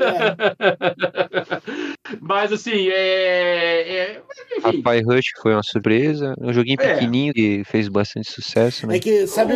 É. 0.00 0.34
Mas 2.20 2.50
assim, 2.50 2.88
é. 2.88 4.14
é 4.14 4.22
enfim. 4.56 4.78
Rapaz 4.78 5.06
Rush 5.06 5.32
foi 5.42 5.52
uma 5.52 5.62
surpresa. 5.62 6.34
Um 6.40 6.52
joguinho 6.52 6.80
é. 6.80 6.94
pequenininho 6.94 7.34
que 7.34 7.62
fez 7.64 7.88
bastante 7.88 8.30
sucesso, 8.30 8.86
né? 8.86 8.96
É 8.96 8.98
que, 8.98 9.26
sabe, 9.26 9.54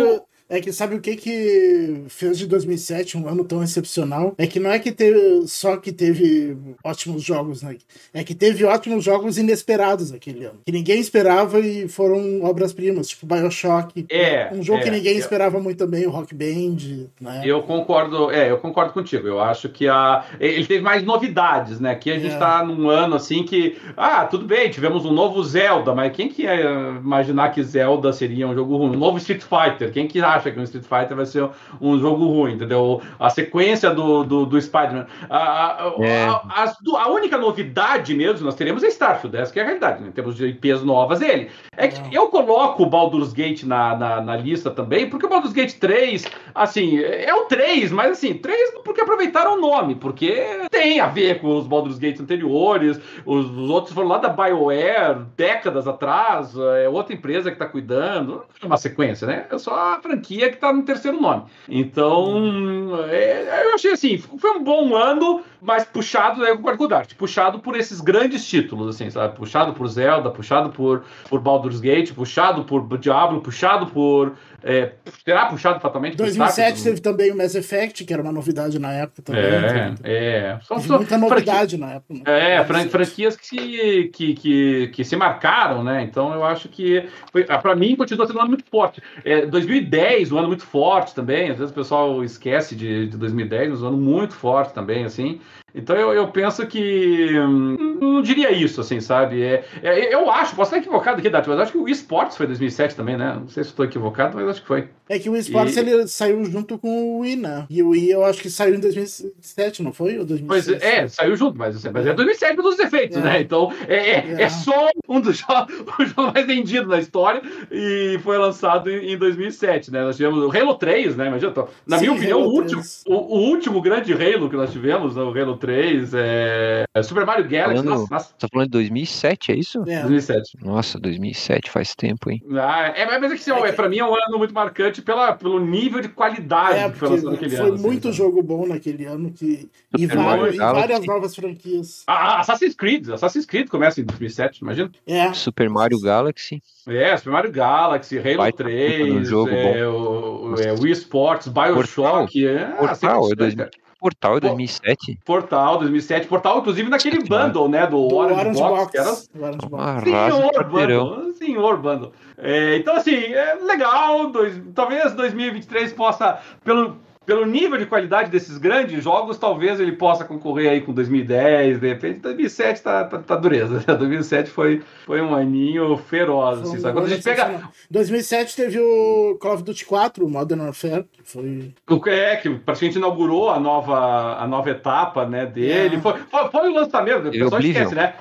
É 0.51 0.61
que 0.61 0.73
sabe 0.73 0.95
o 0.97 1.01
que 1.01 1.15
que 1.17 2.05
fez 2.09 2.39
de 2.39 2.47
2007 2.47 3.19
um 3.19 3.29
ano 3.29 3.45
tão 3.45 3.63
excepcional? 3.63 4.35
É 4.39 4.47
que 4.47 4.59
não 4.59 4.71
é 4.71 4.79
que 4.79 4.91
teve 4.91 5.47
só 5.47 5.77
que 5.77 5.93
teve 5.93 6.57
ótimos 6.83 7.23
jogos, 7.23 7.63
né? 7.63 7.77
É 8.15 8.25
que 8.25 8.35
teve 8.35 8.65
ótimos 8.65 9.05
jogos 9.05 9.37
inesperados 9.37 10.11
aquele 10.11 10.45
ano. 10.47 10.61
Que 10.65 10.73
ninguém 10.73 10.99
esperava 11.01 11.61
e 11.61 11.87
foram 11.87 12.43
obras-primas, 12.43 13.09
tipo 13.09 13.27
BioShock. 13.27 14.07
É. 14.11 14.49
Um 14.53 14.63
jogo 14.63 14.79
é, 14.81 14.85
que 14.85 14.91
ninguém 14.91 15.19
esperava 15.19 15.61
muito 15.61 15.77
também, 15.79 16.07
o 16.07 16.11
Rock 16.11 16.35
Band, 16.35 17.09
né? 17.21 17.43
Eu 17.45 17.63
concordo, 17.63 18.31
é, 18.31 18.51
eu 18.51 18.57
concordo 18.57 18.95
contigo. 18.95 19.27
Eu 19.29 19.41
acho 19.41 19.69
que 19.69 19.87
a, 19.87 20.25
ele 20.41 20.67
teve 20.67 20.81
mais 20.83 21.03
novidades, 21.03 21.79
né? 21.79 21.91
Aqui 21.91 22.11
a 22.11 22.19
gente 22.19 22.35
É. 22.35 22.39
tá 22.39 22.65
num 22.65 22.89
ano 22.89 23.17
assim 23.17 23.43
que, 23.43 23.77
ah, 23.97 24.25
tudo 24.25 24.47
bem, 24.47 24.71
tivemos 24.71 25.05
um 25.05 25.13
novo 25.13 25.45
Zelda, 25.45 25.95
mas 25.95 26.11
quem 26.17 26.29
que 26.31 26.45
ia 26.45 26.55
imaginar 26.99 27.51
que 27.53 27.63
Zelda 27.63 28.13
seria 28.15 28.49
um 28.49 28.55
jogo 28.55 28.79
ruim? 28.79 28.97
Um 28.97 28.99
novo 28.99 29.19
Street 29.19 29.43
Fighter, 29.43 29.93
quem 29.93 30.09
que 30.09 30.19
acha 30.21 30.38
que 30.41 30.59
um 30.61 30.63
Street 30.63 30.85
Fighter 30.85 31.17
vai 31.17 31.27
ser 31.27 31.49
um 31.81 31.99
jogo 31.99 32.27
ruim, 32.27 32.55
entendeu? 32.55 33.01
A 33.19 33.31
sequência 33.31 33.91
do, 33.91 34.25
do, 34.25 34.47
do 34.47 34.61
Spider-Man. 34.61 35.07
A, 35.29 35.39
a, 35.39 35.95
É. 35.99 36.27
a, 36.27 36.75
a 36.99 37.09
única 37.09 37.39
novidade 37.39 38.15
mesmo 38.15 38.39
que 38.39 38.45
nós 38.45 38.55
teremos 38.55 38.83
é 38.83 38.89
Starfield, 38.89 39.37
essa 39.37 39.53
que 39.53 39.59
é 39.59 39.63
a 39.63 39.67
realidade, 39.67 40.03
né? 40.03 40.11
Temos 40.15 40.37
de 40.37 40.47
IPs 40.47 40.83
novas 40.83 41.21
dele. 41.21 41.51
É 41.77 41.89
que 41.89 42.15
eu 42.15 42.29
coloco 42.29 42.83
o 42.83 42.87
Baldur's 42.87 43.33
Gate 43.33 43.63
na, 43.63 43.97
na, 43.97 44.21
na 44.21 44.37
lista 44.37 44.71
também, 44.71 45.09
porque 45.09 45.27
o 45.27 45.29
Baldur's 45.29 45.53
Gate 45.53 45.75
3, 45.75 46.25
assim, 46.55 46.99
é 46.99 47.33
o 47.35 47.45
3, 47.45 47.93
mas 47.93 48.13
assim, 48.13 48.35
3 48.35 48.75
porque 48.85 49.01
aproveitaram 49.01 49.57
o 49.57 49.61
nome, 49.61 49.95
porque 49.95 50.67
tem 50.71 51.01
a 51.01 51.07
ver 51.07 51.41
com 51.41 51.57
os 51.57 51.67
Baldur's 51.67 51.99
Gate 51.99 52.21
anteriores, 52.21 53.01
os, 53.25 53.47
os 53.51 53.71
outros 53.71 53.95
foram 53.95 54.09
lá 54.09 54.19
da 54.19 54.29
BioWare, 54.29 55.25
décadas 55.37 55.87
atrás, 55.87 56.55
é 56.83 56.89
outra 56.89 57.15
empresa 57.15 57.51
que 57.51 57.59
tá 57.59 57.67
cuidando, 57.67 58.33
não 58.33 58.45
é 58.63 58.67
uma 58.67 58.77
sequência, 58.77 59.27
né? 59.27 59.47
É 59.51 59.59
só 59.59 59.75
a 59.75 60.01
franquia 60.01 60.28
que 60.37 60.57
tá 60.57 60.73
no 60.73 60.83
terceiro 60.83 61.21
nome. 61.21 61.45
Então, 61.69 62.99
é, 63.09 63.65
eu 63.65 63.75
achei 63.75 63.93
assim, 63.93 64.19
foi 64.19 64.51
um 64.51 64.63
bom 64.63 64.95
ano, 64.95 65.43
mas 65.61 65.85
puxado, 65.85 66.41
né, 66.43 66.57
com 66.57 66.85
o 66.85 66.89
Dart, 66.89 67.15
puxado 67.15 67.59
por 67.61 67.77
esses 67.77 68.01
grandes 68.01 68.47
títulos, 68.47 68.95
assim, 68.95 69.11
sabe? 69.11 69.37
Puxado 69.37 69.73
por 69.73 69.89
Zelda, 69.89 70.31
puxado 70.31 70.71
por, 70.71 71.05
por 71.29 71.41
Baldur's 71.41 71.81
Gate, 71.81 72.13
puxado 72.13 72.65
por 72.65 72.99
Diablo, 72.99 73.41
puxado 73.41 73.87
por. 73.87 74.35
É, 74.63 74.93
será 75.25 75.47
puxado 75.47 75.79
fatalmente 75.81 76.17
por 76.17 76.25
2007 76.25 76.51
Starfield? 76.79 76.83
teve 76.85 77.01
também 77.01 77.31
o 77.33 77.37
Mass 77.37 77.55
Effect, 77.55 78.05
que 78.05 78.13
era 78.13 78.21
uma 78.23 78.33
novidade 78.33 78.79
na 78.79 78.93
época 78.93 79.23
também. 79.23 79.41
É, 79.45 79.61
Teve- 79.61 79.97
é. 80.03 80.59
Teve 80.69 80.83
são 80.83 80.97
muita 80.99 81.17
novidade 81.17 81.77
na 81.79 81.93
época. 81.93 82.15
né? 82.15 82.23
é, 82.57 82.65
fran- 82.65 82.89
franquias 82.89 83.37
que 83.37 83.47
se, 83.47 84.11
que, 84.13 84.35
que, 84.35 84.89
que 84.89 85.05
se 85.05 85.15
marcaram, 85.17 85.85
né? 85.85 86.03
Então 86.03 86.33
eu 86.35 86.45
acho 86.45 86.69
que, 86.69 87.09
ah, 87.49 87.59
pra 87.59 87.77
mim, 87.77 87.95
continua 87.95 88.27
sendo 88.27 88.37
um 88.39 88.41
ano 88.43 88.51
muito 88.51 88.65
forte. 88.69 89.01
É, 89.25 89.47
2010, 89.47 90.33
um 90.33 90.39
ano 90.39 90.49
muito 90.49 90.65
forte 90.65 91.15
também. 91.15 91.51
Às 91.51 91.59
vezes 91.59 91.71
o 91.71 91.75
pessoal 91.75 92.25
esquece 92.25 92.75
de, 92.75 93.07
de 93.09 93.17
2010, 93.17 93.71
mas 93.71 93.83
um 93.83 93.89
ano 93.89 93.97
muito 93.97 94.35
forte 94.35 94.75
também, 94.75 95.05
assim. 95.05 95.41
Então 95.75 95.95
eu, 95.95 96.13
eu 96.15 96.29
penso 96.29 96.67
que. 96.67 97.39
hum, 97.39 97.99
Não 98.01 98.23
diria 98.23 98.51
isso, 98.51 98.81
assim, 98.81 99.01
sabe? 99.01 99.43
É, 99.43 99.65
é, 99.83 100.13
eu 100.15 100.31
acho, 100.31 100.57
posso 100.57 100.71
estar 100.75 100.79
equivocado 100.79 101.19
aqui, 101.19 101.29
Dati, 101.29 101.49
mas 101.49 101.61
acho 101.61 101.73
que 101.73 101.79
o 101.79 101.87
eSports 101.89 102.37
foi 102.39 102.47
2007 102.47 102.97
também, 102.97 103.17
né? 103.19 103.35
Não 103.39 103.49
sei 103.49 103.63
se 103.63 103.71
estou 103.71 103.85
equivocado, 103.85 104.35
mas 104.37 104.48
acho 104.51 104.61
que 104.63 104.67
foi. 104.69 104.91
É 105.09 105.19
que 105.19 105.29
o 105.31 105.37
esportes 105.37 105.77
E- 105.77 105.81
ele 105.81 106.07
saiu 106.07 106.45
junto 106.45 106.79
com 106.79 106.89
o 106.89 107.19
Wii, 107.21 107.37
né? 107.37 107.67
E 107.71 107.83
o 107.83 107.91
Wii 107.91 108.11
eu 108.11 108.25
acho 108.25 108.41
que 108.43 108.51
saiu 108.51 108.75
em 108.75 108.81
2007, 108.81 109.83
não 109.83 109.93
foi? 109.93 110.19
Ou 110.19 110.27
Pois 110.27 110.67
2006? 110.67 110.83
é, 110.83 111.09
saiu 111.09 111.37
junto, 111.37 111.57
mas, 111.59 111.83
mas 111.85 112.07
é 112.07 112.13
2007 112.15 112.57
dos 112.57 112.79
efeitos, 112.79 113.17
É. 113.17 113.21
né? 113.21 113.41
Então 113.41 113.73
é, 113.87 113.97
é, 113.97 114.35
É. 114.39 114.43
é 114.43 114.49
só 114.49 114.89
um 115.09 115.21
dos 115.21 115.37
jogos, 115.49 115.75
jogo 116.09 116.33
mais 116.35 116.47
vendido 116.47 116.87
na 116.89 116.99
história 116.99 117.43
e 117.71 118.19
foi 118.23 118.37
lançado 118.39 118.91
em, 118.91 119.13
em 119.13 119.19
2007, 119.19 119.91
né? 119.91 120.03
Nós 120.03 120.17
tivemos 120.17 120.43
o 120.45 120.57
Halo 120.57 120.75
3, 120.75 121.17
né? 121.17 121.27
Imagina, 121.29 121.51
então, 121.51 121.69
na 121.87 121.99
Sim, 121.99 122.07
minha 122.07 122.17
opinião, 122.17 122.41
Halo 122.41 122.51
o 122.51 122.55
último, 122.55 122.81
3. 122.83 123.05
o, 123.07 123.15
o 123.15 123.39
último 123.49 123.81
grande 123.81 124.13
Halo 124.13 124.51
que 124.51 124.57
nós 124.57 124.71
tivemos, 124.73 125.17
né, 125.17 125.23
o 125.23 125.31
Halo 125.39 125.57
3, 125.57 126.13
é, 126.15 126.85
é 126.95 127.03
Super 127.03 127.25
Mario 127.25 127.49
Galaxy, 127.49 127.83
Falando- 127.83 128.01
nossa, 128.01 128.15
nossa, 128.15 128.35
Tá 128.39 128.49
falando 128.53 128.67
de 128.67 128.73
2007, 128.73 129.53
é 129.53 129.57
isso? 129.57 129.79
É. 129.87 130.01
2007. 130.01 130.59
Nossa, 130.63 130.99
2007 130.99 131.71
faz 131.71 131.95
tempo, 131.95 132.31
hein? 132.31 132.43
Ah, 132.53 132.93
é, 132.95 133.07
mas 133.07 133.23
é 133.25 133.29
que, 133.29 133.35
assim, 133.35 133.51
É 133.53 133.59
é, 133.59 133.71
que- 133.71 133.73
pra 133.73 133.89
mim 133.89 133.99
é 133.99 134.05
um 134.05 134.15
ano 134.15 134.39
muito 134.39 134.53
marcante 134.55 134.98
pela, 135.03 135.33
pelo 135.33 135.59
nível 135.59 136.01
de 136.01 136.09
qualidade 136.09 136.79
É, 136.79 136.91
que 136.91 136.97
foi 136.99 137.09
lançado 137.09 137.31
naquele 137.33 137.57
foi 137.57 137.65
ano. 137.67 137.75
assim, 137.75 137.83
muito 137.87 138.03
sabe? 138.05 138.17
jogo 138.17 138.43
bom 138.43 138.67
naquele 138.67 139.05
ano 139.05 139.31
que... 139.31 139.69
e, 139.97 140.03
Super 140.03 140.17
vários- 140.17 140.17
Mario 140.17 140.55
e 140.55 140.59
várias 140.59 140.87
Galaxy. 140.89 141.07
novas 141.07 141.35
franquias. 141.37 142.05
Ah, 142.07 142.41
Assassin's 142.41 142.75
Creed, 142.75 143.09
Assassin's 143.11 143.47
Creed 143.47 143.69
começa 143.69 144.01
em 144.01 144.05
2007, 144.05 144.59
imagina. 144.63 144.91
É, 145.07 145.33
Super 145.33 145.69
Mario 145.71 146.01
Galaxy. 146.01 146.63
É, 146.87 147.17
Super 147.17 147.31
Mario 147.33 147.53
Galaxy, 147.53 148.19
Halo 148.19 148.37
puta 148.51 148.65
3, 148.65 149.15
no 149.15 149.25
jogo 149.25 149.51
é, 149.51 149.87
o, 149.87 150.53
o- 150.53 150.61
é, 150.61 150.73
Wii 150.73 150.93
Sports, 150.93 151.49
Bioshock, 151.49 152.47
é, 152.47 152.65
Portal, 152.67 153.23
é 153.23 153.27
isso, 153.27 153.37
2000. 153.37 153.67
Portal 153.99 154.37
é 154.37 154.41
Pô. 154.41 154.49
2007. 154.49 155.19
Portal 155.25 155.79
2007, 155.79 156.29
Portal 156.29 156.59
inclusive 156.59 156.89
naquele 156.89 157.25
bundle, 157.25 157.69
né, 157.69 157.87
do, 157.87 158.09
do 158.09 158.15
Orange, 158.15 158.41
Orange 158.41 158.61
Box, 158.61 158.79
Box. 158.79 158.91
que 158.91 158.99
era 158.99 159.47
Orange 159.47 159.69
Box. 159.69 160.05
Senhor 160.05 160.65
bundle, 160.65 161.35
senhor 161.35 161.77
bundle. 161.79 162.13
É, 162.37 162.77
então 162.77 162.97
assim, 162.97 163.17
é 163.17 163.55
legal, 163.57 164.31
dois, 164.31 164.61
talvez 164.75 165.13
2023 165.15 165.93
possa, 165.93 166.39
pelo, 166.65 166.97
pelo 167.29 167.45
nível 167.45 167.77
de 167.77 167.85
qualidade 167.85 168.31
desses 168.31 168.57
grandes 168.57 169.05
jogos, 169.05 169.37
talvez 169.37 169.79
ele 169.79 169.93
possa 169.93 170.25
concorrer 170.25 170.71
aí 170.71 170.81
com 170.81 170.95
2010, 170.95 171.79
de 171.79 171.87
repente 171.87 172.21
2007 172.21 172.83
tá, 172.83 173.05
tá, 173.05 173.19
tá 173.19 173.37
dureza, 173.37 173.81
2007 173.99 174.49
foi, 174.49 174.81
foi 175.05 175.21
um 175.21 175.35
aninho 175.35 175.95
feroz, 175.99 176.61
assim, 176.63 176.79
sabe? 176.81 176.95
Quando 176.95 177.05
a 177.05 177.09
gente 177.11 177.23
pega, 177.23 177.43
sensacional. 177.45 177.71
2007 177.91 178.57
teve 178.57 178.81
o 178.81 179.37
Call 179.39 179.53
of 179.57 179.63
Duty 179.63 179.85
4, 179.85 180.25
o 180.25 180.31
Modern 180.31 180.63
Warfare, 180.63 181.05
que 181.13 181.23
foi... 181.23 181.75
O- 181.91 182.09
É, 182.09 182.37
que 182.37 182.49
praticamente 182.49 182.97
inaugurou 182.97 183.51
a 183.51 183.61
nova, 183.61 184.37
a 184.43 184.47
nova 184.47 184.71
etapa, 184.71 185.27
né, 185.27 185.45
dele. 185.45 185.97
É. 185.97 186.01
Foi, 186.01 186.15
foi, 186.31 186.49
foi 186.49 186.71
o 186.71 186.73
lançamento, 186.75 187.19
o 187.19 187.31
Teve 187.31 187.45
pessoal 187.45 187.61
esquece, 187.61 187.95
né? 187.95 188.15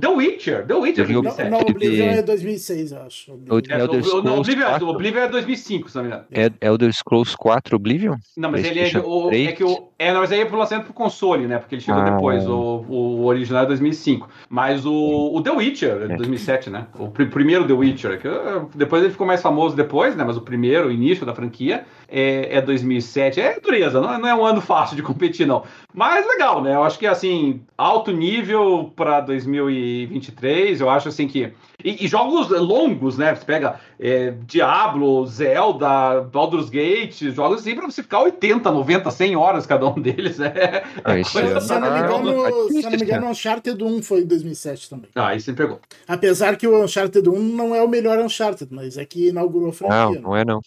The 0.00 0.08
Witcher, 0.08 0.66
The 0.66 0.74
Witcher 0.74 1.08
Não, 1.08 1.22
2007. 1.22 1.50
não, 1.50 1.58
Oblivion 1.58 2.06
é 2.06 2.22
2006, 2.22 2.92
eu 2.92 3.02
acho. 3.02 3.32
O- 3.32 3.34
Oblivion. 3.34 3.76
É, 3.76 3.80
Elder 3.80 4.00
o, 4.00 4.04
Scrolls 4.04 4.26
não, 4.28 4.38
Oblivion, 4.38 4.66
4. 4.66 4.86
o 4.86 4.90
Oblivion 4.90 5.22
é 5.22 5.28
2005, 5.28 5.88
se 5.90 5.96
não 5.96 6.02
me 6.04 6.08
engano. 6.10 6.24
É 6.30 6.50
Elder 6.66 6.92
Scrolls 6.92 7.36
4 7.36 7.76
Oblivion? 7.76 8.16
Não, 8.36 8.50
mas 8.50 8.64
ele 8.64 8.80
é, 8.80 8.98
o, 8.98 9.26
é 9.26 9.30
3. 9.30 9.52
que 9.54 9.64
o. 9.64 9.88
É, 9.96 10.12
mas 10.12 10.32
aí 10.32 10.40
é 10.40 10.44
pro 10.44 10.58
lançamento 10.58 10.86
pro 10.86 10.92
console, 10.92 11.46
né? 11.46 11.58
Porque 11.58 11.76
ele 11.76 11.82
chegou 11.82 12.00
Ah. 12.00 12.10
depois. 12.10 12.44
O, 12.48 12.84
o 12.88 13.24
original 13.26 13.62
é 13.62 13.66
2005. 13.66 14.28
Mas 14.48 14.84
o, 14.84 15.30
o 15.32 15.40
The 15.40 15.52
Witcher 15.52 16.08
é 16.10 16.12
É. 16.12 16.16
2007, 16.16 16.68
né? 16.68 16.86
O 16.98 17.08
pr- 17.08 17.26
primeiro 17.26 17.64
The 17.66 17.72
Witcher. 17.74 18.20
Que, 18.20 18.26
uh, 18.26 18.68
depois 18.74 19.02
ele 19.02 19.12
ficou 19.12 19.26
mais 19.26 19.40
famoso 19.40 19.76
depois, 19.76 20.16
né? 20.16 20.24
Mas 20.24 20.36
o 20.36 20.40
primeiro, 20.40 20.88
o 20.88 20.92
início 20.92 21.24
da 21.24 21.32
franquia, 21.34 21.84
é, 22.08 22.56
é 22.56 22.60
2007. 22.60 23.40
É 23.40 23.60
dureza, 23.60 24.00
não 24.00 24.12
é, 24.12 24.18
não 24.18 24.28
é 24.28 24.34
um 24.34 24.44
ano 24.44 24.60
fácil 24.60 24.96
de 24.96 25.02
competir, 25.02 25.46
não. 25.46 25.62
Mas 25.94 26.26
legal, 26.26 26.60
né? 26.60 26.74
Eu 26.74 26.82
acho 26.82 26.98
que, 26.98 27.06
assim, 27.06 27.60
alto 27.78 28.10
nível 28.10 28.92
para 28.96 29.20
2023. 29.20 30.80
Eu 30.80 30.90
acho, 30.90 31.08
assim, 31.08 31.26
que. 31.28 31.52
E, 31.84 32.04
e 32.04 32.08
jogos 32.08 32.48
longos, 32.50 33.18
né? 33.18 33.34
Você 33.34 33.44
pega 33.44 33.76
é, 34.00 34.32
Diablo, 34.46 35.26
Zelda, 35.26 36.22
Baldur's 36.32 36.70
Gate, 36.70 37.22
jogos 37.32 37.60
assim 37.60 37.74
pra 37.74 37.84
você 37.86 38.02
ficar 38.02 38.20
80, 38.22 38.70
90, 38.70 39.10
100 39.10 39.36
horas 39.36 39.66
cada 39.66 39.83
um 39.90 39.94
deles. 40.00 40.38
É, 40.40 40.82
Ah, 41.04 41.18
esse 41.18 41.32
coisa 41.32 41.50
ano 41.52 41.60
Se 41.60 41.72
eu 41.74 41.80
não 41.80 41.92
me 41.92 41.98
engano, 42.00 42.68
se 42.68 42.82
não 42.82 42.90
me 42.90 42.96
engano, 42.96 43.22
ano. 43.24 43.30
Uncharted 43.30 43.82
1 43.84 44.02
foi 44.02 44.20
em 44.22 44.26
2007 44.26 44.90
também. 44.90 45.10
Ah, 45.14 45.28
aí 45.28 45.40
você 45.40 45.50
me 45.50 45.56
pegou. 45.56 45.80
Apesar 46.08 46.56
que 46.56 46.66
o 46.66 46.82
Uncharted 46.84 47.28
1 47.28 47.38
não 47.38 47.74
é 47.74 47.82
o 47.82 47.88
melhor 47.88 48.18
Uncharted, 48.18 48.72
mas 48.72 48.96
é 48.96 49.04
que 49.04 49.28
inaugurou 49.28 49.68
a 49.68 49.70
Não, 49.70 49.72
franquia. 49.72 50.20
não 50.20 50.36
é 50.36 50.44
não. 50.44 50.60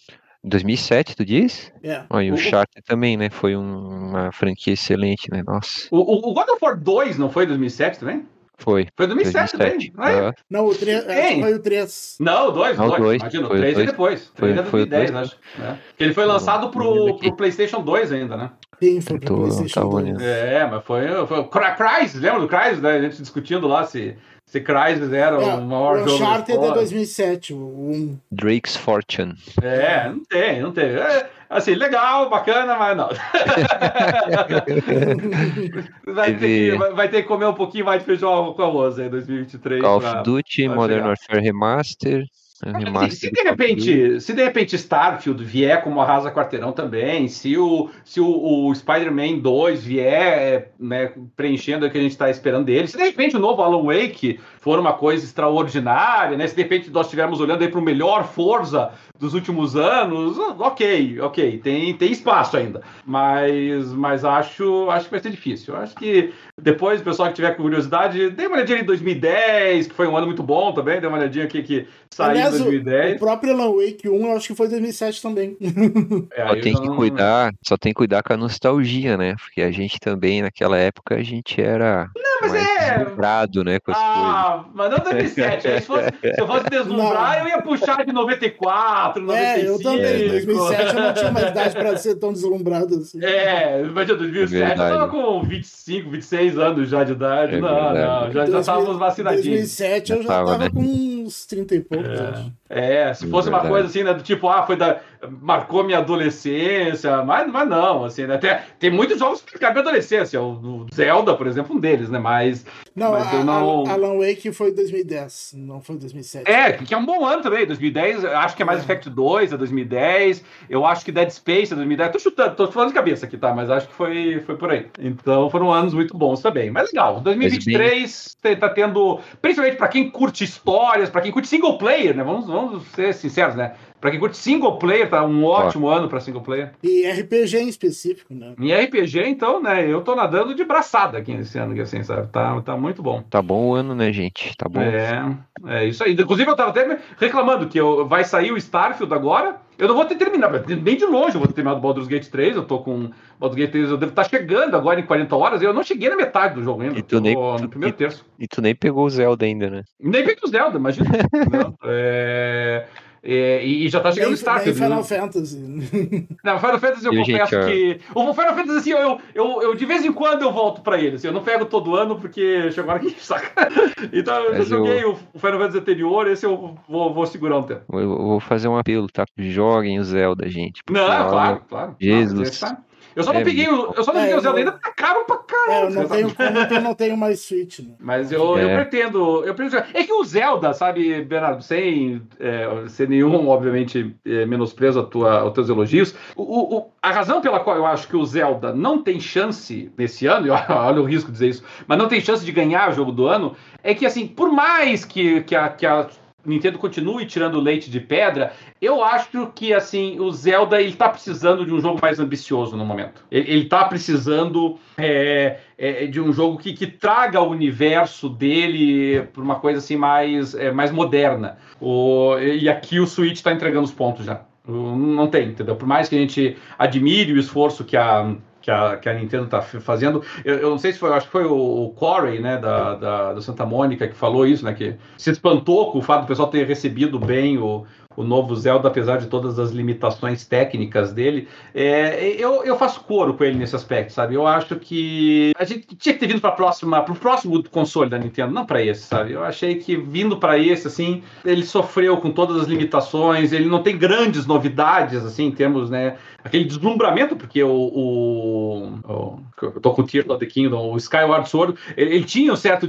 2007, 0.44 1.16
tu 1.16 1.24
diz? 1.24 1.72
É. 1.82 2.02
Ó, 2.08 2.20
e 2.20 2.30
o 2.30 2.34
O- 2.34 2.36
Uncharted 2.36 2.82
também, 2.86 3.16
né? 3.16 3.28
Foi 3.28 3.56
um- 3.56 4.08
uma 4.10 4.30
franquia 4.32 4.72
excelente, 4.72 5.28
né? 5.30 5.42
Nossa, 5.46 5.88
O, 5.90 5.98
o- 5.98 6.30
o 6.30 6.34
God 6.34 6.48
of 6.48 6.58
War 6.64 6.78
2 6.78 7.18
não 7.18 7.28
foi 7.28 7.44
2007 7.44 7.98
também? 7.98 8.24
Foi. 8.58 8.86
Foi 8.96 9.06
2007, 9.06 9.56
2007. 9.56 9.92
também. 9.92 10.12
não 10.20 10.28
é? 10.28 10.32
Não, 10.50 10.66
o 10.66 10.74
3, 10.74 11.04
Quem? 11.04 11.40
foi 11.42 11.54
o 11.54 11.58
3. 11.62 12.16
Não, 12.20 12.48
o 12.48 12.50
2, 12.50 12.76
Não, 12.78 12.84
o 12.86 12.88
2. 12.88 13.00
dois. 13.02 13.22
Imagina, 13.22 13.44
o 13.44 13.48
Foi 13.48 13.56
o 13.56 13.60
3 13.60 13.72
é 13.72 13.76
dois. 13.76 13.90
depois. 13.90 14.28
O 14.28 14.32
3 14.34 14.52
é 14.52 14.62
Foi- 14.62 14.70
foi 14.70 14.82
o 14.82 14.86
2010, 14.86 15.10
dois. 15.10 15.26
acho. 15.28 15.36
né? 15.62 15.78
Que 15.96 16.04
ele 16.04 16.14
foi 16.14 16.24
lançado 16.26 16.68
pro, 16.70 17.16
pro 17.18 17.36
PlayStation 17.36 17.80
2 17.82 18.12
ainda, 18.12 18.36
né? 18.36 18.50
Sim, 18.82 19.00
foi 19.00 19.18
pro 19.18 19.36
PlayStation 19.38 19.74
tava 19.80 19.90
2. 19.92 20.04
olhando. 20.04 20.20
É, 20.22 20.66
mas 20.70 20.84
foi, 20.84 21.26
foi 21.26 21.38
o 21.40 21.44
Cry- 21.44 21.76
Crysis, 21.76 22.20
lembra 22.20 22.40
do 22.40 22.48
Crysis, 22.48 22.80
né? 22.80 22.92
A 22.92 23.00
gente 23.02 23.20
discutindo 23.22 23.66
lá 23.68 23.84
se, 23.84 24.16
se 24.50 24.60
Crysis 24.62 25.12
era 25.12 25.36
É, 25.36 25.54
o 25.54 25.60
maior 25.62 25.98
o 25.98 26.08
jogo 26.08 26.14
Uncharted 26.16 26.50
é 26.50 26.54
história. 26.54 26.74
2007, 26.74 27.52
o 27.52 27.56
1. 27.58 28.18
Drake's 28.32 28.76
Fortune. 28.76 29.34
É, 29.62 30.08
não 30.08 30.24
tem, 30.24 30.60
não 30.62 30.72
tem. 30.72 30.86
É, 30.86 31.28
assim, 31.50 31.74
legal, 31.74 32.30
bacana, 32.30 32.74
mas 32.76 32.96
não. 32.96 33.08
vai, 36.14 36.34
ter 36.34 36.38
que, 36.72 36.76
vai, 36.76 36.92
vai 36.92 37.08
ter 37.08 37.22
que 37.22 37.28
comer 37.28 37.46
um 37.46 37.54
pouquinho 37.54 37.84
mais 37.84 38.00
de 38.00 38.06
feijão 38.06 38.52
com 38.54 38.62
arroz 38.62 38.98
aí, 38.98 39.08
2023. 39.08 39.80
Call 39.82 40.00
pra- 40.00 40.12
of 40.20 40.22
Duty, 40.24 40.66
vai 40.68 40.76
Modern. 40.76 41.06
Warfare 41.06 41.40
Remaster. 41.42 42.24
Se, 42.58 43.16
se 43.16 43.30
de 43.30 43.42
repente, 43.42 44.20
se 44.20 44.34
de 44.34 44.42
repente 44.42 44.76
Starfield 44.76 45.44
vier 45.44 45.80
como 45.82 46.00
arrasa 46.00 46.30
quarteirão 46.30 46.72
também, 46.72 47.28
se 47.28 47.56
o, 47.56 47.88
se 48.04 48.20
o, 48.20 48.26
o 48.66 48.74
Spider-Man 48.74 49.38
2 49.38 49.84
vier 49.84 50.72
né, 50.78 51.12
preenchendo 51.36 51.86
o 51.86 51.90
que 51.90 51.96
a 51.96 52.00
gente 52.00 52.10
está 52.10 52.28
esperando 52.28 52.64
dele, 52.64 52.88
se 52.88 52.96
de 52.96 53.04
repente 53.04 53.36
o 53.36 53.38
novo 53.38 53.62
Alan 53.62 53.84
Wake 53.84 54.40
for 54.60 54.78
uma 54.78 54.92
coisa 54.92 55.24
extraordinária, 55.24 56.36
né? 56.36 56.46
Se 56.46 56.54
de 56.54 56.62
repente 56.62 56.90
nós 56.90 57.06
estivermos 57.06 57.40
olhando 57.40 57.62
aí 57.62 57.68
para 57.68 57.80
o 57.80 57.82
melhor 57.82 58.26
Forza 58.28 58.92
dos 59.18 59.34
últimos 59.34 59.76
anos, 59.76 60.38
ok, 60.38 61.20
ok, 61.20 61.58
tem, 61.58 61.94
tem 61.94 62.12
espaço 62.12 62.56
ainda. 62.56 62.82
Mas, 63.04 63.92
mas 63.92 64.24
acho, 64.24 64.88
acho 64.90 65.06
que 65.06 65.10
vai 65.10 65.20
ser 65.20 65.30
difícil. 65.30 65.76
Acho 65.76 65.94
que 65.96 66.32
depois, 66.60 67.00
o 67.00 67.04
pessoal 67.04 67.28
que 67.28 67.34
tiver 67.34 67.56
curiosidade, 67.56 68.30
dê 68.30 68.46
uma 68.46 68.56
olhadinha 68.56 68.80
em 68.80 68.84
2010, 68.84 69.88
que 69.88 69.94
foi 69.94 70.06
um 70.06 70.16
ano 70.16 70.26
muito 70.26 70.42
bom 70.42 70.72
também, 70.72 71.00
dê 71.00 71.06
uma 71.06 71.18
olhadinha 71.18 71.44
aqui 71.44 71.62
que 71.62 71.86
saiu 72.10 72.30
Aliás, 72.30 72.54
em 72.54 72.58
2010. 72.58 73.16
O 73.16 73.18
próprio 73.18 73.52
Alan 73.52 73.72
Wake 73.72 74.08
1, 74.08 74.26
eu 74.26 74.36
acho 74.36 74.48
que 74.48 74.54
foi 74.54 74.68
2007 74.68 75.22
também. 75.22 75.56
É, 76.32 76.46
só 76.46 76.54
tem 76.60 76.74
que 76.74 76.86
não... 76.86 76.96
cuidar, 76.96 77.52
só 77.62 77.76
tem 77.76 77.92
que 77.92 77.96
cuidar 77.96 78.22
com 78.22 78.32
a 78.32 78.36
nostalgia, 78.36 79.16
né? 79.16 79.34
Porque 79.36 79.62
a 79.62 79.70
gente 79.70 79.98
também, 79.98 80.42
naquela 80.42 80.76
época, 80.76 81.14
a 81.14 81.22
gente 81.22 81.60
era 81.60 82.10
não, 82.16 82.38
mas 82.42 82.54
é. 82.54 82.98
Deslumbrado, 82.98 83.64
né? 83.64 83.78
Com 83.80 83.90
as 83.90 83.98
ah, 83.98 84.14
coisas. 84.14 84.47
Mas 84.74 84.90
não 84.90 84.98
2007. 84.98 85.62
se, 85.62 85.80
fosse, 85.82 86.08
se 86.20 86.40
eu 86.40 86.46
fosse 86.46 86.70
deslumbrar, 86.70 87.38
não. 87.38 87.40
eu 87.40 87.48
ia 87.48 87.62
puxar 87.62 88.04
de 88.04 88.12
94, 88.12 89.22
95. 89.22 89.58
É, 89.58 89.68
eu 89.68 89.82
também. 89.82 90.26
Em 90.26 90.28
2007 90.28 90.96
eu 90.96 91.02
não 91.02 91.14
tinha 91.14 91.30
mais 91.32 91.48
idade 91.50 91.74
pra 91.76 91.96
ser 91.96 92.14
tão 92.16 92.32
deslumbrado 92.32 92.94
assim. 92.96 93.24
É, 93.24 93.82
mas 93.84 94.08
em 94.08 94.16
2007 94.16 94.62
é 94.62 94.72
eu 94.72 94.76
tava 94.76 95.08
com 95.08 95.42
25, 95.42 96.10
26 96.10 96.58
anos 96.58 96.88
já 96.88 97.04
de 97.04 97.12
idade. 97.12 97.56
É 97.56 97.60
não, 97.60 97.94
não, 97.94 98.32
já, 98.32 98.46
já 98.46 98.60
estávamos 98.60 98.98
vacinadinhos. 98.98 99.46
Em 99.46 99.50
2007 99.50 100.12
eu 100.12 100.22
já 100.22 100.28
tava, 100.28 100.50
tava 100.52 100.64
né? 100.64 100.70
com 100.70 101.17
uns 101.28 101.46
30 101.46 101.74
e 101.76 101.80
poucos, 101.80 102.08
é. 102.08 102.24
acho. 102.24 102.52
É, 102.70 103.14
se 103.14 103.26
fosse 103.28 103.48
uma 103.48 103.60
coisa 103.60 103.88
assim, 103.88 104.02
né, 104.02 104.12
do 104.12 104.22
tipo, 104.22 104.46
ah, 104.48 104.62
foi 104.62 104.76
da. 104.76 105.00
marcou 105.40 105.82
minha 105.82 105.98
adolescência, 105.98 107.22
mas, 107.24 107.50
mas 107.50 107.68
não, 107.68 108.04
assim, 108.04 108.26
né? 108.26 108.36
Tem, 108.36 108.58
tem 108.78 108.90
muitos 108.90 109.18
jogos 109.18 109.40
que 109.40 109.52
marcaram 109.52 109.74
minha 109.74 109.82
adolescência. 109.82 110.42
O, 110.42 110.86
Zelda, 110.94 111.34
por 111.34 111.46
exemplo, 111.46 111.74
um 111.74 111.80
deles, 111.80 112.10
né? 112.10 112.18
Mas. 112.18 112.66
Não, 112.94 113.12
mas 113.12 113.32
a, 113.32 113.44
não... 113.44 113.86
Alan 113.86 114.18
Wake 114.18 114.52
foi 114.52 114.72
2010, 114.72 115.54
não 115.56 115.80
foi 115.80 115.96
2007. 115.96 116.50
É, 116.50 116.72
que 116.72 116.92
é 116.92 116.96
um 116.96 117.06
bom 117.06 117.24
ano 117.24 117.42
também. 117.42 117.66
2010, 117.66 118.24
acho 118.24 118.56
que 118.56 118.62
é 118.62 118.66
mais 118.66 118.80
é. 118.80 118.82
Effect 118.82 119.08
2, 119.08 119.52
é 119.52 119.56
2010. 119.56 120.44
Eu 120.68 120.84
acho 120.84 121.04
que 121.04 121.12
Dead 121.12 121.30
Space 121.30 121.72
é 121.72 121.76
2010. 121.76 122.12
Tô 122.12 122.18
chutando, 122.18 122.54
tô 122.54 122.70
falando 122.70 122.88
de 122.88 122.94
cabeça 122.94 123.24
aqui, 123.24 123.38
tá? 123.38 123.54
Mas 123.54 123.70
acho 123.70 123.88
que 123.88 123.94
foi, 123.94 124.42
foi 124.44 124.56
por 124.56 124.70
aí. 124.70 124.86
Então 124.98 125.48
foram 125.48 125.72
anos 125.72 125.94
muito 125.94 126.16
bons 126.16 126.42
também. 126.42 126.70
Mas 126.70 126.92
legal, 126.92 127.20
2023 127.20 128.36
tá 128.60 128.68
tendo. 128.68 129.20
Principalmente 129.40 129.76
pra 129.76 129.88
quem 129.88 130.10
curte 130.10 130.44
histórias, 130.44 131.08
pra 131.18 131.22
quem 131.22 131.32
curte 131.32 131.48
single 131.48 131.78
player, 131.78 132.16
né? 132.16 132.22
Vamos, 132.22 132.46
vamos 132.46 132.86
ser 132.88 133.12
sinceros, 133.12 133.56
né? 133.56 133.74
Pra 134.00 134.10
quem 134.10 134.20
curte 134.20 134.36
single 134.36 134.78
player, 134.78 135.08
tá 135.08 135.24
um 135.24 135.44
ótimo 135.44 135.88
ano 135.88 136.08
pra 136.08 136.20
single 136.20 136.42
player. 136.42 136.72
E 136.82 137.04
RPG 137.08 137.58
em 137.58 137.68
específico, 137.68 138.32
né? 138.32 138.54
Em 138.58 138.72
RPG, 138.72 139.24
então, 139.26 139.60
né? 139.60 139.90
Eu 139.90 140.02
tô 140.02 140.14
nadando 140.14 140.54
de 140.54 140.64
braçada 140.64 141.18
aqui 141.18 141.34
nesse 141.34 141.58
ano, 141.58 141.80
assim, 141.80 142.02
sabe? 142.04 142.28
Tá, 142.28 142.60
tá 142.60 142.76
muito 142.76 143.02
bom. 143.02 143.22
Tá 143.22 143.42
bom 143.42 143.68
o 143.68 143.74
ano, 143.74 143.94
né, 143.94 144.12
gente? 144.12 144.54
Tá 144.56 144.68
bom. 144.68 144.80
É, 144.80 145.36
é 145.66 145.86
isso 145.86 146.04
aí. 146.04 146.12
Inclusive, 146.12 146.48
eu 146.48 146.56
tava 146.56 146.70
até 146.70 146.98
reclamando 147.18 147.66
que 147.66 147.78
eu, 147.78 148.06
vai 148.06 148.24
sair 148.24 148.52
o 148.52 148.56
Starfield 148.56 149.12
agora. 149.12 149.56
Eu 149.76 149.86
não 149.86 149.94
vou 149.94 150.04
ter 150.04 150.16
terminado, 150.16 150.64
nem 150.66 150.96
de 150.96 151.04
longe 151.04 151.36
eu 151.36 151.38
vou 151.38 151.46
ter 151.46 151.54
terminado 151.54 151.78
o 151.78 151.82
Baldur's 151.82 152.08
Gate 152.08 152.26
3. 152.28 152.56
Eu 152.56 152.64
tô 152.64 152.80
com. 152.80 153.10
Baldur's 153.38 153.60
Gate 153.60 153.70
3, 153.70 153.90
eu 153.90 153.96
devo 153.96 154.10
estar 154.10 154.24
tá 154.24 154.28
chegando 154.28 154.76
agora 154.76 154.98
em 154.98 155.06
40 155.06 155.36
horas. 155.36 155.62
Eu 155.62 155.72
não 155.72 155.84
cheguei 155.84 156.08
na 156.08 156.16
metade 156.16 156.54
do 156.54 156.62
jogo 156.62 156.82
ainda. 156.82 156.98
E 156.98 157.02
tu 157.02 157.20
nem, 157.20 157.34
no 157.34 157.68
primeiro 157.68 157.94
e, 157.94 157.98
terço. 157.98 158.26
E 158.38 158.48
tu 158.48 158.60
nem 158.60 158.74
pegou 158.74 159.06
o 159.06 159.10
Zelda 159.10 159.44
ainda, 159.44 159.70
né? 159.70 159.84
Nem 160.00 160.24
peguei 160.24 160.42
o 160.42 160.48
Zelda, 160.48 160.78
imagina. 160.78 161.08
é. 161.84 162.86
É, 163.22 163.64
e, 163.64 163.88
já 163.88 164.00
tá 164.00 164.12
chegando 164.12 164.32
o 164.32 164.34
Starfield. 164.34 164.78
Final 164.78 164.98
né? 164.98 165.04
Fantasy. 165.04 165.58
Não, 166.44 166.58
Final 166.58 166.78
Fantasy 166.78 167.06
eu 167.06 167.12
e 167.12 167.18
confesso 167.18 167.62
gente, 167.62 167.66
que. 167.66 168.00
O 168.14 168.34
Final 168.34 168.54
Fantasy, 168.54 168.78
assim, 168.78 168.90
eu, 168.90 169.20
eu, 169.34 169.62
eu, 169.62 169.74
de 169.74 169.86
vez 169.86 170.04
em 170.04 170.12
quando 170.12 170.42
eu 170.42 170.52
volto 170.52 170.82
pra 170.82 170.98
ele. 171.00 171.16
Assim, 171.16 171.26
eu 171.26 171.32
não 171.32 171.42
pego 171.42 171.64
todo 171.64 171.94
ano 171.94 172.18
porque 172.18 172.70
chegou 172.70 172.92
aqui, 172.92 173.14
saca? 173.18 173.68
Então 174.12 174.44
eu 174.44 174.62
joguei 174.62 175.02
eu... 175.02 175.16
o 175.32 175.38
Final 175.38 175.58
Fantasy 175.58 175.78
anterior, 175.78 176.26
esse 176.28 176.46
eu 176.46 176.76
vou, 176.88 177.12
vou 177.12 177.26
segurar 177.26 177.58
um 177.58 177.62
tempo. 177.62 177.82
Eu 177.92 178.08
vou 178.08 178.40
fazer 178.40 178.68
um 178.68 178.76
apelo, 178.76 179.08
tá? 179.08 179.24
Joguem 179.36 179.98
o 179.98 180.04
Zelda, 180.04 180.48
gente. 180.48 180.82
Não, 180.90 181.28
claro, 181.28 181.62
claro. 181.68 181.96
Jesus. 182.00 182.60
Não, 182.60 182.87
eu 183.14 183.22
só 183.22 183.32
não 183.32 183.40
é, 183.40 183.44
peguei, 183.44 183.68
o, 183.68 183.92
eu 183.96 184.04
só 184.04 184.12
não 184.12 184.20
é, 184.20 184.24
peguei 184.24 184.38
o 184.38 184.40
Zelda 184.40 184.58
ainda, 184.58 184.72
tá 184.72 184.92
caro 184.92 185.24
pra 185.24 185.38
caralho. 185.38 185.86
É, 185.86 185.88
eu 185.88 185.92
não 185.92 186.08
tenho, 186.08 186.66
eu 186.70 186.80
não 186.80 186.94
tenho 186.94 187.16
mais 187.16 187.40
Switch, 187.40 187.80
né? 187.80 187.94
Mas 187.98 188.30
eu, 188.32 188.58
é. 188.58 188.64
eu 188.64 188.68
pretendo, 188.76 189.44
eu 189.44 189.54
pretendo. 189.54 189.84
É 189.94 190.04
que 190.04 190.12
o 190.12 190.24
Zelda, 190.24 190.72
sabe, 190.72 191.22
Bernardo, 191.22 191.62
sem 191.62 192.22
é, 192.38 192.88
ser 192.88 193.08
nenhum, 193.08 193.48
obviamente, 193.48 194.14
é, 194.24 194.46
menosprezo 194.46 195.00
a 195.00 195.04
tua, 195.04 195.40
aos 195.40 195.52
teus 195.52 195.68
elogios, 195.68 196.14
o, 196.36 196.76
o, 196.76 196.90
a 197.02 197.10
razão 197.10 197.40
pela 197.40 197.60
qual 197.60 197.76
eu 197.76 197.86
acho 197.86 198.08
que 198.08 198.16
o 198.16 198.24
Zelda 198.24 198.72
não 198.72 199.02
tem 199.02 199.20
chance 199.20 199.90
nesse 199.96 200.26
ano, 200.26 200.46
e 200.46 200.50
olha 200.68 201.00
o 201.00 201.04
risco 201.04 201.26
de 201.26 201.32
dizer 201.32 201.48
isso, 201.48 201.64
mas 201.86 201.98
não 201.98 202.08
tem 202.08 202.20
chance 202.20 202.44
de 202.44 202.52
ganhar 202.52 202.90
o 202.90 202.94
jogo 202.94 203.12
do 203.12 203.26
ano, 203.26 203.54
é 203.82 203.94
que, 203.94 204.06
assim, 204.06 204.26
por 204.26 204.50
mais 204.50 205.04
que, 205.04 205.42
que 205.42 205.54
a, 205.54 205.68
que 205.68 205.86
a 205.86 206.08
Nintendo 206.46 206.78
continue 206.78 207.26
tirando 207.26 207.60
leite 207.60 207.90
de 207.90 207.98
pedra, 207.98 208.52
eu 208.80 209.02
acho 209.02 209.48
que 209.54 209.74
assim 209.74 210.20
o 210.20 210.30
Zelda 210.30 210.80
ele 210.80 210.92
tá 210.92 211.08
precisando 211.08 211.66
de 211.66 211.72
um 211.74 211.80
jogo 211.80 211.98
mais 212.00 212.20
ambicioso 212.20 212.76
no 212.76 212.86
momento. 212.86 213.24
Ele, 213.30 213.50
ele 213.50 213.64
tá 213.64 213.84
precisando 213.84 214.78
é, 214.96 215.58
é, 215.76 216.06
de 216.06 216.20
um 216.20 216.32
jogo 216.32 216.56
que, 216.58 216.72
que 216.72 216.86
traga 216.86 217.40
o 217.40 217.50
universo 217.50 218.28
dele 218.28 219.22
para 219.32 219.42
uma 219.42 219.56
coisa 219.56 219.78
assim 219.80 219.96
mais, 219.96 220.54
é, 220.54 220.70
mais 220.70 220.92
moderna. 220.92 221.58
O, 221.80 222.38
e 222.38 222.68
aqui 222.68 223.00
o 223.00 223.06
Switch 223.06 223.36
está 223.36 223.52
entregando 223.52 223.84
os 223.84 223.92
pontos 223.92 224.24
já. 224.24 224.42
Não 224.64 225.26
tem, 225.28 225.48
entendeu? 225.48 225.76
Por 225.76 225.88
mais 225.88 226.08
que 226.08 226.14
a 226.14 226.18
gente 226.18 226.56
admire 226.78 227.32
o 227.32 227.38
esforço 227.38 227.84
que 227.84 227.96
a 227.96 228.36
que 228.60 228.70
a, 228.70 228.96
que 228.96 229.08
a 229.08 229.14
Nintendo 229.14 229.44
está 229.44 229.62
fazendo. 229.62 230.22
Eu, 230.44 230.56
eu, 230.56 230.70
não 230.70 230.78
sei 230.78 230.92
se 230.92 230.98
foi, 230.98 231.12
acho 231.12 231.26
que 231.26 231.32
foi 231.32 231.44
o, 231.44 231.92
Corey, 231.96 232.40
né, 232.40 232.58
da, 232.58 232.94
da, 232.94 233.32
da, 233.34 233.40
Santa 233.40 233.64
Mônica, 233.64 234.06
que 234.06 234.14
falou 234.14 234.46
isso, 234.46 234.64
né, 234.64 234.74
que 234.74 234.96
se 235.16 235.30
espantou 235.30 235.92
com 235.92 235.98
o 235.98 236.02
fato 236.02 236.22
do 236.22 236.26
pessoal 236.26 236.48
ter 236.48 236.66
recebido 236.66 237.18
bem 237.18 237.58
o, 237.58 237.86
o 238.18 238.24
novo 238.24 238.56
Zelda, 238.56 238.88
apesar 238.88 239.18
de 239.18 239.28
todas 239.28 239.60
as 239.60 239.70
limitações 239.70 240.44
técnicas 240.44 241.12
dele. 241.12 241.46
É, 241.72 242.34
eu, 242.36 242.64
eu 242.64 242.76
faço 242.76 243.00
coro 243.02 243.34
com 243.34 243.44
ele 243.44 243.56
nesse 243.56 243.76
aspecto, 243.76 244.12
sabe? 244.12 244.34
Eu 244.34 244.44
acho 244.44 244.74
que 244.74 245.52
a 245.56 245.64
gente 245.64 245.94
tinha 245.94 246.12
que 246.12 246.18
ter 246.18 246.26
vindo 246.26 246.40
para 246.40 246.50
próxima, 246.50 247.00
para 247.00 247.12
o 247.12 247.16
próximo 247.16 247.62
console 247.70 248.10
da 248.10 248.18
Nintendo, 248.18 248.52
não 248.52 248.66
para 248.66 248.82
esse, 248.82 249.02
sabe? 249.02 249.34
Eu 249.34 249.44
achei 249.44 249.76
que 249.76 249.96
vindo 249.96 250.36
para 250.36 250.58
esse, 250.58 250.88
assim, 250.88 251.22
ele 251.44 251.62
sofreu 251.62 252.16
com 252.16 252.32
todas 252.32 252.60
as 252.60 252.66
limitações, 252.66 253.52
ele 253.52 253.66
não 253.66 253.84
tem 253.84 253.96
grandes 253.96 254.46
novidades, 254.46 255.24
assim, 255.24 255.46
em 255.46 255.52
termos, 255.52 255.88
né? 255.88 256.16
Aquele 256.42 256.64
deslumbramento, 256.64 257.36
porque 257.36 257.62
o. 257.62 257.70
o, 257.70 258.84
o 259.04 259.38
eu 259.62 259.80
tô 259.80 259.92
com 259.92 260.02
o 260.02 260.04
Tears 260.04 260.28
of 260.28 260.40
the 260.40 260.46
Kingdom, 260.46 260.92
o 260.92 260.96
Skyward 260.96 261.48
Sword, 261.48 261.78
ele, 261.96 262.16
ele 262.16 262.24
tinha 262.24 262.52
um 262.52 262.56
certo 262.56 262.88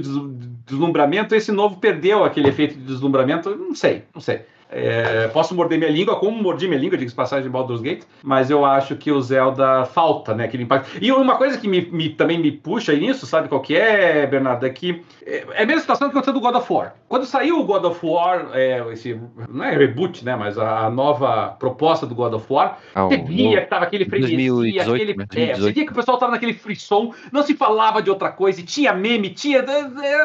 deslumbramento, 0.66 1.36
esse 1.36 1.52
novo 1.52 1.76
perdeu 1.76 2.24
aquele 2.24 2.48
efeito 2.48 2.74
de 2.74 2.84
deslumbramento, 2.84 3.54
não 3.54 3.76
sei, 3.76 4.02
não 4.12 4.20
sei. 4.20 4.42
É, 4.72 5.26
posso 5.28 5.54
morder 5.54 5.78
minha 5.78 5.90
língua, 5.90 6.16
como 6.16 6.40
mordi 6.40 6.68
minha 6.68 6.80
língua, 6.80 6.96
diga 6.96 7.10
passagem 7.12 7.44
de 7.44 7.50
Baldur's 7.50 7.80
Gate, 7.80 8.04
mas 8.22 8.50
eu 8.50 8.64
acho 8.64 8.94
que 8.96 9.10
o 9.10 9.20
Zelda 9.20 9.84
falta, 9.84 10.32
né, 10.32 10.44
aquele 10.44 10.62
impacto. 10.62 10.90
E 11.00 11.10
uma 11.10 11.36
coisa 11.36 11.58
que 11.58 11.66
me, 11.66 11.90
me, 11.90 12.10
também 12.10 12.38
me 12.38 12.52
puxa 12.52 12.94
nisso, 12.94 13.26
sabe 13.26 13.48
qual 13.48 13.60
que 13.60 13.76
é, 13.76 14.26
Bernardo? 14.26 14.64
É 14.64 14.70
que 14.70 15.02
é, 15.26 15.44
é 15.54 15.62
a 15.62 15.66
mesma 15.66 15.80
situação 15.80 16.08
que 16.08 16.12
aconteceu 16.12 16.32
do 16.32 16.40
God 16.40 16.54
of 16.54 16.72
War. 16.72 16.94
Quando 17.08 17.26
saiu 17.26 17.58
o 17.58 17.64
God 17.64 17.84
of 17.84 17.98
War, 18.06 18.50
é, 18.52 18.84
esse, 18.92 19.20
não 19.48 19.64
é 19.64 19.76
reboot, 19.76 20.24
né, 20.24 20.36
mas 20.36 20.56
a, 20.56 20.86
a 20.86 20.90
nova 20.90 21.48
proposta 21.58 22.06
do 22.06 22.14
God 22.14 22.34
of 22.34 22.46
War, 22.48 22.78
ah, 22.94 23.06
você 23.06 23.16
via 23.18 23.62
que 23.62 23.66
tava 23.68 23.84
aquele 23.84 24.04
freguesia, 24.04 24.84
2018, 24.84 24.94
aquele... 24.94 25.16
Né, 25.16 25.26
2018. 25.26 25.50
É, 25.50 25.54
você 25.54 25.72
via 25.72 25.84
que 25.84 25.92
o 25.92 25.94
pessoal 25.94 26.16
tava 26.16 26.32
naquele 26.32 26.54
frisson, 26.54 27.12
não 27.32 27.42
se 27.42 27.54
falava 27.54 28.00
de 28.00 28.08
outra 28.08 28.30
coisa, 28.30 28.60
e 28.60 28.64
tinha 28.64 28.92
meme, 28.92 29.30
tinha... 29.30 29.64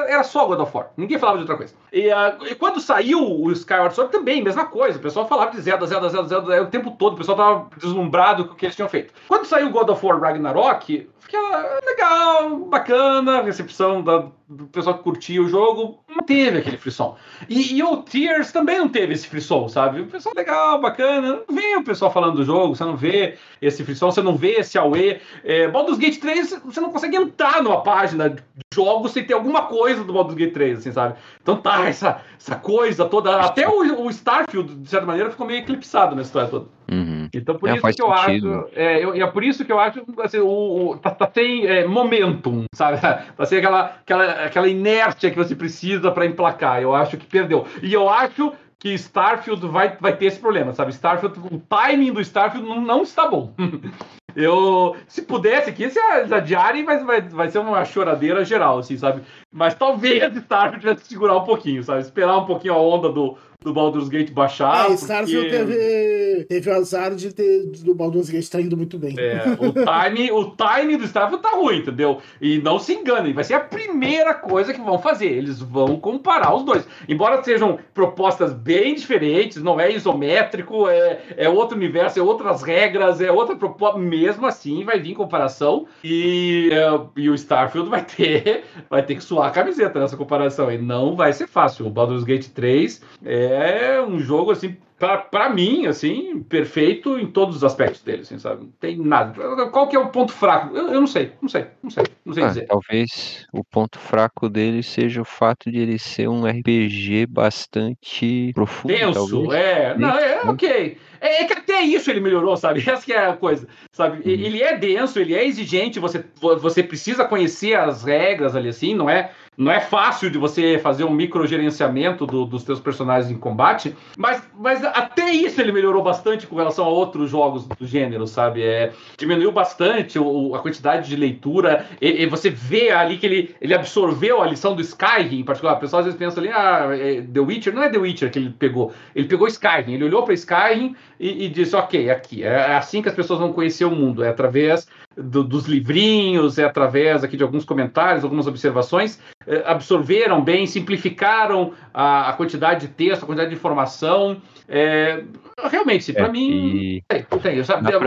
Era 0.07 0.23
só 0.23 0.45
God 0.45 0.59
of 0.59 0.71
War, 0.77 0.91
ninguém 0.95 1.17
falava 1.17 1.39
de 1.39 1.43
outra 1.43 1.57
coisa. 1.57 1.73
E, 1.91 2.09
uh, 2.09 2.51
e 2.51 2.55
quando 2.55 2.79
saiu 2.79 3.19
o 3.19 3.51
Skyward 3.51 3.95
Sword 3.95 4.11
também, 4.11 4.34
mesma 4.43 4.65
coisa. 4.65 4.97
O 4.97 5.01
pessoal 5.01 5.27
falava 5.27 5.51
de 5.51 5.61
Zelda, 5.61 5.85
Zelda, 5.85 6.09
Zelda, 6.09 6.27
Zelda, 6.27 6.61
o 6.63 6.67
tempo 6.67 6.91
todo. 6.91 7.13
O 7.13 7.17
pessoal 7.17 7.37
tava 7.37 7.67
deslumbrado 7.77 8.45
com 8.45 8.53
o 8.53 8.55
que 8.55 8.65
eles 8.65 8.75
tinham 8.75 8.89
feito. 8.89 9.13
Quando 9.27 9.45
saiu 9.45 9.69
God 9.69 9.89
of 9.89 10.05
War 10.05 10.19
Ragnarok, 10.19 11.09
fica 11.25 11.79
legal, 11.85 12.59
bacana, 12.59 13.39
a 13.39 13.41
recepção 13.41 14.03
da, 14.03 14.27
do 14.47 14.67
pessoal 14.67 14.97
que 14.97 15.03
curtia 15.03 15.41
o 15.41 15.49
jogo, 15.49 15.99
não 16.07 16.23
teve 16.23 16.59
aquele 16.59 16.77
frisson. 16.77 17.17
E, 17.49 17.75
e, 17.75 17.83
o 17.83 17.97
Tears 17.97 18.51
também 18.51 18.77
não 18.77 18.87
teve 18.87 19.13
esse 19.13 19.27
frisson, 19.27 19.67
sabe? 19.67 20.01
O 20.01 20.05
pessoal 20.05 20.35
legal, 20.35 20.79
bacana, 20.79 21.41
não 21.47 21.55
vê 21.55 21.75
o 21.75 21.83
pessoal 21.83 22.11
falando 22.11 22.35
do 22.35 22.45
jogo, 22.45 22.75
você 22.75 22.83
não 22.83 22.95
vê 22.95 23.37
esse 23.61 23.83
frisson, 23.83 24.11
você 24.11 24.21
não 24.21 24.35
vê 24.35 24.59
esse 24.59 24.77
AUE. 24.77 25.19
É, 25.43 25.67
Baldur's 25.67 25.97
Gate 25.97 26.19
3, 26.19 26.61
você 26.63 26.79
não 26.79 26.91
consegue 26.91 27.17
entrar 27.17 27.61
numa 27.63 27.81
página 27.81 28.29
de 28.29 28.43
jogos 28.73 29.11
sem 29.11 29.25
ter 29.25 29.33
alguma 29.33 29.63
coisa 29.63 30.03
do 30.03 30.13
Baldur's 30.13 30.37
Gate 30.37 30.53
3, 30.53 30.79
assim, 30.79 30.91
sabe? 30.91 31.15
Então 31.41 31.57
tá, 31.57 31.87
essa, 31.87 32.21
essa 32.39 32.55
coisa 32.55 33.05
toda, 33.05 33.41
até 33.41 33.67
o, 33.67 34.03
o 34.03 34.09
Starfield, 34.11 34.75
de 34.75 34.89
certa 34.89 35.07
maneira, 35.07 35.31
ficou 35.31 35.47
meio 35.47 35.59
eclipsado 35.59 36.15
nessa 36.15 36.27
história 36.27 36.49
toda. 36.49 36.65
Uhum. 36.91 37.14
Então 37.33 37.55
por 37.55 37.69
é, 37.69 37.75
isso 37.75 37.81
que 37.81 38.01
eu 38.01 38.17
sentido. 38.17 38.55
acho, 38.55 38.67
é, 38.75 39.03
eu, 39.03 39.13
é 39.13 39.27
por 39.27 39.43
isso 39.43 39.65
que 39.65 39.71
eu 39.71 39.79
acho, 39.79 40.03
assim, 40.19 40.39
o, 40.39 40.91
o 40.91 40.97
tá, 40.97 41.11
tá 41.11 41.29
sem 41.33 41.65
é, 41.65 41.85
momentum, 41.85 42.65
sabe? 42.73 42.99
Tá 43.35 43.45
sem 43.45 43.57
aquela, 43.57 43.85
aquela, 44.01 44.31
aquela 44.45 44.67
inércia 44.67 45.29
que 45.29 45.37
você 45.37 45.55
precisa 45.55 46.11
para 46.11 46.25
emplacar. 46.25 46.81
Eu 46.81 46.95
acho 46.95 47.17
que 47.17 47.25
perdeu. 47.25 47.65
E 47.81 47.93
eu 47.93 48.09
acho 48.09 48.53
que 48.79 48.93
Starfield 48.93 49.67
vai, 49.67 49.97
vai 49.99 50.15
ter 50.15 50.25
esse 50.25 50.39
problema, 50.39 50.73
sabe? 50.73 50.91
Starfield, 50.91 51.39
o 51.51 51.59
timing 51.59 52.13
do 52.13 52.21
Starfield 52.21 52.67
não, 52.67 52.81
não 52.81 53.01
está 53.03 53.27
bom. 53.27 53.53
Eu, 54.35 54.97
se 55.07 55.21
pudesse 55.21 55.69
aqui, 55.69 55.89
se 55.89 55.97
adiarem, 55.97 56.83
mas 56.83 57.01
vai, 57.05 57.21
vai 57.21 57.49
ser 57.49 57.59
uma 57.59 57.85
choradeira 57.85 58.43
geral, 58.43 58.79
assim, 58.79 58.97
sabe? 58.97 59.21
Mas 59.49 59.73
talvez 59.75 60.21
Starfield 60.35 60.81
tivesse 60.81 61.03
que 61.03 61.07
segurar 61.07 61.37
um 61.37 61.45
pouquinho, 61.45 61.81
sabe? 61.81 62.01
Esperar 62.01 62.37
um 62.37 62.45
pouquinho 62.45 62.73
a 62.73 62.77
onda 62.77 63.07
do, 63.09 63.37
do 63.63 63.73
Baldur's 63.73 64.09
Gate 64.09 64.31
baixar. 64.31 64.91
É, 64.91 64.93
Starfield 64.93 65.49
porque... 65.49 65.57
teve, 65.57 66.45
teve 66.45 66.69
o 66.69 66.73
azar 66.73 67.15
de 67.15 67.33
ter 67.33 67.65
do 67.65 67.95
Baldur's 67.95 68.29
Gate 68.29 68.47
tá 68.47 68.61
indo 68.61 68.77
muito 68.77 68.97
bem. 68.97 69.15
É, 69.17 69.43
o 69.59 69.73
time, 69.73 70.31
o 70.31 70.55
time 70.55 70.97
do 70.97 71.05
Starfield 71.05 71.41
tá 71.41 71.51
ruim, 71.55 71.77
entendeu? 71.77 72.19
E 72.41 72.59
não 72.59 72.79
se 72.79 72.93
enganem, 72.93 73.33
vai 73.33 73.43
ser 73.43 73.55
a 73.55 73.59
primeira 73.59 74.33
coisa 74.33 74.73
que 74.73 74.81
vão 74.81 74.99
fazer. 74.99 75.27
Eles 75.27 75.59
vão 75.59 75.99
comparar 75.99 76.55
os 76.55 76.63
dois. 76.63 76.87
Embora 77.07 77.43
sejam 77.43 77.79
propostas 77.93 78.53
bem 78.53 78.95
diferentes, 78.95 79.61
não 79.61 79.79
é 79.79 79.91
isométrico, 79.91 80.87
é, 80.87 81.21
é 81.37 81.49
outro 81.49 81.77
universo, 81.77 82.19
é 82.19 82.21
outras 82.21 82.61
regras, 82.61 83.21
é 83.21 83.31
outra 83.31 83.55
proposta. 83.55 83.99
Mesmo 83.99 84.45
assim, 84.45 84.83
vai 84.83 84.99
vir 84.99 85.15
comparação 85.15 85.85
e, 86.03 86.69
é, 86.71 86.99
e 87.15 87.29
o 87.29 87.35
Starfield 87.35 87.89
vai 87.89 88.03
ter, 88.03 88.63
vai 88.89 89.03
ter 89.03 89.15
que 89.15 89.23
suar 89.23 89.47
a 89.47 89.51
camiseta 89.51 89.99
nessa 89.99 90.17
comparação. 90.17 90.71
E 90.71 90.77
não 90.77 91.15
vai 91.15 91.33
ser 91.33 91.47
fácil. 91.47 91.87
O 91.87 91.89
Baldur's 91.89 92.23
Gate 92.23 92.47
3 92.47 93.01
é 93.23 93.44
é 93.45 94.01
um 94.01 94.19
jogo 94.19 94.51
assim 94.51 94.75
para 94.97 95.49
mim, 95.49 95.87
assim, 95.87 96.41
perfeito 96.41 97.19
em 97.19 97.27
todos 97.27 97.57
os 97.57 97.63
aspectos 97.63 98.01
dele, 98.01 98.21
assim, 98.21 98.39
sabe? 98.39 98.61
Não 98.61 98.71
tem 98.79 98.97
nada. 98.97 99.67
Qual 99.67 99.89
que 99.89 99.95
é 99.95 99.99
o 99.99 100.07
ponto 100.07 100.31
fraco? 100.31 100.75
Eu, 100.75 100.87
eu 100.87 101.01
não 101.01 101.07
sei, 101.07 101.33
não 101.41 101.49
sei, 101.49 101.65
não 101.83 101.89
sei, 101.89 102.03
não 102.23 102.33
sei 102.33 102.43
ah, 102.43 102.47
dizer. 102.47 102.67
Talvez 102.67 103.45
o 103.51 103.63
ponto 103.63 103.99
fraco 103.99 104.47
dele 104.47 104.81
seja 104.81 105.21
o 105.21 105.25
fato 105.25 105.69
de 105.69 105.79
ele 105.79 105.99
ser 105.99 106.29
um 106.29 106.45
RPG 106.45 107.25
bastante 107.25 108.51
profundo. 108.53 108.93
Denso, 108.93 109.43
talvez. 109.43 109.63
é. 109.63 109.97
Não, 109.97 110.17
é 110.17 110.41
ok. 110.43 110.97
É, 111.19 111.41
é, 111.41 111.45
que 111.45 111.53
até 111.53 111.81
isso 111.81 112.09
ele 112.09 112.21
melhorou, 112.21 112.55
sabe? 112.55 112.79
Essa 112.89 113.03
que 113.03 113.11
é 113.11 113.27
a 113.27 113.33
coisa, 113.33 113.67
sabe? 113.91 114.17
Uhum. 114.17 114.31
Ele 114.31 114.63
é 114.63 114.77
denso, 114.77 115.19
ele 115.19 115.33
é 115.33 115.45
exigente, 115.45 115.99
você, 115.99 116.23
você 116.39 116.81
precisa 116.81 117.25
conhecer 117.25 117.75
as 117.75 118.03
regras 118.03 118.55
ali, 118.55 118.69
assim, 118.69 118.95
não 118.95 119.09
é 119.09 119.31
não 119.57 119.71
é 119.71 119.79
fácil 119.79 120.29
de 120.29 120.37
você 120.37 120.77
fazer 120.79 121.03
um 121.03 121.11
microgerenciamento 121.11 122.25
do, 122.25 122.45
dos 122.45 122.63
seus 122.63 122.79
personagens 122.79 123.31
em 123.31 123.37
combate, 123.37 123.95
mas, 124.17 124.43
mas 124.57 124.83
até 124.83 125.31
isso 125.31 125.61
ele 125.61 125.71
melhorou 125.71 126.03
bastante 126.03 126.45
com 126.45 126.55
relação 126.55 126.85
a 126.85 126.89
outros 126.89 127.29
jogos 127.29 127.65
do 127.65 127.85
gênero, 127.85 128.27
sabe? 128.27 128.63
É, 128.63 128.91
diminuiu 129.17 129.51
bastante 129.51 130.19
o, 130.19 130.55
a 130.55 130.59
quantidade 130.59 131.07
de 131.07 131.15
leitura, 131.15 131.85
e, 132.01 132.23
e, 132.23 132.25
você 132.25 132.49
vê 132.49 132.91
ali 132.91 133.17
que 133.17 133.25
ele, 133.25 133.55
ele 133.61 133.73
absorveu 133.73 134.41
a 134.41 134.47
lição 134.47 134.75
do 134.75 134.81
Skyrim, 134.81 135.39
em 135.39 135.43
particular. 135.43 135.75
O 135.75 135.79
pessoal 135.79 136.01
às 136.01 136.05
vezes 136.05 136.19
pensa 136.19 136.39
ali, 136.39 136.49
ah, 136.49 136.89
é 136.91 137.21
The 137.21 137.39
Witcher, 137.39 137.73
não 137.73 137.83
é 137.83 137.89
The 137.89 137.97
Witcher 137.97 138.31
que 138.31 138.39
ele 138.39 138.49
pegou, 138.49 138.91
ele 139.15 139.27
pegou 139.27 139.47
Skyrim, 139.47 139.93
ele 139.93 140.05
olhou 140.05 140.23
para 140.23 140.33
Skyrim 140.33 140.95
e, 141.19 141.45
e 141.45 141.49
disse, 141.49 141.75
ok, 141.75 142.09
aqui, 142.09 142.43
é 142.43 142.75
assim 142.75 143.01
que 143.01 143.09
as 143.09 143.15
pessoas 143.15 143.39
vão 143.39 143.53
conhecer 143.53 143.85
o 143.85 143.91
mundo, 143.91 144.23
é 144.23 144.29
através 144.29 144.87
do, 145.17 145.43
dos 145.43 145.65
livrinhos, 145.65 146.57
é 146.57 146.65
através 146.65 147.23
aqui 147.23 147.37
de 147.37 147.43
alguns 147.43 147.63
comentários, 147.63 148.23
algumas 148.23 148.47
observações, 148.47 149.19
é, 149.47 149.63
absorveram 149.65 150.43
bem, 150.43 150.65
simplificaram 150.65 151.73
a, 151.93 152.29
a, 152.29 152.33
quantidade 152.33 152.87
de 152.87 152.93
texto, 152.93 153.23
a 153.23 153.25
quantidade 153.25 153.49
de 153.49 153.55
informação. 153.55 154.41
É, 154.67 155.23
realmente, 155.69 156.11
para 156.11 156.27
é, 156.27 156.31
mim, 156.31 157.01
tem, 157.07 157.23
tem, 157.23 157.61
dá 157.81 157.99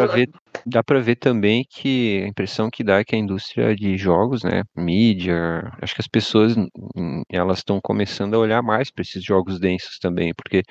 para 0.82 0.98
ver, 0.98 1.04
ver 1.04 1.16
também 1.16 1.64
que 1.68 2.22
a 2.24 2.28
impressão 2.28 2.68
que 2.68 2.82
dá 2.82 2.98
é 2.98 3.04
que 3.04 3.14
a 3.14 3.18
indústria 3.18 3.74
de 3.74 3.96
jogos, 3.96 4.42
né, 4.42 4.62
mídia, 4.76 5.70
acho 5.80 5.94
que 5.94 6.00
as 6.00 6.08
pessoas 6.08 6.56
hum, 6.96 7.22
elas 7.30 7.58
estão 7.58 7.78
começando 7.80 8.34
a 8.34 8.38
olhar 8.38 8.62
mais 8.62 8.90
para 8.90 9.02
esses 9.02 9.22
jogos 9.22 9.60
densos 9.60 9.98
também, 9.98 10.32
porque 10.36 10.62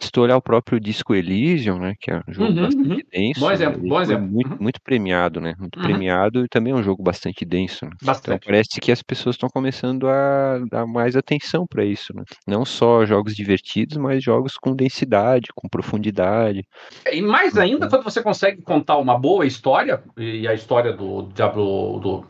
se 0.00 0.10
tu 0.10 0.22
olhar 0.22 0.36
o 0.36 0.42
próprio 0.42 0.80
Disco 0.80 1.14
Elysium, 1.14 1.75
né, 1.78 1.94
que 2.00 2.10
é 2.10 2.20
um 2.28 2.32
jogo 2.32 2.52
uhum, 2.52 2.62
bastante 2.62 2.88
uhum. 2.88 3.00
denso, 3.12 3.40
bom 3.40 3.50
exemplo, 3.50 3.88
bom 3.88 4.00
exemplo. 4.00 4.26
Muito, 4.26 4.50
uhum. 4.50 4.56
muito 4.60 4.80
premiado, 4.82 5.40
né, 5.40 5.54
muito 5.58 5.78
uhum. 5.78 5.84
premiado 5.84 6.44
e 6.44 6.48
também 6.48 6.72
é 6.72 6.76
um 6.76 6.82
jogo 6.82 7.02
bastante 7.02 7.44
denso. 7.44 7.84
Né? 7.84 7.90
Bastante. 8.02 8.36
Então 8.36 8.46
parece 8.46 8.80
que 8.80 8.92
as 8.92 9.02
pessoas 9.02 9.34
estão 9.34 9.48
começando 9.48 10.08
a 10.08 10.60
dar 10.70 10.86
mais 10.86 11.16
atenção 11.16 11.66
para 11.66 11.84
isso, 11.84 12.14
né? 12.14 12.22
Não 12.46 12.64
só 12.64 13.04
jogos 13.04 13.34
divertidos, 13.34 13.96
mas 13.96 14.22
jogos 14.22 14.56
com 14.56 14.74
densidade, 14.74 15.48
com 15.54 15.68
profundidade. 15.68 16.62
E 17.10 17.22
mais 17.22 17.56
ainda 17.56 17.88
quando 17.88 18.02
você 18.02 18.22
consegue 18.22 18.62
contar 18.62 18.98
uma 18.98 19.18
boa 19.18 19.46
história, 19.46 20.02
e 20.16 20.46
a 20.46 20.54
história 20.54 20.92
do 20.92 21.28
Diablo 21.34 21.66
do, 21.66 21.98
do 21.98 22.26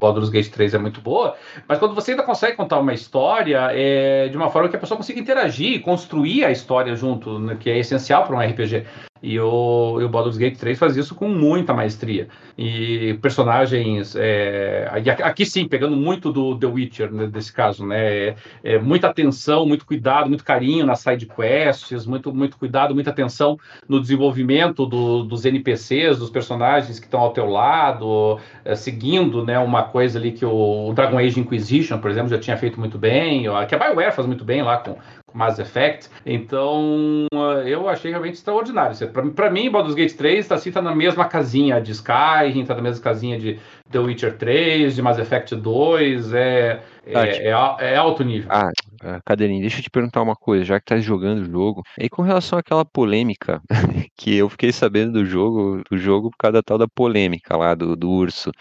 Baldur's 0.00 0.28
Gate 0.28 0.50
3 0.50 0.74
é 0.74 0.78
muito 0.78 1.00
boa, 1.00 1.36
mas 1.68 1.78
quando 1.78 1.94
você 1.94 2.10
ainda 2.10 2.22
consegue 2.22 2.56
contar 2.56 2.78
uma 2.78 2.92
história 2.92 3.68
é, 3.72 4.28
de 4.28 4.36
uma 4.36 4.50
forma 4.50 4.68
que 4.68 4.76
a 4.76 4.78
pessoa 4.78 4.98
consiga 4.98 5.20
interagir, 5.20 5.80
construir 5.82 6.44
a 6.44 6.50
história 6.50 6.94
junto, 6.96 7.38
né, 7.38 7.56
que 7.58 7.70
é 7.70 7.78
essencial 7.78 8.24
para 8.24 8.36
um 8.36 8.40
RPG. 8.40 8.84
E 9.24 9.40
o, 9.40 10.02
e 10.02 10.04
o 10.04 10.08
Baldur's 10.10 10.36
Gate 10.36 10.58
3 10.58 10.78
faz 10.78 10.98
isso 10.98 11.14
com 11.14 11.26
muita 11.26 11.72
maestria. 11.72 12.28
E 12.58 13.18
personagens. 13.22 14.14
É, 14.14 14.86
aqui 15.22 15.46
sim, 15.46 15.66
pegando 15.66 15.96
muito 15.96 16.30
do 16.30 16.58
The 16.58 16.66
Witcher, 16.66 17.10
né, 17.10 17.26
desse 17.26 17.50
caso, 17.50 17.86
né? 17.86 18.04
É, 18.04 18.36
é, 18.62 18.78
muita 18.78 19.08
atenção, 19.08 19.64
muito 19.64 19.86
cuidado, 19.86 20.28
muito 20.28 20.44
carinho 20.44 20.84
nas 20.84 21.00
side 21.00 21.24
quests, 21.24 22.04
muito, 22.04 22.34
muito 22.34 22.58
cuidado, 22.58 22.94
muita 22.94 23.08
atenção 23.08 23.58
no 23.88 23.98
desenvolvimento 23.98 24.84
do, 24.84 25.24
dos 25.24 25.46
NPCs, 25.46 26.18
dos 26.18 26.28
personagens 26.28 26.98
que 27.00 27.06
estão 27.06 27.20
ao 27.20 27.32
teu 27.32 27.46
lado, 27.46 28.38
é, 28.62 28.74
seguindo 28.74 29.42
né, 29.42 29.58
uma 29.58 29.84
coisa 29.84 30.18
ali 30.18 30.32
que 30.32 30.44
o, 30.44 30.92
Dragon 30.92 31.16
Age 31.16 31.40
Inquisition, 31.40 31.98
por 31.98 32.10
exemplo, 32.10 32.28
já 32.28 32.38
tinha 32.38 32.58
feito 32.58 32.78
muito 32.78 32.98
bem, 32.98 33.46
que 33.66 33.74
a 33.74 33.78
Bioware 33.78 34.12
faz 34.12 34.26
muito 34.26 34.44
bem 34.44 34.62
lá 34.62 34.76
com, 34.76 34.98
Mass 35.34 35.58
Effect. 35.58 36.08
Então, 36.24 37.26
eu 37.66 37.88
achei 37.88 38.10
realmente 38.10 38.34
extraordinário. 38.34 38.96
Para 39.34 39.50
mim, 39.50 39.68
Baldur's 39.70 39.96
Gate 39.96 40.14
3 40.14 40.38
está 40.38 40.54
assim, 40.54 40.70
tá 40.70 40.80
na 40.80 40.94
mesma 40.94 41.24
casinha 41.26 41.80
de 41.80 41.90
Skyrim, 41.90 42.62
está 42.62 42.74
na 42.74 42.82
mesma 42.82 43.02
casinha 43.02 43.38
de 43.38 43.58
The 43.90 43.98
Witcher 43.98 44.38
3, 44.38 44.94
de 44.94 45.02
Mass 45.02 45.18
Effect 45.18 45.56
2, 45.56 46.32
é, 46.32 46.82
é, 47.04 47.48
é, 47.48 47.50
é 47.50 47.96
alto 47.96 48.22
nível. 48.22 48.48
Ah, 48.50 48.70
ah, 49.02 49.20
Cadeirinho, 49.24 49.60
deixa 49.60 49.80
eu 49.80 49.82
te 49.82 49.90
perguntar 49.90 50.22
uma 50.22 50.36
coisa, 50.36 50.64
já 50.64 50.78
que 50.78 50.86
tá 50.86 50.98
jogando 50.98 51.42
o 51.42 51.50
jogo. 51.50 51.82
E 51.98 52.08
com 52.08 52.22
relação 52.22 52.58
àquela 52.58 52.84
polêmica 52.84 53.60
que 54.16 54.36
eu 54.36 54.48
fiquei 54.48 54.72
sabendo 54.72 55.12
do 55.12 55.26
jogo, 55.26 55.82
do 55.90 55.98
jogo 55.98 56.30
por 56.30 56.36
causa 56.38 56.52
da 56.54 56.62
tal 56.62 56.78
da 56.78 56.88
polêmica 56.88 57.56
lá 57.56 57.74
do, 57.74 57.96
do 57.96 58.08
urso. 58.08 58.52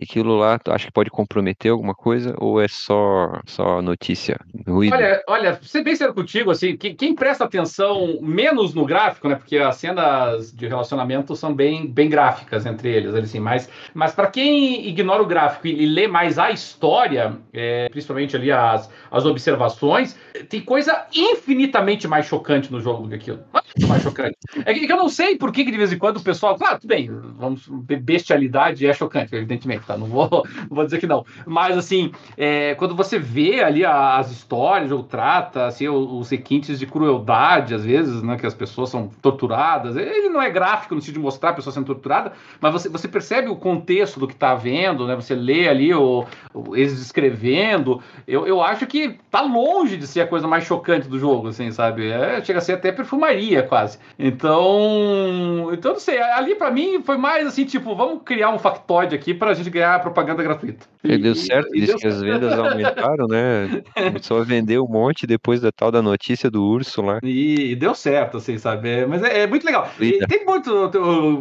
E 0.00 0.04
aquilo 0.04 0.36
lá, 0.36 0.58
tu 0.58 0.72
acha 0.72 0.86
que 0.86 0.92
pode 0.92 1.10
comprometer 1.10 1.70
alguma 1.70 1.94
coisa 1.94 2.34
ou 2.38 2.60
é 2.60 2.66
só, 2.66 3.40
só 3.44 3.82
notícia, 3.82 4.40
ruído? 4.66 4.94
Olha, 4.94 5.22
olha, 5.28 5.60
ser 5.62 5.84
bem 5.84 5.94
sério 5.94 6.14
contigo, 6.14 6.50
assim, 6.50 6.76
quem, 6.76 7.14
presta 7.14 7.44
atenção 7.44 8.18
menos 8.22 8.72
no 8.72 8.86
gráfico, 8.86 9.28
né, 9.28 9.34
porque 9.34 9.58
as 9.58 9.76
cenas 9.76 10.50
de 10.50 10.66
relacionamento 10.66 11.36
são 11.36 11.54
bem, 11.54 11.86
bem 11.86 12.08
gráficas 12.08 12.64
entre 12.64 12.88
eles, 12.88 13.14
assim, 13.14 13.38
mas, 13.38 13.68
mas 13.92 14.14
para 14.14 14.28
quem 14.28 14.88
ignora 14.88 15.22
o 15.22 15.26
gráfico 15.26 15.66
e, 15.66 15.82
e 15.82 15.86
lê 15.86 16.08
mais 16.08 16.38
a 16.38 16.50
história, 16.50 17.36
é, 17.52 17.88
principalmente 17.90 18.34
ali 18.34 18.50
as, 18.50 18.90
as 19.10 19.26
observações, 19.26 20.18
tem 20.48 20.62
coisa 20.62 21.06
infinitamente 21.14 22.08
mais 22.08 22.24
chocante 22.24 22.72
no 22.72 22.80
jogo 22.80 23.02
do 23.02 23.08
que 23.10 23.14
aquilo. 23.16 23.40
Mais 23.86 24.02
chocante. 24.02 24.36
É 24.64 24.72
que, 24.72 24.90
eu 24.90 24.96
não 24.96 25.08
sei 25.08 25.36
por 25.36 25.52
que, 25.52 25.64
que 25.64 25.70
de 25.70 25.76
vez 25.76 25.92
em 25.92 25.98
quando 25.98 26.16
o 26.16 26.22
pessoal, 26.22 26.56
claro, 26.56 26.80
tudo 26.80 26.88
bem, 26.88 27.10
vamos, 27.36 27.68
bestialidade 27.68 28.86
é 28.86 28.92
chocante, 28.92 29.34
evidentemente 29.34 29.81
tá? 29.86 29.96
Não 29.96 30.06
vou, 30.06 30.28
não 30.68 30.76
vou 30.76 30.84
dizer 30.84 30.98
que 30.98 31.06
não. 31.06 31.24
Mas, 31.46 31.76
assim, 31.76 32.12
é, 32.36 32.74
quando 32.74 32.94
você 32.94 33.18
vê 33.18 33.62
ali 33.62 33.84
as 33.84 34.30
histórias, 34.30 34.90
ou 34.90 35.02
trata, 35.02 35.66
assim, 35.66 35.88
os 35.88 36.30
requintes 36.30 36.78
de 36.78 36.86
crueldade, 36.86 37.74
às 37.74 37.84
vezes, 37.84 38.22
né, 38.22 38.36
que 38.36 38.46
as 38.46 38.54
pessoas 38.54 38.90
são 38.90 39.08
torturadas, 39.20 39.96
ele 39.96 40.28
não 40.28 40.40
é 40.40 40.50
gráfico 40.50 40.94
no 40.94 41.00
sentido 41.00 41.14
de 41.14 41.20
mostrar 41.20 41.50
a 41.50 41.54
pessoa 41.54 41.72
sendo 41.72 41.86
torturada, 41.86 42.32
mas 42.60 42.72
você, 42.72 42.88
você 42.88 43.08
percebe 43.08 43.48
o 43.48 43.56
contexto 43.56 44.18
do 44.18 44.28
que 44.28 44.34
tá 44.34 44.54
vendo, 44.54 45.06
né? 45.06 45.14
Você 45.14 45.34
lê 45.34 45.68
ali 45.68 45.94
o, 45.94 46.24
o, 46.54 46.76
eles 46.76 46.98
descrevendo. 46.98 48.00
Eu, 48.26 48.46
eu 48.46 48.62
acho 48.62 48.86
que 48.86 49.18
tá 49.30 49.40
longe 49.40 49.96
de 49.96 50.06
ser 50.06 50.22
a 50.22 50.26
coisa 50.26 50.46
mais 50.46 50.64
chocante 50.64 51.08
do 51.08 51.18
jogo, 51.18 51.48
assim, 51.48 51.70
sabe? 51.70 52.10
É, 52.10 52.42
chega 52.42 52.58
a 52.58 52.62
ser 52.62 52.74
até 52.74 52.92
perfumaria, 52.92 53.62
quase. 53.62 53.98
Então, 54.18 55.70
então 55.72 55.92
não 55.92 56.00
sei, 56.00 56.20
ali 56.20 56.54
para 56.54 56.70
mim 56.70 57.02
foi 57.02 57.16
mais 57.16 57.46
assim, 57.46 57.64
tipo, 57.64 57.94
vamos 57.94 58.22
criar 58.24 58.50
um 58.50 58.58
factoide 58.58 59.14
aqui 59.14 59.34
pra 59.34 59.54
gente 59.54 59.70
ganhar 59.72 60.00
propaganda 60.00 60.42
gratuita. 60.42 60.86
E, 61.02 61.18
deu 61.18 61.34
certo, 61.34 61.74
e, 61.74 61.80
disse 61.80 61.96
que 61.96 62.06
as 62.06 62.20
vendas 62.20 62.56
aumentaram, 62.56 63.26
né? 63.26 63.82
Começou 63.94 64.40
a 64.40 64.44
vender 64.44 64.78
um 64.78 64.86
monte 64.86 65.26
depois 65.26 65.60
da 65.60 65.72
tal 65.72 65.90
da 65.90 66.00
notícia 66.00 66.50
do 66.50 66.62
urso 66.62 67.02
lá. 67.02 67.18
E, 67.22 67.72
e 67.72 67.76
deu 67.76 67.94
certo, 67.94 68.36
assim, 68.36 68.56
sabe? 68.58 68.88
É, 68.88 69.06
mas 69.06 69.22
é, 69.22 69.40
é, 69.40 69.46
muito 69.46 69.64
legal. 69.64 69.90
E, 69.98 70.18
tem 70.26 70.44
muito. 70.44 70.90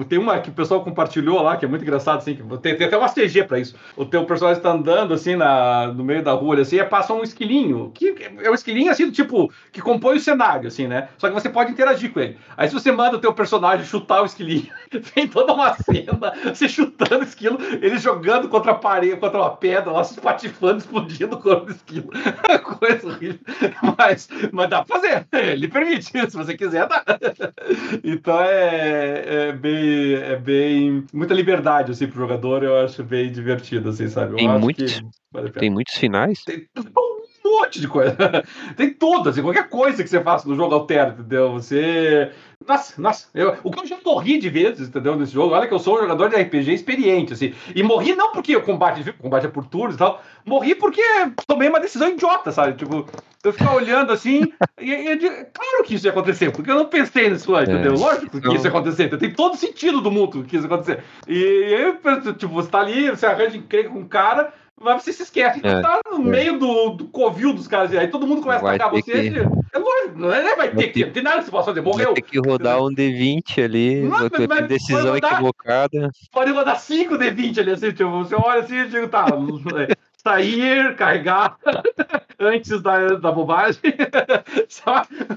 Tem 0.09 0.17
uma 0.17 0.39
que 0.39 0.49
o 0.49 0.53
pessoal 0.53 0.83
compartilhou 0.83 1.41
lá, 1.41 1.57
que 1.57 1.65
é 1.65 1.67
muito 1.67 1.83
engraçado, 1.83 2.17
assim, 2.17 2.35
que 2.35 2.43
tem, 2.57 2.75
tem 2.75 2.87
até 2.87 2.97
uma 2.97 3.09
CG 3.09 3.43
pra 3.43 3.59
isso. 3.59 3.75
O 3.95 4.05
teu 4.05 4.25
personagem 4.25 4.59
está 4.59 4.71
andando 4.71 5.13
assim 5.13 5.35
na, 5.35 5.87
no 5.87 6.03
meio 6.03 6.23
da 6.23 6.31
rua, 6.33 6.59
assim, 6.59 6.77
e 6.77 6.83
passa 6.83 7.13
um 7.13 7.21
esquilinho. 7.21 7.91
Que 7.93 8.15
é 8.43 8.49
um 8.49 8.55
esquilinho 8.55 8.91
assim 8.91 9.05
do 9.05 9.11
tipo 9.11 9.51
que 9.71 9.81
compõe 9.81 10.17
o 10.17 10.19
cenário, 10.19 10.67
assim, 10.67 10.87
né? 10.87 11.09
Só 11.17 11.27
que 11.27 11.33
você 11.33 11.49
pode 11.49 11.71
interagir 11.71 12.11
com 12.11 12.19
ele. 12.19 12.37
Aí 12.57 12.67
se 12.67 12.73
você 12.73 12.91
manda 12.91 13.17
o 13.17 13.19
teu 13.19 13.33
personagem 13.33 13.85
chutar 13.85 14.21
o 14.21 14.25
esquilinho, 14.25 14.67
tem 15.13 15.27
toda 15.27 15.53
uma 15.53 15.73
cena, 15.75 16.33
você 16.45 16.67
chutando 16.67 17.19
o 17.19 17.23
esquilo, 17.23 17.57
ele 17.81 17.97
jogando 17.97 18.20
contra 18.49 18.71
a 18.71 18.75
parede, 18.75 19.17
contra 19.17 19.39
uma 19.39 19.55
pedra, 19.55 19.91
lá 19.91 20.03
se 20.03 20.13
espatifando, 20.13 20.79
explodindo 20.79 21.35
o 21.35 21.39
corpo 21.39 21.65
do 21.65 21.71
esquilo. 21.71 22.09
Coisa 22.79 23.07
horrível. 23.07 23.39
Mas, 23.97 24.27
mas 24.51 24.69
dá 24.69 24.83
pra 24.83 24.95
fazer. 24.95 25.27
Ele 25.33 25.67
permite, 25.67 26.05
se 26.05 26.37
você 26.37 26.55
quiser, 26.55 26.87
dá. 26.87 27.03
Então 28.03 28.39
é, 28.41 29.49
é, 29.49 29.51
bem, 29.51 30.13
é 30.15 30.35
bem. 30.35 31.05
Muita 31.13 31.33
liberdade 31.33 31.91
assim, 31.91 32.07
pro 32.07 32.19
jogador, 32.19 32.63
eu 32.63 32.77
acho 32.79 33.03
bem 33.03 33.31
divertido, 33.31 33.89
assim, 33.89 34.07
sabe? 34.07 34.33
Eu 34.33 34.37
tem, 34.37 34.47
muitos, 34.47 35.01
vale 35.31 35.51
tem 35.51 35.69
muitos 35.69 35.95
finais? 35.95 36.43
Tem 36.43 36.67
um 37.43 37.59
monte 37.59 37.79
de 37.79 37.87
coisa. 37.87 38.15
tem 38.75 38.93
tudo, 38.93 39.29
assim, 39.29 39.41
qualquer 39.41 39.69
coisa 39.69 40.03
que 40.03 40.09
você 40.09 40.21
faça 40.21 40.47
no 40.47 40.55
jogo 40.55 40.73
altera, 40.73 41.09
entendeu? 41.09 41.53
Você 41.53 42.31
nossa, 42.67 43.01
nossa, 43.01 43.27
eu, 43.33 43.57
o 43.63 43.71
que 43.71 43.79
eu 43.79 43.87
já 43.87 43.97
morri 44.05 44.37
de 44.37 44.49
vezes, 44.49 44.87
entendeu? 44.87 45.15
Nesse 45.15 45.33
jogo, 45.33 45.55
olha 45.55 45.67
que 45.67 45.73
eu 45.73 45.79
sou 45.79 45.97
um 45.97 46.01
jogador 46.01 46.29
de 46.29 46.35
RPG 46.35 46.73
experiente, 46.73 47.33
assim. 47.33 47.53
E 47.75 47.81
morri 47.81 48.15
não 48.15 48.31
porque 48.31 48.55
o 48.55 48.61
combate, 48.61 49.09
o 49.09 49.13
combate 49.13 49.47
é 49.47 49.49
por 49.49 49.65
turnos 49.65 49.95
e 49.95 49.97
tal, 49.97 50.21
morri 50.45 50.75
porque 50.75 51.01
tomei 51.47 51.69
uma 51.69 51.79
decisão 51.79 52.09
idiota, 52.09 52.51
sabe? 52.51 52.73
Tipo, 52.73 53.07
eu 53.43 53.53
ficar 53.53 53.73
olhando 53.73 54.13
assim, 54.13 54.53
e, 54.79 54.91
e, 54.91 55.17
claro 55.17 55.83
que 55.83 55.95
isso 55.95 56.05
ia 56.05 56.11
acontecer, 56.11 56.51
porque 56.51 56.69
eu 56.69 56.75
não 56.75 56.85
pensei 56.85 57.29
nisso 57.29 57.55
antes, 57.55 57.73
é. 57.73 57.73
entendeu? 57.73 57.95
Lógico 57.95 58.39
que 58.39 58.55
isso 58.55 58.65
ia 58.65 58.69
acontecer, 58.69 59.17
tem 59.17 59.33
todo 59.33 59.57
sentido 59.57 59.99
do 59.99 60.11
mundo 60.11 60.43
que 60.43 60.55
isso 60.55 60.67
ia 60.67 60.73
acontecer. 60.73 61.03
E, 61.27 61.33
e 61.33 61.75
aí, 61.75 62.33
tipo, 62.35 62.53
você 62.53 62.69
tá 62.69 62.79
ali, 62.79 63.09
você 63.09 63.25
arranja 63.25 63.57
encrenca 63.57 63.89
com 63.89 63.99
um 63.99 64.07
cara, 64.07 64.53
mas 64.81 65.03
você 65.03 65.13
se 65.13 65.23
esquece 65.23 65.61
que 65.61 65.67
é, 65.67 65.81
tá 65.81 65.99
no 66.11 66.17
é. 66.17 66.19
meio 66.19 66.59
do, 66.59 66.89
do 66.91 67.05
covil 67.05 67.53
dos 67.53 67.67
caras. 67.67 67.93
Aí 67.93 68.07
todo 68.07 68.27
mundo 68.27 68.41
começa 68.41 68.63
vai 68.63 68.73
a 68.73 68.75
atacar 68.75 68.91
você. 68.91 69.29
Que... 69.29 69.39
É 69.73 69.79
lógico, 69.79 70.19
não 70.19 70.33
é, 70.33 70.55
vai 70.55 70.69
ter 70.71 70.87
que. 70.89 71.05
Não 71.05 71.13
tem 71.13 71.23
nada 71.23 71.39
que 71.39 71.45
você 71.45 71.51
possa 71.51 71.65
fazer. 71.67 71.81
Morreu. 71.81 72.05
Vai 72.05 72.15
ter 72.15 72.21
que 72.21 72.39
rodar 72.39 72.81
um 72.81 72.93
D20 72.93 73.63
ali. 73.63 74.01
Não, 74.01 74.29
mas, 74.49 74.67
decisão 74.67 75.13
rodar, 75.13 75.33
equivocada. 75.33 76.09
Pode 76.31 76.51
rodar 76.51 76.79
5 76.79 77.15
D20 77.15 77.59
ali, 77.59 77.71
assim, 77.71 77.91
tipo, 77.91 78.09
você 78.09 78.35
olha 78.35 78.61
assim 78.61 78.77
e 78.77 78.87
digo, 78.87 79.07
tá. 79.07 79.27
sair, 80.17 80.95
carregar 80.95 81.57
antes 82.39 82.81
da, 82.81 83.07
da 83.15 83.31
bobagem. 83.31 83.79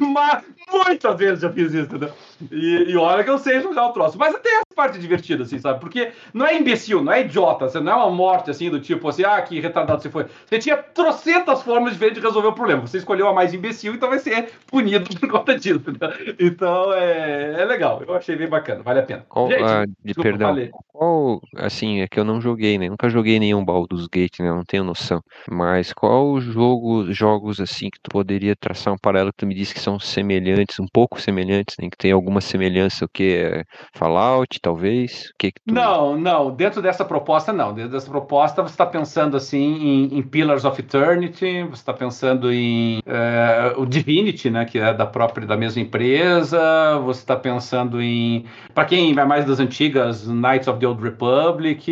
Mas 0.00 0.44
muitas 0.72 1.18
vezes 1.18 1.40
já 1.40 1.50
fiz 1.50 1.72
isso, 1.72 1.84
entendeu? 1.84 2.12
E, 2.50 2.90
e 2.90 2.96
olha 2.96 3.24
que 3.24 3.30
eu 3.30 3.38
sei 3.38 3.60
jogar 3.60 3.86
o 3.88 3.92
troço. 3.92 4.18
Mas 4.18 4.34
até 4.34 4.48
essa 4.48 4.74
parte 4.74 4.98
divertida, 4.98 5.42
assim, 5.42 5.58
sabe? 5.58 5.80
Porque 5.80 6.12
não 6.32 6.46
é 6.46 6.56
imbecil, 6.56 7.02
não 7.02 7.12
é 7.12 7.22
idiota, 7.22 7.68
você 7.68 7.80
não 7.80 7.92
é 7.92 7.94
uma 7.96 8.10
morte 8.10 8.50
assim 8.50 8.70
do 8.70 8.80
tipo 8.80 9.08
assim, 9.08 9.24
ah, 9.24 9.40
que 9.42 9.60
retardado 9.60 10.02
você 10.02 10.10
foi. 10.10 10.26
Você 10.46 10.58
tinha 10.58 10.76
trocentas 10.76 11.62
formas 11.62 11.92
diferentes 11.92 12.20
de 12.20 12.26
resolver 12.26 12.48
o 12.48 12.52
problema. 12.52 12.82
Você 12.82 12.98
escolheu 12.98 13.28
a 13.28 13.32
mais 13.32 13.54
imbecil, 13.54 13.94
então 13.94 14.08
vai 14.08 14.18
ser 14.18 14.50
punido 14.66 15.08
por 15.18 15.28
conta 15.28 15.58
disso. 15.58 15.76
Entendeu? 15.76 16.10
Então 16.38 16.92
é, 16.92 17.62
é 17.62 17.64
legal. 17.64 18.02
Eu 18.06 18.14
achei 18.14 18.36
bem 18.36 18.48
bacana, 18.48 18.82
vale 18.82 19.00
a 19.00 19.02
pena. 19.02 19.24
Qual, 19.28 19.48
Gente, 19.48 19.62
ah, 19.62 19.84
de, 20.04 20.14
perdão, 20.14 20.56
qual, 20.92 21.40
assim, 21.56 22.00
é 22.00 22.08
que 22.08 22.18
eu 22.18 22.24
não 22.24 22.40
joguei, 22.40 22.78
né? 22.78 22.88
Nunca 22.88 23.08
joguei 23.08 23.38
nenhum 23.38 23.64
Baldur's 23.64 24.06
Gate, 24.06 24.40
né? 24.40 24.50
Não 24.50 24.64
tenho 24.64 24.84
noção. 24.84 25.22
Mas 25.50 25.92
qual 25.92 26.40
jogo, 26.40 27.12
jogos 27.12 27.60
assim 27.60 27.90
que 27.90 28.00
tu 28.00 28.10
poderia 28.10 28.54
traçar 28.54 28.94
um 28.94 28.98
paralelo 28.98 29.32
que 29.32 29.38
tu 29.38 29.46
me 29.46 29.54
disse 29.54 29.74
que 29.74 29.80
são 29.80 29.98
semelhantes, 29.98 30.78
um 30.78 30.86
pouco 30.86 31.20
semelhantes, 31.20 31.76
né? 31.80 31.88
Que 31.90 31.96
tem 31.96 32.12
alguma 32.34 32.40
semelhança, 32.40 33.04
o 33.04 33.08
que 33.08 33.64
Fallout, 33.94 34.60
talvez? 34.60 35.30
O 35.30 35.34
que, 35.38 35.52
que 35.52 35.60
tu... 35.66 35.72
Não, 35.72 36.18
não. 36.18 36.50
Dentro 36.50 36.82
dessa 36.82 37.04
proposta, 37.04 37.52
não. 37.52 37.72
Dentro 37.72 37.92
dessa 37.92 38.10
proposta, 38.10 38.62
você 38.62 38.74
está 38.74 38.86
pensando 38.86 39.36
assim 39.36 39.58
em, 39.58 40.18
em, 40.18 40.22
Pillars 40.22 40.64
of 40.64 40.80
Eternity, 40.80 41.62
você 41.62 41.74
está 41.74 41.92
pensando 41.92 42.52
em 42.52 42.98
uh, 42.98 43.80
o 43.80 43.86
Divinity, 43.86 44.50
né? 44.50 44.64
Que 44.64 44.78
é 44.78 44.92
da 44.92 45.06
própria 45.06 45.46
da 45.46 45.56
mesma 45.56 45.80
empresa. 45.80 46.98
Você 47.04 47.20
está 47.20 47.36
pensando 47.36 48.02
em, 48.02 48.44
para 48.74 48.84
quem 48.84 49.14
vai 49.14 49.24
mais 49.24 49.44
das 49.44 49.60
antigas, 49.60 50.26
Knights 50.26 50.66
of 50.66 50.80
the 50.80 50.86
Old 50.86 51.02
Republic, 51.02 51.86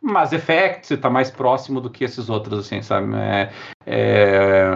Mass 0.00 0.32
Effect, 0.32 0.94
está 0.94 1.10
mais 1.10 1.30
próximo 1.30 1.80
do 1.80 1.88
do 1.88 1.90
que 1.90 2.04
esses 2.04 2.28
outros, 2.28 2.60
assim, 2.60 2.82
sabe? 2.82 3.14
É, 3.16 3.50
é, 3.86 4.70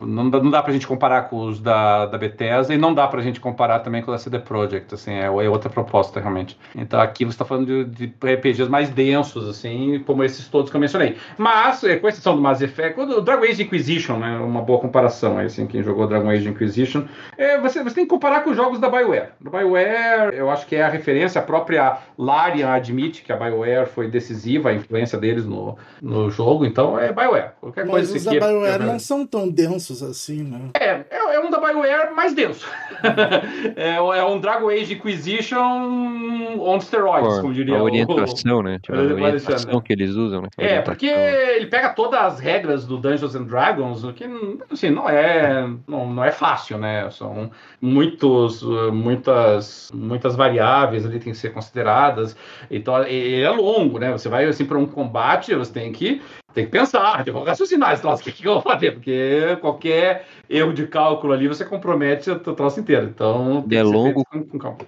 não, 0.00 0.28
dá, 0.30 0.42
não 0.42 0.50
dá 0.50 0.62
pra 0.62 0.72
gente 0.72 0.86
comparar 0.86 1.22
com 1.22 1.46
os 1.46 1.60
da, 1.60 2.06
da 2.06 2.18
Bethesda 2.18 2.74
e 2.74 2.78
não 2.78 2.94
dá 2.94 3.06
pra 3.06 3.20
gente 3.22 3.40
comparar 3.40 3.80
também 3.80 4.02
com 4.02 4.12
a 4.12 4.18
CD 4.18 4.38
Projekt, 4.38 4.94
assim, 4.94 5.12
é, 5.12 5.24
é 5.24 5.48
outra 5.48 5.70
proposta, 5.70 6.20
realmente. 6.20 6.58
Então 6.74 7.00
aqui 7.00 7.24
você 7.24 7.38
tá 7.38 7.44
falando 7.44 7.66
de, 7.84 8.06
de, 8.06 8.34
RPGs 8.34 8.68
mais 8.68 8.90
densos, 8.90 9.48
assim, 9.48 10.02
como 10.06 10.24
esses 10.24 10.48
todos 10.48 10.70
que 10.70 10.76
eu 10.76 10.80
mencionei. 10.80 11.16
Mas, 11.36 11.82
é, 11.84 11.96
com 11.96 12.08
exceção 12.08 12.36
do 12.36 12.42
Mass 12.42 12.60
Effect, 12.60 13.00
o 13.00 13.20
Dragon 13.20 13.44
Age 13.44 13.62
Inquisition, 13.62 14.16
né, 14.18 14.38
uma 14.38 14.62
boa 14.62 14.78
comparação, 14.78 15.38
assim, 15.38 15.66
quem 15.66 15.82
jogou 15.82 16.06
Dragon 16.06 16.28
Age 16.30 16.48
Inquisition, 16.48 17.04
é, 17.36 17.58
você, 17.58 17.82
você 17.82 17.94
tem 17.94 18.04
que 18.04 18.10
comparar 18.10 18.42
com 18.42 18.50
os 18.50 18.56
jogos 18.56 18.78
da 18.78 18.88
BioWare. 18.88 19.30
Da 19.40 19.50
BioWare, 19.50 20.34
eu 20.34 20.50
acho 20.50 20.66
que 20.66 20.76
é 20.76 20.82
a 20.82 20.88
referência, 20.88 21.40
a 21.40 21.44
própria 21.44 21.98
Larian 22.16 22.70
admite 22.70 23.22
que 23.22 23.32
a 23.32 23.36
BioWare 23.36 23.88
foi 23.88 24.08
decisiva, 24.08 24.70
a 24.70 24.74
influência 24.74 25.18
deles 25.18 25.46
no, 25.46 25.76
no 26.00 26.30
jogo, 26.30 26.64
então 26.64 26.98
é 26.98 27.12
BioWare. 27.12 27.50
Qualquer 27.60 27.84
Mas 27.84 28.10
coisa 28.10 28.16
os 28.16 28.24
da 28.24 28.32
BioWare 28.32 28.82
não 28.82 28.98
são 28.98 29.26
tão 29.26 29.48
densos 29.48 29.79
assim, 29.88 30.42
né? 30.42 30.70
É, 30.74 31.04
é, 31.10 31.34
é 31.34 31.40
um 31.40 31.50
da 31.50 31.58
BioWare 31.58 32.14
mais 32.14 32.34
denso. 32.34 32.66
é, 33.76 33.94
é, 33.96 34.24
um 34.24 34.40
Dragon 34.40 34.68
Age 34.68 34.94
Inquisition 34.94 36.58
on 36.60 36.80
steroids, 36.80 37.40
como 37.40 37.54
diria 37.54 37.76
a 37.76 37.82
orientação, 37.82 38.58
o... 38.58 38.62
né? 38.62 38.78
Tipo, 38.82 38.98
a 38.98 39.02
orientação 39.02 39.80
que 39.80 39.92
eles 39.92 40.14
usam, 40.14 40.42
né? 40.42 40.48
É, 40.58 40.80
porque 40.80 41.06
ele 41.06 41.66
pega 41.66 41.90
todas 41.90 42.20
as 42.20 42.40
regras 42.40 42.86
do 42.86 42.98
Dungeons 42.98 43.34
and 43.34 43.44
Dragons, 43.44 44.04
o 44.04 44.12
que, 44.12 44.24
assim, 44.70 44.90
não 44.90 45.08
é, 45.08 45.68
não, 45.86 46.12
não 46.12 46.24
é 46.24 46.30
fácil, 46.30 46.78
né? 46.78 47.08
São 47.10 47.50
muitos, 47.80 48.62
muitas, 48.92 49.90
muitas 49.94 50.36
variáveis 50.36 51.04
ali 51.04 51.18
que 51.18 51.24
tem 51.24 51.32
que 51.32 51.38
ser 51.38 51.52
consideradas. 51.52 52.36
Então, 52.70 53.02
ele 53.04 53.42
é 53.42 53.50
longo, 53.50 53.98
né? 53.98 54.12
Você 54.12 54.28
vai, 54.28 54.44
assim, 54.44 54.64
para 54.64 54.78
um 54.78 54.86
combate, 54.86 55.54
você 55.54 55.72
tem 55.72 55.92
que 55.92 56.20
tem 56.54 56.64
que 56.64 56.70
pensar, 56.70 57.24
tem 57.24 57.32
que 57.32 57.40
raciocinar 57.40 57.92
esse 57.92 58.02
troço, 58.02 58.22
o 58.22 58.24
que, 58.24 58.32
que 58.32 58.46
eu 58.46 58.54
vou 58.54 58.62
fazer? 58.62 58.92
Porque 58.92 59.56
qualquer 59.60 60.26
erro 60.48 60.72
de 60.72 60.86
cálculo 60.86 61.32
ali, 61.32 61.46
você 61.46 61.64
compromete 61.64 62.30
o 62.30 62.38
troço 62.38 62.80
inteiro. 62.80 63.06
Então, 63.06 63.64
é 63.70 63.82
longo, 63.82 64.24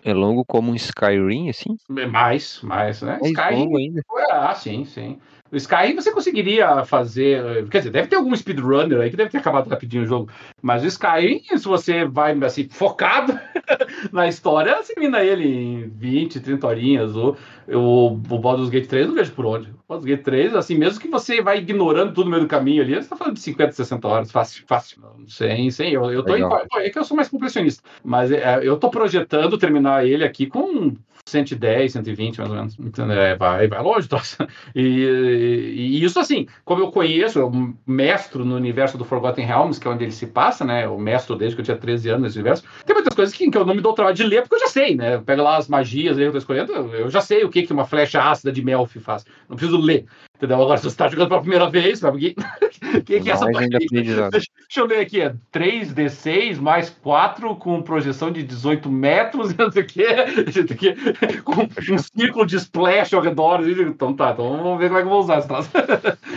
é 0.05 0.13
longo 0.13 0.45
como 0.45 0.73
um 0.73 0.75
Skyrim, 0.75 1.49
assim? 1.49 1.77
É 1.97 2.07
mais, 2.07 2.61
mais, 2.63 3.03
né? 3.03 3.19
Mais 3.21 3.33
Skyrim, 3.33 3.59
longo 3.61 3.79
ainda. 3.79 4.03
Ah, 4.31 4.55
sim, 4.55 4.85
sim. 4.85 5.19
O 5.53 5.57
Skyrim 5.57 5.95
você 5.95 6.11
conseguiria 6.11 6.83
fazer. 6.87 7.69
Quer 7.69 7.79
dizer, 7.79 7.91
deve 7.91 8.09
ter 8.09 8.17
algum 8.17 8.35
speedrunner 8.35 9.03
aí 9.03 9.11
que 9.11 9.17
deve 9.19 9.29
ter 9.29 9.37
acabado 9.37 9.69
rapidinho 9.69 10.05
o 10.05 10.07
jogo. 10.07 10.31
Mas 10.63 10.83
o 10.83 10.87
Skyrim, 10.87 11.43
se 11.59 11.69
você 11.69 12.07
vai 12.07 12.33
assim, 12.43 12.67
focado 12.71 13.39
na 14.11 14.27
história, 14.27 14.83
você 14.83 14.95
mina 14.99 15.23
ele 15.23 15.47
em 15.47 15.89
20, 15.91 16.41
30 16.41 16.67
horinhas. 16.67 17.15
Ou, 17.15 17.37
o, 17.75 18.13
o 18.13 18.39
Baldur's 18.39 18.71
Gate 18.71 18.87
3, 18.87 19.09
não 19.09 19.15
vejo 19.15 19.33
por 19.33 19.47
onde. 19.47 19.71
O 19.71 19.75
Baldur's 19.89 20.07
Gate 20.07 20.23
3, 20.23 20.55
assim, 20.55 20.77
mesmo 20.77 21.01
que 21.01 21.09
você 21.09 21.41
vai 21.41 21.59
ignorando 21.59 22.13
tudo 22.13 22.27
no 22.27 22.31
meio 22.31 22.43
do 22.43 22.49
caminho 22.49 22.83
ali, 22.83 22.95
você 22.95 23.09
tá 23.09 23.17
falando 23.17 23.35
de 23.35 23.41
50, 23.41 23.73
60 23.73 24.09
horas, 24.09 24.31
fácil, 24.31 24.65
fácil. 24.67 25.03
Sem, 25.27 25.71
sem. 25.71 25.93
Eu, 25.93 26.11
eu 26.11 26.23
tô 26.25 26.37
em, 26.37 26.43
É 26.77 26.91
que 26.91 26.99
eu 26.99 27.05
sou 27.05 27.17
mais 27.17 27.29
completionista. 27.29 27.83
Mas 28.05 28.31
é, 28.31 28.61
eu 28.63 28.77
tô 28.77 28.91
projetando 28.91 29.59
terminar 29.59 30.07
ele 30.07 30.25
aqui 30.25 30.47
com 30.47 30.95
110, 31.27 31.93
120, 31.93 32.39
mais 32.39 32.51
ou 32.51 32.57
menos. 32.57 32.77
É, 33.11 33.37
vai, 33.37 33.69
vai 33.69 33.83
longe, 33.83 34.09
troça. 34.09 34.47
E, 34.75 34.83
e, 34.83 36.05
isso, 36.05 36.19
assim, 36.19 36.47
como 36.65 36.83
eu 36.83 36.91
conheço, 36.91 37.39
eu 37.39 37.75
mestro 37.87 38.45
no 38.45 38.57
universo 38.57 38.99
do 38.99 39.05
Forgotten 39.05 39.47
Realms, 39.47 39.81
que 39.81 39.87
é 39.87 39.91
onde 39.91 40.05
ele 40.05 40.13
se 40.13 40.27
passa, 40.27 40.65
né? 40.65 40.89
O 40.89 40.99
mestro 40.99 41.37
desde 41.37 41.57
que 41.57 41.61
eu 41.61 41.65
tinha 41.65 41.77
13 41.77 42.11
anos 42.11 42.23
nesse 42.23 42.39
universo. 42.39 42.65
Tem 42.85 42.95
muitas 42.95 43.15
coisas 43.15 43.35
que, 43.35 43.51
que 43.51 43.57
eu 43.57 43.65
não 43.65 43.75
me 43.75 43.81
dou 43.81 43.93
trabalho 43.93 44.17
de 44.17 44.25
ler, 44.25 44.43
porque 44.43 44.57
eu 44.57 44.61
já 44.61 44.69
sei, 44.69 44.97
né? 44.97 45.19
Pega 45.19 45.43
lá 45.43 45.57
as 45.57 45.69
magias 45.69 46.17
aí 46.17 46.25
que 46.25 46.29
eu 46.29 46.33
tô 46.33 46.39
escolhendo, 46.39 46.73
eu 46.73 47.09
já 47.09 47.21
sei 47.21 47.45
o 47.45 47.49
que, 47.49 47.62
que 47.67 47.73
uma 47.73 47.85
flecha 47.85 48.23
ácida 48.23 48.53
de 48.53 48.65
Melfi 48.65 49.01
faz. 49.01 49.25
Não 49.49 49.57
preciso 49.57 49.79
ler. 49.79 50.07
Entendeu? 50.37 50.61
Agora, 50.61 50.77
se 50.77 50.83
você 50.83 50.89
está 50.89 51.07
jogando 51.07 51.29
pela 51.29 51.41
primeira 51.41 51.71
vez, 51.71 52.01
sabe? 52.01 52.17
O 52.17 52.21
que, 53.05 53.21
que 53.21 53.31
é 53.31 53.33
essa 53.33 53.49
partida? 53.49 53.79
Deixa, 53.79 54.29
deixa 54.31 54.81
eu 54.81 54.87
ler 54.87 54.99
aqui, 54.99 55.21
é 55.21 55.35
3D6 55.53 56.59
mais 56.59 56.91
4 56.91 57.55
com 57.57 57.81
projeção 57.81 58.33
de 58.33 58.43
18 58.43 58.91
metros, 58.91 59.55
não 59.57 59.71
sei 59.71 59.83
o 59.83 59.87
quê, 59.87 60.97
com 61.45 61.63
um 61.63 61.99
círculo 61.99 62.45
de 62.45 62.57
splash 62.57 63.15
ao 63.15 63.23
redor. 63.23 63.61
Então 63.69 64.13
tá, 64.15 64.33
então 64.33 64.57
vamos 64.57 64.79
ver 64.81 64.89
como 64.89 64.99
é 64.99 65.03
que 65.03 65.07
eu 65.07 65.13
vou 65.13 65.21
usar 65.21 65.39
esse 65.39 65.49
troço. 65.49 65.71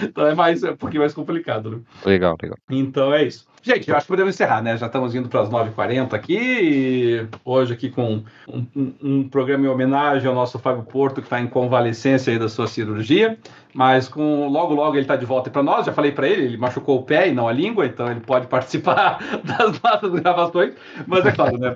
Então 0.04 0.28
é, 0.28 0.36
mais, 0.36 0.62
é 0.62 0.72
um 0.72 0.76
pouquinho 0.76 1.02
mais 1.02 1.14
complicado, 1.14 1.72
né? 1.72 1.80
Legal, 2.06 2.36
legal. 2.42 2.58
Então 2.70 3.14
é 3.14 3.24
isso. 3.24 3.48
Gente, 3.66 3.90
eu 3.90 3.96
acho 3.96 4.06
que 4.06 4.10
podemos 4.10 4.36
encerrar, 4.36 4.62
né? 4.62 4.78
Já 4.78 4.86
estamos 4.86 5.16
indo 5.16 5.28
para 5.28 5.42
as 5.42 5.50
9h40 5.50 6.14
aqui. 6.14 7.28
Hoje 7.44 7.74
aqui 7.74 7.90
com 7.90 8.22
um, 8.48 8.66
um, 8.76 8.94
um, 9.02 9.28
programa 9.28 9.66
em 9.66 9.68
homenagem 9.68 10.28
ao 10.28 10.36
nosso 10.36 10.60
Fábio 10.60 10.84
Porto, 10.84 11.16
que 11.16 11.26
está 11.26 11.42
em 11.42 11.48
convalescência 11.48 12.32
aí 12.32 12.38
da 12.38 12.48
sua 12.48 12.68
cirurgia. 12.68 13.40
Mas 13.76 14.08
com 14.08 14.48
logo, 14.48 14.74
logo 14.74 14.96
ele 14.96 15.02
está 15.02 15.18
de 15.18 15.26
volta 15.26 15.50
para 15.50 15.62
nós. 15.62 15.86
Já 15.86 15.92
falei 15.92 16.14
para 16.14 16.30
ele, 16.30 16.46
ele 16.46 16.58
machucou 16.58 16.98
o 16.98 17.04
pé 17.04 17.28
e 17.28 17.34
não 17.34 17.46
a 17.46 17.52
língua, 17.52 17.86
então 17.86 18.10
ele 18.10 18.22
pode 18.22 18.48
participar 18.48 19.20
das 19.44 19.82
nossas 19.82 20.14
gravações. 20.14 20.74
Mas 21.06 21.26
é 21.26 21.32
claro, 21.34 21.58
né? 21.58 21.76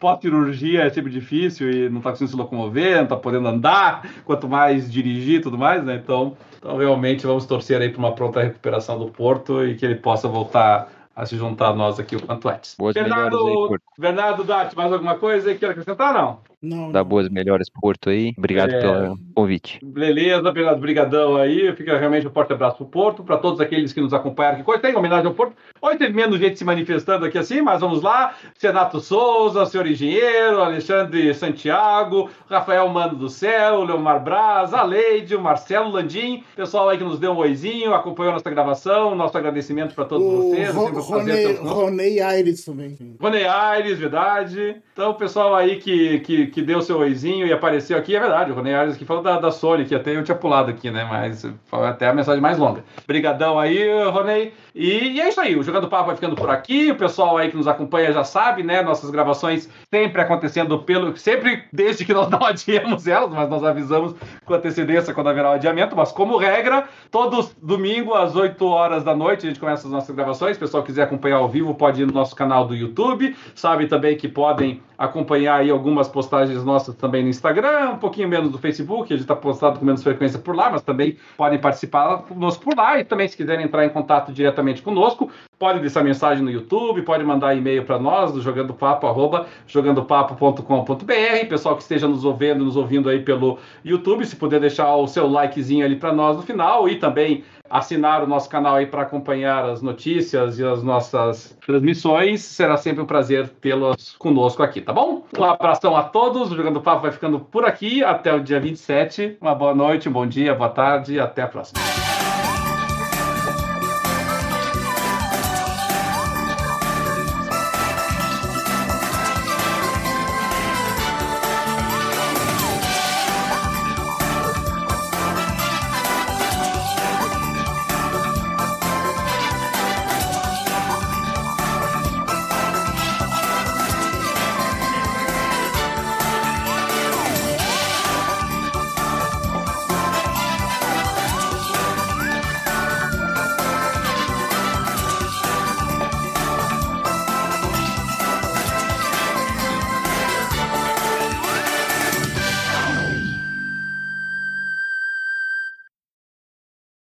Pós-cirurgia 0.00 0.84
é 0.84 0.88
sempre 0.88 1.12
difícil 1.12 1.70
e 1.70 1.90
não 1.90 1.98
está 1.98 2.10
conseguindo 2.10 2.30
se 2.30 2.36
locomover, 2.38 2.96
não 2.96 3.02
está 3.02 3.16
podendo 3.16 3.48
andar, 3.48 4.08
quanto 4.24 4.48
mais 4.48 4.90
dirigir 4.90 5.40
e 5.40 5.42
tudo 5.42 5.58
mais, 5.58 5.84
né? 5.84 6.00
Então, 6.02 6.34
então 6.56 6.78
realmente 6.78 7.26
vamos 7.26 7.44
torcer 7.44 7.82
aí 7.82 7.90
para 7.90 7.98
uma 7.98 8.14
pronta 8.14 8.40
recuperação 8.40 8.98
do 8.98 9.08
Porto 9.08 9.62
e 9.62 9.74
que 9.74 9.84
ele 9.84 9.96
possa 9.96 10.28
voltar 10.28 10.88
a 11.14 11.26
se 11.26 11.36
juntar 11.36 11.68
a 11.68 11.74
nós 11.74 12.00
aqui 12.00 12.16
o 12.16 12.22
quanto 12.22 12.48
antes. 12.48 12.74
Boas 12.78 12.94
Bernardo, 12.94 13.70
aí. 13.72 13.78
Bernardo 13.98 14.42
Dati, 14.42 14.74
mais 14.74 14.90
alguma 14.90 15.16
coisa 15.16 15.48
aí 15.48 15.54
que 15.54 15.60
quer 15.60 15.70
acrescentar? 15.70 16.14
Não. 16.14 16.40
Não, 16.66 16.90
Dá 16.92 17.00
não. 17.00 17.08
boas 17.08 17.28
melhoras 17.28 17.68
Porto 17.70 18.10
aí. 18.10 18.32
Obrigado 18.36 18.74
É. 18.74 18.80
pelo 18.80 19.18
convite. 19.34 19.78
Beleza, 19.84 20.50
Bernardo, 20.50 20.80
brigadão 20.80 21.36
aí. 21.36 21.74
Fica 21.76 21.96
realmente 21.98 22.26
um 22.26 22.30
forte 22.30 22.52
abraço 22.52 22.76
pro 22.78 22.86
Porto, 22.86 23.22
para 23.22 23.36
todos 23.36 23.60
aqueles 23.60 23.92
que 23.92 24.00
nos 24.00 24.12
acompanharam 24.14 24.58
aqui. 24.60 24.70
Hoje 24.70 24.80
tem 24.80 24.96
homenagem 24.96 25.26
ao 25.26 25.34
Porto. 25.34 25.54
Hoje 25.80 25.98
teve 25.98 26.12
menos 26.14 26.38
gente 26.38 26.58
se 26.58 26.64
manifestando 26.64 27.24
aqui 27.24 27.38
assim, 27.38 27.60
mas 27.62 27.80
vamos 27.80 28.02
lá. 28.02 28.34
Senato 28.56 29.00
Souza, 29.00 29.64
senhor 29.66 29.86
engenheiro, 29.86 30.60
Alexandre 30.62 31.32
Santiago, 31.34 32.28
Rafael 32.48 32.88
Mano 32.88 33.16
do 33.16 33.28
Céu, 33.28 33.84
Leomar 33.84 34.22
Braz, 34.22 34.72
a 34.74 34.82
Leide, 34.82 35.34
o 35.36 35.40
Marcelo 35.40 35.90
Landim, 35.90 36.42
pessoal 36.54 36.88
aí 36.88 36.98
que 36.98 37.04
nos 37.04 37.18
deu 37.18 37.32
um 37.32 37.36
oizinho, 37.38 37.94
acompanhou 37.94 38.32
nossa 38.32 38.50
gravação. 38.50 39.14
Nosso 39.14 39.36
agradecimento 39.38 39.94
para 39.94 40.04
todos 40.04 40.26
O 40.26 40.50
vocês. 40.50 40.74
Ro- 40.74 40.86
Ronei. 41.00 41.54
Ronei 41.54 42.20
Aires 42.20 42.64
também. 42.64 42.96
Rony 43.20 43.44
Aires, 43.44 43.98
verdade. 43.98 44.76
Então, 44.92 45.10
o 45.10 45.14
pessoal 45.14 45.54
aí 45.54 45.76
que, 45.76 46.20
que, 46.20 46.46
que 46.56 46.62
deu 46.62 46.80
seu 46.80 47.00
oizinho 47.00 47.46
e 47.46 47.52
apareceu 47.52 47.98
aqui, 47.98 48.16
é 48.16 48.18
verdade. 48.18 48.50
O 48.50 48.54
Rony 48.54 48.72
Aires 48.72 48.96
que 48.96 49.04
falou 49.04 49.22
da, 49.22 49.38
da 49.38 49.50
Sony, 49.50 49.84
que 49.84 49.94
até 49.94 50.16
eu 50.16 50.24
tinha 50.24 50.34
pulado 50.34 50.70
aqui, 50.70 50.90
né? 50.90 51.04
Mas 51.04 51.46
foi 51.66 51.86
até 51.86 52.08
a 52.08 52.14
mensagem 52.14 52.40
mais 52.40 52.56
longa. 52.56 52.82
Brigadão 53.06 53.58
aí, 53.58 53.86
Ronei. 54.08 54.54
E, 54.74 55.16
e 55.16 55.20
é 55.20 55.28
isso 55.28 55.38
aí, 55.38 55.54
o 55.54 55.62
Jogando 55.62 55.86
Papo 55.86 56.06
vai 56.06 56.14
ficando 56.14 56.34
por 56.34 56.48
aqui. 56.48 56.90
O 56.90 56.96
pessoal 56.96 57.36
aí 57.36 57.50
que 57.50 57.58
nos 57.58 57.68
acompanha 57.68 58.10
já 58.10 58.24
sabe, 58.24 58.62
né? 58.62 58.80
Nossas 58.80 59.10
gravações 59.10 59.68
sempre 59.92 60.22
acontecendo 60.22 60.78
pelo. 60.78 61.14
Sempre 61.18 61.64
desde 61.70 62.06
que 62.06 62.14
nós 62.14 62.30
não 62.30 62.40
adiamos 62.46 63.06
elas, 63.06 63.30
mas 63.30 63.50
nós 63.50 63.62
avisamos 63.62 64.14
com 64.46 64.54
antecedência 64.54 65.12
quando 65.12 65.28
haverá 65.28 65.50
o 65.50 65.52
adiamento. 65.52 65.94
Mas 65.94 66.10
como 66.10 66.38
regra, 66.38 66.84
todos 67.10 67.54
domingo 67.60 68.14
às 68.14 68.34
8 68.34 68.64
horas 68.64 69.04
da 69.04 69.14
noite 69.14 69.44
a 69.44 69.50
gente 69.50 69.60
começa 69.60 69.86
as 69.86 69.92
nossas 69.92 70.16
gravações. 70.16 70.56
O 70.56 70.60
pessoal 70.60 70.82
quiser 70.82 71.02
acompanhar 71.02 71.36
ao 71.36 71.50
vivo, 71.50 71.74
pode 71.74 72.00
ir 72.00 72.06
no 72.06 72.14
nosso 72.14 72.34
canal 72.34 72.66
do 72.66 72.74
YouTube. 72.74 73.36
Sabe 73.54 73.86
também 73.86 74.16
que 74.16 74.26
podem 74.26 74.80
acompanhar 74.98 75.60
aí 75.60 75.70
algumas 75.70 76.08
postagens 76.08 76.64
nossas 76.64 76.94
também 76.94 77.22
no 77.22 77.28
Instagram, 77.28 77.90
um 77.90 77.98
pouquinho 77.98 78.28
menos 78.28 78.50
do 78.50 78.58
Facebook, 78.58 79.12
a 79.12 79.16
gente 79.16 79.24
está 79.24 79.36
postado 79.36 79.78
com 79.78 79.84
menos 79.84 80.02
frequência 80.02 80.38
por 80.38 80.54
lá, 80.54 80.70
mas 80.70 80.82
também 80.82 81.16
podem 81.36 81.58
participar 81.58 82.18
conosco 82.22 82.64
por 82.64 82.76
lá. 82.76 82.98
E 82.98 83.04
também, 83.04 83.28
se 83.28 83.36
quiserem 83.36 83.64
entrar 83.64 83.84
em 83.84 83.90
contato 83.90 84.32
diretamente 84.32 84.82
conosco, 84.82 85.30
pode 85.58 85.80
deixar 85.80 86.04
mensagem 86.04 86.44
no 86.44 86.50
YouTube, 86.50 87.02
pode 87.02 87.24
mandar 87.24 87.54
e-mail 87.54 87.84
para 87.84 87.98
nós, 87.98 88.32
do 88.32 88.40
jogandopapo, 88.40 89.06
arroba 89.06 89.46
jogandopapo.com.br. 89.66 91.46
Pessoal 91.48 91.76
que 91.76 91.82
esteja 91.82 92.06
nos 92.06 92.24
ouvindo, 92.24 92.64
nos 92.64 92.76
ouvindo 92.76 93.08
aí 93.08 93.20
pelo 93.20 93.58
YouTube, 93.84 94.26
se 94.26 94.36
puder 94.36 94.60
deixar 94.60 94.94
o 94.94 95.06
seu 95.06 95.26
likezinho 95.26 95.84
ali 95.84 95.96
para 95.96 96.12
nós 96.12 96.36
no 96.36 96.42
final 96.42 96.88
e 96.88 96.96
também 96.96 97.44
assinar 97.68 98.22
o 98.22 98.26
nosso 98.26 98.48
canal 98.48 98.76
aí 98.76 98.86
para 98.86 99.02
acompanhar 99.02 99.64
as 99.64 99.82
notícias 99.82 100.58
e 100.58 100.64
as 100.64 100.82
nossas 100.82 101.56
transmissões. 101.64 102.42
Será 102.42 102.76
sempre 102.76 103.02
um 103.02 103.06
prazer 103.06 103.48
tê-los 103.48 104.14
conosco 104.18 104.62
aqui, 104.62 104.80
tá 104.80 104.92
bom? 104.92 105.24
Um 105.36 105.44
abração 105.44 105.96
a 105.96 106.04
todos. 106.04 106.52
O 106.52 106.56
Jogando 106.56 106.80
Papo 106.80 107.02
vai 107.02 107.12
ficando 107.12 107.40
por 107.40 107.64
aqui. 107.64 108.04
Até 108.04 108.32
o 108.32 108.40
dia 108.40 108.60
27. 108.60 109.38
Uma 109.40 109.54
boa 109.54 109.74
noite, 109.74 110.08
um 110.08 110.12
bom 110.12 110.26
dia, 110.26 110.54
boa 110.54 110.70
tarde 110.70 111.14
e 111.14 111.20
até 111.20 111.42
a 111.42 111.48
próxima. 111.48 112.05